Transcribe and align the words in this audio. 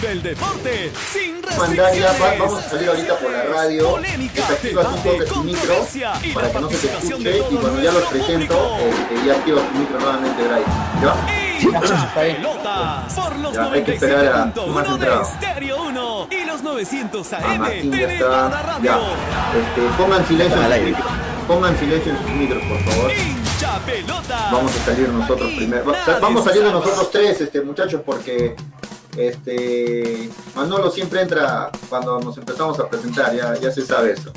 Vive 0.00 0.12
el 0.12 0.22
deporte 0.22 0.92
sin 1.12 1.42
restricciones. 1.42 2.38
vamos 2.38 2.64
a 2.64 2.68
salir 2.68 2.88
ahorita 2.88 3.18
por 3.18 3.30
la 3.32 3.42
radio. 3.44 3.90
Polémica, 3.90 4.42
debate, 4.62 5.24
tu 5.26 5.42
micro 5.42 5.60
controversia 5.60 6.12
y 6.22 6.30
para 6.32 6.52
que 6.52 6.60
no 6.60 6.70
se 6.70 6.76
te 6.88 6.98
escuche 6.98 7.30
de 7.30 7.38
y 7.38 7.56
cuando 7.56 7.80
ya 7.82 7.92
los 7.92 8.02
presento, 8.04 8.76
ya 9.26 9.32
activas 9.34 9.64
tu 9.72 9.78
micro 9.78 9.98
nuevamente, 9.98 10.42
Bray. 10.46 10.62
¿Ya? 11.02 11.58
Hincha 11.60 12.14
pelotas 12.14 13.12
por 13.14 13.36
los 13.38 13.52
Ya, 13.52 13.72
hay 13.72 13.82
que 13.82 13.94
esperar 13.94 14.26
a 14.28 14.44
más 14.68 14.86
97.1 14.86 14.98
de. 14.98 15.24
Stereo 15.24 15.82
1 15.82 16.28
y 16.30 16.44
los 16.44 16.62
900 16.62 17.32
Ah, 17.32 17.38
AM 17.42 17.58
Martín 17.58 17.90
de 17.90 18.14
está. 18.14 18.62
Radio. 18.62 18.84
Ya. 18.84 18.98
Este, 19.58 19.80
pongan 20.00 20.26
silencio 20.28 20.62
en 20.62 20.72
aire. 20.72 20.86
micros. 20.86 21.06
Pongan 21.48 21.78
silencio 21.78 22.12
en 22.12 22.18
sus 22.18 22.30
micros, 22.30 22.62
por 22.64 22.80
favor. 22.84 23.10
Pelotas. 23.86 24.52
Vamos 24.52 24.76
a 24.76 24.84
salir 24.84 25.08
nosotros 25.08 25.50
primero. 25.56 25.84
Vamos 26.20 26.44
se 26.44 26.48
saliendo 26.50 26.70
salva. 26.72 26.84
nosotros 26.86 27.10
tres, 27.10 27.40
este, 27.40 27.60
muchachos, 27.62 28.02
porque 28.04 28.54
este 29.18 30.30
Manolo 30.54 30.90
siempre 30.90 31.22
entra 31.22 31.70
cuando 31.88 32.20
nos 32.20 32.38
empezamos 32.38 32.78
a 32.78 32.88
presentar, 32.88 33.34
ya, 33.34 33.56
ya 33.56 33.70
se 33.72 33.84
sabe 33.84 34.12
eso. 34.12 34.32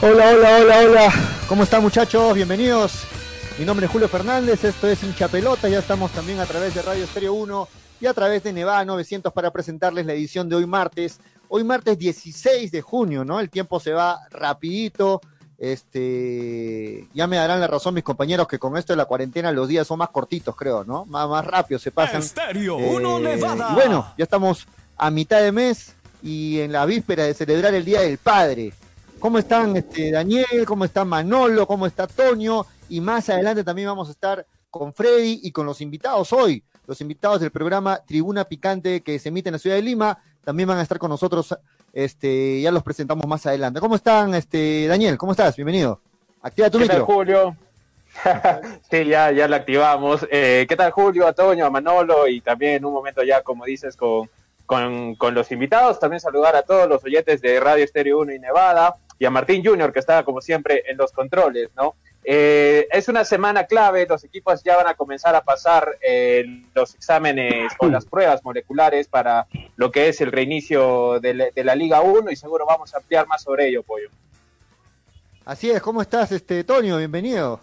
Hola, 0.00 0.30
hola, 0.32 0.58
hola, 0.60 0.78
hola. 0.86 1.12
¿Cómo 1.48 1.62
están 1.64 1.82
muchachos? 1.82 2.34
Bienvenidos. 2.34 3.02
Mi 3.58 3.64
nombre 3.64 3.86
es 3.86 3.92
Julio 3.92 4.08
Fernández, 4.08 4.62
esto 4.62 4.86
es 4.86 5.02
Hincha 5.02 5.26
Pelota, 5.26 5.68
ya 5.68 5.80
estamos 5.80 6.12
también 6.12 6.38
a 6.38 6.46
través 6.46 6.72
de 6.74 6.82
Radio 6.82 7.02
Estéreo 7.04 7.32
1 7.34 7.68
y 8.00 8.06
a 8.06 8.14
través 8.14 8.44
de 8.44 8.52
Nevada 8.52 8.84
900 8.84 9.32
para 9.32 9.50
presentarles 9.50 10.06
la 10.06 10.12
edición 10.12 10.48
de 10.48 10.54
hoy 10.56 10.66
martes. 10.66 11.18
Hoy 11.48 11.64
martes 11.64 11.98
16 11.98 12.70
de 12.70 12.80
junio, 12.82 13.24
¿no? 13.24 13.40
El 13.40 13.50
tiempo 13.50 13.80
se 13.80 13.92
va 13.92 14.20
rapidito. 14.30 15.20
Este, 15.58 17.08
ya 17.12 17.26
me 17.26 17.36
darán 17.36 17.58
la 17.58 17.66
razón 17.66 17.94
mis 17.94 18.04
compañeros 18.04 18.46
que 18.46 18.60
con 18.60 18.76
esto 18.76 18.92
de 18.92 18.96
la 18.98 19.06
cuarentena 19.06 19.50
los 19.50 19.66
días 19.66 19.88
son 19.88 19.98
más 19.98 20.10
cortitos, 20.10 20.54
creo, 20.54 20.84
¿no? 20.84 21.04
Más, 21.06 21.28
más 21.28 21.44
rápido 21.44 21.80
se 21.80 21.90
pasan. 21.90 22.22
Stereo 22.22 22.76
1 22.76 23.18
Eh, 23.18 23.20
Nevada. 23.36 23.68
y 23.72 23.74
bueno, 23.74 24.12
ya 24.16 24.22
estamos 24.22 24.68
a 24.96 25.10
mitad 25.10 25.40
de 25.42 25.50
mes 25.50 25.94
y 26.22 26.60
en 26.60 26.70
la 26.70 26.86
víspera 26.86 27.24
de 27.24 27.34
celebrar 27.34 27.74
el 27.74 27.84
Día 27.84 28.02
del 28.02 28.18
Padre. 28.18 28.72
¿Cómo 29.18 29.38
están 29.38 29.76
este, 29.76 30.12
Daniel? 30.12 30.64
¿Cómo 30.64 30.84
está 30.84 31.04
Manolo? 31.04 31.66
¿Cómo 31.66 31.86
está 31.86 32.06
Toño? 32.06 32.64
Y 32.88 33.00
más 33.00 33.28
adelante 33.28 33.64
también 33.64 33.88
vamos 33.88 34.08
a 34.08 34.12
estar 34.12 34.46
con 34.70 34.94
Freddy 34.94 35.40
y 35.42 35.50
con 35.50 35.66
los 35.66 35.80
invitados 35.80 36.32
hoy. 36.32 36.62
Los 36.86 37.00
invitados 37.00 37.40
del 37.40 37.50
programa 37.50 38.00
Tribuna 38.06 38.44
Picante 38.44 39.02
que 39.02 39.18
se 39.18 39.30
emite 39.30 39.48
en 39.48 39.54
la 39.54 39.58
ciudad 39.58 39.74
de 39.74 39.82
Lima 39.82 40.18
también 40.44 40.68
van 40.68 40.78
a 40.78 40.82
estar 40.82 40.98
con 40.98 41.10
nosotros. 41.10 41.58
Este, 41.92 42.60
ya 42.60 42.70
los 42.70 42.84
presentamos 42.84 43.26
más 43.26 43.44
adelante. 43.44 43.80
¿Cómo 43.80 43.96
están, 43.96 44.34
este, 44.34 44.86
Daniel? 44.86 45.18
¿Cómo 45.18 45.32
estás? 45.32 45.56
Bienvenido. 45.56 46.00
Activa 46.40 46.70
tu 46.70 46.78
¿Qué 46.78 46.86
tal. 46.86 47.02
Julio? 47.02 47.56
sí, 48.90 49.04
ya, 49.04 49.32
ya 49.32 49.48
la 49.48 49.56
activamos. 49.56 50.28
Eh, 50.30 50.64
¿Qué 50.68 50.76
tal, 50.76 50.92
Julio, 50.92 51.26
a 51.26 51.32
Toño, 51.32 51.66
a 51.66 51.70
Manolo? 51.70 52.28
Y 52.28 52.40
también 52.40 52.74
en 52.74 52.84
un 52.84 52.92
momento 52.92 53.24
ya, 53.24 53.42
como 53.42 53.64
dices, 53.64 53.96
con, 53.96 54.30
con, 54.64 55.16
con 55.16 55.34
los 55.34 55.50
invitados. 55.50 55.98
También 55.98 56.20
saludar 56.20 56.54
a 56.54 56.62
todos 56.62 56.88
los 56.88 57.04
oyentes 57.04 57.40
de 57.40 57.58
Radio 57.58 57.84
Estéreo 57.84 58.20
1 58.20 58.32
y 58.32 58.38
Nevada. 58.38 58.96
Y 59.18 59.24
a 59.24 59.30
Martín 59.30 59.64
Junior, 59.64 59.92
que 59.92 59.98
está, 59.98 60.24
como 60.24 60.40
siempre, 60.40 60.84
en 60.88 60.96
los 60.96 61.12
controles, 61.12 61.70
¿no? 61.76 61.96
Eh, 62.30 62.86
es 62.90 63.08
una 63.08 63.24
semana 63.24 63.64
clave, 63.64 64.06
los 64.06 64.22
equipos 64.22 64.62
ya 64.62 64.76
van 64.76 64.88
a 64.88 64.94
comenzar 64.94 65.34
a 65.34 65.42
pasar 65.42 65.96
eh, 66.06 66.44
los 66.74 66.94
exámenes 66.94 67.72
o 67.78 67.86
las 67.86 68.04
pruebas 68.04 68.44
moleculares 68.44 69.08
para 69.08 69.46
lo 69.76 69.90
que 69.90 70.08
es 70.08 70.20
el 70.20 70.30
reinicio 70.30 71.20
de 71.20 71.52
la, 71.54 71.74
Liga 71.74 72.02
1 72.02 72.30
y 72.30 72.36
seguro 72.36 72.66
vamos 72.66 72.92
a 72.94 72.98
ampliar 72.98 73.26
más 73.26 73.42
sobre 73.42 73.68
ello, 73.68 73.82
Pollo. 73.82 74.10
Así 75.46 75.70
es, 75.70 75.80
¿cómo 75.80 76.02
estás, 76.02 76.30
este, 76.32 76.64
Toño? 76.64 76.98
Bienvenido. 76.98 77.60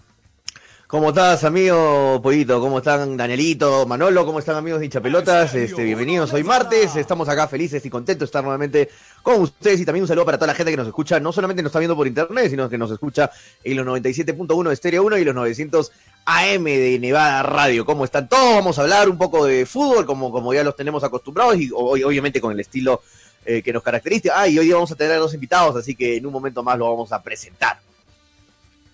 ¿Cómo 0.87 1.09
estás, 1.09 1.43
amigo 1.43 2.19
Pollito? 2.21 2.61
¿Cómo 2.61 2.77
están 2.77 3.17
Danielito, 3.17 3.87
Manolo? 3.87 4.23
¿Cómo 4.23 4.37
están, 4.37 4.55
amigos 4.55 4.79
de 4.79 4.85
hinchapelotas? 4.85 5.55
Este, 5.55 5.83
bienvenidos 5.83 6.31
hoy 6.31 6.43
martes. 6.43 6.95
Estamos 6.95 7.27
acá 7.27 7.47
felices 7.47 7.83
y 7.87 7.89
contentos 7.89 8.19
de 8.19 8.25
estar 8.25 8.43
nuevamente 8.43 8.89
con 9.23 9.41
ustedes. 9.41 9.81
Y 9.81 9.85
también 9.85 10.03
un 10.03 10.07
saludo 10.07 10.25
para 10.25 10.37
toda 10.37 10.45
la 10.45 10.53
gente 10.53 10.69
que 10.69 10.77
nos 10.77 10.85
escucha, 10.85 11.19
no 11.19 11.31
solamente 11.31 11.63
nos 11.63 11.71
está 11.71 11.79
viendo 11.79 11.95
por 11.95 12.05
internet, 12.05 12.51
sino 12.51 12.69
que 12.69 12.77
nos 12.77 12.91
escucha 12.91 13.31
en 13.63 13.77
los 13.77 13.87
97.1 13.87 14.69
de 14.69 14.75
Stereo 14.75 15.03
1 15.05 15.17
y 15.17 15.25
los 15.25 15.33
900 15.33 15.91
AM 16.25 16.63
de 16.65 16.99
Nevada 16.99 17.41
Radio. 17.41 17.83
¿Cómo 17.83 18.05
están 18.05 18.29
todos? 18.29 18.53
Vamos 18.53 18.77
a 18.77 18.83
hablar 18.83 19.09
un 19.09 19.17
poco 19.17 19.43
de 19.43 19.65
fútbol, 19.65 20.05
como, 20.05 20.31
como 20.31 20.53
ya 20.53 20.63
los 20.63 20.75
tenemos 20.75 21.03
acostumbrados, 21.03 21.59
y 21.59 21.71
hoy, 21.73 22.03
obviamente 22.03 22.39
con 22.39 22.51
el 22.51 22.59
estilo 22.59 23.01
eh, 23.43 23.63
que 23.63 23.73
nos 23.73 23.81
caracteriza. 23.81 24.39
Ah, 24.39 24.47
y 24.47 24.59
hoy 24.59 24.71
vamos 24.71 24.91
a 24.91 24.95
tener 24.95 25.13
a 25.13 25.17
dos 25.17 25.33
invitados, 25.33 25.75
así 25.77 25.95
que 25.95 26.17
en 26.17 26.27
un 26.27 26.31
momento 26.31 26.61
más 26.61 26.77
lo 26.77 26.87
vamos 26.91 27.11
a 27.11 27.23
presentar. 27.23 27.79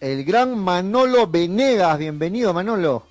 El 0.01 0.25
gran 0.25 0.57
Manolo 0.57 1.27
Venegas, 1.27 1.95
bienvenido 1.99 2.51
Manolo. 2.55 3.05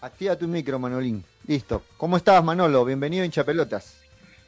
Activa 0.00 0.34
tu 0.34 0.48
micro, 0.48 0.78
Manolín. 0.78 1.22
Listo. 1.46 1.82
¿Cómo 1.98 2.16
estás, 2.16 2.42
Manolo? 2.42 2.86
Bienvenido 2.86 3.22
Hinchapelotas. 3.22 4.00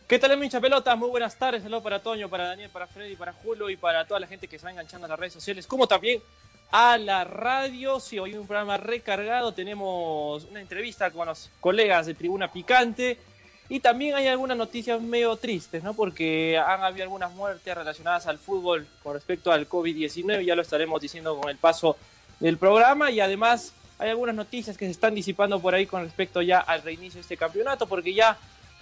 ¿Qué 0.09 0.19
tal, 0.19 0.43
hincha 0.43 0.59
pelotas? 0.59 0.97
Muy 0.97 1.11
buenas 1.11 1.37
tardes. 1.37 1.63
Saludos 1.63 1.83
para 1.83 2.03
Toño, 2.03 2.31
para 2.31 2.47
Daniel, 2.47 2.71
para 2.71 2.87
Freddy, 2.87 3.17
para 3.17 3.35
Julio 3.35 3.69
y 3.69 3.77
para 3.77 4.07
toda 4.07 4.19
la 4.19 4.27
gente 4.27 4.49
que 4.49 4.59
se 4.59 4.65
va 4.65 4.71
enganchando 4.71 5.05
a 5.05 5.11
las 5.11 5.19
redes 5.19 5.35
sociales, 5.35 5.67
como 5.67 5.87
también 5.87 6.23
a 6.71 6.97
la 6.97 7.25
radio. 7.25 8.01
Sí, 8.01 8.19
hoy 8.19 8.35
un 8.35 8.47
programa 8.47 8.79
recargado. 8.79 9.53
Tenemos 9.53 10.45
una 10.45 10.63
entrevista 10.63 11.11
con 11.11 11.27
los 11.27 11.51
colegas 11.61 12.07
de 12.07 12.15
Tribuna 12.15 12.51
Picante. 12.51 13.19
Y 13.69 13.81
también 13.81 14.15
hay 14.15 14.29
algunas 14.29 14.57
noticias 14.57 15.01
medio 15.01 15.37
tristes, 15.37 15.83
¿no? 15.83 15.95
Porque 15.95 16.57
han 16.57 16.83
habido 16.83 17.05
algunas 17.05 17.33
muertes 17.33 17.75
relacionadas 17.75 18.27
al 18.27 18.39
fútbol 18.39 18.87
con 19.03 19.15
respecto 19.15 19.51
al 19.51 19.69
COVID-19. 19.69 20.45
Ya 20.45 20.55
lo 20.55 20.63
estaremos 20.63 21.01
diciendo 21.01 21.39
con 21.41 21.51
el 21.51 21.57
paso 21.57 21.97
del 22.39 22.59
programa. 22.59 23.11
Y 23.11 23.21
además 23.21 23.73
hay 23.99 24.11
algunas 24.11 24.37
noticias 24.37 24.77
que 24.77 24.85
se 24.85 24.93
están 24.93 25.15
disipando 25.15 25.59
por 25.61 25.75
ahí 25.75 25.87
con 25.87 26.03
respecto 26.05 26.43
ya 26.43 26.61
al 26.61 26.83
reinicio 26.83 27.17
de 27.17 27.23
este 27.23 27.37
campeonato, 27.37 27.87
porque 27.87 28.15
ya 28.15 28.39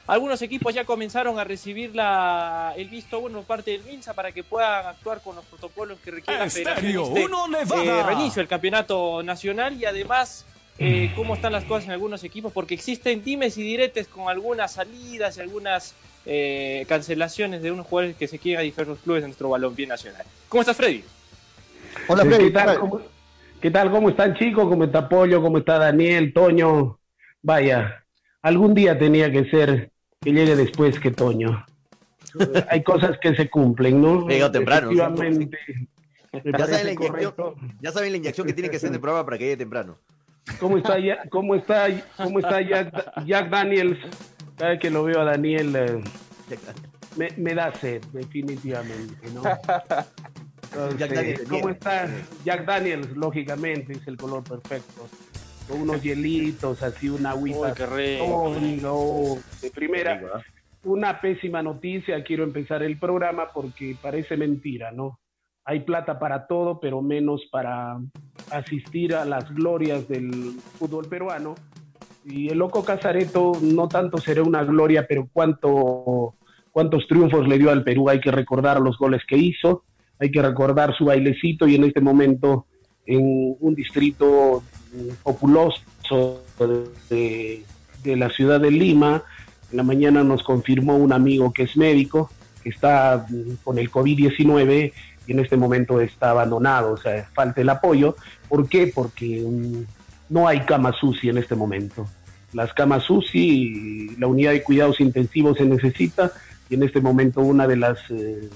Algunos 0.06 0.42
equipos 0.42 0.74
ya 0.74 0.84
comenzaron 0.84 1.38
a 1.38 1.44
recibir 1.44 1.94
la, 1.94 2.74
el 2.76 2.90
visto 2.90 3.20
bueno 3.20 3.38
por 3.38 3.46
parte 3.46 3.70
del 3.70 3.84
MINSA 3.84 4.12
para 4.12 4.32
que 4.32 4.44
puedan 4.44 4.86
actuar 4.86 5.22
con 5.22 5.34
los 5.34 5.44
protocolos 5.46 5.98
que 6.00 6.10
requiere 6.10 6.40
la 6.40 6.50
federación. 6.50 7.54
Este, 7.58 7.86
eh, 7.86 8.02
reinicio 8.02 8.40
del 8.40 8.48
campeonato 8.48 9.22
nacional 9.22 9.80
y 9.80 9.86
además 9.86 10.44
eh, 10.78 11.12
cómo 11.14 11.34
están 11.34 11.52
las 11.52 11.64
cosas 11.64 11.84
en 11.86 11.92
algunos 11.92 12.24
equipos, 12.24 12.52
porque 12.52 12.74
existen 12.74 13.22
dimes 13.22 13.56
y 13.58 13.62
diretes 13.62 14.08
con 14.08 14.28
algunas 14.28 14.72
salidas 14.72 15.36
y 15.36 15.40
algunas 15.40 15.94
eh, 16.26 16.84
cancelaciones 16.88 17.62
de 17.62 17.70
unos 17.70 17.86
jugadores 17.86 18.16
que 18.16 18.26
se 18.26 18.38
quieren 18.38 18.60
a 18.60 18.62
diversos 18.62 18.98
clubes 18.98 19.22
de 19.22 19.28
nuestro 19.28 19.50
balompié 19.50 19.86
nacional. 19.86 20.22
¿Cómo 20.48 20.62
estás, 20.62 20.76
Freddy? 20.76 21.04
Hola, 22.08 22.24
Freddy. 22.24 22.44
¿Qué 22.46 22.50
tal? 22.50 22.78
¿Cómo, 22.80 23.00
¿Qué 23.60 23.70
tal? 23.70 23.90
¿Cómo 23.90 24.08
están 24.08 24.34
chicos? 24.34 24.68
¿Cómo 24.68 24.84
está 24.84 25.08
Pollo? 25.08 25.40
¿Cómo 25.40 25.58
está 25.58 25.78
Daniel? 25.78 26.32
Toño. 26.32 26.98
Vaya, 27.42 28.04
algún 28.42 28.74
día 28.74 28.98
tenía 28.98 29.30
que 29.30 29.44
ser 29.50 29.90
que 30.20 30.32
llegue 30.32 30.56
después 30.56 30.98
que 30.98 31.10
Toño. 31.10 31.64
Hay 32.68 32.82
cosas 32.82 33.16
que 33.22 33.34
se 33.36 33.48
cumplen, 33.48 34.02
¿no? 34.02 34.26
Llegó 34.26 34.50
temprano, 34.50 34.90
¿no? 34.90 34.92
Efectivamente. 34.92 35.58
Ya 36.32 36.66
saben, 36.66 36.86
la 36.86 36.92
inyección, 36.92 37.32
correcto. 37.32 37.54
ya 37.80 37.92
saben 37.92 38.10
la 38.10 38.18
inyección 38.18 38.46
que 38.46 38.52
tiene 38.52 38.68
que 38.68 38.76
en 38.78 38.94
el 38.94 39.00
programa 39.00 39.24
para 39.24 39.38
que 39.38 39.44
llegue 39.44 39.56
temprano. 39.58 39.98
¿Cómo 40.60 40.76
está, 40.78 40.98
ya- 40.98 41.22
cómo 41.30 41.54
está, 41.54 41.86
cómo 42.16 42.38
está 42.38 42.60
Jack, 42.60 43.24
Jack 43.24 43.48
Daniels? 43.50 43.98
Cada 44.56 44.70
vez 44.72 44.80
que 44.80 44.90
lo 44.90 45.04
veo 45.04 45.20
a 45.20 45.24
Daniel, 45.24 45.74
eh, 45.76 46.00
me, 47.16 47.30
me 47.36 47.54
da 47.54 47.72
sed, 47.74 48.02
definitivamente, 48.12 49.16
¿no? 49.32 49.42
Entonces, 50.70 50.98
Jack 50.98 51.12
Daniels 51.12 51.40
de 51.40 51.46
¿Cómo 51.46 51.68
está 51.70 52.08
Jack 52.44 52.64
Daniels? 52.66 53.08
Lógicamente 53.16 53.92
es 53.94 54.06
el 54.06 54.16
color 54.16 54.44
perfecto. 54.44 55.08
Con 55.68 55.80
unos 55.80 56.02
hielitos, 56.02 56.82
así 56.82 57.08
una 57.08 57.30
agüita. 57.30 57.58
Uy, 57.58 57.72
qué 57.74 57.86
rico. 57.86 58.24
Oh, 58.24 58.54
no, 58.60 59.38
de 59.62 59.70
primera. 59.70 60.20
Una 60.82 61.18
pésima 61.22 61.62
noticia, 61.62 62.22
quiero 62.22 62.44
empezar 62.44 62.82
el 62.82 62.98
programa 62.98 63.50
porque 63.52 63.96
parece 64.00 64.36
mentira, 64.36 64.90
¿no? 64.92 65.18
Hay 65.64 65.80
plata 65.80 66.18
para 66.18 66.46
todo, 66.46 66.78
pero 66.78 67.00
menos 67.00 67.42
para 67.50 67.98
asistir 68.50 69.14
a 69.14 69.24
las 69.24 69.50
glorias 69.54 70.06
del 70.08 70.56
fútbol 70.78 71.06
peruano. 71.06 71.54
Y 72.24 72.48
el 72.48 72.58
loco 72.58 72.84
Casareto 72.84 73.52
no 73.62 73.88
tanto 73.88 74.18
será 74.18 74.42
una 74.42 74.62
gloria, 74.64 75.06
pero 75.08 75.28
cuánto, 75.32 76.34
cuántos 76.70 77.06
triunfos 77.06 77.48
le 77.48 77.58
dio 77.58 77.70
al 77.70 77.82
Perú. 77.82 78.08
Hay 78.10 78.20
que 78.20 78.30
recordar 78.30 78.80
los 78.80 78.98
goles 78.98 79.22
que 79.26 79.36
hizo, 79.36 79.84
hay 80.18 80.30
que 80.30 80.42
recordar 80.42 80.94
su 80.96 81.06
bailecito 81.06 81.66
y 81.66 81.76
en 81.76 81.84
este 81.84 82.00
momento 82.00 82.66
en 83.06 83.56
un 83.60 83.74
distrito 83.74 84.62
populoso 85.22 86.42
de, 87.10 87.62
de 88.02 88.16
la 88.16 88.30
ciudad 88.30 88.60
de 88.60 88.70
Lima, 88.70 89.22
en 89.70 89.76
la 89.76 89.82
mañana 89.82 90.22
nos 90.22 90.42
confirmó 90.42 90.96
un 90.96 91.12
amigo 91.12 91.52
que 91.52 91.64
es 91.64 91.76
médico, 91.76 92.30
que 92.62 92.70
está 92.70 93.26
con 93.64 93.78
el 93.78 93.90
COVID-19 93.90 94.92
y 95.26 95.32
en 95.32 95.40
este 95.40 95.56
momento 95.56 96.00
está 96.00 96.30
abandonado, 96.30 96.92
o 96.92 96.96
sea, 96.96 97.28
falta 97.32 97.60
el 97.60 97.68
apoyo. 97.68 98.16
¿Por 98.48 98.68
qué? 98.68 98.92
Porque 98.94 99.44
mm, 99.46 99.82
no 100.30 100.48
hay 100.48 100.60
cama 100.60 100.92
SUSI 100.92 101.30
en 101.30 101.38
este 101.38 101.54
momento. 101.54 102.06
Las 102.52 102.72
camas 102.72 103.02
SUSI, 103.04 104.16
la 104.18 104.26
unidad 104.28 104.52
de 104.52 104.62
cuidados 104.62 105.00
intensivos 105.00 105.58
se 105.58 105.64
necesita 105.64 106.32
y 106.70 106.74
en 106.74 106.84
este 106.84 107.00
momento 107.00 107.40
una 107.40 107.66
de 107.66 107.76
las 107.76 107.98
eh, 108.10 108.48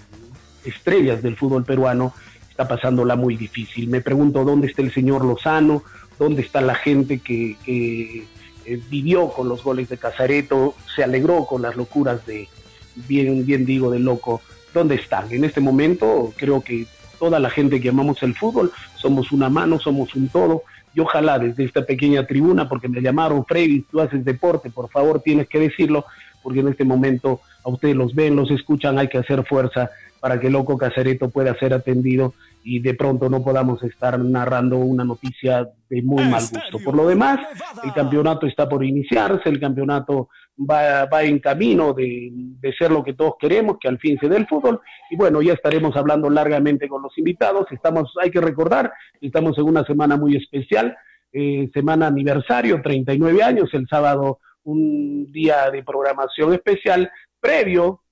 estrellas 0.65 1.23
del 1.23 1.37
fútbol 1.37 1.65
peruano 1.65 2.15
está 2.49 2.69
pasándola 2.69 3.17
muy 3.17 3.37
difícil. 3.37 3.89
Me 3.89 4.01
pregunto 4.01 4.45
dónde 4.45 4.69
está 4.69 4.83
el 4.83 4.93
señor 4.93 5.25
Lozano, 5.25 5.83
dónde 6.19 6.43
está 6.43 6.61
la 6.61 6.75
gente 6.75 7.19
que, 7.19 7.57
que, 7.65 8.25
eh, 8.65 8.81
vivió 8.89 9.31
con 9.31 9.49
los 9.49 9.65
goles 9.65 9.89
de 9.89 9.97
Casareto, 9.97 10.75
se 10.95 11.03
alegró 11.03 11.47
con 11.47 11.63
las 11.63 11.77
locuras 11.77 12.25
de, 12.27 12.49
bien, 12.95 13.45
bien 13.47 13.65
digo, 13.65 13.91
de 13.91 13.99
loco. 13.99 14.43
¿Dónde 14.75 14.97
están? 14.97 15.33
En 15.33 15.45
este 15.45 15.61
momento 15.61 16.33
creo 16.37 16.61
que 16.61 16.87
toda 17.19 17.41
la 17.41 17.51
gente 17.51 17.81
que 17.81 17.89
amamos 17.89 18.23
el 18.23 18.35
fútbol 18.35 18.73
somos 18.97 19.33
una 19.33 19.49
mano, 19.49 19.79
somos 19.79 20.15
un 20.15 20.29
todo. 20.29 20.63
Y 20.95 21.01
ojalá 21.01 21.39
desde 21.39 21.65
esta 21.65 21.85
pequeña 21.85 22.27
tribuna, 22.27 22.69
porque 22.69 22.89
me 22.89 23.01
llamaron, 23.01 23.45
Freddy, 23.45 23.83
tú 23.83 24.01
haces 24.01 24.25
deporte, 24.25 24.71
por 24.71 24.89
favor 24.89 25.21
tienes 25.21 25.49
que 25.49 25.61
decirlo, 25.61 26.07
porque 26.43 26.61
en 26.61 26.69
este 26.69 26.85
momento 26.85 27.41
a 27.65 27.69
ustedes 27.69 27.95
los 27.95 28.15
ven, 28.15 28.37
los 28.37 28.51
escuchan, 28.51 28.99
hay 28.99 29.09
que 29.09 29.19
hacer 29.19 29.45
fuerza 29.45 29.91
para 30.21 30.41
que 30.41 30.51
Loco 30.51 30.77
Casareto 30.77 31.31
pueda 31.31 31.57
ser 31.59 31.73
atendido 31.75 32.35
y 32.65 32.81
de 32.81 32.95
pronto 32.95 33.29
no 33.29 33.43
podamos 33.43 33.83
estar 33.83 34.19
narrando 34.19 34.79
una 34.79 35.05
noticia 35.05 35.69
de 35.89 36.03
muy 36.03 36.25
mal 36.25 36.43
gusto. 36.43 36.79
Por 36.85 36.97
lo 36.97 37.07
demás, 37.07 37.39
el 37.85 37.93
campeonato 37.93 38.47
está 38.47 38.69
por 38.69 38.85
iniciarse, 38.85 39.49
el 39.49 39.61
campeonato 39.61 40.29
va, 40.59 41.07
va 41.07 41.23
en 41.23 41.39
camino 41.39 41.93
de, 41.93 42.31
de, 42.33 42.73
ser 42.75 42.91
lo 42.91 43.05
que 43.05 43.15
todos 43.15 43.35
queremos, 43.39 43.79
que 43.81 43.89
al 43.89 43.99
fin 43.99 44.19
se 44.19 44.29
dé 44.29 44.37
el 44.37 44.47
fútbol. 44.47 44.81
Y 45.11 45.17
bueno, 45.17 45.41
ya 45.43 45.53
estaremos 45.53 45.97
hablando 45.97 46.29
largamente 46.31 46.89
con 46.89 47.03
los 47.03 47.17
invitados. 47.17 47.67
Estamos, 47.71 48.15
hay 48.23 48.31
que 48.31 48.41
recordar, 48.41 48.93
estamos 49.21 49.57
en 49.59 49.65
una 49.65 49.85
semana 49.85 50.17
muy 50.17 50.37
especial, 50.37 50.97
eh, 51.33 51.71
semana 51.73 52.07
aniversario, 52.07 52.81
39 52.83 53.43
años, 53.43 53.71
el 53.73 53.87
sábado 53.89 54.41
un 54.65 55.31
día 55.33 55.71
de 55.71 55.83
programación 55.83 56.53
especial 56.53 57.11
previo 57.41 58.03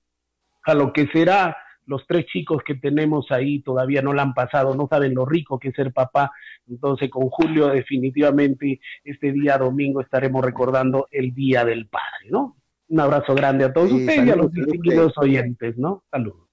a 0.63 0.73
lo 0.73 0.91
que 0.91 1.07
será 1.07 1.55
los 1.87 2.05
tres 2.05 2.25
chicos 2.25 2.61
que 2.63 2.75
tenemos 2.75 3.31
ahí 3.31 3.61
todavía 3.61 4.01
no 4.01 4.13
la 4.13 4.21
han 4.21 4.33
pasado, 4.33 4.75
no 4.75 4.87
saben 4.89 5.15
lo 5.15 5.25
rico 5.25 5.57
que 5.57 5.69
es 5.69 5.75
ser 5.75 5.93
papá. 5.93 6.31
Entonces, 6.69 7.09
con 7.09 7.29
Julio, 7.29 7.67
definitivamente, 7.67 8.79
este 9.03 9.31
día 9.31 9.57
domingo 9.57 10.01
estaremos 10.01 10.43
recordando 10.43 11.07
el 11.11 11.33
Día 11.33 11.63
del 11.65 11.87
Padre, 11.87 12.29
¿no? 12.29 12.57
Un 12.89 12.99
abrazo 12.99 13.35
grande 13.35 13.65
a 13.65 13.73
todos 13.73 13.89
Sí, 13.89 13.95
ustedes 13.95 14.15
salud, 14.15 14.27
y 14.27 14.31
a 14.31 14.35
los 14.35 14.51
distinguidos 14.51 15.13
oyentes, 15.17 15.77
¿no? 15.77 16.03
Saludos. 16.11 16.47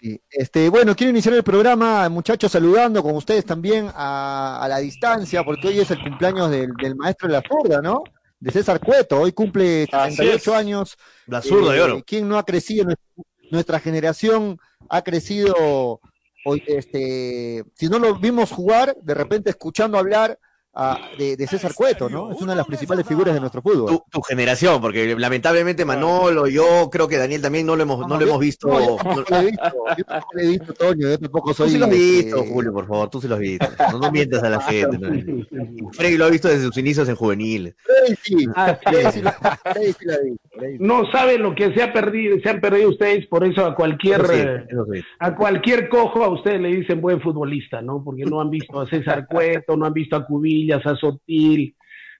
Sí. 0.00 0.18
Este, 0.30 0.68
bueno, 0.70 0.94
quiero 0.96 1.10
iniciar 1.10 1.34
el 1.34 1.42
programa, 1.42 2.08
muchachos, 2.08 2.50
saludando 2.52 3.02
con 3.02 3.14
ustedes 3.14 3.44
también 3.44 3.88
a, 3.94 4.60
a 4.62 4.68
la 4.68 4.78
distancia, 4.78 5.44
porque 5.44 5.68
hoy 5.68 5.80
es 5.80 5.90
el 5.90 6.02
cumpleaños 6.02 6.50
del, 6.50 6.72
del 6.80 6.96
maestro 6.96 7.28
de 7.28 7.34
la 7.34 7.42
zurda, 7.46 7.82
¿no? 7.82 8.02
De 8.38 8.50
César 8.50 8.80
Cueto, 8.80 9.20
hoy 9.20 9.32
cumple 9.32 9.86
Así 9.92 10.16
38 10.16 10.36
es. 10.36 10.48
años. 10.58 10.98
La 11.26 11.42
zurda 11.42 11.72
de 11.72 11.78
Eh, 11.78 11.82
oro. 11.82 12.02
¿Quién 12.06 12.26
no 12.26 12.38
ha 12.38 12.44
crecido? 12.44 12.86
Nuestra, 13.50 13.78
generación 13.80 14.58
ha 14.88 15.02
crecido, 15.02 16.00
este, 16.66 17.64
si 17.74 17.88
no 17.88 17.98
lo 17.98 18.18
vimos 18.18 18.50
jugar, 18.50 18.96
de 19.02 19.14
repente 19.14 19.50
escuchando 19.50 19.98
hablar 19.98 20.38
ah, 20.80 20.98
de, 21.18 21.36
de 21.36 21.46
César 21.46 21.72
Cueto, 21.74 22.08
¿no? 22.08 22.32
Es 22.32 22.40
una 22.40 22.52
de 22.52 22.56
las 22.56 22.66
principales 22.66 23.06
figuras 23.06 23.34
de 23.34 23.40
nuestro 23.40 23.62
fútbol. 23.62 23.90
Tu, 23.90 24.02
tu 24.10 24.22
generación, 24.22 24.80
porque 24.80 25.14
lamentablemente 25.16 25.84
Manolo, 25.84 26.46
yo 26.48 26.88
creo 26.90 27.06
que 27.08 27.16
Daniel 27.18 27.42
también 27.42 27.66
no 27.66 27.76
lo 27.76 27.82
hemos, 27.82 28.06
no 28.08 28.18
lo 28.18 28.26
hemos 28.26 28.38
visto. 28.40 28.68
No, 28.68 28.80
yo 28.80 28.96
tampoco 28.96 29.30
lo 29.30 29.36
he 29.38 29.44
visto, 29.46 29.72
yo 29.98 30.04
tampoco 30.04 30.30
lo 30.34 30.40
he 30.42 30.46
visto, 30.48 30.74
Toño, 30.74 31.08
yo 31.08 31.18
tampoco 31.18 31.48
Tú 31.50 31.54
soy. 31.54 31.70
sí 31.70 31.78
lo 31.78 31.84
has 31.86 31.90
visto, 31.90 32.36
este, 32.38 32.50
Julio, 32.52 32.72
por 32.72 32.86
favor, 32.86 33.10
tú 33.10 33.20
sí 33.20 33.28
lo 33.28 33.34
has 33.34 33.40
visto. 33.40 33.66
No, 33.92 33.98
no 33.98 34.10
mientas 34.12 34.42
a 34.42 34.50
la 34.50 34.60
gente. 34.60 34.98
¿no? 34.98 35.90
Freddy 35.92 36.16
lo 36.16 36.24
ha 36.24 36.30
visto 36.30 36.48
desde 36.48 36.64
sus 36.64 36.76
inicios 36.78 37.08
en 37.08 37.14
juvenil. 37.16 37.74
Freddy 37.78 38.16
sí, 38.22 38.46
Así 38.54 38.76
Freddy 38.84 39.06
es. 39.06 39.14
sí 39.14 39.22
lo- 39.22 39.30
Freddy 39.72 39.92
sí 39.92 40.04
lo 40.06 40.12
ha 40.14 40.18
visto, 40.18 40.48
Freddy 40.58 40.72
sí. 40.78 40.82
No 40.84 41.10
saben 41.12 41.42
lo 41.42 41.54
que 41.54 41.72
se 41.74 41.82
ha 41.82 41.92
perdido, 41.92 42.38
se 42.42 42.48
han 42.48 42.60
perdido 42.60 42.88
ustedes, 42.90 43.26
por 43.26 43.44
eso 43.44 43.64
a 43.64 43.74
cualquier 43.74 44.20
Eso 44.22 44.32
sí, 44.32 44.38
eh, 44.40 44.64
eso 44.68 44.86
sí. 44.92 45.00
a 45.18 45.34
cualquier 45.36 45.88
cojo 45.88 46.24
a 46.24 46.28
ustedes 46.28 46.60
le 46.60 46.68
dicen 46.68 47.00
buen 47.00 47.20
futbolista, 47.20 47.82
¿no? 47.82 48.02
Porque 48.02 48.24
no 48.24 48.40
han 48.40 48.50
visto 48.50 48.80
a 48.80 48.86
César 48.86 49.26
Cueto, 49.28 49.76
no 49.76 49.86
han 49.86 49.92
visto 49.92 50.16
a 50.16 50.26
Cubillas, 50.78 50.86
a 50.86 50.96
Sotil, 50.96 51.74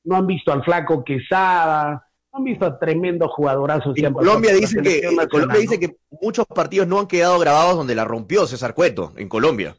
no 0.04 0.16
han 0.16 0.26
visto 0.26 0.52
al 0.52 0.64
flaco 0.64 1.04
Quesada, 1.04 2.07
no 2.33 2.38
han 2.38 2.45
visto 2.45 2.66
a 2.66 2.78
tremendo 2.78 3.28
jugadorazos. 3.28 3.97
En 3.97 4.12
Colombia 4.12 4.52
dice 4.54 4.80
que 4.83 5.02
nacional, 5.02 5.28
Colombia 5.28 5.54
¿no? 5.54 5.61
dice 5.61 5.80
que 5.80 5.97
muchos 6.23 6.47
partidos 6.47 6.87
no 6.88 6.99
han 6.99 7.07
quedado 7.07 7.38
grabados 7.38 7.76
donde 7.76 7.95
la 7.95 8.04
rompió 8.04 8.47
César 8.47 8.75
Cueto 8.75 9.12
en 9.16 9.28
Colombia. 9.28 9.76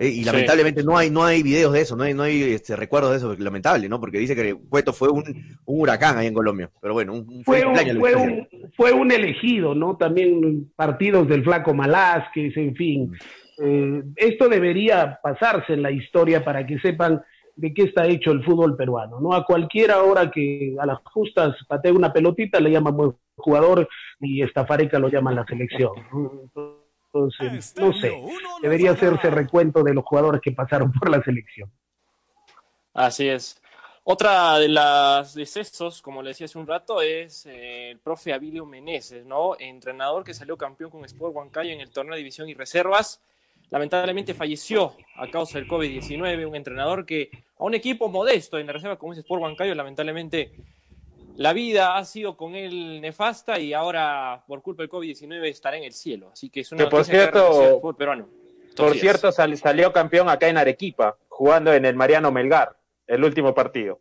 Eh, 0.00 0.06
y 0.08 0.18
Sí. 0.20 0.24
lamentablemente 0.24 0.84
no 0.84 0.96
hay 0.96 1.10
no 1.10 1.24
hay 1.24 1.42
videos 1.42 1.72
de 1.72 1.80
eso, 1.80 1.96
no 1.96 2.04
hay 2.04 2.14
no 2.14 2.22
hay 2.22 2.40
este, 2.52 2.76
recuerdos 2.76 3.10
de 3.10 3.16
eso, 3.16 3.34
lamentable, 3.36 3.88
¿no? 3.88 3.98
Porque 3.98 4.18
dice 4.18 4.36
que 4.36 4.54
Cueto 4.54 4.92
fue 4.92 5.08
un, 5.08 5.24
un 5.64 5.80
huracán 5.80 6.16
ahí 6.16 6.28
en 6.28 6.34
Colombia. 6.34 6.70
Pero 6.80 6.94
bueno, 6.94 7.14
un, 7.14 7.26
un 7.28 7.44
fue 7.44 7.66
un, 7.66 7.74
fue, 7.98 8.14
un, 8.14 8.48
fue 8.76 8.92
un 8.92 9.10
elegido, 9.10 9.74
¿no? 9.74 9.96
También 9.96 10.70
partidos 10.76 11.26
del 11.26 11.42
flaco 11.42 11.74
Malásquez, 11.74 12.56
en 12.56 12.76
fin. 12.76 13.12
Eh, 13.60 14.04
esto 14.14 14.48
debería 14.48 15.18
pasarse 15.20 15.72
en 15.72 15.82
la 15.82 15.90
historia 15.90 16.44
para 16.44 16.64
que 16.64 16.78
sepan 16.78 17.20
de 17.58 17.74
qué 17.74 17.82
está 17.82 18.06
hecho 18.06 18.30
el 18.30 18.44
fútbol 18.44 18.76
peruano, 18.76 19.20
¿no? 19.20 19.34
A 19.34 19.44
cualquiera 19.44 20.00
hora 20.04 20.30
que 20.30 20.76
a 20.78 20.86
las 20.86 21.00
justas 21.12 21.56
patee 21.66 21.90
una 21.90 22.12
pelotita 22.12 22.60
le 22.60 22.70
llaman 22.70 22.96
buen 22.96 23.16
jugador 23.36 23.88
y 24.20 24.42
Estafareca 24.42 25.00
lo 25.00 25.08
llaman 25.08 25.34
la 25.34 25.44
selección. 25.44 25.90
¿no? 26.12 26.78
Entonces, 27.12 27.74
no 27.76 27.92
sé, 27.94 28.12
debería 28.62 28.92
hacerse 28.92 29.30
recuento 29.30 29.82
de 29.82 29.92
los 29.92 30.04
jugadores 30.04 30.40
que 30.40 30.52
pasaron 30.52 30.92
por 30.92 31.10
la 31.10 31.20
selección. 31.22 31.68
Así 32.94 33.28
es. 33.28 33.60
Otra 34.04 34.58
de 34.58 34.68
las 34.68 35.34
decesos, 35.34 36.00
como 36.00 36.22
le 36.22 36.28
decía 36.28 36.44
hace 36.44 36.58
un 36.58 36.66
rato, 36.66 37.02
es 37.02 37.44
eh, 37.46 37.90
el 37.90 37.98
profe 37.98 38.32
Abilio 38.32 38.66
Meneses, 38.66 39.26
¿no? 39.26 39.56
Entrenador 39.58 40.22
que 40.22 40.32
salió 40.32 40.56
campeón 40.56 40.90
con 40.90 41.04
Sport 41.04 41.34
Huancayo 41.34 41.72
en 41.72 41.80
el 41.80 41.90
torneo 41.90 42.14
de 42.14 42.18
división 42.18 42.48
y 42.48 42.54
reservas. 42.54 43.20
Lamentablemente 43.70 44.32
falleció 44.34 44.94
a 45.16 45.28
causa 45.30 45.58
del 45.58 45.68
COVID-19, 45.68 46.46
un 46.48 46.56
entrenador 46.56 47.04
que 47.04 47.30
a 47.58 47.64
un 47.64 47.74
equipo 47.74 48.08
modesto 48.08 48.58
en 48.58 48.66
la 48.66 48.72
reserva 48.72 48.96
como 48.96 49.12
es 49.12 49.18
Sport 49.18 49.42
Huancayo, 49.42 49.74
lamentablemente 49.74 50.52
la 51.36 51.52
vida 51.52 51.96
ha 51.96 52.04
sido 52.04 52.36
con 52.36 52.54
él 52.54 53.00
nefasta 53.00 53.60
y 53.60 53.72
ahora 53.74 54.42
por 54.46 54.62
culpa 54.62 54.82
del 54.82 54.90
COVID-19 54.90 55.44
estará 55.48 55.76
en 55.76 55.84
el 55.84 55.92
cielo. 55.92 56.30
Así 56.32 56.48
que 56.50 56.60
es 56.60 56.72
una 56.72 56.84
Que, 56.84 56.90
por 56.90 57.00
que 57.04 57.10
cierto, 57.12 57.52
fútbol 57.78 57.96
peruano. 57.96 58.28
Por 58.76 58.94
cierto, 58.96 59.30
sal- 59.32 59.56
salió 59.58 59.92
campeón 59.92 60.28
acá 60.28 60.48
en 60.48 60.56
Arequipa, 60.56 61.16
jugando 61.28 61.72
en 61.72 61.84
el 61.84 61.94
Mariano 61.94 62.30
Melgar, 62.32 62.76
el 63.06 63.22
último 63.24 63.54
partido. 63.54 63.98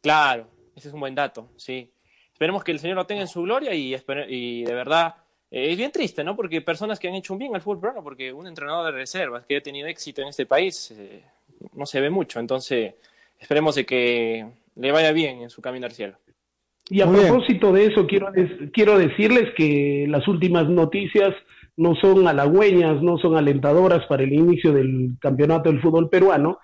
Claro, 0.00 0.48
ese 0.74 0.88
es 0.88 0.94
un 0.94 1.00
buen 1.00 1.14
dato, 1.14 1.50
sí. 1.56 1.92
Esperemos 2.32 2.64
que 2.64 2.72
el 2.72 2.78
Señor 2.80 2.96
lo 2.96 3.06
tenga 3.06 3.22
en 3.22 3.28
su 3.28 3.42
gloria 3.42 3.72
y 3.74 4.64
de 4.64 4.74
verdad 4.74 5.14
eh, 5.54 5.70
es 5.70 5.76
bien 5.78 5.92
triste, 5.92 6.24
¿no? 6.24 6.34
Porque 6.34 6.60
personas 6.62 6.98
que 6.98 7.06
han 7.06 7.14
hecho 7.14 7.32
un 7.32 7.38
bien 7.38 7.54
al 7.54 7.60
fútbol 7.60 7.78
peruano, 7.78 8.02
porque 8.02 8.32
un 8.32 8.48
entrenador 8.48 8.86
de 8.86 8.98
reservas 8.98 9.46
que 9.46 9.56
ha 9.56 9.60
tenido 9.60 9.86
éxito 9.86 10.20
en 10.20 10.28
este 10.28 10.46
país 10.46 10.90
eh, 10.90 11.22
no 11.74 11.86
se 11.86 12.00
ve 12.00 12.10
mucho, 12.10 12.40
entonces 12.40 12.94
esperemos 13.38 13.76
de 13.76 13.86
que 13.86 14.46
le 14.74 14.90
vaya 14.90 15.12
bien 15.12 15.42
en 15.42 15.50
su 15.50 15.62
camino 15.62 15.86
al 15.86 15.92
cielo. 15.92 16.16
Y 16.90 17.02
a 17.02 17.06
Muy 17.06 17.20
bien. 17.20 17.28
propósito 17.28 17.72
de 17.72 17.86
eso, 17.86 18.04
quiero, 18.08 18.32
quiero 18.72 18.98
decirles 18.98 19.54
que 19.56 20.06
las 20.08 20.26
últimas 20.26 20.68
noticias 20.68 21.32
no 21.76 21.94
son 21.94 22.26
halagüeñas, 22.26 23.00
no 23.00 23.16
son 23.18 23.36
alentadoras 23.36 24.04
para 24.06 24.24
el 24.24 24.32
inicio 24.32 24.72
del 24.72 25.12
campeonato 25.20 25.70
del 25.70 25.80
fútbol 25.80 26.10
peruano, 26.10 26.58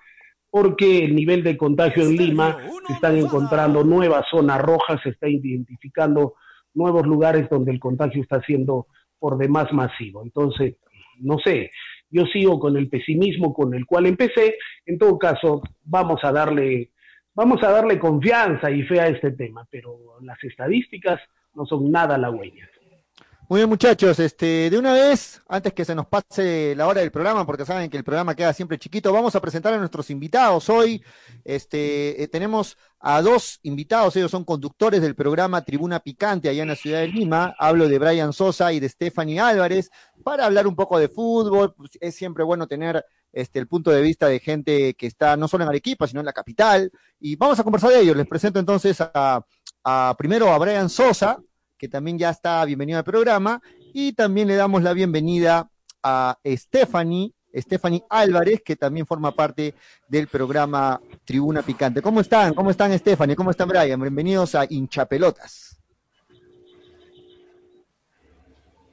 porque 0.49 1.05
el 1.05 1.15
nivel 1.15 1.43
de 1.43 1.55
contagio 1.55 2.03
en 2.03 2.17
Lima 2.17 2.57
se 2.87 2.93
están 2.93 3.17
encontrando 3.17 3.85
nuevas 3.85 4.25
zonas 4.29 4.61
rojas, 4.61 4.99
se 5.01 5.09
está 5.09 5.29
identificando 5.29 6.35
nuevos 6.73 7.05
lugares 7.05 7.49
donde 7.49 7.71
el 7.71 7.79
contagio 7.79 8.21
está 8.21 8.41
siendo 8.41 8.87
por 9.19 9.37
demás 9.37 9.71
masivo. 9.71 10.23
Entonces, 10.23 10.75
no 11.19 11.37
sé, 11.39 11.69
yo 12.09 12.25
sigo 12.25 12.59
con 12.59 12.75
el 12.77 12.89
pesimismo 12.89 13.53
con 13.53 13.73
el 13.73 13.85
cual 13.85 14.07
empecé. 14.07 14.55
En 14.85 14.97
todo 14.97 15.17
caso, 15.17 15.61
vamos 15.83 16.23
a 16.23 16.31
darle 16.31 16.91
vamos 17.33 17.63
a 17.63 17.71
darle 17.71 17.99
confianza 17.99 18.69
y 18.69 18.83
fe 18.83 18.99
a 18.99 19.07
este 19.07 19.31
tema, 19.31 19.65
pero 19.69 20.19
las 20.21 20.43
estadísticas 20.43 21.19
no 21.53 21.65
son 21.65 21.91
nada 21.91 22.15
halagüeñas. 22.15 22.70
Muy 23.51 23.59
bien, 23.59 23.67
muchachos, 23.67 24.17
este, 24.19 24.69
de 24.69 24.77
una 24.77 24.93
vez, 24.93 25.41
antes 25.49 25.73
que 25.73 25.83
se 25.83 25.93
nos 25.93 26.07
pase 26.07 26.73
la 26.73 26.87
hora 26.87 27.01
del 27.01 27.11
programa, 27.11 27.45
porque 27.45 27.65
saben 27.65 27.89
que 27.89 27.97
el 27.97 28.05
programa 28.05 28.33
queda 28.33 28.53
siempre 28.53 28.79
chiquito, 28.79 29.11
vamos 29.11 29.35
a 29.35 29.41
presentar 29.41 29.73
a 29.73 29.77
nuestros 29.77 30.09
invitados. 30.09 30.69
Hoy 30.69 31.03
este, 31.43 32.23
eh, 32.23 32.29
tenemos 32.29 32.77
a 33.01 33.21
dos 33.21 33.59
invitados, 33.63 34.15
ellos 34.15 34.31
son 34.31 34.45
conductores 34.45 35.01
del 35.01 35.15
programa 35.15 35.65
Tribuna 35.65 35.99
Picante 35.99 36.47
allá 36.47 36.61
en 36.61 36.69
la 36.69 36.77
ciudad 36.77 37.01
de 37.01 37.09
Lima. 37.09 37.53
Hablo 37.59 37.89
de 37.89 37.99
Brian 37.99 38.31
Sosa 38.31 38.71
y 38.71 38.79
de 38.79 38.87
Stephanie 38.87 39.41
Álvarez, 39.41 39.91
para 40.23 40.45
hablar 40.45 40.65
un 40.65 40.77
poco 40.77 40.97
de 40.97 41.09
fútbol. 41.09 41.73
Pues, 41.73 41.91
es 41.99 42.15
siempre 42.15 42.45
bueno 42.45 42.67
tener 42.67 43.05
este, 43.33 43.59
el 43.59 43.67
punto 43.67 43.91
de 43.91 44.01
vista 44.01 44.27
de 44.27 44.39
gente 44.39 44.93
que 44.93 45.07
está 45.07 45.35
no 45.35 45.49
solo 45.49 45.65
en 45.65 45.71
Arequipa, 45.71 46.07
sino 46.07 46.21
en 46.21 46.25
la 46.25 46.31
capital. 46.31 46.89
Y 47.19 47.35
vamos 47.35 47.59
a 47.59 47.65
conversar 47.65 47.89
de 47.89 47.99
ellos. 47.99 48.15
Les 48.15 48.27
presento 48.27 48.59
entonces 48.59 49.01
a, 49.01 49.45
a 49.83 50.15
primero 50.17 50.53
a 50.53 50.57
Brian 50.57 50.89
Sosa, 50.89 51.37
que 51.81 51.89
también 51.89 52.15
ya 52.19 52.29
está 52.29 52.63
bienvenido 52.63 52.99
al 52.99 53.03
programa, 53.03 53.59
y 53.91 54.13
también 54.13 54.47
le 54.47 54.55
damos 54.55 54.83
la 54.83 54.93
bienvenida 54.93 55.67
a 56.03 56.37
Stephanie, 56.45 57.33
Stephanie 57.55 58.03
Álvarez, 58.07 58.61
que 58.63 58.75
también 58.75 59.07
forma 59.07 59.31
parte 59.31 59.73
del 60.07 60.27
programa 60.27 61.01
Tribuna 61.25 61.63
Picante. 61.63 61.99
¿Cómo 62.03 62.21
están? 62.21 62.53
¿Cómo 62.53 62.69
están 62.69 62.95
Stephanie? 62.99 63.35
¿Cómo 63.35 63.49
están 63.49 63.67
Brian? 63.67 63.99
Bienvenidos 63.99 64.53
a 64.53 64.67
Hinchapelotas. 64.69 65.81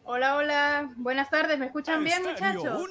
Hola, 0.04 0.36
hola. 0.36 0.90
Buenas 0.96 1.28
tardes. 1.28 1.58
¿Me 1.58 1.66
escuchan 1.66 2.02
bien, 2.02 2.22
muchachos? 2.22 2.88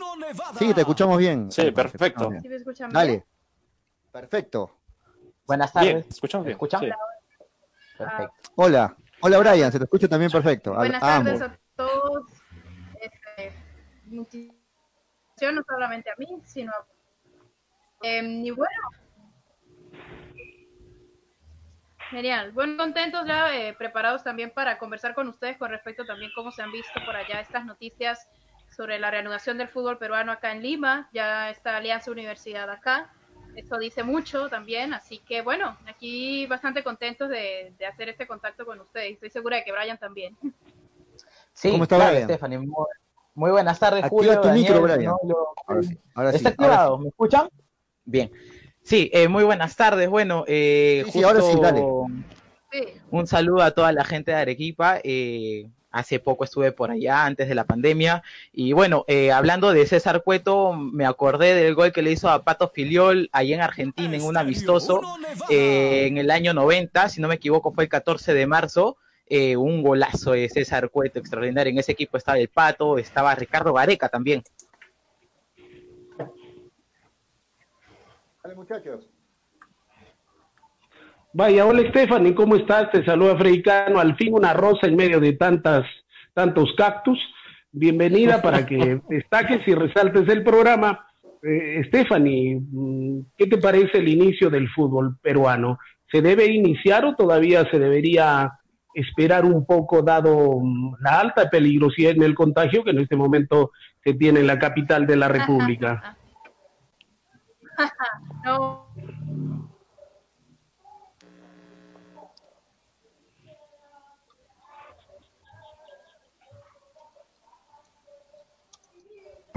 Sí, 0.59 0.75
te 0.75 0.81
escuchamos 0.81 1.17
bien. 1.17 1.51
Sí, 1.51 1.71
perfecto. 1.71 2.29
¿Sí 2.39 2.47
me 2.47 2.55
escuchan 2.57 2.91
Dale. 2.91 3.11
bien? 3.13 3.25
Perfecto. 4.11 4.77
Buenas 5.47 5.73
Bien, 5.73 5.85
tardes. 5.87 6.07
¿te 6.07 6.13
escuchamos 6.13 6.45
¿Me 6.45 6.49
bien? 6.49 6.55
escuchan? 6.55 6.81
Sí. 6.81 6.89
Perfecto. 7.97 8.33
Hola. 8.57 8.95
Hola 9.19 9.39
Brian, 9.39 9.71
se 9.71 9.79
te 9.79 9.85
escucha 9.85 10.07
también 10.07 10.31
perfecto. 10.31 10.73
Buenas 10.73 11.01
a 11.01 11.07
tardes 11.07 11.41
ambos. 11.41 11.57
a 11.57 11.59
todos. 11.75 12.25
Este, 13.01 13.51
no 14.11 15.63
solamente 15.67 16.09
a 16.11 16.15
mí, 16.17 16.41
sino 16.45 16.71
a... 16.71 16.85
Em, 18.03 18.45
y 18.45 18.51
bueno. 18.51 18.71
Genial. 22.11 22.51
Bueno, 22.51 22.77
contentos 22.77 23.27
ya, 23.27 23.55
eh, 23.55 23.73
preparados 23.73 24.23
también 24.23 24.51
para 24.51 24.77
conversar 24.77 25.13
con 25.13 25.27
ustedes 25.27 25.57
con 25.57 25.71
respecto 25.71 26.05
también 26.05 26.31
cómo 26.35 26.51
se 26.51 26.61
han 26.61 26.71
visto 26.71 27.03
por 27.05 27.15
allá 27.15 27.41
estas 27.41 27.65
noticias 27.65 28.27
sobre 28.69 28.99
la 28.99 29.11
reanudación 29.11 29.57
del 29.57 29.67
fútbol 29.67 29.97
peruano 29.97 30.31
acá 30.31 30.51
en 30.51 30.61
Lima. 30.61 31.09
Ya 31.11 31.49
está 31.49 31.75
Alianza 31.77 32.11
Universidad 32.11 32.69
acá. 32.69 33.11
Esto 33.57 33.77
dice 33.79 34.03
mucho 34.03 34.49
también, 34.49 34.93
así 34.93 35.17
que 35.19 35.41
bueno, 35.41 35.75
aquí 35.87 36.45
bastante 36.45 36.83
contentos 36.83 37.27
de, 37.29 37.73
de 37.77 37.85
hacer 37.87 38.07
este 38.09 38.27
contacto 38.27 38.65
con 38.65 38.79
ustedes. 38.79 39.13
Estoy 39.13 39.29
segura 39.31 39.57
de 39.57 39.63
que 39.63 39.71
Brian 39.71 39.97
también. 39.97 40.37
Sí, 41.53 41.71
¿Cómo 41.71 41.83
está 41.83 41.95
claro, 41.95 42.11
Brian? 42.11 42.29
Stephanie. 42.29 42.59
Muy, 42.59 42.85
muy 43.33 43.51
buenas 43.51 43.79
tardes, 43.79 44.03
Activa 44.03 44.35
Julio. 44.35 44.41
tu 44.41 44.49
micro, 44.49 44.75
Daniel, 44.75 44.97
Brian. 44.97 45.13
Manolo. 45.23 45.47
Ahora 45.65 45.83
sí. 45.83 45.97
Ahora 46.13 46.31
sí. 46.31 46.37
¿Está 46.37 46.49
ahora 46.49 46.73
activado? 46.75 46.97
¿Me 46.99 47.07
escuchan? 47.09 47.49
Bien. 48.05 48.31
Sí, 48.83 49.09
eh, 49.11 49.27
muy 49.27 49.43
buenas 49.43 49.75
tardes. 49.75 50.07
Bueno, 50.09 50.43
eh, 50.47 51.01
Sí, 51.07 51.11
sí, 51.13 51.23
ahora 51.23 51.41
sí, 51.41 51.47
justo 51.47 51.61
dale. 51.61 51.81
Sí. 52.71 53.01
un 53.09 53.25
saludo 53.27 53.63
a 53.63 53.71
toda 53.71 53.91
la 53.91 54.03
gente 54.05 54.31
de 54.31 54.37
Arequipa. 54.37 54.99
eh, 55.03 55.67
hace 55.91 56.19
poco 56.19 56.43
estuve 56.43 56.71
por 56.71 56.91
allá, 56.91 57.25
antes 57.25 57.47
de 57.47 57.55
la 57.55 57.65
pandemia. 57.65 58.23
Y 58.51 58.73
bueno, 58.73 59.05
eh, 59.07 59.31
hablando 59.31 59.71
de 59.71 59.85
César 59.85 60.23
Cueto, 60.23 60.73
me 60.73 61.05
acordé 61.05 61.53
del 61.55 61.75
gol 61.75 61.91
que 61.91 62.01
le 62.01 62.11
hizo 62.11 62.29
a 62.29 62.43
Pato 62.43 62.69
Filiol 62.69 63.29
allá 63.31 63.55
en 63.55 63.61
Argentina 63.61 64.15
en 64.15 64.23
un 64.23 64.37
amistoso. 64.37 65.01
Eh, 65.49 66.07
en 66.07 66.17
el 66.17 66.31
año 66.31 66.53
90, 66.53 67.09
si 67.09 67.21
no 67.21 67.27
me 67.27 67.35
equivoco, 67.35 67.71
fue 67.71 67.85
el 67.85 67.89
14 67.89 68.33
de 68.33 68.47
marzo. 68.47 68.97
eh, 69.29 69.57
un 69.57 69.83
golazo 69.83 70.31
de 70.31 70.47
César 70.47 70.89
Cueto 70.89 71.19
extraordinario. 71.19 71.71
En 71.71 71.79
ese 71.79 71.91
equipo 71.91 72.15
estaba 72.17 72.37
el 72.39 72.47
Pato, 72.47 72.97
estaba 72.97 73.35
Ricardo 73.35 73.73
Gareca 73.73 74.07
también. 74.07 74.41
Dale, 78.41 78.55
muchachos. 78.55 79.09
Vaya, 81.33 81.65
hola 81.65 81.83
Stephanie, 81.89 82.33
¿cómo 82.33 82.55
estás? 82.55 82.89
Te 82.91 83.03
saluda 83.03 83.37
Freddy 83.37 83.61
Cano. 83.61 83.99
Al 83.99 84.15
fin 84.15 84.33
una 84.33 84.53
rosa 84.53 84.87
en 84.87 84.95
medio 84.95 85.19
de 85.19 85.33
tantas, 85.33 85.85
tantos 86.33 86.73
cactus. 86.77 87.19
Bienvenida 87.71 88.41
para 88.41 88.65
que 88.65 89.01
destaques 89.09 89.67
y 89.67 89.75
resaltes 89.75 90.27
el 90.29 90.43
programa. 90.43 91.05
Eh, 91.43 91.83
Stephanie, 91.87 92.59
mm, 92.59 93.19
¿qué 93.37 93.47
te 93.47 93.57
parece 93.57 93.97
el 93.97 94.07
inicio 94.07 94.49
del 94.49 94.69
fútbol 94.69 95.17
peruano? 95.21 95.77
¿Se 96.11 96.21
debe 96.21 96.45
iniciar 96.45 97.05
o 97.05 97.15
todavía 97.15 97.69
se 97.69 97.77
debería 97.77 98.53
esperar 98.93 99.45
un 99.45 99.65
poco 99.65 100.01
dado 100.01 100.59
mm, 100.61 100.95
la 101.01 101.19
alta 101.19 101.49
peligrosidad 101.49 102.13
en 102.13 102.23
el 102.23 102.35
contagio 102.35 102.83
que 102.83 102.91
en 102.91 102.99
este 102.99 103.17
momento 103.17 103.71
se 104.03 104.13
tiene 104.13 104.39
en 104.39 104.47
la 104.47 104.57
capital 104.57 105.05
de 105.05 105.17
la 105.17 105.27
República? 105.27 106.17
No, 108.43 108.87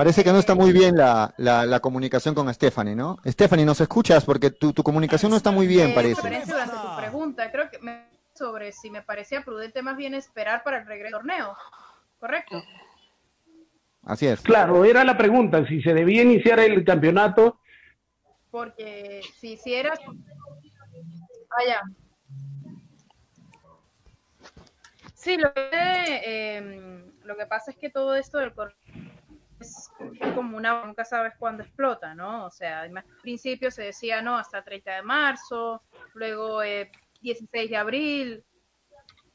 Parece 0.00 0.24
que 0.24 0.32
no 0.32 0.38
está 0.38 0.54
muy 0.54 0.72
bien 0.72 0.96
la, 0.96 1.34
la, 1.36 1.66
la 1.66 1.80
comunicación 1.80 2.34
con 2.34 2.52
Stephanie, 2.54 2.96
¿no? 2.96 3.18
Stephanie, 3.26 3.66
¿nos 3.66 3.82
escuchas? 3.82 4.24
Porque 4.24 4.50
tu, 4.50 4.72
tu 4.72 4.82
comunicación 4.82 5.30
no 5.30 5.36
está 5.36 5.50
muy 5.50 5.66
bien, 5.66 5.92
parece. 5.94 6.22
referencia 6.22 6.54
durante 6.54 6.74
tu 6.74 6.96
pregunta, 6.96 7.52
creo 7.52 7.70
que 7.70 7.78
me, 7.80 8.06
sobre 8.32 8.72
si 8.72 8.88
me 8.88 9.02
parecía 9.02 9.42
prudente 9.44 9.82
más 9.82 9.98
bien 9.98 10.14
esperar 10.14 10.64
para 10.64 10.78
el 10.78 10.86
regreso 10.86 11.18
del 11.18 11.26
torneo. 11.26 11.54
¿Correcto? 12.18 12.62
Así 14.04 14.26
es. 14.26 14.40
Claro, 14.40 14.86
era 14.86 15.04
la 15.04 15.18
pregunta, 15.18 15.66
si 15.66 15.82
se 15.82 15.92
debía 15.92 16.22
iniciar 16.22 16.60
el 16.60 16.82
campeonato 16.82 17.60
Porque 18.50 19.20
si, 19.38 19.58
si 19.58 19.74
era... 19.74 19.92
Vaya. 21.58 21.82
Sí, 25.14 25.36
lo 25.36 25.52
que, 25.52 25.68
eh, 25.72 27.04
lo 27.24 27.36
que 27.36 27.44
pasa 27.44 27.72
es 27.72 27.76
que 27.76 27.90
todo 27.90 28.14
esto 28.14 28.38
del 28.38 28.54
cor- 28.54 28.74
es 28.86 28.89
como 30.34 30.56
una, 30.56 30.84
nunca 30.84 31.04
sabes 31.04 31.34
cuándo 31.38 31.62
explota, 31.62 32.14
¿no? 32.14 32.46
O 32.46 32.50
sea, 32.50 32.82
al 32.82 33.04
principio 33.22 33.70
se 33.70 33.84
decía, 33.84 34.22
no, 34.22 34.36
hasta 34.36 34.62
30 34.62 34.96
de 34.96 35.02
marzo, 35.02 35.82
luego 36.14 36.62
eh, 36.62 36.90
16 37.20 37.70
de 37.70 37.76
abril, 37.76 38.44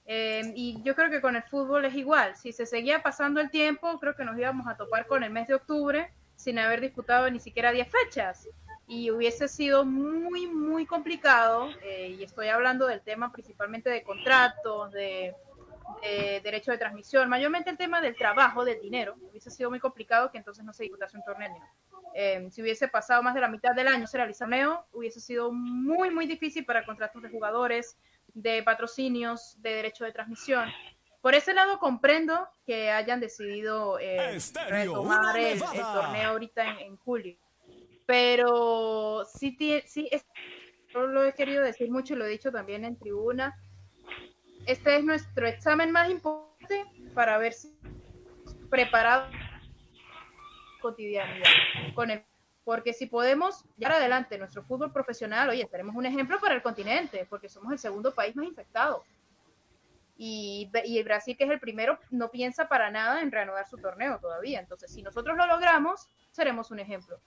eh, 0.07 0.53
y 0.55 0.81
yo 0.83 0.95
creo 0.95 1.09
que 1.09 1.21
con 1.21 1.35
el 1.35 1.43
fútbol 1.43 1.85
es 1.85 1.95
igual. 1.95 2.35
Si 2.35 2.51
se 2.51 2.65
seguía 2.65 3.01
pasando 3.01 3.41
el 3.41 3.49
tiempo, 3.49 3.99
creo 3.99 4.15
que 4.15 4.23
nos 4.23 4.37
íbamos 4.37 4.67
a 4.67 4.77
topar 4.77 5.07
con 5.07 5.23
el 5.23 5.31
mes 5.31 5.47
de 5.47 5.55
octubre 5.55 6.11
sin 6.35 6.59
haber 6.59 6.81
disputado 6.81 7.29
ni 7.31 7.39
siquiera 7.39 7.71
10 7.71 7.87
fechas. 7.89 8.47
Y 8.87 9.09
hubiese 9.09 9.47
sido 9.47 9.83
muy, 9.83 10.45
muy 10.45 10.85
complicado, 10.85 11.69
eh, 11.81 12.15
y 12.19 12.23
estoy 12.23 12.49
hablando 12.49 12.85
del 12.85 13.01
tema 13.01 13.31
principalmente 13.31 13.89
de 13.89 14.03
contratos, 14.03 14.91
de, 14.91 15.33
de 16.01 16.41
derecho 16.43 16.71
de 16.71 16.77
transmisión, 16.77 17.29
mayormente 17.29 17.69
el 17.69 17.77
tema 17.77 18.01
del 18.01 18.15
trabajo, 18.15 18.65
del 18.65 18.79
dinero. 18.81 19.15
Hubiese 19.29 19.49
sido 19.49 19.69
muy 19.69 19.79
complicado 19.79 20.31
que 20.31 20.37
entonces 20.37 20.63
no 20.63 20.73
se 20.73 20.83
disputase 20.83 21.17
un 21.17 21.23
torneo. 21.23 21.51
Eh, 22.13 22.47
si 22.51 22.61
hubiese 22.61 22.87
pasado 22.87 23.21
más 23.23 23.33
de 23.33 23.41
la 23.41 23.49
mitad 23.49 23.75
del 23.75 23.87
año 23.87 24.07
se 24.07 24.17
realizó 24.17 24.45
un 24.45 24.51
torneo, 24.51 24.85
hubiese 24.93 25.19
sido 25.19 25.51
muy, 25.51 26.11
muy 26.11 26.27
difícil 26.27 26.65
para 26.65 26.85
contratos 26.85 27.21
de 27.21 27.29
jugadores, 27.29 27.97
de 28.33 28.63
patrocinios, 28.63 29.61
de 29.61 29.75
derecho 29.75 30.05
de 30.05 30.11
transmisión. 30.11 30.69
Por 31.21 31.33
ese 31.33 31.53
lado 31.53 31.79
comprendo 31.79 32.47
que 32.65 32.91
hayan 32.91 33.19
decidido 33.19 33.99
eh, 33.99 34.37
retomar 34.69 35.37
el, 35.37 35.53
el, 35.53 35.59
torneo 35.59 36.29
ahorita 36.29 36.63
en, 36.69 36.79
en 36.79 36.97
julio. 36.97 37.37
Pero 38.05 39.25
sí, 39.25 39.57
sí 39.87 40.07
es, 40.11 40.25
lo 40.93 41.25
he 41.25 41.33
querido 41.33 41.63
decir 41.63 41.91
mucho 41.91 42.13
y 42.13 42.17
lo 42.17 42.25
he 42.25 42.29
dicho 42.29 42.51
también 42.51 42.85
en 42.85 42.97
tribuna. 42.97 43.55
Este 44.65 44.97
es 44.97 45.03
nuestro 45.03 45.47
examen 45.47 45.91
más 45.91 46.09
importante 46.09 46.85
para 47.13 47.37
ver 47.37 47.53
si 47.53 47.77
preparado 48.69 49.29
cotidianidad 50.81 51.49
con 51.93 52.11
el 52.11 52.23
porque 52.63 52.93
si 52.93 53.05
podemos 53.05 53.63
llevar 53.77 53.97
adelante 53.97 54.39
nuestro 54.39 54.63
fútbol 54.63 54.91
profesional, 54.91 55.49
oye, 55.49 55.67
tenemos 55.69 55.95
un 55.95 56.07
ejemplo 56.07 56.39
para 56.39 56.55
el 56.55 56.63
continente, 56.63 57.27
porque 57.29 57.47
somos 57.47 57.71
el 57.71 57.77
segundo 57.77 58.11
país 58.13 58.35
más 58.35 58.47
infectado. 58.47 59.03
Y, 60.17 60.71
y, 60.83 61.03
Brasil, 61.03 61.37
que 61.37 61.43
es 61.43 61.51
el 61.51 61.59
primero, 61.59 61.99
no 62.09 62.31
piensa 62.31 62.67
para 62.67 62.89
nada 62.89 63.21
en 63.21 63.31
reanudar 63.31 63.67
su 63.67 63.77
torneo 63.77 64.17
todavía. 64.19 64.59
Entonces, 64.59 64.91
si 64.91 65.03
nosotros 65.03 65.37
lo 65.37 65.45
logramos, 65.45 66.07
seremos 66.31 66.71
un 66.71 66.79
ejemplo. 66.79 67.19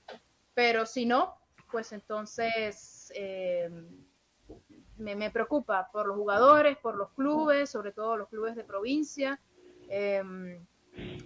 Pero 0.54 0.86
si 0.86 1.06
no, 1.06 1.38
pues 1.70 1.92
entonces 1.92 3.12
eh, 3.14 3.70
me, 4.98 5.14
me, 5.14 5.30
preocupa 5.30 5.88
por 5.92 6.06
los 6.06 6.16
jugadores, 6.16 6.76
por 6.78 6.96
los 6.96 7.10
clubes, 7.12 7.70
sobre 7.70 7.92
todo 7.92 8.16
los 8.16 8.28
clubes 8.28 8.56
de 8.56 8.64
provincia. 8.64 9.40
Eh, 9.88 10.22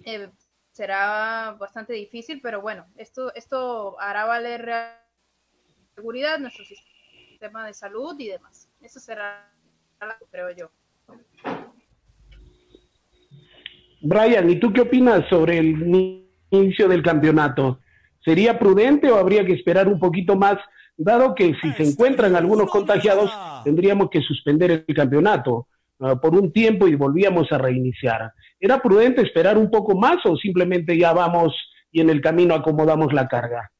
eh, 0.04 0.30
será 0.72 1.56
bastante 1.58 1.92
difícil, 1.92 2.40
pero 2.42 2.60
bueno, 2.60 2.86
esto, 2.96 3.32
esto 3.34 4.00
hará 4.00 4.24
valer 4.24 4.66
la 4.66 5.02
seguridad, 5.94 6.38
nuestro 6.38 6.64
sistema 6.64 7.66
de 7.66 7.74
salud 7.74 8.18
y 8.18 8.28
demás. 8.28 8.68
Eso 8.80 8.98
será, 8.98 9.50
creo 10.30 10.50
yo. 10.50 10.70
Brian, 14.00 14.50
¿y 14.50 14.58
tú 14.58 14.72
qué 14.72 14.80
opinas 14.80 15.28
sobre 15.28 15.58
el 15.58 16.26
inicio 16.50 16.88
del 16.88 17.02
campeonato? 17.02 17.78
¿Sería 18.24 18.58
prudente 18.58 19.10
o 19.10 19.16
habría 19.16 19.44
que 19.44 19.52
esperar 19.52 19.88
un 19.88 20.00
poquito 20.00 20.36
más, 20.36 20.58
dado 20.96 21.34
que 21.34 21.54
si 21.60 21.72
se 21.72 21.82
encuentran 21.82 22.36
algunos 22.36 22.70
contagiados, 22.70 23.30
tendríamos 23.64 24.10
que 24.10 24.20
suspender 24.20 24.84
el 24.86 24.94
campeonato 24.94 25.68
uh, 25.98 26.18
por 26.20 26.34
un 26.34 26.52
tiempo 26.52 26.88
y 26.88 26.94
volvíamos 26.94 27.50
a 27.52 27.58
reiniciar? 27.58 28.32
¿Era 28.60 28.80
prudente 28.80 29.22
esperar 29.22 29.58
un 29.58 29.70
poco 29.70 29.96
más 29.96 30.24
o 30.24 30.36
simplemente 30.36 30.96
ya 30.98 31.12
vamos 31.12 31.54
y 31.90 32.00
en 32.00 32.10
el 32.10 32.20
camino 32.20 32.54
acomodamos 32.54 33.12
la 33.12 33.28
carga? 33.28 33.70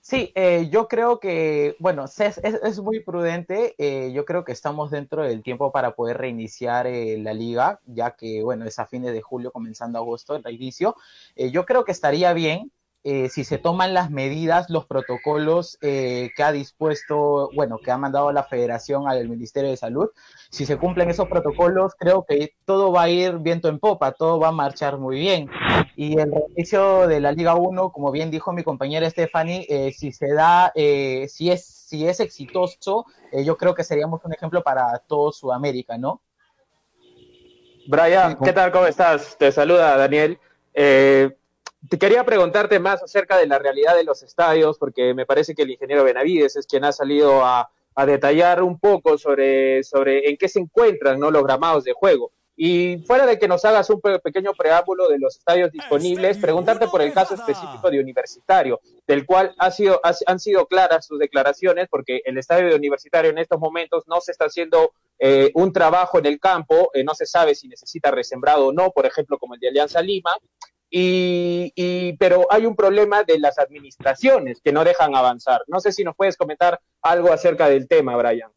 Sí, 0.00 0.32
eh, 0.34 0.68
yo 0.70 0.88
creo 0.88 1.20
que, 1.20 1.76
bueno, 1.80 2.04
es, 2.04 2.18
es, 2.18 2.38
es 2.38 2.80
muy 2.80 3.00
prudente. 3.00 3.74
Eh, 3.76 4.10
yo 4.14 4.24
creo 4.24 4.42
que 4.42 4.52
estamos 4.52 4.90
dentro 4.90 5.22
del 5.22 5.42
tiempo 5.42 5.70
para 5.70 5.94
poder 5.94 6.16
reiniciar 6.16 6.86
eh, 6.86 7.18
la 7.18 7.34
liga, 7.34 7.80
ya 7.84 8.12
que, 8.12 8.42
bueno, 8.42 8.64
es 8.64 8.78
a 8.78 8.86
fines 8.86 9.12
de 9.12 9.20
julio, 9.20 9.50
comenzando 9.52 9.98
agosto, 9.98 10.34
el 10.36 10.44
reinicio. 10.44 10.96
Eh, 11.36 11.50
yo 11.50 11.66
creo 11.66 11.84
que 11.84 11.92
estaría 11.92 12.32
bien 12.32 12.72
eh, 13.04 13.28
si 13.28 13.44
se 13.44 13.58
toman 13.58 13.94
las 13.94 14.10
medidas, 14.10 14.68
los 14.70 14.86
protocolos 14.86 15.78
eh, 15.80 16.30
que 16.36 16.42
ha 16.42 16.52
dispuesto, 16.52 17.50
bueno, 17.54 17.78
que 17.78 17.90
ha 17.90 17.98
mandado 17.98 18.32
la 18.32 18.44
Federación 18.44 19.08
al 19.08 19.28
Ministerio 19.28 19.70
de 19.70 19.76
Salud, 19.76 20.08
si 20.50 20.66
se 20.66 20.76
cumplen 20.76 21.10
esos 21.10 21.28
protocolos, 21.28 21.94
creo 21.98 22.24
que 22.26 22.54
todo 22.64 22.92
va 22.92 23.02
a 23.02 23.08
ir 23.08 23.38
viento 23.38 23.68
en 23.68 23.78
popa, 23.78 24.12
todo 24.12 24.38
va 24.38 24.48
a 24.48 24.52
marchar 24.52 24.98
muy 24.98 25.18
bien. 25.18 25.48
Y 25.96 26.18
el 26.18 26.32
reinicio 26.32 27.08
de 27.08 27.20
la 27.20 27.32
Liga 27.32 27.54
1, 27.54 27.90
como 27.90 28.10
bien 28.12 28.30
dijo 28.30 28.52
mi 28.52 28.62
compañera 28.62 29.08
Stephanie, 29.10 29.66
eh, 29.68 29.92
si 29.92 30.12
se 30.12 30.32
da, 30.32 30.72
eh, 30.74 31.26
si, 31.28 31.50
es, 31.50 31.64
si 31.66 32.06
es 32.06 32.20
exitoso, 32.20 33.06
eh, 33.32 33.44
yo 33.44 33.56
creo 33.56 33.74
que 33.74 33.84
seríamos 33.84 34.24
un 34.24 34.32
ejemplo 34.32 34.62
para 34.62 34.98
todo 35.06 35.32
Sudamérica, 35.32 35.98
¿no? 35.98 36.22
Brian, 37.88 38.36
¿qué 38.44 38.52
tal? 38.52 38.70
¿Cómo 38.70 38.86
estás? 38.86 39.36
Te 39.38 39.50
saluda 39.50 39.96
Daniel. 39.96 40.38
Eh, 40.74 41.34
te 41.88 41.98
quería 41.98 42.24
preguntarte 42.24 42.78
más 42.78 43.02
acerca 43.02 43.36
de 43.36 43.46
la 43.46 43.58
realidad 43.58 43.94
de 43.94 44.04
los 44.04 44.22
estadios, 44.22 44.78
porque 44.78 45.14
me 45.14 45.26
parece 45.26 45.54
que 45.54 45.62
el 45.62 45.70
ingeniero 45.70 46.04
Benavides 46.04 46.56
es 46.56 46.66
quien 46.66 46.84
ha 46.84 46.92
salido 46.92 47.44
a, 47.44 47.70
a 47.94 48.06
detallar 48.06 48.62
un 48.62 48.78
poco 48.78 49.18
sobre, 49.18 49.82
sobre 49.82 50.28
en 50.30 50.36
qué 50.36 50.48
se 50.48 50.60
encuentran 50.60 51.18
¿no? 51.18 51.30
los 51.30 51.42
gramados 51.42 51.84
de 51.84 51.92
juego. 51.92 52.30
Y 52.60 52.98
fuera 53.06 53.24
de 53.24 53.38
que 53.38 53.46
nos 53.46 53.64
hagas 53.64 53.88
un 53.88 54.00
pe 54.00 54.18
pequeño 54.18 54.52
preámbulo 54.52 55.08
de 55.08 55.20
los 55.20 55.36
estadios 55.36 55.70
disponibles, 55.70 56.38
preguntarte 56.38 56.88
por 56.88 57.00
el 57.02 57.12
caso 57.12 57.34
específico 57.34 57.88
de 57.88 58.00
Universitario, 58.00 58.80
del 59.06 59.24
cual 59.24 59.54
ha 59.58 59.70
sido, 59.70 60.00
ha, 60.02 60.12
han 60.26 60.40
sido 60.40 60.66
claras 60.66 61.06
sus 61.06 61.20
declaraciones, 61.20 61.86
porque 61.88 62.20
el 62.24 62.36
estadio 62.36 62.68
de 62.68 62.74
Universitario 62.74 63.30
en 63.30 63.38
estos 63.38 63.60
momentos 63.60 64.04
no 64.08 64.20
se 64.20 64.32
está 64.32 64.46
haciendo 64.46 64.92
eh, 65.20 65.52
un 65.54 65.72
trabajo 65.72 66.18
en 66.18 66.26
el 66.26 66.40
campo, 66.40 66.90
eh, 66.94 67.04
no 67.04 67.14
se 67.14 67.26
sabe 67.26 67.54
si 67.54 67.68
necesita 67.68 68.10
resembrado 68.10 68.66
o 68.66 68.72
no, 68.72 68.90
por 68.90 69.06
ejemplo, 69.06 69.38
como 69.38 69.54
el 69.54 69.60
de 69.60 69.68
Alianza 69.68 70.02
Lima, 70.02 70.36
y, 70.90 71.72
y, 71.74 72.16
pero 72.16 72.46
hay 72.50 72.66
un 72.66 72.76
problema 72.76 73.22
de 73.24 73.38
las 73.38 73.58
administraciones 73.58 74.60
que 74.62 74.72
no 74.72 74.84
dejan 74.84 75.14
avanzar. 75.14 75.62
No 75.66 75.80
sé 75.80 75.92
si 75.92 76.04
nos 76.04 76.16
puedes 76.16 76.36
comentar 76.36 76.80
algo 77.02 77.32
acerca 77.32 77.68
del 77.68 77.88
tema, 77.88 78.16
Brian. 78.16 78.50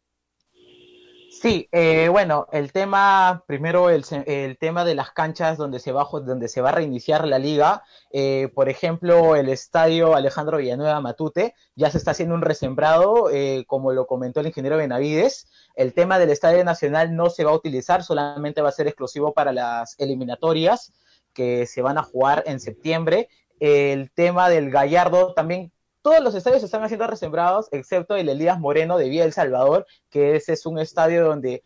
Sí, 1.42 1.68
eh, 1.72 2.08
bueno, 2.08 2.46
el 2.52 2.70
tema, 2.70 3.42
primero 3.48 3.90
el, 3.90 4.04
el, 4.26 4.58
tema 4.58 4.84
de 4.84 4.94
las 4.94 5.10
canchas 5.10 5.58
donde 5.58 5.80
se 5.80 5.90
va, 5.90 6.06
donde 6.24 6.46
se 6.46 6.60
va 6.60 6.68
a 6.68 6.72
reiniciar 6.72 7.26
la 7.26 7.40
liga, 7.40 7.82
eh, 8.12 8.48
por 8.54 8.68
ejemplo, 8.68 9.34
el 9.34 9.48
estadio 9.48 10.14
Alejandro 10.14 10.58
Villanueva 10.58 11.00
Matute, 11.00 11.56
ya 11.74 11.90
se 11.90 11.98
está 11.98 12.12
haciendo 12.12 12.36
un 12.36 12.42
resembrado, 12.42 13.28
eh, 13.32 13.64
como 13.66 13.92
lo 13.92 14.06
comentó 14.06 14.38
el 14.38 14.46
ingeniero 14.46 14.76
Benavides, 14.76 15.48
el 15.74 15.94
tema 15.94 16.20
del 16.20 16.30
Estadio 16.30 16.64
Nacional 16.64 17.16
no 17.16 17.28
se 17.28 17.44
va 17.44 17.50
a 17.50 17.56
utilizar, 17.56 18.04
solamente 18.04 18.60
va 18.60 18.68
a 18.68 18.72
ser 18.72 18.86
exclusivo 18.86 19.32
para 19.32 19.52
las 19.52 19.98
eliminatorias, 19.98 20.92
que 21.32 21.66
se 21.66 21.82
van 21.82 21.98
a 21.98 22.02
jugar 22.02 22.42
en 22.46 22.60
septiembre. 22.60 23.28
El 23.60 24.10
tema 24.10 24.48
del 24.48 24.70
Gallardo 24.70 25.34
también 25.34 25.72
todos 26.02 26.20
los 26.20 26.34
estadios 26.34 26.64
están 26.64 26.82
haciendo 26.82 27.06
resembrados, 27.06 27.68
excepto 27.70 28.16
el 28.16 28.28
Elías 28.28 28.58
Moreno 28.58 28.98
de 28.98 29.08
Vía 29.08 29.24
El 29.24 29.32
Salvador, 29.32 29.86
que 30.10 30.34
ese 30.34 30.54
es 30.54 30.66
un 30.66 30.80
estadio 30.80 31.24
donde 31.24 31.62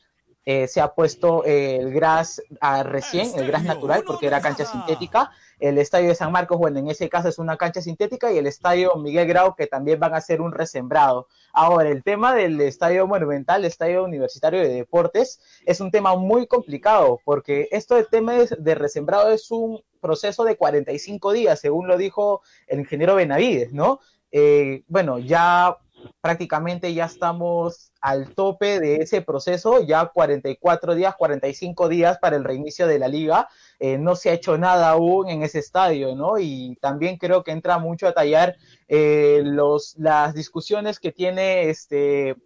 eh, 0.47 0.69
se 0.69 0.81
ha 0.81 0.95
puesto 0.95 1.45
el 1.45 1.93
gras 1.93 2.41
a 2.61 2.85
recién, 2.85 3.31
el 3.37 3.49
gras 3.49 3.65
natural, 3.65 4.05
porque 4.07 4.29
era 4.29 4.41
cancha 4.41 4.65
sintética. 4.65 5.33
El 5.59 5.77
estadio 5.79 6.09
de 6.09 6.15
San 6.15 6.31
Marcos, 6.31 6.57
bueno, 6.57 6.79
en 6.79 6.89
ese 6.89 7.09
caso 7.09 7.29
es 7.29 7.39
una 7.39 7.57
cancha 7.57 7.83
sintética, 7.83 8.31
y 8.31 8.39
el 8.39 8.47
estadio 8.47 8.95
Miguel 8.95 9.27
Grau, 9.27 9.57
que 9.57 9.67
también 9.67 9.99
van 9.99 10.15
a 10.15 10.19
hacer 10.19 10.41
un 10.41 10.53
resembrado. 10.53 11.27
Ahora, 11.53 11.89
el 11.89 12.05
tema 12.05 12.33
del 12.33 12.61
estadio 12.61 13.09
monumental, 13.09 13.63
el 13.63 13.67
estadio 13.67 14.05
universitario 14.05 14.61
de 14.61 14.69
deportes, 14.69 15.41
es 15.65 15.81
un 15.81 15.91
tema 15.91 16.15
muy 16.15 16.47
complicado, 16.47 17.19
porque 17.25 17.69
esto 17.73 17.97
de 17.97 18.05
tema 18.05 18.35
de 18.35 18.75
resembrado 18.77 19.33
es 19.33 19.51
un 19.51 19.83
proceso 20.01 20.45
de 20.45 20.57
45 20.57 21.33
días, 21.33 21.59
según 21.59 21.89
lo 21.89 21.99
dijo 21.99 22.43
el 22.69 22.79
ingeniero 22.79 23.17
Benavides, 23.17 23.73
¿no? 23.73 23.99
Eh, 24.31 24.85
bueno, 24.87 25.19
ya 25.19 25.77
prácticamente 26.21 26.93
ya 26.95 27.07
estamos 27.07 27.93
al 28.01 28.35
tope 28.35 28.81
de 28.81 28.97
ese 28.97 29.23
proceso, 29.23 29.83
ya 29.83 30.07
44 30.07 30.95
días, 30.95 31.15
45 31.17 31.89
días 31.89 32.19
para 32.19 32.37
el 32.37 32.45
reinicio 32.45 32.87
de 32.87 32.99
la 32.99 33.09
liga, 33.09 33.49
eh, 33.79 33.99
no 33.99 34.17
se 34.17 34.31
ha 34.31 34.35
hecho 34.35 34.59
nada 34.59 34.91
aún 34.91 35.29
en 35.29 35.43
ese 35.43 35.59
estadio, 35.59 36.15
¿no? 36.15 36.39
Y 36.39 36.77
también 36.81 37.17
creo 37.17 37.43
que 37.43 37.53
entra 37.53 37.79
mucho 37.79 38.07
a 38.07 38.13
tallar 38.13 38.57
eh, 38.89 39.43
los, 39.45 39.97
las 39.99 40.35
discusiones 40.35 41.01
que 41.01 41.13
tiene 41.13 41.71
este 41.71 42.37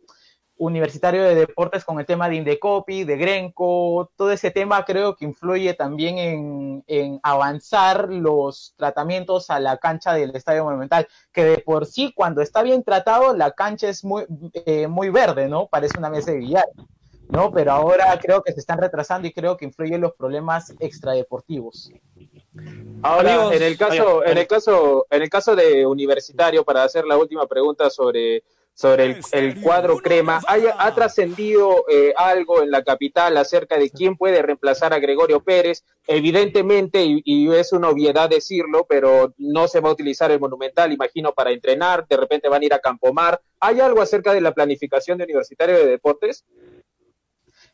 Universitario 0.61 1.25
de 1.25 1.35
Deportes 1.35 1.87
con 1.87 1.99
el 1.99 2.05
tema 2.05 2.29
de 2.29 2.37
Indecopi, 2.37 3.05
de 3.05 3.17
Grenco, 3.17 4.11
todo 4.15 4.31
ese 4.31 4.51
tema 4.51 4.85
creo 4.85 5.17
que 5.17 5.25
influye 5.25 5.73
también 5.73 6.19
en, 6.19 6.85
en, 6.87 7.19
avanzar 7.23 8.11
los 8.11 8.75
tratamientos 8.77 9.49
a 9.49 9.59
la 9.59 9.79
cancha 9.79 10.13
del 10.13 10.37
Estadio 10.37 10.65
Monumental, 10.65 11.09
que 11.33 11.45
de 11.45 11.59
por 11.59 11.87
sí 11.87 12.13
cuando 12.15 12.43
está 12.43 12.63
bien 12.63 12.85
tratado 12.85 13.35
la 13.35 13.53
cancha 13.53 13.89
es 13.89 14.05
muy, 14.05 14.27
eh, 14.67 14.87
muy 14.87 15.09
verde, 15.09 15.49
¿no? 15.49 15.67
Parece 15.67 15.99
una 15.99 16.11
mesa 16.11 16.33
de 16.33 16.37
billar, 16.37 16.67
¿no? 17.31 17.51
Pero 17.53 17.73
ahora 17.73 18.19
creo 18.21 18.43
que 18.43 18.53
se 18.53 18.61
están 18.61 18.79
retrasando 18.79 19.27
y 19.27 19.33
creo 19.33 19.57
que 19.57 19.65
influyen 19.65 20.03
los 20.03 20.13
problemas 20.13 20.75
extradeportivos. 20.79 21.91
Ahora, 23.01 23.33
Amigos, 23.33 23.55
en 23.55 23.63
el 23.63 23.79
caso, 23.79 24.25
en 24.27 24.37
el 24.37 24.47
caso, 24.47 25.07
en 25.09 25.23
el 25.23 25.31
caso 25.31 25.57
de 25.57 25.87
Universitario, 25.87 26.65
para 26.65 26.83
hacer 26.85 27.07
la 27.07 27.17
última 27.17 27.47
pregunta 27.47 27.89
sobre 27.89 28.45
sobre 28.81 29.05
el, 29.05 29.21
el 29.33 29.61
cuadro 29.61 29.99
crema. 29.99 30.41
¿Haya, 30.47 30.75
¿Ha 30.79 30.95
trascendido 30.95 31.85
eh, 31.91 32.15
algo 32.17 32.63
en 32.63 32.71
la 32.71 32.83
capital 32.83 33.37
acerca 33.37 33.77
de 33.77 33.91
quién 33.91 34.17
puede 34.17 34.41
reemplazar 34.41 34.95
a 34.95 34.99
Gregorio 34.99 35.45
Pérez? 35.45 35.85
Evidentemente, 36.07 37.05
y, 37.05 37.21
y, 37.27 37.53
es 37.53 37.75
una 37.75 37.91
obviedad 37.91 38.31
decirlo, 38.31 38.87
pero 38.89 39.35
no 39.37 39.69
se 39.69 39.81
va 39.81 39.91
a 39.91 39.93
utilizar 39.93 40.31
el 40.31 40.41
Monumental, 40.41 40.93
imagino, 40.93 41.33
para 41.35 41.51
entrenar, 41.51 42.07
de 42.09 42.17
repente 42.17 42.49
van 42.49 42.63
a 42.63 42.65
ir 42.65 42.73
a 42.73 42.79
Campomar. 42.79 43.43
¿Hay 43.61 43.81
algo 43.81 44.01
acerca 44.01 44.33
de 44.33 44.41
la 44.41 44.55
planificación 44.55 45.19
de 45.19 45.25
Universitario 45.25 45.77
de 45.77 45.87
Deportes? 45.87 46.47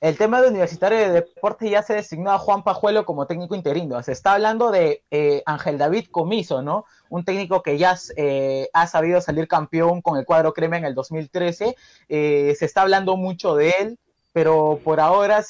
El 0.00 0.18
tema 0.18 0.42
de 0.42 0.48
Universitario 0.48 0.98
de 0.98 1.10
Deportes 1.10 1.70
ya 1.70 1.82
se 1.82 1.94
designó 1.94 2.30
a 2.30 2.38
Juan 2.38 2.62
Pajuelo 2.62 3.06
como 3.06 3.26
técnico 3.26 3.54
interino. 3.54 4.02
Se 4.02 4.12
está 4.12 4.34
hablando 4.34 4.70
de 4.70 5.02
eh, 5.10 5.42
Ángel 5.46 5.78
David 5.78 6.08
Comiso, 6.10 6.60
¿no? 6.60 6.84
Un 7.08 7.24
técnico 7.24 7.62
que 7.62 7.78
ya 7.78 7.96
eh, 8.16 8.68
ha 8.74 8.86
sabido 8.88 9.22
salir 9.22 9.48
campeón 9.48 10.02
con 10.02 10.18
el 10.18 10.26
cuadro 10.26 10.52
crema 10.52 10.76
en 10.76 10.84
el 10.84 10.94
2013. 10.94 11.76
Eh, 12.10 12.54
se 12.58 12.64
está 12.66 12.82
hablando 12.82 13.16
mucho 13.16 13.54
de 13.56 13.70
él, 13.80 13.98
pero 14.34 14.80
por 14.84 15.00
ahora, 15.00 15.42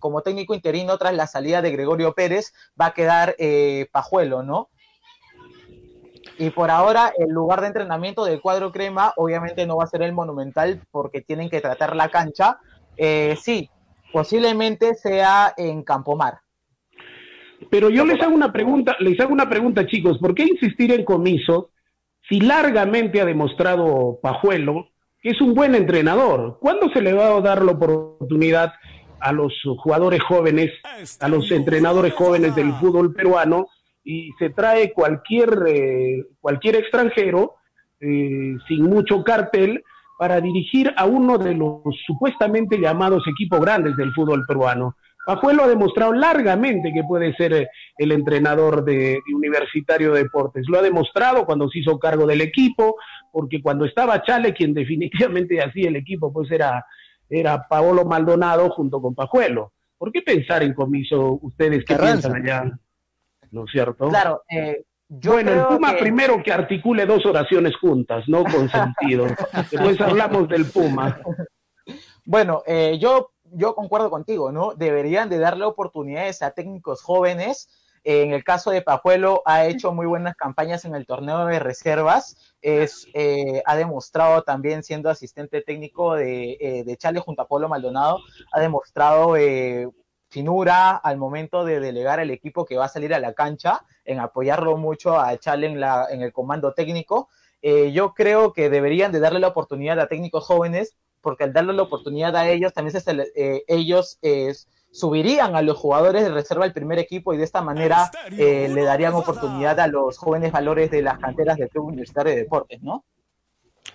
como 0.00 0.20
técnico 0.20 0.54
interino, 0.54 0.98
tras 0.98 1.14
la 1.14 1.26
salida 1.26 1.62
de 1.62 1.70
Gregorio 1.70 2.12
Pérez, 2.12 2.52
va 2.78 2.86
a 2.86 2.94
quedar 2.94 3.36
Pajuelo, 3.90 4.42
¿no? 4.42 4.68
Y 6.38 6.50
por 6.50 6.70
ahora, 6.70 7.12
el 7.16 7.30
lugar 7.30 7.62
de 7.62 7.68
entrenamiento 7.68 8.24
del 8.26 8.42
cuadro 8.42 8.70
crema, 8.70 9.14
obviamente 9.16 9.66
no 9.66 9.76
va 9.76 9.84
a 9.84 9.88
ser 9.88 10.02
el 10.02 10.12
Monumental 10.12 10.82
porque 10.90 11.22
tienen 11.22 11.48
que 11.48 11.62
tratar 11.62 11.96
la 11.96 12.10
cancha. 12.10 12.58
Eh, 12.96 13.36
sí, 13.40 13.70
posiblemente 14.12 14.94
sea 14.94 15.54
en 15.56 15.82
Campomar. 15.82 16.40
Pero 17.70 17.90
yo 17.90 18.04
les 18.04 18.20
hago 18.22 18.34
una 18.34 18.52
pregunta, 18.52 18.96
les 19.00 19.18
hago 19.20 19.32
una 19.32 19.48
pregunta, 19.48 19.86
chicos, 19.86 20.18
¿por 20.18 20.34
qué 20.34 20.44
insistir 20.44 20.92
en 20.92 21.04
comiso 21.04 21.70
si 22.28 22.40
largamente 22.40 23.20
ha 23.20 23.24
demostrado 23.24 24.18
Pajuelo 24.22 24.88
que 25.20 25.30
es 25.30 25.40
un 25.40 25.54
buen 25.54 25.74
entrenador? 25.74 26.58
¿Cuándo 26.60 26.88
se 26.90 27.00
le 27.00 27.12
va 27.12 27.36
a 27.36 27.40
dar 27.40 27.64
la 27.64 27.72
oportunidad 27.72 28.72
a 29.20 29.32
los 29.32 29.52
jugadores 29.78 30.22
jóvenes, 30.22 30.70
a 31.20 31.28
los 31.28 31.50
entrenadores 31.50 32.12
jóvenes 32.14 32.54
del 32.54 32.72
fútbol 32.74 33.14
peruano 33.14 33.66
y 34.04 34.30
se 34.38 34.50
trae 34.50 34.92
cualquier, 34.92 35.64
eh, 35.66 36.24
cualquier 36.40 36.76
extranjero 36.76 37.54
eh, 38.00 38.54
sin 38.68 38.82
mucho 38.84 39.24
cartel 39.24 39.82
para 40.18 40.40
dirigir 40.40 40.92
a 40.96 41.04
uno 41.04 41.38
de 41.38 41.54
los 41.54 41.80
supuestamente 42.06 42.78
llamados 42.78 43.24
equipos 43.28 43.60
grandes 43.60 43.96
del 43.96 44.12
fútbol 44.12 44.44
peruano? 44.46 44.96
Pajuelo 45.26 45.64
ha 45.64 45.68
demostrado 45.68 46.12
largamente 46.12 46.92
que 46.92 47.02
puede 47.02 47.34
ser 47.34 47.52
eh, 47.52 47.68
el 47.98 48.12
entrenador 48.12 48.84
de, 48.84 49.18
Universitario 49.34 50.12
de 50.12 50.22
Deportes. 50.22 50.64
Lo 50.68 50.78
ha 50.78 50.82
demostrado 50.82 51.44
cuando 51.44 51.68
se 51.68 51.80
hizo 51.80 51.98
cargo 51.98 52.26
del 52.26 52.40
equipo, 52.40 52.94
porque 53.32 53.60
cuando 53.60 53.84
estaba 53.84 54.22
Chale, 54.22 54.54
quien 54.54 54.72
definitivamente 54.74 55.60
hacía 55.60 55.88
el 55.88 55.96
equipo, 55.96 56.32
pues 56.32 56.48
era, 56.52 56.84
era 57.28 57.66
Paolo 57.68 58.04
Maldonado 58.04 58.70
junto 58.70 59.02
con 59.02 59.16
Pajuelo. 59.16 59.72
¿Por 59.98 60.12
qué 60.12 60.22
pensar 60.22 60.62
en 60.62 60.74
comiso 60.74 61.40
ustedes 61.42 61.84
que 61.84 61.96
piensan 61.96 62.36
allá? 62.36 62.78
¿No 63.50 63.64
es 63.64 63.70
cierto? 63.72 64.08
Claro, 64.08 64.42
eh, 64.48 64.84
yo 65.08 65.32
bueno, 65.32 65.52
el 65.52 65.66
Puma 65.66 65.94
que... 65.94 65.98
primero 65.98 66.42
que 66.42 66.52
articule 66.52 67.06
dos 67.06 67.24
oraciones 67.26 67.76
juntas, 67.76 68.24
no 68.28 68.44
con 68.44 68.68
sentido. 68.70 69.26
Después 69.70 70.00
hablamos 70.00 70.48
del 70.48 70.66
Puma. 70.66 71.20
Bueno, 72.24 72.62
eh, 72.66 72.98
yo 73.00 73.30
yo 73.52 73.74
concuerdo 73.74 74.10
contigo, 74.10 74.52
¿no? 74.52 74.74
Deberían 74.74 75.28
de 75.28 75.38
darle 75.38 75.64
oportunidades 75.64 76.42
a 76.42 76.50
técnicos 76.50 77.02
jóvenes. 77.02 77.68
En 78.04 78.32
el 78.32 78.44
caso 78.44 78.70
de 78.70 78.82
Pajuelo, 78.82 79.42
ha 79.46 79.66
hecho 79.66 79.92
muy 79.92 80.06
buenas 80.06 80.36
campañas 80.36 80.84
en 80.84 80.94
el 80.94 81.06
torneo 81.06 81.44
de 81.46 81.58
reservas. 81.58 82.54
Es, 82.62 83.08
eh, 83.14 83.62
ha 83.66 83.76
demostrado 83.76 84.42
también, 84.42 84.84
siendo 84.84 85.10
asistente 85.10 85.60
técnico 85.60 86.14
de, 86.14 86.56
eh, 86.60 86.84
de 86.84 86.96
Chale 86.96 87.18
junto 87.18 87.42
a 87.42 87.48
Polo 87.48 87.68
Maldonado, 87.68 88.20
ha 88.52 88.60
demostrado 88.60 89.36
eh, 89.36 89.88
finura 90.28 90.96
al 90.96 91.16
momento 91.16 91.64
de 91.64 91.80
delegar 91.80 92.20
el 92.20 92.30
equipo 92.30 92.64
que 92.64 92.76
va 92.76 92.86
a 92.86 92.88
salir 92.88 93.14
a 93.14 93.20
la 93.20 93.32
cancha, 93.32 93.84
en 94.04 94.20
apoyarlo 94.20 94.76
mucho 94.76 95.18
a 95.18 95.36
Chale 95.38 95.66
en, 95.66 95.80
la, 95.80 96.06
en 96.10 96.22
el 96.22 96.32
comando 96.32 96.72
técnico. 96.74 97.28
yo 97.62 98.14
creo 98.14 98.52
que 98.52 98.70
deberían 98.70 99.12
de 99.12 99.20
darle 99.20 99.40
la 99.40 99.48
oportunidad 99.48 99.98
a 99.98 100.08
técnicos 100.08 100.44
jóvenes 100.44 100.96
porque 101.26 101.42
al 101.42 101.52
darle 101.52 101.72
la 101.72 101.82
oportunidad 101.82 102.36
a 102.36 102.48
ellos, 102.48 102.72
también 102.72 103.00
se, 103.00 103.32
eh, 103.34 103.64
ellos 103.66 104.16
eh, 104.22 104.54
subirían 104.92 105.56
a 105.56 105.62
los 105.62 105.76
jugadores 105.76 106.22
de 106.22 106.28
reserva 106.28 106.64
al 106.64 106.72
primer 106.72 107.00
equipo 107.00 107.34
y 107.34 107.36
de 107.36 107.42
esta 107.42 107.62
manera 107.62 108.12
eh, 108.38 108.70
le 108.72 108.84
darían 108.84 109.12
oportunidad 109.12 109.80
a 109.80 109.88
los 109.88 110.18
jóvenes 110.18 110.52
valores 110.52 110.88
de 110.92 111.02
las 111.02 111.18
canteras 111.18 111.56
del 111.56 111.68
Club 111.68 111.86
Universitario 111.86 112.30
de 112.30 112.42
Deportes, 112.42 112.80
¿no? 112.80 113.04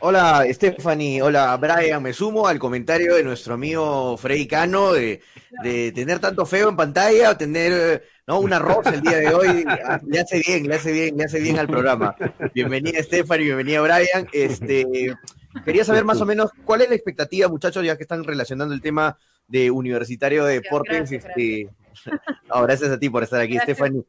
Hola 0.02 0.46
Stephanie, 0.52 1.22
hola 1.22 1.56
Brian, 1.58 2.02
me 2.02 2.12
sumo 2.12 2.48
al 2.48 2.58
comentario 2.58 3.16
de 3.16 3.24
nuestro 3.24 3.54
amigo 3.54 4.18
Freddy 4.18 4.48
Cano 4.48 4.94
de, 4.94 5.22
de 5.64 5.92
tener 5.92 6.20
tanto 6.20 6.46
feo 6.46 6.70
en 6.70 6.76
pantalla 6.76 7.30
o 7.30 7.38
tener 7.38 8.04
¿no? 8.26 8.40
una 8.40 8.58
rosa 8.58 8.90
el 8.90 9.02
día 9.02 9.18
de 9.18 9.34
hoy, 9.34 9.64
le 10.08 10.20
hace 10.20 10.42
bien, 10.46 10.68
le 10.68 10.76
hace 10.76 10.92
bien, 10.92 11.18
le 11.18 11.24
hace 11.26 11.40
bien 11.40 11.60
al 11.60 11.68
programa. 11.68 12.16
Bienvenida 12.54 13.02
Stephanie, 13.04 13.46
bienvenida 13.46 13.82
Brian. 13.82 14.28
Este, 14.34 15.16
Quería 15.66 15.84
saber 15.84 16.06
más 16.06 16.22
o 16.22 16.26
menos 16.26 16.52
cuál 16.64 16.82
es 16.82 16.90
la 16.90 16.96
expectativa, 16.96 17.48
muchachos, 17.50 17.84
ya 17.86 17.98
que 17.98 18.04
están 18.04 18.24
relacionando 18.24 18.74
el 18.74 18.82
tema 18.82 19.18
de 19.48 19.70
Universitario 19.70 20.46
de 20.46 20.62
Deportes. 20.62 21.12
Gracias, 21.12 21.26
este, 21.26 21.70
no, 22.50 22.62
gracias 22.64 22.90
a 22.92 23.00
ti 23.00 23.10
por 23.10 23.24
estar 23.24 23.42
aquí, 23.42 23.58
Stephanie. 23.60 24.04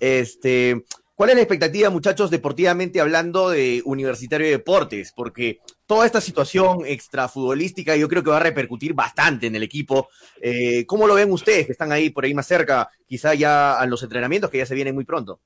Este, 0.00 0.84
¿Cuál 1.16 1.30
es 1.30 1.36
la 1.36 1.42
expectativa, 1.42 1.90
muchachos, 1.90 2.28
deportivamente 2.28 3.00
hablando 3.00 3.50
de 3.50 3.82
Universitario 3.84 4.46
de 4.46 4.54
Deportes? 4.54 5.12
Porque 5.14 5.60
toda 5.86 6.06
esta 6.06 6.20
situación 6.20 6.84
extrafutbolística 6.84 7.94
yo 7.94 8.08
creo 8.08 8.24
que 8.24 8.30
va 8.30 8.38
a 8.38 8.40
repercutir 8.40 8.94
bastante 8.94 9.46
en 9.46 9.54
el 9.54 9.62
equipo. 9.62 10.08
Eh, 10.40 10.84
¿Cómo 10.86 11.06
lo 11.06 11.14
ven 11.14 11.30
ustedes 11.30 11.66
que 11.66 11.72
están 11.72 11.92
ahí 11.92 12.10
por 12.10 12.24
ahí 12.24 12.34
más 12.34 12.48
cerca, 12.48 12.88
quizá 13.06 13.32
ya 13.32 13.78
a 13.78 13.86
los 13.86 14.02
entrenamientos 14.02 14.50
que 14.50 14.58
ya 14.58 14.66
se 14.66 14.74
vienen 14.74 14.96
muy 14.96 15.04
pronto? 15.04 15.40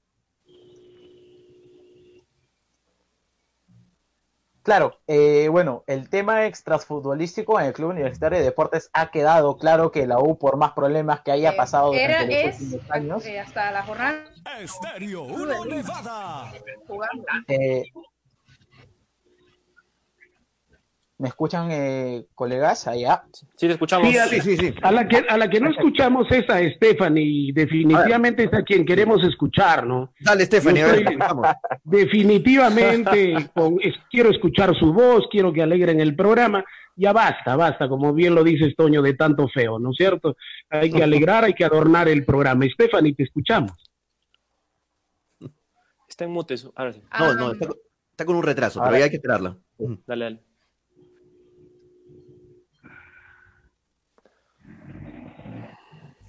Claro, 4.68 5.00
eh, 5.06 5.48
bueno, 5.50 5.82
el 5.86 6.10
tema 6.10 6.44
extrafutbolístico 6.44 7.58
en 7.58 7.68
el 7.68 7.72
Club 7.72 7.88
Universitario 7.88 8.36
de 8.36 8.44
Deportes 8.44 8.90
ha 8.92 9.10
quedado 9.10 9.56
claro 9.56 9.90
que 9.90 10.06
la 10.06 10.18
U, 10.18 10.36
por 10.36 10.58
más 10.58 10.72
problemas 10.72 11.22
que 11.22 11.30
haya 11.30 11.56
pasado 11.56 11.94
Era, 11.94 12.26
durante 12.26 12.44
los 12.48 12.54
es, 12.54 12.60
últimos 12.60 12.90
años, 12.90 13.24
eh, 13.24 13.40
hasta 13.40 13.70
la 13.70 13.82
jornada. 13.82 14.24
Estéreo 14.60 15.22
1 15.22 15.64
Nevada. 15.64 16.52
jugando. 16.86 17.24
eh, 17.48 17.84
¿me 21.18 21.28
escuchan, 21.28 21.68
eh, 21.70 22.26
colegas? 22.34 22.86
Allá. 22.86 23.24
Sí, 23.32 23.66
te 23.66 23.72
escuchamos. 23.72 24.08
Sí, 24.08 24.16
a, 24.18 24.26
Sí, 24.28 24.40
sí, 24.40 24.56
sí. 24.56 24.74
a 24.82 24.92
la 24.92 25.06
que, 25.08 25.16
a 25.28 25.36
la 25.36 25.50
que 25.50 25.60
no 25.60 25.70
escuchamos 25.70 26.26
es 26.30 26.48
a 26.48 26.58
Stephanie, 26.76 27.52
definitivamente 27.52 28.44
es 28.44 28.54
a 28.54 28.62
quien 28.62 28.84
queremos 28.86 29.22
escuchar, 29.24 29.86
¿no? 29.86 30.12
Dale, 30.20 30.44
Stephanie, 30.44 30.82
a 30.82 30.86
Yo 30.86 30.92
ver, 30.92 31.00
estoy- 31.02 31.16
vamos. 31.16 31.46
Definitivamente 31.84 33.34
con- 33.54 33.78
es- 33.82 33.96
quiero 34.10 34.30
escuchar 34.30 34.74
su 34.78 34.92
voz, 34.92 35.26
quiero 35.30 35.52
que 35.52 35.62
alegren 35.62 36.00
el 36.00 36.14
programa. 36.14 36.64
Ya 36.96 37.12
basta, 37.12 37.54
basta, 37.54 37.88
como 37.88 38.12
bien 38.12 38.34
lo 38.34 38.42
dices, 38.42 38.74
Toño, 38.76 39.02
de 39.02 39.14
tanto 39.14 39.46
feo, 39.48 39.78
¿no 39.78 39.90
es 39.90 39.96
cierto? 39.96 40.36
Hay 40.68 40.90
que 40.90 41.02
alegrar, 41.02 41.44
hay 41.44 41.54
que 41.54 41.64
adornar 41.64 42.08
el 42.08 42.24
programa. 42.24 42.64
Stephanie, 42.72 43.14
te 43.14 43.22
escuchamos. 43.22 43.72
Está 46.08 46.24
en 46.24 46.30
mute. 46.32 46.54
eso. 46.54 46.72
Ahora 46.74 46.92
sí. 46.92 47.02
No, 47.18 47.34
no, 47.34 47.52
está, 47.52 47.68
está 48.10 48.24
con 48.24 48.34
un 48.36 48.42
retraso, 48.42 48.80
pero 48.82 48.96
ya 48.98 49.04
hay 49.04 49.10
que 49.10 49.16
esperarla. 49.16 49.56
Dale, 50.06 50.24
dale. 50.24 50.42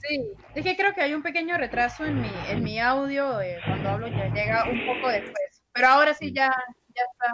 Sí, 0.09 0.27
es 0.55 0.63
que 0.63 0.75
creo 0.75 0.93
que 0.93 1.01
hay 1.01 1.13
un 1.13 1.21
pequeño 1.21 1.55
retraso 1.55 2.03
en 2.03 2.19
mi, 2.19 2.29
en 2.49 2.63
mi 2.63 2.79
audio 2.79 3.39
eh, 3.41 3.59
cuando 3.63 3.89
hablo, 3.89 4.07
ya 4.07 4.27
llega 4.33 4.67
un 4.67 4.83
poco 4.83 5.07
después. 5.07 5.63
Pero 5.71 5.87
ahora 5.87 6.15
sí 6.15 6.33
ya, 6.33 6.51
ya 6.95 7.03
está. 7.11 7.33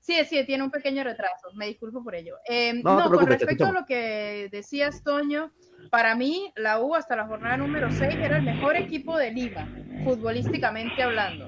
Sí, 0.00 0.22
sí, 0.26 0.44
tiene 0.44 0.64
un 0.64 0.70
pequeño 0.70 1.02
retraso. 1.02 1.48
Me 1.54 1.66
disculpo 1.66 2.04
por 2.04 2.14
ello. 2.14 2.36
Eh, 2.46 2.74
No, 2.84 3.10
con 3.10 3.26
respecto 3.26 3.66
a 3.66 3.72
lo 3.72 3.86
que 3.86 4.48
decías, 4.52 5.02
Toño, 5.02 5.50
para 5.90 6.14
mí 6.14 6.52
la 6.56 6.78
U 6.80 6.94
hasta 6.94 7.16
la 7.16 7.26
jornada 7.26 7.56
número 7.56 7.90
6 7.90 8.14
era 8.22 8.36
el 8.36 8.42
mejor 8.42 8.76
equipo 8.76 9.16
de 9.16 9.30
Lima, 9.30 9.66
futbolísticamente 10.04 11.02
hablando. 11.02 11.46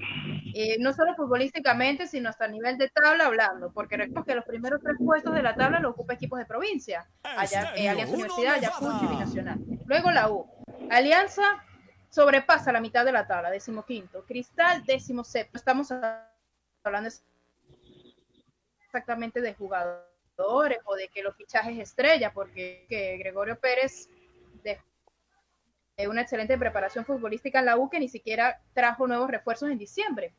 Eh, 0.55 0.77
no 0.79 0.93
solo 0.93 1.15
futbolísticamente, 1.15 2.07
sino 2.07 2.29
hasta 2.29 2.45
a 2.45 2.49
nivel 2.49 2.77
de 2.79 2.89
tabla 2.91 3.27
hablando, 3.27 3.73
porque 3.73 3.97
recuerdo 3.97 4.25
que 4.25 4.35
los 4.35 4.45
primeros 4.45 4.81
tres 4.83 4.97
puestos 4.99 5.35
de 5.35 5.43
la 5.43 5.55
tabla 5.55 5.81
los 5.81 5.93
ocupa 5.93 6.15
equipos 6.15 6.39
de 6.39 6.47
provincia, 6.47 7.09
allá, 7.23 7.73
eh, 7.77 7.89
Alianza 7.89 8.15
Universidad, 8.15 8.55
Ayacucho 8.55 9.01
y 9.03 9.07
Binacional. 9.07 9.59
Luego 9.87 10.11
la 10.11 10.31
U. 10.31 10.47
Alianza 10.91 11.43
sobrepasa 12.11 12.73
la 12.73 12.81
mitad 12.81 13.05
de 13.05 13.13
la 13.13 13.27
tabla, 13.27 13.51
decimoquinto. 13.51 14.25
Cristal, 14.27 14.85
décimo 14.85 15.25
séptimo. 15.25 15.57
Estamos 15.57 15.91
hablando 16.85 17.09
exactamente 18.85 19.41
de 19.41 19.55
jugadores 19.55 20.79
o 20.85 20.95
de 20.97 21.09
que 21.09 21.23
los 21.23 21.35
fichajes 21.37 21.79
estrella, 21.79 22.33
porque 22.33 22.85
que 22.89 23.17
Gregorio 23.17 23.59
Pérez 23.59 24.09
dejó 24.63 24.85
una 26.09 26.23
excelente 26.23 26.59
preparación 26.59 27.05
futbolística 27.05 27.59
en 27.59 27.67
la 27.67 27.77
U 27.77 27.89
que 27.89 28.01
ni 28.01 28.09
siquiera 28.09 28.61
trajo 28.75 29.07
nuevos 29.07 29.31
refuerzos 29.31 29.71
en 29.71 29.79
diciembre. 29.79 30.35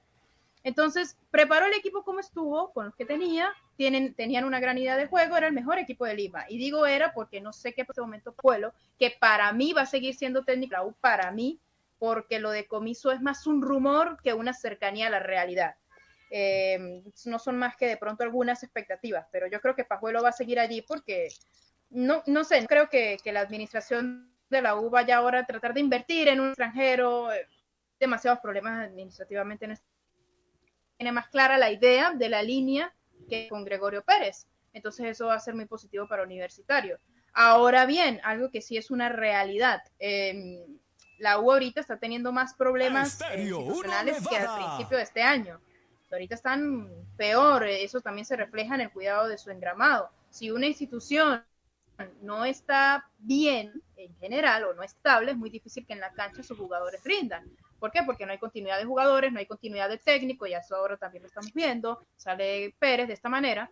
Entonces, 0.64 1.18
preparó 1.30 1.66
el 1.66 1.74
equipo 1.74 2.04
como 2.04 2.22
estuvo, 2.22 2.72
con 2.72 2.86
los 2.86 2.96
que 2.96 3.06
tenía, 3.06 3.54
tienen, 3.76 4.14
tenían 4.14 4.46
una 4.46 4.62
gran 4.62 4.78
idea 4.78 4.96
de 4.96 5.08
juego, 5.08 5.36
era 5.36 5.48
el 5.48 5.54
mejor 5.54 5.78
equipo 5.78 6.06
de 6.06 6.16
Lima. 6.16 6.46
Y 6.48 6.58
digo 6.58 6.86
era 6.86 7.14
porque 7.14 7.42
no 7.42 7.52
sé 7.52 7.74
qué 7.74 7.82
en 7.82 7.88
este 7.90 8.02
momento 8.02 8.34
Pueblo, 8.34 8.74
que 8.98 9.14
para 9.20 9.52
mí 9.52 9.74
va 9.74 9.82
a 9.82 9.86
seguir 9.86 10.16
siendo 10.16 10.46
técnico 10.46 10.74
la 10.74 10.86
U, 10.86 10.94
para 11.02 11.32
mí, 11.32 11.60
porque 12.00 12.40
lo 12.40 12.52
de 12.52 12.66
Comiso 12.66 13.12
es 13.12 13.22
más 13.22 13.46
un 13.46 13.62
rumor 13.62 14.18
que 14.24 14.34
una 14.34 14.54
cercanía 14.54 15.08
a 15.08 15.12
la 15.12 15.20
realidad. 15.20 15.76
Eh, 16.30 17.04
no 17.26 17.40
son 17.40 17.58
más 17.58 17.76
que 17.76 17.86
de 17.86 17.98
pronto 17.98 18.24
algunas 18.24 18.64
expectativas, 18.64 19.28
pero 19.32 19.48
yo 19.48 19.60
creo 19.60 19.76
que 19.76 19.84
Pajuelo 19.84 20.24
va 20.24 20.30
a 20.30 20.34
seguir 20.34 20.60
allí 20.60 20.82
porque 20.82 21.28
no, 21.90 22.24
no 22.26 22.44
sé, 22.44 22.66
creo 22.68 22.90
que, 22.90 23.18
que 23.24 23.32
la 23.32 23.42
administración 23.42 24.33
de 24.54 24.62
la 24.62 24.76
U 24.76 24.90
vaya 24.90 25.18
ahora 25.18 25.40
a 25.40 25.46
tratar 25.46 25.74
de 25.74 25.82
invertir 25.82 26.28
en 26.28 26.40
un 26.40 26.48
extranjero, 26.48 27.32
eh, 27.32 27.48
demasiados 28.00 28.40
problemas 28.40 28.88
administrativamente 28.88 29.66
en 29.66 29.72
este 29.72 29.94
tiene 30.98 31.12
más 31.12 31.28
clara 31.28 31.58
la 31.58 31.72
idea 31.72 32.12
de 32.12 32.30
la 32.30 32.44
línea 32.44 32.94
que 33.30 33.48
con 33.50 33.66
Gregorio 33.66 34.04
Pérez. 34.04 34.48
Entonces 34.74 35.08
eso 35.08 35.28
va 35.28 35.36
a 35.36 35.40
ser 35.40 35.56
muy 35.56 35.66
positivo 35.66 36.08
para 36.08 36.24
Universitario. 36.24 37.00
Ahora 37.34 37.86
bien, 37.86 38.22
algo 38.24 38.50
que 38.50 38.62
sí 38.62 38.78
es 38.78 38.92
una 38.92 39.10
realidad. 39.10 39.82
em, 40.00 40.60
la 41.20 41.40
U 41.40 41.52
ahorita 41.52 41.80
está 41.80 41.98
teniendo 41.98 42.32
más 42.32 42.54
problemas 42.54 43.20
eh, 43.22 43.44
institucionales 43.44 44.28
que 44.28 44.38
al 44.38 44.56
principio 44.56 44.98
de 44.98 45.04
este 45.04 45.22
año. 45.22 45.60
Ahorita 46.12 46.36
están 46.36 46.90
peor, 47.18 47.66
eso 47.68 48.02
también 48.02 48.26
se 48.26 48.36
refleja 48.36 48.76
en 48.76 48.82
el 48.82 48.92
cuidado 48.92 49.28
de 49.28 49.38
su 49.38 49.50
engramado. 49.50 50.10
Si 50.30 50.52
una 50.52 50.68
institución 50.68 51.44
no 52.22 52.44
está 52.46 53.06
bien 53.20 53.72
en 53.98 54.16
general 54.18 54.64
o 54.66 54.74
no 54.74 54.84
estable, 54.84 55.32
es 55.32 55.38
muy 55.38 55.50
difícil 55.50 55.86
que 55.86 55.94
en 55.94 56.00
la 56.00 56.12
cancha 56.12 56.44
sus 56.44 56.58
jugadores 56.58 57.04
rindan. 57.04 57.44
¿Por 57.80 57.92
qué? 57.92 58.02
Porque 58.06 58.26
no 58.26 58.32
hay 58.32 58.38
continuidad 58.40 58.78
de 58.80 58.86
jugadores, 58.86 59.32
no 59.32 59.40
hay 59.40 59.46
continuidad 59.46 59.90
de 59.90 59.98
técnico, 59.98 60.48
y 60.48 60.54
eso 60.54 60.76
ahora 60.76 60.98
también 60.98 61.24
lo 61.24 61.28
estamos 61.28 61.54
viendo, 61.54 62.06
sale 62.16 62.74
Pérez 62.80 63.08
de 63.08 63.14
esta 63.14 63.30
manera. 63.30 63.70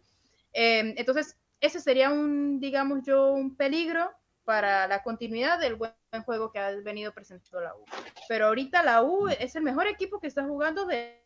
Eh, 0.54 0.94
entonces, 0.98 1.38
ese 1.62 1.80
sería 1.80 2.10
un, 2.10 2.60
digamos 2.60 3.04
yo, 3.04 3.32
un 3.34 3.56
peligro 3.56 4.12
para 4.44 4.88
la 4.88 5.02
continuidad 5.04 5.60
del 5.60 5.76
buen 5.76 5.94
juego 6.26 6.52
que 6.52 6.60
ha 6.60 6.72
venido 6.82 7.14
presentando 7.14 7.62
la 7.62 7.76
U. 7.76 7.86
Pero 8.28 8.48
ahorita 8.48 8.84
la 8.84 9.02
U 9.04 9.28
es 9.30 9.56
el 9.56 9.64
mejor 9.64 9.88
equipo 9.88 10.20
que 10.20 10.28
está 10.28 10.44
jugando 10.44 10.86
de 10.86 11.24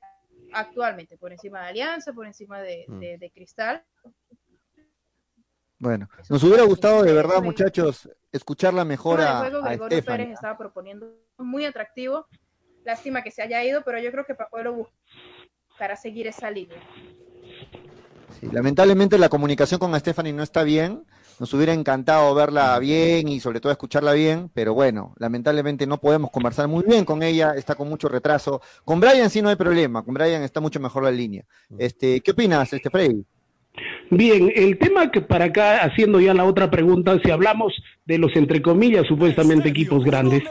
actualmente, 0.54 1.18
por 1.18 1.32
encima 1.32 1.62
de 1.62 1.68
Alianza, 1.70 2.14
por 2.14 2.28
encima 2.28 2.62
de, 2.62 2.86
de- 2.88 3.18
de 3.18 3.32
Cristal. 3.32 3.84
Bueno, 5.86 6.10
nos 6.32 6.44
hubiera 6.44 6.64
gustado 6.64 7.04
de 7.04 7.14
verdad, 7.14 7.44
muchachos, 7.44 8.10
escuchar 8.32 8.74
la 8.74 8.82
El 8.82 8.88
mejora 8.88 9.38
juego 9.38 9.60
a 9.60 9.70
Gregorio 9.70 9.98
Stephanie. 10.00 10.26
Pérez 10.26 10.34
estaba 10.34 10.58
proponiendo 10.58 11.14
muy 11.38 11.64
atractivo. 11.64 12.26
Lástima 12.84 13.22
que 13.22 13.30
se 13.30 13.44
haya 13.44 13.64
ido, 13.64 13.84
pero 13.86 14.00
yo 14.00 14.12
creo 14.12 14.26
que 14.26 14.34
Pajuelo 14.34 14.90
buscará 15.70 15.96
seguir 15.96 16.26
esa 16.26 16.50
línea. 16.50 16.80
Sí, 18.40 18.48
lamentablemente 18.52 19.20
la 19.20 19.30
comunicación 19.30 19.80
con 19.80 19.94
Stephanie 20.00 20.34
no 20.34 20.42
está 20.42 20.64
bien. 20.64 21.06
Nos 21.40 21.54
hubiera 21.54 21.74
encantado 21.74 22.34
verla 22.34 22.80
bien 22.80 23.28
y 23.28 23.40
sobre 23.40 23.60
todo 23.60 23.72
escucharla 23.72 24.14
bien, 24.14 24.50
pero 24.56 24.74
bueno, 24.74 25.14
lamentablemente 25.20 25.86
no 25.86 26.00
podemos 26.00 26.32
conversar 26.32 26.68
muy 26.68 26.84
bien 26.84 27.06
con 27.06 27.22
ella, 27.22 27.54
está 27.56 27.76
con 27.76 27.88
mucho 27.90 28.10
retraso. 28.10 28.60
Con 28.84 29.00
Brian 29.00 29.30
sí 29.30 29.40
no 29.44 29.50
hay 29.50 29.56
problema, 29.56 30.04
con 30.04 30.16
Brian 30.16 30.42
está 30.42 30.62
mucho 30.62 30.80
mejor 30.80 31.04
la 31.04 31.12
línea. 31.12 31.46
Este, 31.78 32.22
¿qué 32.22 32.32
opinas, 32.32 32.74
este 32.74 32.90
Freddy? 32.90 33.24
Bien, 34.12 34.52
el 34.56 34.78
tema 34.78 35.12
que 35.12 35.22
para 35.22 35.46
acá, 35.46 35.78
haciendo 35.80 36.20
ya 36.20 36.34
la 36.34 36.46
otra 36.46 36.70
pregunta, 36.70 37.20
si 37.24 37.32
hablamos 37.32 37.74
de 38.06 38.18
los, 38.18 38.36
entre 38.36 38.62
comillas, 38.62 39.08
supuestamente 39.08 39.70
equipos 39.70 40.04
grandes, 40.04 40.44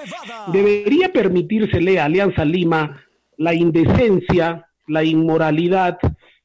¿debería 0.52 1.12
permitírsele 1.12 2.00
a 2.00 2.06
Alianza 2.06 2.44
Lima 2.44 3.04
la 3.36 3.54
indecencia, 3.54 4.66
la 4.88 5.04
inmoralidad 5.04 5.98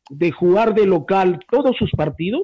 de 0.09 0.31
jugar 0.31 0.75
de 0.75 0.85
local 0.85 1.39
todos 1.49 1.75
sus 1.77 1.91
partidos? 1.91 2.43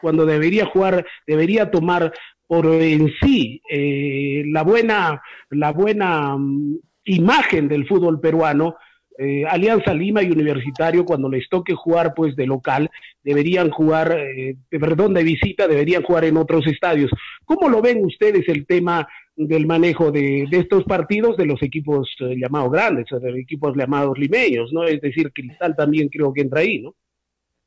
Cuando 0.00 0.24
debería 0.24 0.64
jugar, 0.66 1.04
debería 1.26 1.70
tomar 1.70 2.12
por 2.46 2.66
en 2.66 3.12
sí 3.20 3.60
eh, 3.70 4.42
la 4.46 4.62
buena, 4.62 5.22
la 5.50 5.70
buena 5.72 6.36
mm, 6.36 6.78
imagen 7.04 7.68
del 7.68 7.86
fútbol 7.86 8.20
peruano 8.20 8.76
eh, 9.22 9.44
Alianza 9.46 9.92
Lima 9.92 10.22
y 10.22 10.30
Universitario 10.30 11.04
cuando 11.04 11.28
les 11.28 11.46
toque 11.50 11.74
jugar 11.74 12.14
pues 12.14 12.34
de 12.36 12.46
local 12.46 12.90
deberían 13.22 13.68
jugar, 13.68 14.18
eh, 14.18 14.56
perdón, 14.70 15.12
de 15.12 15.22
visita 15.22 15.68
deberían 15.68 16.02
jugar 16.02 16.24
en 16.24 16.38
otros 16.38 16.66
estadios. 16.66 17.10
¿Cómo 17.44 17.68
lo 17.68 17.82
ven 17.82 18.02
ustedes 18.02 18.48
el 18.48 18.66
tema 18.66 19.06
del 19.36 19.66
manejo 19.66 20.10
de, 20.10 20.48
estos 20.50 20.84
partidos 20.84 21.36
de 21.36 21.44
los 21.44 21.62
equipos 21.62 22.10
eh, 22.20 22.34
llamados 22.34 22.72
grandes, 22.72 23.06
de 23.10 23.30
los 23.30 23.38
equipos 23.38 23.76
llamados 23.76 24.18
limeños, 24.18 24.72
¿no? 24.72 24.84
Es 24.84 25.02
decir, 25.02 25.30
Cristal 25.34 25.76
también 25.76 26.08
creo 26.08 26.32
que 26.32 26.40
entra 26.40 26.60
ahí, 26.60 26.80
¿no? 26.80 26.94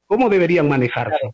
¿Cómo 0.07 0.29
deberían 0.29 0.67
manejarse? 0.67 1.33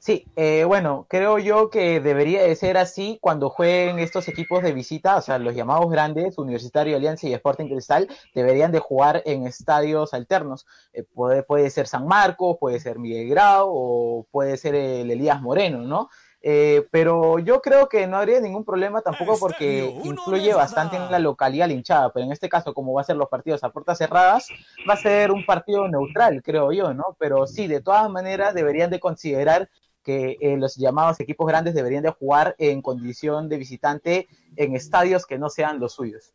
Sí, 0.00 0.26
eh, 0.34 0.64
bueno, 0.64 1.04
creo 1.10 1.38
yo 1.38 1.68
que 1.68 2.00
debería 2.00 2.42
de 2.42 2.56
ser 2.56 2.78
así 2.78 3.18
cuando 3.20 3.50
jueguen 3.50 3.98
estos 3.98 4.28
equipos 4.28 4.62
de 4.62 4.72
visita, 4.72 5.16
o 5.16 5.20
sea, 5.20 5.38
los 5.38 5.54
llamados 5.54 5.90
grandes, 5.90 6.38
Universitario, 6.38 6.96
Alianza 6.96 7.28
y 7.28 7.34
Sporting 7.34 7.66
Cristal, 7.66 8.08
deberían 8.34 8.72
de 8.72 8.78
jugar 8.78 9.22
en 9.26 9.46
estadios 9.46 10.14
alternos. 10.14 10.66
Eh, 10.94 11.02
puede, 11.02 11.42
puede 11.42 11.68
ser 11.68 11.86
San 11.86 12.06
Marcos, 12.06 12.56
puede 12.58 12.80
ser 12.80 12.98
Miguel 12.98 13.28
Grau 13.28 13.68
o 13.70 14.26
puede 14.30 14.56
ser 14.56 14.74
el 14.74 15.10
Elías 15.10 15.42
Moreno, 15.42 15.82
¿no? 15.82 16.08
Eh, 16.42 16.88
pero 16.90 17.38
yo 17.38 17.60
creo 17.60 17.90
que 17.90 18.06
no 18.06 18.16
habría 18.16 18.40
ningún 18.40 18.64
problema 18.64 19.02
tampoco 19.02 19.38
porque 19.38 19.84
influye 20.04 20.54
bastante 20.54 20.96
en 20.96 21.10
la 21.10 21.18
localidad 21.18 21.68
la 21.68 21.74
hinchada, 21.74 22.10
pero 22.12 22.24
en 22.24 22.32
este 22.32 22.48
caso, 22.48 22.72
como 22.72 22.94
va 22.94 23.02
a 23.02 23.04
ser 23.04 23.16
los 23.16 23.28
partidos 23.28 23.62
a 23.62 23.70
puertas 23.70 23.98
cerradas, 23.98 24.48
va 24.88 24.94
a 24.94 24.96
ser 24.96 25.30
un 25.30 25.44
partido 25.44 25.86
neutral, 25.88 26.42
creo 26.42 26.72
yo, 26.72 26.94
¿no? 26.94 27.16
Pero 27.18 27.46
sí, 27.46 27.66
de 27.66 27.82
todas 27.82 28.08
maneras 28.08 28.54
deberían 28.54 28.88
de 28.88 29.00
considerar 29.00 29.68
que 30.02 30.36
eh, 30.40 30.56
los 30.56 30.76
llamados 30.76 31.20
equipos 31.20 31.46
grandes 31.46 31.74
deberían 31.74 32.02
de 32.02 32.10
jugar 32.10 32.54
en 32.58 32.82
condición 32.82 33.48
de 33.48 33.58
visitante 33.58 34.28
en 34.56 34.74
estadios 34.74 35.26
que 35.26 35.38
no 35.38 35.50
sean 35.50 35.78
los 35.78 35.94
suyos. 35.94 36.32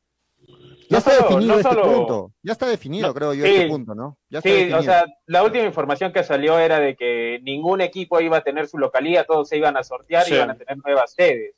Ya 0.48 0.88
No 0.92 0.98
está 1.00 1.12
solo- 1.12 1.28
definido 1.30 1.54
no 1.54 1.60
este 1.60 1.74
solo- 1.74 1.94
punto, 1.98 2.32
ya 2.44 2.52
está 2.52 2.68
definido, 2.68 3.14
creo 3.14 3.34
yo, 3.34 3.46
sí. 3.46 3.56
este 3.56 3.68
punto, 3.68 3.96
¿no? 3.96 4.18
Ya 4.30 4.38
está 4.40 4.50
Sí, 4.50 4.56
definido. 4.56 4.80
o 4.80 4.84
sea, 4.84 5.06
la 5.26 5.44
última 5.44 5.66
información 5.66 6.14
que 6.14 6.24
salió 6.24 6.60
era 6.60 6.80
de 6.80 6.96
que 6.96 7.40
ningún 7.42 7.82
equipo 7.82 8.22
iba 8.22 8.38
a 8.38 8.44
tener 8.44 8.68
su 8.68 8.78
localía, 8.78 9.26
todos 9.26 9.50
se 9.50 9.58
iban 9.58 9.76
a 9.78 9.84
sortear 9.84 10.24
y 10.28 10.30
Sí. 10.30 10.36
iban 10.36 10.52
a 10.52 10.56
tener 10.56 10.78
nuevas 10.86 11.14
sedes. 11.14 11.56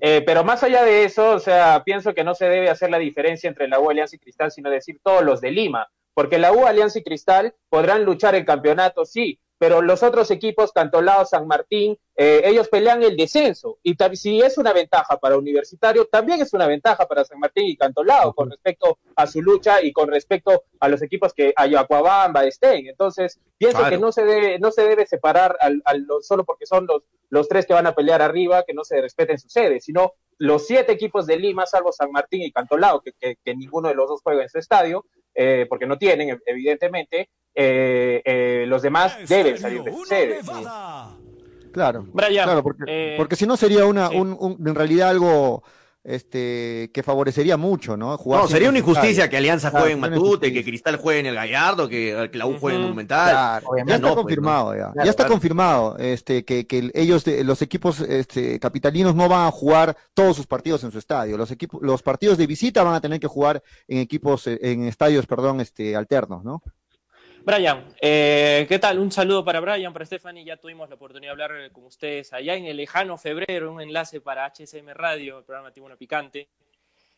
Eh, 0.00 0.22
pero 0.26 0.44
más 0.44 0.62
allá 0.62 0.84
de 0.84 1.04
eso, 1.04 1.30
o 1.32 1.38
sea, 1.40 1.82
pienso 1.84 2.12
que 2.14 2.22
no 2.22 2.34
se 2.34 2.48
debe 2.48 2.68
hacer 2.68 2.90
la 2.90 2.98
diferencia 2.98 3.48
entre 3.48 3.66
la 3.66 3.80
U, 3.80 3.88
Alianza 3.90 4.14
y 4.16 4.18
Cristal, 4.20 4.52
sino 4.52 4.70
decir 4.70 5.00
todos 5.02 5.24
los 5.24 5.40
de 5.40 5.50
Lima, 5.50 5.88
porque 6.14 6.38
la 6.38 6.52
U, 6.52 6.66
Alianza 6.66 6.98
y 6.98 7.02
Cristal 7.02 7.54
podrán 7.70 8.04
luchar 8.04 8.34
el 8.34 8.44
campeonato, 8.44 9.04
sí, 9.06 9.40
pero 9.58 9.82
los 9.82 10.02
otros 10.02 10.30
equipos, 10.30 10.72
Cantolao, 10.72 11.24
San 11.26 11.46
Martín, 11.46 11.98
eh, 12.16 12.42
ellos 12.44 12.68
pelean 12.68 13.02
el 13.02 13.16
descenso. 13.16 13.78
Y 13.82 13.96
si 14.14 14.40
es 14.40 14.56
una 14.56 14.72
ventaja 14.72 15.16
para 15.18 15.36
Universitario, 15.36 16.06
también 16.06 16.40
es 16.40 16.52
una 16.52 16.66
ventaja 16.66 17.06
para 17.06 17.24
San 17.24 17.38
Martín 17.40 17.64
y 17.66 17.76
Cantolao 17.76 18.34
con 18.34 18.50
respecto 18.50 18.98
a 19.16 19.26
su 19.26 19.42
lucha 19.42 19.82
y 19.82 19.92
con 19.92 20.08
respecto 20.08 20.64
a 20.80 20.88
los 20.88 21.02
equipos 21.02 21.32
que 21.34 21.52
Ayacuabamba 21.56 22.44
estén. 22.44 22.86
Entonces, 22.86 23.40
pienso 23.58 23.78
Claro. 23.78 23.94
que 23.96 24.00
no 24.00 24.12
se 24.12 24.24
debe, 24.24 24.58
no 24.58 24.70
se 24.70 24.82
debe 24.82 25.06
separar 25.06 25.56
al, 25.60 25.82
al- 25.84 26.02
lo- 26.02 26.20
solo 26.22 26.44
porque 26.44 26.66
son 26.66 26.86
los, 26.86 27.02
los 27.30 27.48
tres 27.48 27.66
que 27.66 27.74
van 27.74 27.86
a 27.86 27.94
pelear 27.94 28.22
arriba, 28.22 28.62
que 28.64 28.74
no 28.74 28.84
se 28.84 29.00
respeten 29.00 29.38
sus 29.38 29.52
sedes, 29.52 29.84
sino 29.84 30.12
los 30.38 30.66
siete 30.66 30.92
equipos 30.92 31.26
de 31.26 31.38
Lima, 31.38 31.66
salvo 31.66 31.92
San 31.92 32.10
Martín 32.12 32.42
y 32.42 32.52
Cantolao, 32.52 33.00
que, 33.00 33.12
que- 33.18 33.36
que 33.44 33.54
ninguno 33.54 33.88
de 33.88 33.94
los 33.94 34.08
dos 34.08 34.20
juega 34.22 34.42
en 34.42 34.48
su 34.48 34.58
estadio, 34.58 35.04
eh, 35.34 35.66
porque 35.68 35.86
no 35.86 35.98
tienen, 35.98 36.28
ev- 36.30 36.42
evidentemente, 36.46 37.28
eh, 37.54 38.22
eh, 38.24 38.64
los 38.68 38.82
demás 38.82 39.16
deben 39.28 39.58
salir 39.58 39.82
de 39.82 39.90
sus 39.92 40.08
sedes. 40.08 40.46
Claro, 41.72 42.06
Brian, 42.12 42.44
claro, 42.44 42.62
porque, 42.62 42.84
eh, 42.86 43.14
porque 43.16 43.36
si 43.36 43.46
no 43.46 43.56
sería 43.56 43.84
una, 43.84 44.08
un, 44.10 44.36
un- 44.38 44.66
en 44.66 44.74
realidad 44.74 45.10
algo 45.10 45.62
este, 46.08 46.90
que 46.92 47.02
favorecería 47.02 47.56
mucho, 47.56 47.96
¿no? 47.96 48.16
Jugar 48.16 48.42
No, 48.42 48.48
sería 48.48 48.68
una 48.70 48.78
injusticia 48.78 49.10
estadio. 49.10 49.30
que 49.30 49.36
Alianza 49.36 49.70
Claro, 49.70 49.84
juegue 49.84 49.94
en 49.94 50.00
Matute, 50.00 50.52
que. 50.52 50.64
Cristal 50.64 50.96
juegue 50.96 51.20
en 51.20 51.26
el 51.26 51.34
Gallardo, 51.34 51.88
que, 51.88 52.28
que 52.32 52.38
la 52.38 52.46
U 52.46 52.58
juegue 52.58 52.76
en. 52.76 52.82
Monumental. 52.82 53.30
Claro, 53.30 53.66
ya 53.76 53.82
está 53.94 53.98
no, 54.08 54.14
pues, 54.14 54.24
confirmado, 54.24 54.70
¿no? 54.72 54.76
ya. 54.78 54.92
Claro, 54.92 55.04
ya 55.04 55.10
está 55.10 55.22
claro. 55.24 55.32
confirmado, 55.34 55.96
este, 55.98 56.44
que, 56.44 56.66
que 56.66 56.78
el- 56.78 56.92
ellos, 56.94 57.24
de- 57.24 57.44
los 57.44 57.60
equipos, 57.62 58.00
este, 58.00 58.58
capitalinos 58.58 59.14
no 59.14 59.28
van 59.28 59.46
a 59.46 59.50
jugar 59.50 59.96
todos 60.14 60.36
sus 60.36 60.46
partidos 60.46 60.82
en 60.84 60.90
su 60.92 60.98
estadio. 60.98 61.36
Los 61.36 61.50
equipos, 61.50 61.80
los 61.82 62.02
partidos 62.02 62.38
de 62.38 62.46
visita 62.46 62.82
van 62.82 62.94
a 62.94 63.00
tener 63.00 63.20
que 63.20 63.26
jugar 63.28 63.62
en 63.86 63.98
equipos, 63.98 64.46
eh, 64.46 64.58
en 64.62 64.84
estadios, 64.84 65.26
perdón, 65.26 65.60
este, 65.60 65.94
alternos, 65.94 66.42
¿no? 66.44 66.62
Brian, 67.48 67.82
eh, 68.02 68.66
¿qué 68.68 68.78
tal? 68.78 68.98
Un 68.98 69.10
saludo 69.10 69.42
para 69.42 69.60
Brian, 69.60 69.90
para 69.90 70.04
Stephanie. 70.04 70.44
Ya 70.44 70.58
tuvimos 70.58 70.86
la 70.90 70.96
oportunidad 70.96 71.34
de 71.34 71.42
hablar 71.42 71.58
eh, 71.58 71.70
con 71.70 71.86
ustedes 71.86 72.30
allá 72.34 72.54
en 72.56 72.66
el 72.66 72.76
lejano 72.76 73.16
febrero, 73.16 73.72
un 73.72 73.80
enlace 73.80 74.20
para 74.20 74.44
HSM 74.44 74.86
Radio, 74.88 75.38
el 75.38 75.44
programa 75.44 75.72
Tibuno 75.72 75.96
Picante. 75.96 76.46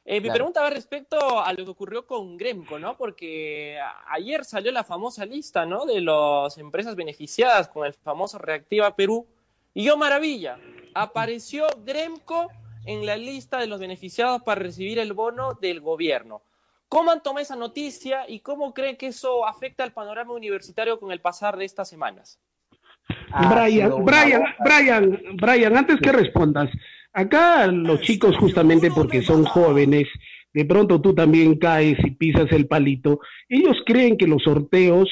Eh, 0.04 0.20
mi 0.20 0.30
pregunta 0.30 0.60
va 0.62 0.70
respecto 0.70 1.40
a 1.40 1.52
lo 1.52 1.64
que 1.64 1.70
ocurrió 1.72 2.06
con 2.06 2.36
Gremco, 2.36 2.78
¿no? 2.78 2.96
Porque 2.96 3.76
ayer 4.06 4.44
salió 4.44 4.70
la 4.70 4.84
famosa 4.84 5.26
lista, 5.26 5.66
¿no? 5.66 5.84
De 5.84 6.00
las 6.00 6.56
empresas 6.58 6.94
beneficiadas 6.94 7.66
con 7.66 7.84
el 7.84 7.94
famoso 7.94 8.38
Reactiva 8.38 8.94
Perú. 8.94 9.26
Y 9.74 9.82
yo, 9.82 9.96
maravilla, 9.96 10.60
apareció 10.94 11.66
Gremco 11.84 12.52
en 12.86 13.04
la 13.04 13.16
lista 13.16 13.58
de 13.58 13.66
los 13.66 13.80
beneficiados 13.80 14.42
para 14.42 14.62
recibir 14.62 15.00
el 15.00 15.12
bono 15.12 15.54
del 15.54 15.80
gobierno. 15.80 16.42
¿Cómo 16.90 17.12
han 17.12 17.22
tomado 17.22 17.44
esa 17.44 17.54
noticia 17.54 18.28
y 18.28 18.40
cómo 18.40 18.74
creen 18.74 18.96
que 18.96 19.06
eso 19.06 19.46
afecta 19.46 19.84
al 19.84 19.92
panorama 19.92 20.32
universitario 20.32 20.98
con 20.98 21.12
el 21.12 21.20
pasar 21.20 21.56
de 21.56 21.64
estas 21.64 21.88
semanas? 21.88 22.40
Ha 23.30 23.48
Brian, 23.48 24.04
Brian. 24.04 24.42
Brian, 24.58 25.22
Brian, 25.36 25.76
antes 25.76 26.00
que 26.00 26.10
respondas, 26.10 26.68
acá 27.12 27.68
los 27.68 28.00
chicos 28.00 28.36
justamente 28.36 28.90
porque 28.90 29.22
son 29.22 29.44
jóvenes, 29.44 30.08
de 30.52 30.64
pronto 30.64 31.00
tú 31.00 31.14
también 31.14 31.60
caes 31.60 31.96
y 32.04 32.10
pisas 32.10 32.50
el 32.50 32.66
palito, 32.66 33.20
ellos 33.48 33.76
creen 33.86 34.16
que 34.16 34.26
los 34.26 34.42
sorteos, 34.42 35.08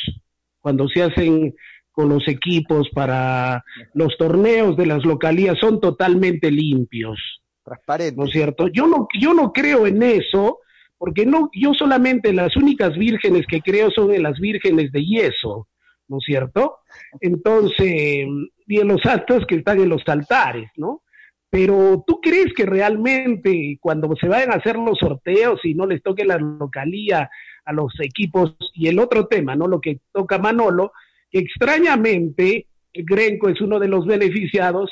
cuando 0.61 0.89
se 0.89 1.05
hacen 1.05 1.55
con 1.93 2.09
los 2.09 2.27
equipos 2.27 2.89
para 2.93 3.63
los 3.95 4.19
torneos 4.19 4.77
de 4.77 4.87
las 4.87 5.05
localías, 5.05 5.57
son 5.61 5.81
totalmente 5.81 6.51
limpios. 6.51 7.21
Transparente. 7.63 8.17
¿no 8.17 8.25
es 8.25 8.33
cierto? 8.33 8.67
Yo 8.67 8.89
no, 8.89 9.07
yo 9.21 9.33
no 9.33 9.53
creo 9.53 9.87
en 9.87 10.03
eso, 10.03 10.59
porque 10.99 11.25
no, 11.25 11.49
yo 11.53 11.73
solamente 11.75 12.33
las 12.33 12.57
únicas 12.57 12.97
vírgenes 12.99 13.47
que 13.47 13.61
creo 13.61 13.91
son 13.91 14.13
en 14.13 14.25
las 14.25 14.39
vírgenes 14.39 14.91
de 14.93 15.05
yeso, 15.05 15.69
¿no 16.09 16.19
es 16.19 16.25
cierto? 16.25 16.79
Entonces, 17.21 18.27
y 18.67 18.81
en 18.81 18.89
los 18.89 19.07
actos 19.07 19.47
que 19.47 19.57
están 19.57 19.81
en 19.81 19.89
los 19.89 20.03
altares, 20.07 20.71
¿no? 20.77 21.03
Pero 21.51 22.05
tú 22.07 22.21
crees 22.21 22.53
que 22.55 22.67
realmente 22.67 23.79
cuando 23.81 24.15
se 24.21 24.29
vayan 24.29 24.53
a 24.53 24.57
hacer 24.57 24.77
los 24.77 24.99
sorteos 24.99 25.65
y 25.65 25.75
no 25.75 25.87
les 25.87 26.03
toque 26.03 26.25
la 26.25 26.37
localía 26.37 27.31
a 27.65 27.73
los 27.73 27.95
equipos 28.01 28.55
y 28.75 28.89
el 28.89 28.99
otro 28.99 29.27
tema, 29.27 29.55
¿no? 29.55 29.67
Lo 29.67 29.81
que 29.81 30.01
toca 30.13 30.39
Manolo, 30.39 30.93
extrañamente 31.31 32.67
Grenco 32.93 33.49
es 33.49 33.61
uno 33.61 33.79
de 33.79 33.89
los 33.89 34.07
beneficiados 34.07 34.91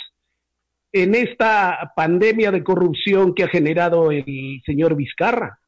en 0.92 1.14
esta 1.14 1.92
pandemia 1.94 2.50
de 2.50 2.64
corrupción 2.64 3.34
que 3.34 3.44
ha 3.44 3.48
generado 3.48 4.10
el 4.10 4.62
señor 4.64 4.94
Vizcarra. 4.96 5.58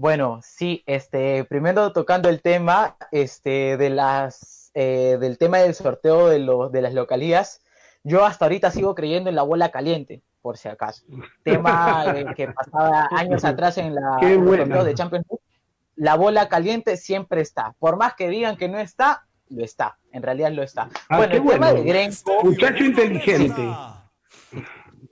Bueno, 0.00 0.40
sí, 0.42 0.82
este, 0.86 1.44
primero 1.44 1.92
tocando 1.92 2.30
el 2.30 2.40
tema, 2.40 2.96
este, 3.12 3.76
de 3.76 3.90
las, 3.90 4.70
eh, 4.72 5.18
del 5.20 5.36
tema 5.36 5.58
del 5.58 5.74
sorteo 5.74 6.28
de 6.28 6.38
los, 6.38 6.72
de 6.72 6.80
las 6.80 6.94
localías, 6.94 7.60
yo 8.02 8.24
hasta 8.24 8.46
ahorita 8.46 8.70
sigo 8.70 8.94
creyendo 8.94 9.28
en 9.28 9.36
la 9.36 9.42
bola 9.42 9.70
caliente, 9.70 10.22
por 10.40 10.56
si 10.56 10.68
acaso. 10.68 11.04
Tema 11.44 12.14
eh, 12.16 12.24
que 12.34 12.48
pasaba 12.48 13.10
años 13.10 13.44
atrás 13.44 13.76
en 13.76 13.94
la 13.94 14.18
sorteo 14.22 14.84
de 14.84 14.94
Champions 14.94 15.26
League. 15.28 15.44
La 15.96 16.14
bola 16.14 16.48
caliente 16.48 16.96
siempre 16.96 17.42
está. 17.42 17.74
Por 17.78 17.98
más 17.98 18.14
que 18.14 18.30
digan 18.30 18.56
que 18.56 18.70
no 18.70 18.78
está, 18.78 19.26
lo 19.50 19.62
está. 19.62 19.98
En 20.12 20.22
realidad 20.22 20.50
lo 20.50 20.62
está. 20.62 20.88
Ah, 21.10 21.18
bueno, 21.18 21.34
el 21.34 21.40
bueno. 21.42 21.66
tema 21.66 21.74
de 21.74 21.82
Grenco. 21.82 22.42
Muchacho 22.42 22.84
inteligente. 22.84 23.68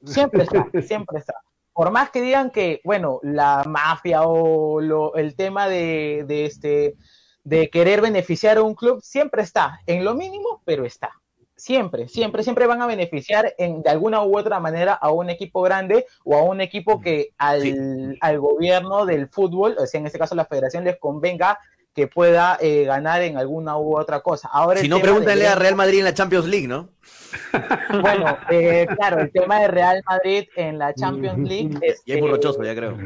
Siempre 0.07 0.44
está, 0.44 0.66
siempre 0.81 1.18
está. 1.18 1.35
Por 1.79 1.93
más 1.93 2.11
que 2.11 2.21
digan 2.21 2.51
que, 2.51 2.81
bueno, 2.83 3.21
la 3.23 3.62
mafia 3.64 4.23
o 4.23 4.81
lo, 4.81 5.14
el 5.14 5.37
tema 5.37 5.69
de, 5.69 6.25
de 6.27 6.45
este 6.45 6.97
de 7.45 7.71
querer 7.71 8.01
beneficiar 8.01 8.59
a 8.59 8.64
un 8.64 8.75
club 8.75 9.01
siempre 9.01 9.43
está, 9.43 9.79
en 9.87 10.05
lo 10.05 10.17
mínimo, 10.17 10.61
pero 10.64 10.85
está. 10.85 11.12
Siempre, 11.55 12.09
siempre, 12.09 12.43
siempre 12.43 12.67
van 12.67 12.83
a 12.83 12.88
beneficiar 12.88 13.55
en, 13.59 13.83
de 13.83 13.91
alguna 13.91 14.25
u 14.25 14.37
otra 14.37 14.59
manera 14.59 14.93
a 14.93 15.12
un 15.12 15.31
equipo 15.31 15.62
grande 15.62 16.05
o 16.25 16.37
a 16.37 16.43
un 16.43 16.61
equipo 16.61 17.01
que 17.01 17.29
al, 17.38 18.19
al 18.23 18.41
gobierno 18.41 19.07
del 19.07 19.29
fútbol, 19.29 19.77
o 19.79 19.87
sea, 19.87 20.01
en 20.01 20.07
este 20.07 20.19
caso 20.19 20.35
la 20.35 20.47
federación, 20.47 20.83
les 20.83 20.99
convenga 20.99 21.61
que 21.94 22.07
pueda 22.07 22.59
eh, 22.61 22.85
ganar 22.85 23.22
en 23.22 23.37
alguna 23.37 23.77
u 23.77 23.98
otra 23.98 24.20
cosa. 24.20 24.48
Ahora, 24.53 24.81
Si 24.81 24.88
no, 24.88 24.96
tema 24.96 25.07
de 25.07 25.12
pregúntale 25.12 25.46
a 25.48 25.55
Real 25.55 25.74
Madrid 25.74 25.98
en 25.98 26.05
la 26.05 26.14
Champions 26.14 26.46
League, 26.46 26.68
¿no? 26.68 26.90
Bueno, 28.03 28.38
eh, 28.51 28.87
claro, 28.96 29.20
el 29.20 29.33
tema 29.33 29.61
de 29.61 29.68
Real 29.68 30.03
Madrid 30.07 30.44
en 30.57 30.79
la 30.79 30.94
Champions 30.94 31.46
League 31.48 31.79
es, 31.83 32.03
Y 32.05 32.12
es 32.12 32.20
muy 32.20 32.29
eh, 32.29 32.33
rochoso, 32.33 32.62
ya 32.62 32.74
creo. 32.74 32.96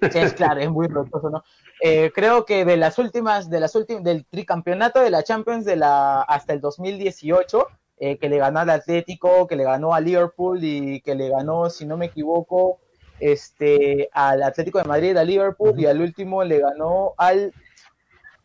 es 0.00 0.32
claro, 0.34 0.60
es 0.60 0.70
muy 0.70 0.86
rochoso, 0.86 1.30
¿no? 1.30 1.42
Eh, 1.80 2.10
creo 2.14 2.44
que 2.44 2.64
de 2.64 2.76
las 2.76 2.98
últimas, 2.98 3.50
de 3.50 3.60
las 3.60 3.74
últimas, 3.74 4.02
del 4.02 4.24
tricampeonato 4.26 5.00
de 5.00 5.10
la 5.10 5.22
Champions 5.22 5.64
de 5.64 5.76
la 5.76 6.22
hasta 6.22 6.52
el 6.52 6.60
2018, 6.60 7.66
eh, 7.98 8.18
que 8.18 8.28
le 8.28 8.38
ganó 8.38 8.60
al 8.60 8.70
Atlético, 8.70 9.46
que 9.46 9.56
le 9.56 9.64
ganó 9.64 9.94
a 9.94 10.00
Liverpool 10.00 10.58
y 10.62 11.00
que 11.00 11.14
le 11.14 11.28
ganó, 11.28 11.68
si 11.68 11.86
no 11.86 11.96
me 11.96 12.06
equivoco, 12.06 12.78
este, 13.20 14.08
al 14.12 14.42
Atlético 14.42 14.78
de 14.78 14.84
Madrid, 14.84 15.16
a 15.16 15.24
Liverpool 15.24 15.78
y 15.78 15.86
al 15.86 16.00
último 16.00 16.44
le 16.44 16.60
ganó 16.60 17.14
al, 17.18 17.52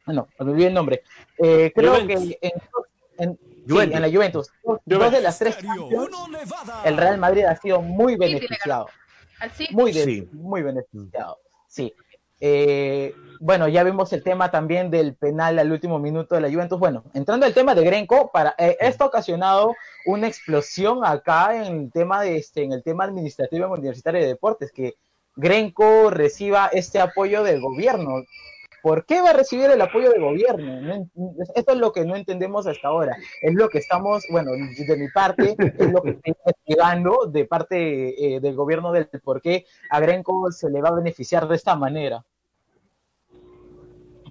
no, 0.07 0.27
me 0.39 0.51
olvidé 0.51 0.67
el 0.67 0.73
nombre. 0.73 1.03
Eh, 1.37 1.71
creo 1.75 1.93
Juventus. 1.93 2.23
que 2.29 2.37
en, 2.47 2.51
en- 3.17 3.37
sí, 3.37 3.63
Juventus. 3.69 3.95
en 3.95 4.01
la 4.01 4.09
Juventus, 4.09 4.47
dos, 4.63 4.79
dos 4.85 5.11
de 5.11 5.21
las 5.21 5.37
tres 5.39 5.57
el 6.85 6.97
Real 6.97 7.17
Madrid 7.17 7.43
ha 7.45 7.55
sido 7.55 7.81
muy 7.81 8.15
beneficiado. 8.15 8.87
Muy, 9.71 9.91
de- 9.91 10.03
Sí. 10.03 10.29
muy 10.33 10.61
beneficiado. 10.61 11.37
Sí. 11.67 11.93
Eh, 12.43 13.13
bueno, 13.39 13.67
ya 13.67 13.83
vimos 13.83 14.11
el 14.13 14.23
tema 14.23 14.49
también 14.49 14.89
del 14.89 15.15
penal 15.15 15.57
al 15.59 15.71
último 15.71 15.99
minuto 15.99 16.33
de 16.35 16.41
la 16.41 16.49
Juventus. 16.51 16.79
Bueno, 16.79 17.03
entrando 17.13 17.45
al 17.45 17.53
tema 17.53 17.75
de 17.75 17.83
Grenco, 17.83 18.31
para 18.31 18.55
eh, 18.57 18.77
esto 18.79 19.03
ha 19.03 19.07
ocasionado 19.07 19.75
una 20.07 20.27
explosión 20.27 21.05
acá 21.05 21.55
en 21.65 21.81
el 21.83 21.91
tema 21.91 22.21
de 22.21 22.37
este, 22.37 22.63
en 22.63 22.73
el 22.73 22.81
tema 22.83 23.03
administrativo 23.03 23.67
Universitario 23.71 24.21
de 24.21 24.27
Deportes, 24.27 24.71
que 24.71 24.95
Grenco 25.35 26.09
reciba 26.09 26.67
este 26.73 26.99
apoyo 26.99 27.43
del 27.43 27.61
gobierno. 27.61 28.23
¿Por 28.81 29.05
qué 29.05 29.21
va 29.21 29.29
a 29.29 29.33
recibir 29.33 29.69
el 29.69 29.81
apoyo 29.81 30.09
del 30.09 30.21
gobierno? 30.21 30.81
No 30.81 31.33
esto 31.55 31.71
es 31.73 31.77
lo 31.77 31.91
que 31.91 32.05
no 32.05 32.15
entendemos 32.15 32.65
hasta 32.65 32.87
ahora. 32.87 33.15
Es 33.41 33.53
lo 33.53 33.69
que 33.69 33.77
estamos, 33.77 34.25
bueno, 34.29 34.51
de 34.51 34.97
mi 34.97 35.07
parte, 35.09 35.55
es 35.57 35.91
lo 35.91 36.01
que 36.01 36.11
estoy 36.11 36.33
investigando 36.45 37.27
de 37.27 37.45
parte 37.45 38.35
eh, 38.35 38.39
del 38.39 38.55
gobierno 38.55 38.91
del 38.91 39.07
por 39.23 39.41
qué 39.41 39.65
a 39.89 39.99
Grenco 39.99 40.51
se 40.51 40.69
le 40.69 40.81
va 40.81 40.89
a 40.89 40.95
beneficiar 40.95 41.47
de 41.47 41.55
esta 41.55 41.75
manera. 41.75 42.23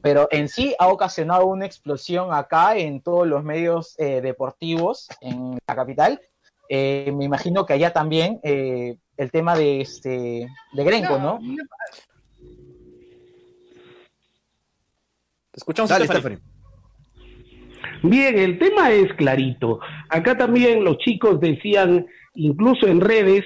Pero 0.02 0.28
en 0.30 0.48
sí 0.48 0.74
ha 0.78 0.88
ocasionado 0.88 1.46
una 1.46 1.66
explosión 1.66 2.32
acá 2.32 2.76
en 2.76 3.02
todos 3.02 3.26
los 3.26 3.44
medios 3.44 3.94
eh, 3.98 4.20
deportivos 4.20 5.08
en 5.20 5.58
la 5.66 5.76
capital. 5.76 6.20
Eh, 6.68 7.12
me 7.14 7.24
imagino 7.24 7.66
que 7.66 7.74
allá 7.74 7.92
también 7.92 8.40
el 8.42 9.30
tema 9.30 9.54
de 9.54 9.82
este 9.82 10.48
de 10.72 10.84
Grenco, 10.84 11.18
¿no? 11.18 11.38
Te 11.38 12.09
escuchamos, 15.60 15.90
Dale, 15.90 16.06
Stephanie. 16.06 16.38
Stephanie. 16.38 16.60
Bien, 18.02 18.38
el 18.38 18.58
tema 18.58 18.90
es 18.90 19.12
clarito. 19.14 19.80
Acá 20.08 20.36
también 20.36 20.84
los 20.84 20.98
chicos 20.98 21.40
decían, 21.40 22.06
incluso 22.34 22.86
en 22.86 23.00
redes, 23.00 23.44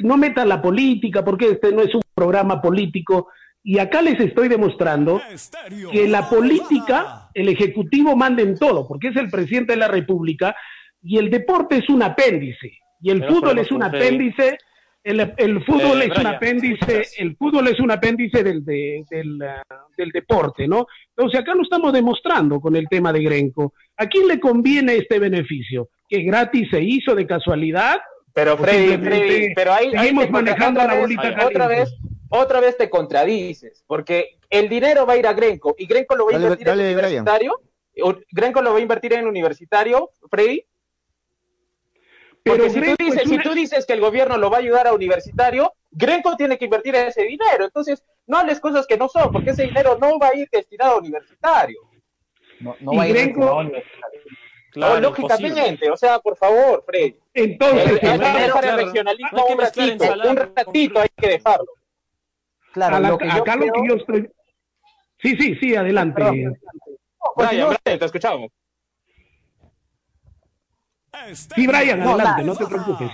no 0.00 0.16
metan 0.16 0.48
la 0.48 0.60
política 0.60 1.24
porque 1.24 1.50
este 1.50 1.72
no 1.72 1.82
es 1.82 1.94
un 1.94 2.02
programa 2.14 2.60
político. 2.60 3.28
Y 3.62 3.78
acá 3.78 4.02
les 4.02 4.20
estoy 4.20 4.48
demostrando 4.48 5.22
que 5.90 6.06
la 6.06 6.28
política, 6.28 7.30
el 7.32 7.48
Ejecutivo 7.48 8.14
manda 8.14 8.42
en 8.42 8.58
todo, 8.58 8.86
porque 8.86 9.08
es 9.08 9.16
el 9.16 9.30
presidente 9.30 9.72
de 9.72 9.78
la 9.78 9.88
República 9.88 10.54
y 11.02 11.18
el 11.18 11.30
deporte 11.30 11.78
es 11.78 11.88
un 11.88 12.02
apéndice. 12.02 12.78
Y 13.00 13.10
el 13.10 13.20
Pero 13.20 13.34
fútbol 13.34 13.58
es 13.58 13.70
un 13.70 13.82
Freddy. 13.82 14.32
El, 15.04 15.34
el 15.36 15.62
fútbol 15.64 16.00
Eh, 16.02 16.08
es 16.10 16.18
un 16.18 16.26
apéndice, 16.26 17.02
el 17.18 17.36
fútbol 17.36 17.68
es 17.68 17.78
un 17.78 17.90
apéndice 17.90 18.42
del, 18.42 18.64
de- 18.64 19.04
del, 19.10 19.42
ah, 19.42 19.62
del 19.98 20.08
deporte, 20.10 20.66
¿no? 20.66 20.86
Entonces 21.14 21.40
acá 21.40 21.54
lo 21.54 21.62
estamos 21.62 21.92
demostrando 21.92 22.58
con 22.58 22.74
el 22.74 22.88
tema 22.88 23.12
de 23.12 23.22
Grenco. 23.22 23.74
¿A 23.98 24.06
quién 24.06 24.26
le 24.26 24.40
conviene 24.40 24.96
este 24.96 25.18
beneficio? 25.18 25.90
¿Que 26.08 26.22
gratis 26.22 26.68
se 26.70 26.80
hizo 26.82 27.14
de 27.14 27.26
casualidad? 27.26 28.00
Pero 28.32 28.56
Freddy, 28.56 28.96
Freddy, 28.96 29.54
pero 29.54 29.74
ahí, 29.74 29.88
ahí 29.88 29.92
seguimos 30.08 30.24
contra- 30.28 30.40
manejando 30.42 30.80
otra 30.80 30.94
la 30.94 31.06
vez- 31.06 31.44
otra 31.46 31.66
vez, 31.68 31.94
otra 32.30 32.60
vez 32.60 32.76
te 32.78 32.88
contradices, 32.90 33.84
porque 33.86 34.38
el 34.48 34.68
dinero 34.70 35.04
va 35.06 35.12
a 35.12 35.16
ir 35.18 35.26
a 35.26 35.34
Grenco 35.34 35.74
y 35.78 35.86
Grenco 35.86 36.16
lo 36.16 36.24
va 36.24 36.30
a 36.30 36.32
Dale, 36.34 36.44
invertir 36.46 36.66
dale, 36.66 36.90
en 36.90 36.96
Brian. 36.96 37.12
universitario. 37.22 37.60
Grenco 38.32 38.62
lo 38.62 38.72
va 38.72 38.78
a 38.78 38.82
invertir 38.82 39.12
en 39.12 39.26
universitario, 39.28 40.10
Freddy. 40.30 40.64
Porque 42.44 42.60
Pero 42.60 42.70
si, 42.74 42.80
tú 42.80 42.96
dices, 43.04 43.22
es 43.22 43.28
si 43.30 43.38
tú 43.38 43.54
dices 43.54 43.86
que 43.86 43.92
el 43.94 44.00
gobierno 44.00 44.36
lo 44.36 44.50
va 44.50 44.58
a 44.58 44.60
ayudar 44.60 44.86
a 44.86 44.92
universitario, 44.92 45.72
Grenco 45.90 46.36
tiene 46.36 46.58
que 46.58 46.66
invertir 46.66 46.94
ese 46.94 47.22
dinero. 47.22 47.64
Entonces, 47.64 48.04
no 48.26 48.38
hables 48.38 48.60
cosas 48.60 48.86
que 48.86 48.98
no 48.98 49.08
son, 49.08 49.32
porque 49.32 49.50
ese 49.50 49.64
dinero 49.64 49.96
no 50.00 50.18
va 50.18 50.28
a 50.28 50.36
ir 50.36 50.48
destinado 50.52 50.96
a 50.96 50.98
universitario. 50.98 51.78
No, 52.60 52.76
no 52.80 52.92
Y 52.92 52.96
va 52.98 53.02
a 53.04 53.08
ir 53.08 53.14
Grenco- 53.14 53.24
destinado 53.26 53.50
a 53.52 53.60
universitario. 53.60 54.20
Claro, 54.72 54.94
No, 54.96 55.00
lógicamente, 55.00 55.58
imposible. 55.60 55.90
o 55.90 55.96
sea, 55.96 56.18
por 56.18 56.36
favor, 56.36 56.82
Freddy. 56.84 57.16
Entonces, 57.32 57.86
El, 58.02 58.08
el 58.10 58.18
claro, 58.18 58.76
regionalismo 58.76 59.38
no 59.38 59.46
un 59.46 59.58
ratito, 59.60 60.04
un 60.28 60.36
ratito 60.36 61.00
hay 61.00 61.08
que 61.16 61.28
dejarlo. 61.28 61.66
Claro, 62.72 62.96
a 62.96 63.00
la- 63.00 63.08
lo 63.10 63.18
que 63.18 63.26
yo 63.26 63.32
acá 63.42 63.54
lo 63.56 63.60
creo- 63.62 63.72
que 63.74 63.88
yo 63.88 63.94
estoy... 63.94 64.30
Sí, 65.22 65.36
sí, 65.36 65.54
sí, 65.60 65.76
adelante. 65.76 66.16
Perdón. 66.16 66.58
Brian, 67.36 67.68
Brian, 67.84 67.98
te 68.00 68.04
escuchamos. 68.04 68.50
Sí, 71.34 71.66
Brian, 71.66 72.00
No, 72.00 72.14
adelante, 72.14 72.42
nada. 72.42 72.42
no 72.42 72.56
te 72.56 72.66
preocupes. 72.66 73.10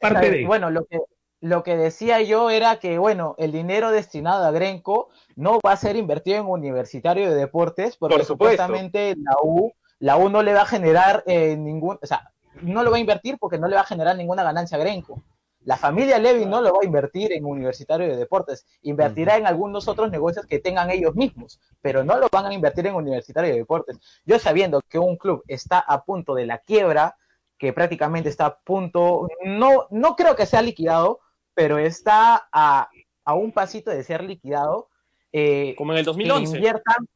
Parte 0.00 0.30
de... 0.30 0.46
Bueno, 0.46 0.70
lo 0.70 0.84
que, 0.84 0.98
lo 1.40 1.62
que 1.62 1.76
decía 1.76 2.20
yo 2.22 2.50
era 2.50 2.76
que, 2.76 2.98
bueno, 2.98 3.34
el 3.38 3.52
dinero 3.52 3.90
destinado 3.90 4.44
a 4.44 4.50
Grenco 4.50 5.10
no 5.36 5.58
va 5.64 5.72
a 5.72 5.76
ser 5.76 5.96
invertido 5.96 6.38
en 6.38 6.46
Universitario 6.46 7.30
de 7.30 7.36
Deportes, 7.36 7.96
porque 7.96 8.16
Por 8.16 8.24
supuestamente 8.24 9.14
la 9.16 9.36
U, 9.42 9.72
la 9.98 10.16
U 10.16 10.28
no 10.28 10.42
le 10.42 10.54
va 10.54 10.62
a 10.62 10.66
generar 10.66 11.22
eh, 11.26 11.56
ningún, 11.56 11.98
o 12.00 12.06
sea, 12.06 12.32
no 12.60 12.82
lo 12.82 12.90
va 12.90 12.96
a 12.96 13.00
invertir 13.00 13.38
porque 13.38 13.58
no 13.58 13.68
le 13.68 13.76
va 13.76 13.82
a 13.82 13.86
generar 13.86 14.16
ninguna 14.16 14.42
ganancia 14.42 14.76
a 14.76 14.80
Grenco. 14.80 15.22
La 15.64 15.76
familia 15.76 16.18
Levy 16.18 16.44
no 16.44 16.60
lo 16.60 16.72
va 16.72 16.78
a 16.82 16.84
invertir 16.84 17.32
en 17.32 17.44
Universitario 17.44 18.08
de 18.08 18.16
Deportes, 18.16 18.66
invertirá 18.82 19.36
en 19.36 19.46
algunos 19.46 19.86
otros 19.86 20.10
negocios 20.10 20.44
que 20.46 20.58
tengan 20.58 20.90
ellos 20.90 21.14
mismos, 21.14 21.60
pero 21.80 22.02
no 22.02 22.18
lo 22.18 22.28
van 22.32 22.46
a 22.46 22.54
invertir 22.54 22.88
en 22.88 22.96
Universitario 22.96 23.52
de 23.52 23.58
Deportes. 23.58 23.98
Yo 24.24 24.40
sabiendo 24.40 24.80
que 24.88 24.98
un 24.98 25.16
club 25.16 25.44
está 25.46 25.78
a 25.78 26.02
punto 26.04 26.34
de 26.34 26.46
la 26.46 26.58
quiebra, 26.58 27.16
que 27.62 27.72
prácticamente 27.72 28.28
está 28.28 28.46
a 28.46 28.58
punto, 28.58 29.28
no, 29.44 29.86
no 29.92 30.16
creo 30.16 30.34
que 30.34 30.46
sea 30.46 30.62
liquidado, 30.62 31.20
pero 31.54 31.78
está 31.78 32.48
a, 32.50 32.88
a 33.24 33.34
un 33.34 33.52
pasito 33.52 33.92
de 33.92 34.02
ser 34.02 34.24
liquidado. 34.24 34.88
eh, 35.32 35.76
Como 35.78 35.92
en 35.92 35.98
el 35.98 36.04
que 36.04 36.06
2011. 36.06 36.56
inviertan, 36.56 37.06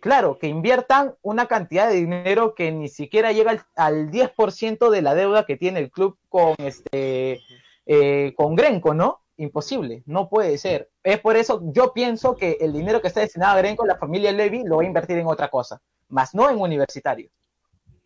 claro, 0.00 0.38
que 0.38 0.46
inviertan 0.46 1.14
una 1.20 1.44
cantidad 1.44 1.90
de 1.90 1.96
dinero 1.96 2.54
que 2.54 2.72
ni 2.72 2.88
siquiera 2.88 3.32
llega 3.32 3.50
al, 3.50 3.60
al 3.76 4.10
10% 4.10 4.88
de 4.88 5.02
la 5.02 5.14
deuda 5.14 5.44
que 5.44 5.58
tiene 5.58 5.80
el 5.80 5.90
club 5.90 6.16
con 6.30 6.54
este 6.56 7.42
eh, 7.84 8.32
con 8.34 8.56
Grenco, 8.56 8.94
¿no? 8.94 9.20
Imposible, 9.36 10.04
no 10.06 10.30
puede 10.30 10.56
ser. 10.56 10.88
Es 11.02 11.20
por 11.20 11.36
eso 11.36 11.60
yo 11.64 11.92
pienso 11.92 12.34
que 12.34 12.56
el 12.62 12.72
dinero 12.72 13.02
que 13.02 13.08
está 13.08 13.20
destinado 13.20 13.52
a 13.56 13.58
Grenco, 13.58 13.84
la 13.84 13.98
familia 13.98 14.32
Levy 14.32 14.64
lo 14.64 14.76
va 14.76 14.84
a 14.84 14.86
invertir 14.86 15.18
en 15.18 15.26
otra 15.26 15.50
cosa. 15.50 15.82
más 16.08 16.34
no 16.34 16.48
en 16.48 16.58
universitario. 16.58 17.28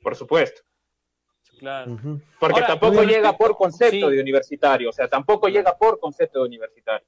Por 0.03 0.17
supuesto. 0.17 0.63
Claro. 1.61 1.99
Porque 2.39 2.55
Ahora, 2.55 2.67
tampoco 2.69 3.03
llega 3.03 3.37
por 3.37 3.55
concepto 3.55 4.09
Sí. 4.09 4.17
de 4.17 4.23
universitario, 4.23 4.89
o 4.89 4.93
sea, 4.93 5.09
tampoco 5.09 5.47
llega 5.49 5.77
por 5.77 6.01
concepto 6.01 6.39
de 6.39 6.47
universitario. 6.47 7.07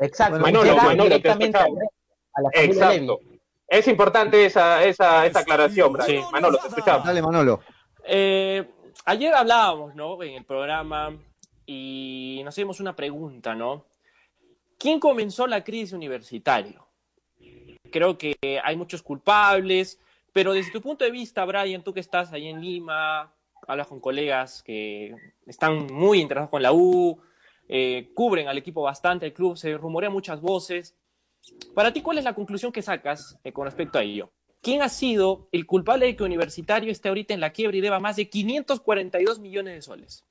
Exacto, 0.00 0.40
Manolo, 0.40 0.64
llega 0.64 0.82
Manolo, 0.82 1.02
te 1.10 1.14
directamente 1.14 1.58
a, 1.58 1.68
la. 2.42 2.50
Exacto. 2.54 3.20
Es 3.68 3.86
importante 3.86 4.44
esa, 4.44 4.82
esa, 4.84 5.24
esa 5.26 5.38
aclaración, 5.38 5.92
Brian. 5.92 6.08
Sí. 6.08 6.28
Manolo, 6.32 6.58
te 6.58 6.66
escuchamos. 6.66 7.06
Dale, 7.06 7.22
Manolo. 7.22 7.60
Eh, 8.04 8.68
ayer 9.04 9.32
hablábamos, 9.32 9.94
¿no? 9.94 10.20
En 10.24 10.34
el 10.34 10.44
programa 10.44 11.16
y 11.64 12.40
nos 12.44 12.58
hicimos 12.58 12.80
una 12.80 12.96
pregunta, 12.96 13.54
¿no? 13.54 13.84
¿Quién 14.76 14.98
comenzó 14.98 15.46
la 15.46 15.62
crisis 15.62 15.92
universitaria? 15.92 16.82
Creo 17.92 18.18
que 18.18 18.34
hay 18.64 18.76
muchos 18.76 19.04
culpables, 19.04 20.00
pero 20.32 20.52
desde 20.52 20.72
tu 20.72 20.82
punto 20.82 21.04
de 21.04 21.12
vista, 21.12 21.44
Brian, 21.44 21.84
tú 21.84 21.94
que 21.94 22.00
estás 22.00 22.32
ahí 22.32 22.48
en 22.48 22.60
Lima, 22.60 23.32
hablas 23.66 23.86
con 23.88 24.00
colegas 24.00 24.62
que 24.62 25.14
están 25.46 25.86
muy 25.92 26.20
interesados 26.20 26.50
con 26.50 26.62
la 26.62 26.72
U, 26.72 27.18
eh, 27.68 28.10
cubren 28.14 28.48
al 28.48 28.58
equipo 28.58 28.82
bastante, 28.82 29.26
el 29.26 29.32
club, 29.32 29.56
se 29.56 29.76
rumorean 29.76 30.12
muchas 30.12 30.40
voces. 30.40 30.96
Para 31.74 31.92
ti, 31.92 32.02
¿cuál 32.02 32.18
es 32.18 32.24
la 32.24 32.34
conclusión 32.34 32.72
que 32.72 32.82
sacas 32.82 33.38
eh, 33.44 33.52
con 33.52 33.66
respecto 33.66 33.98
a 33.98 34.02
ello? 34.02 34.30
¿Quién 34.60 34.82
ha 34.82 34.88
sido 34.88 35.48
el 35.52 35.66
culpable 35.66 36.06
de 36.06 36.16
que 36.16 36.24
Universitario 36.24 36.90
esté 36.90 37.08
ahorita 37.08 37.34
en 37.34 37.40
la 37.40 37.50
quiebra 37.50 37.76
y 37.76 37.80
deba 37.80 38.00
más 38.00 38.16
de 38.16 38.28
542 38.28 39.38
millones 39.38 39.74
de 39.74 39.82
soles? 39.82 40.24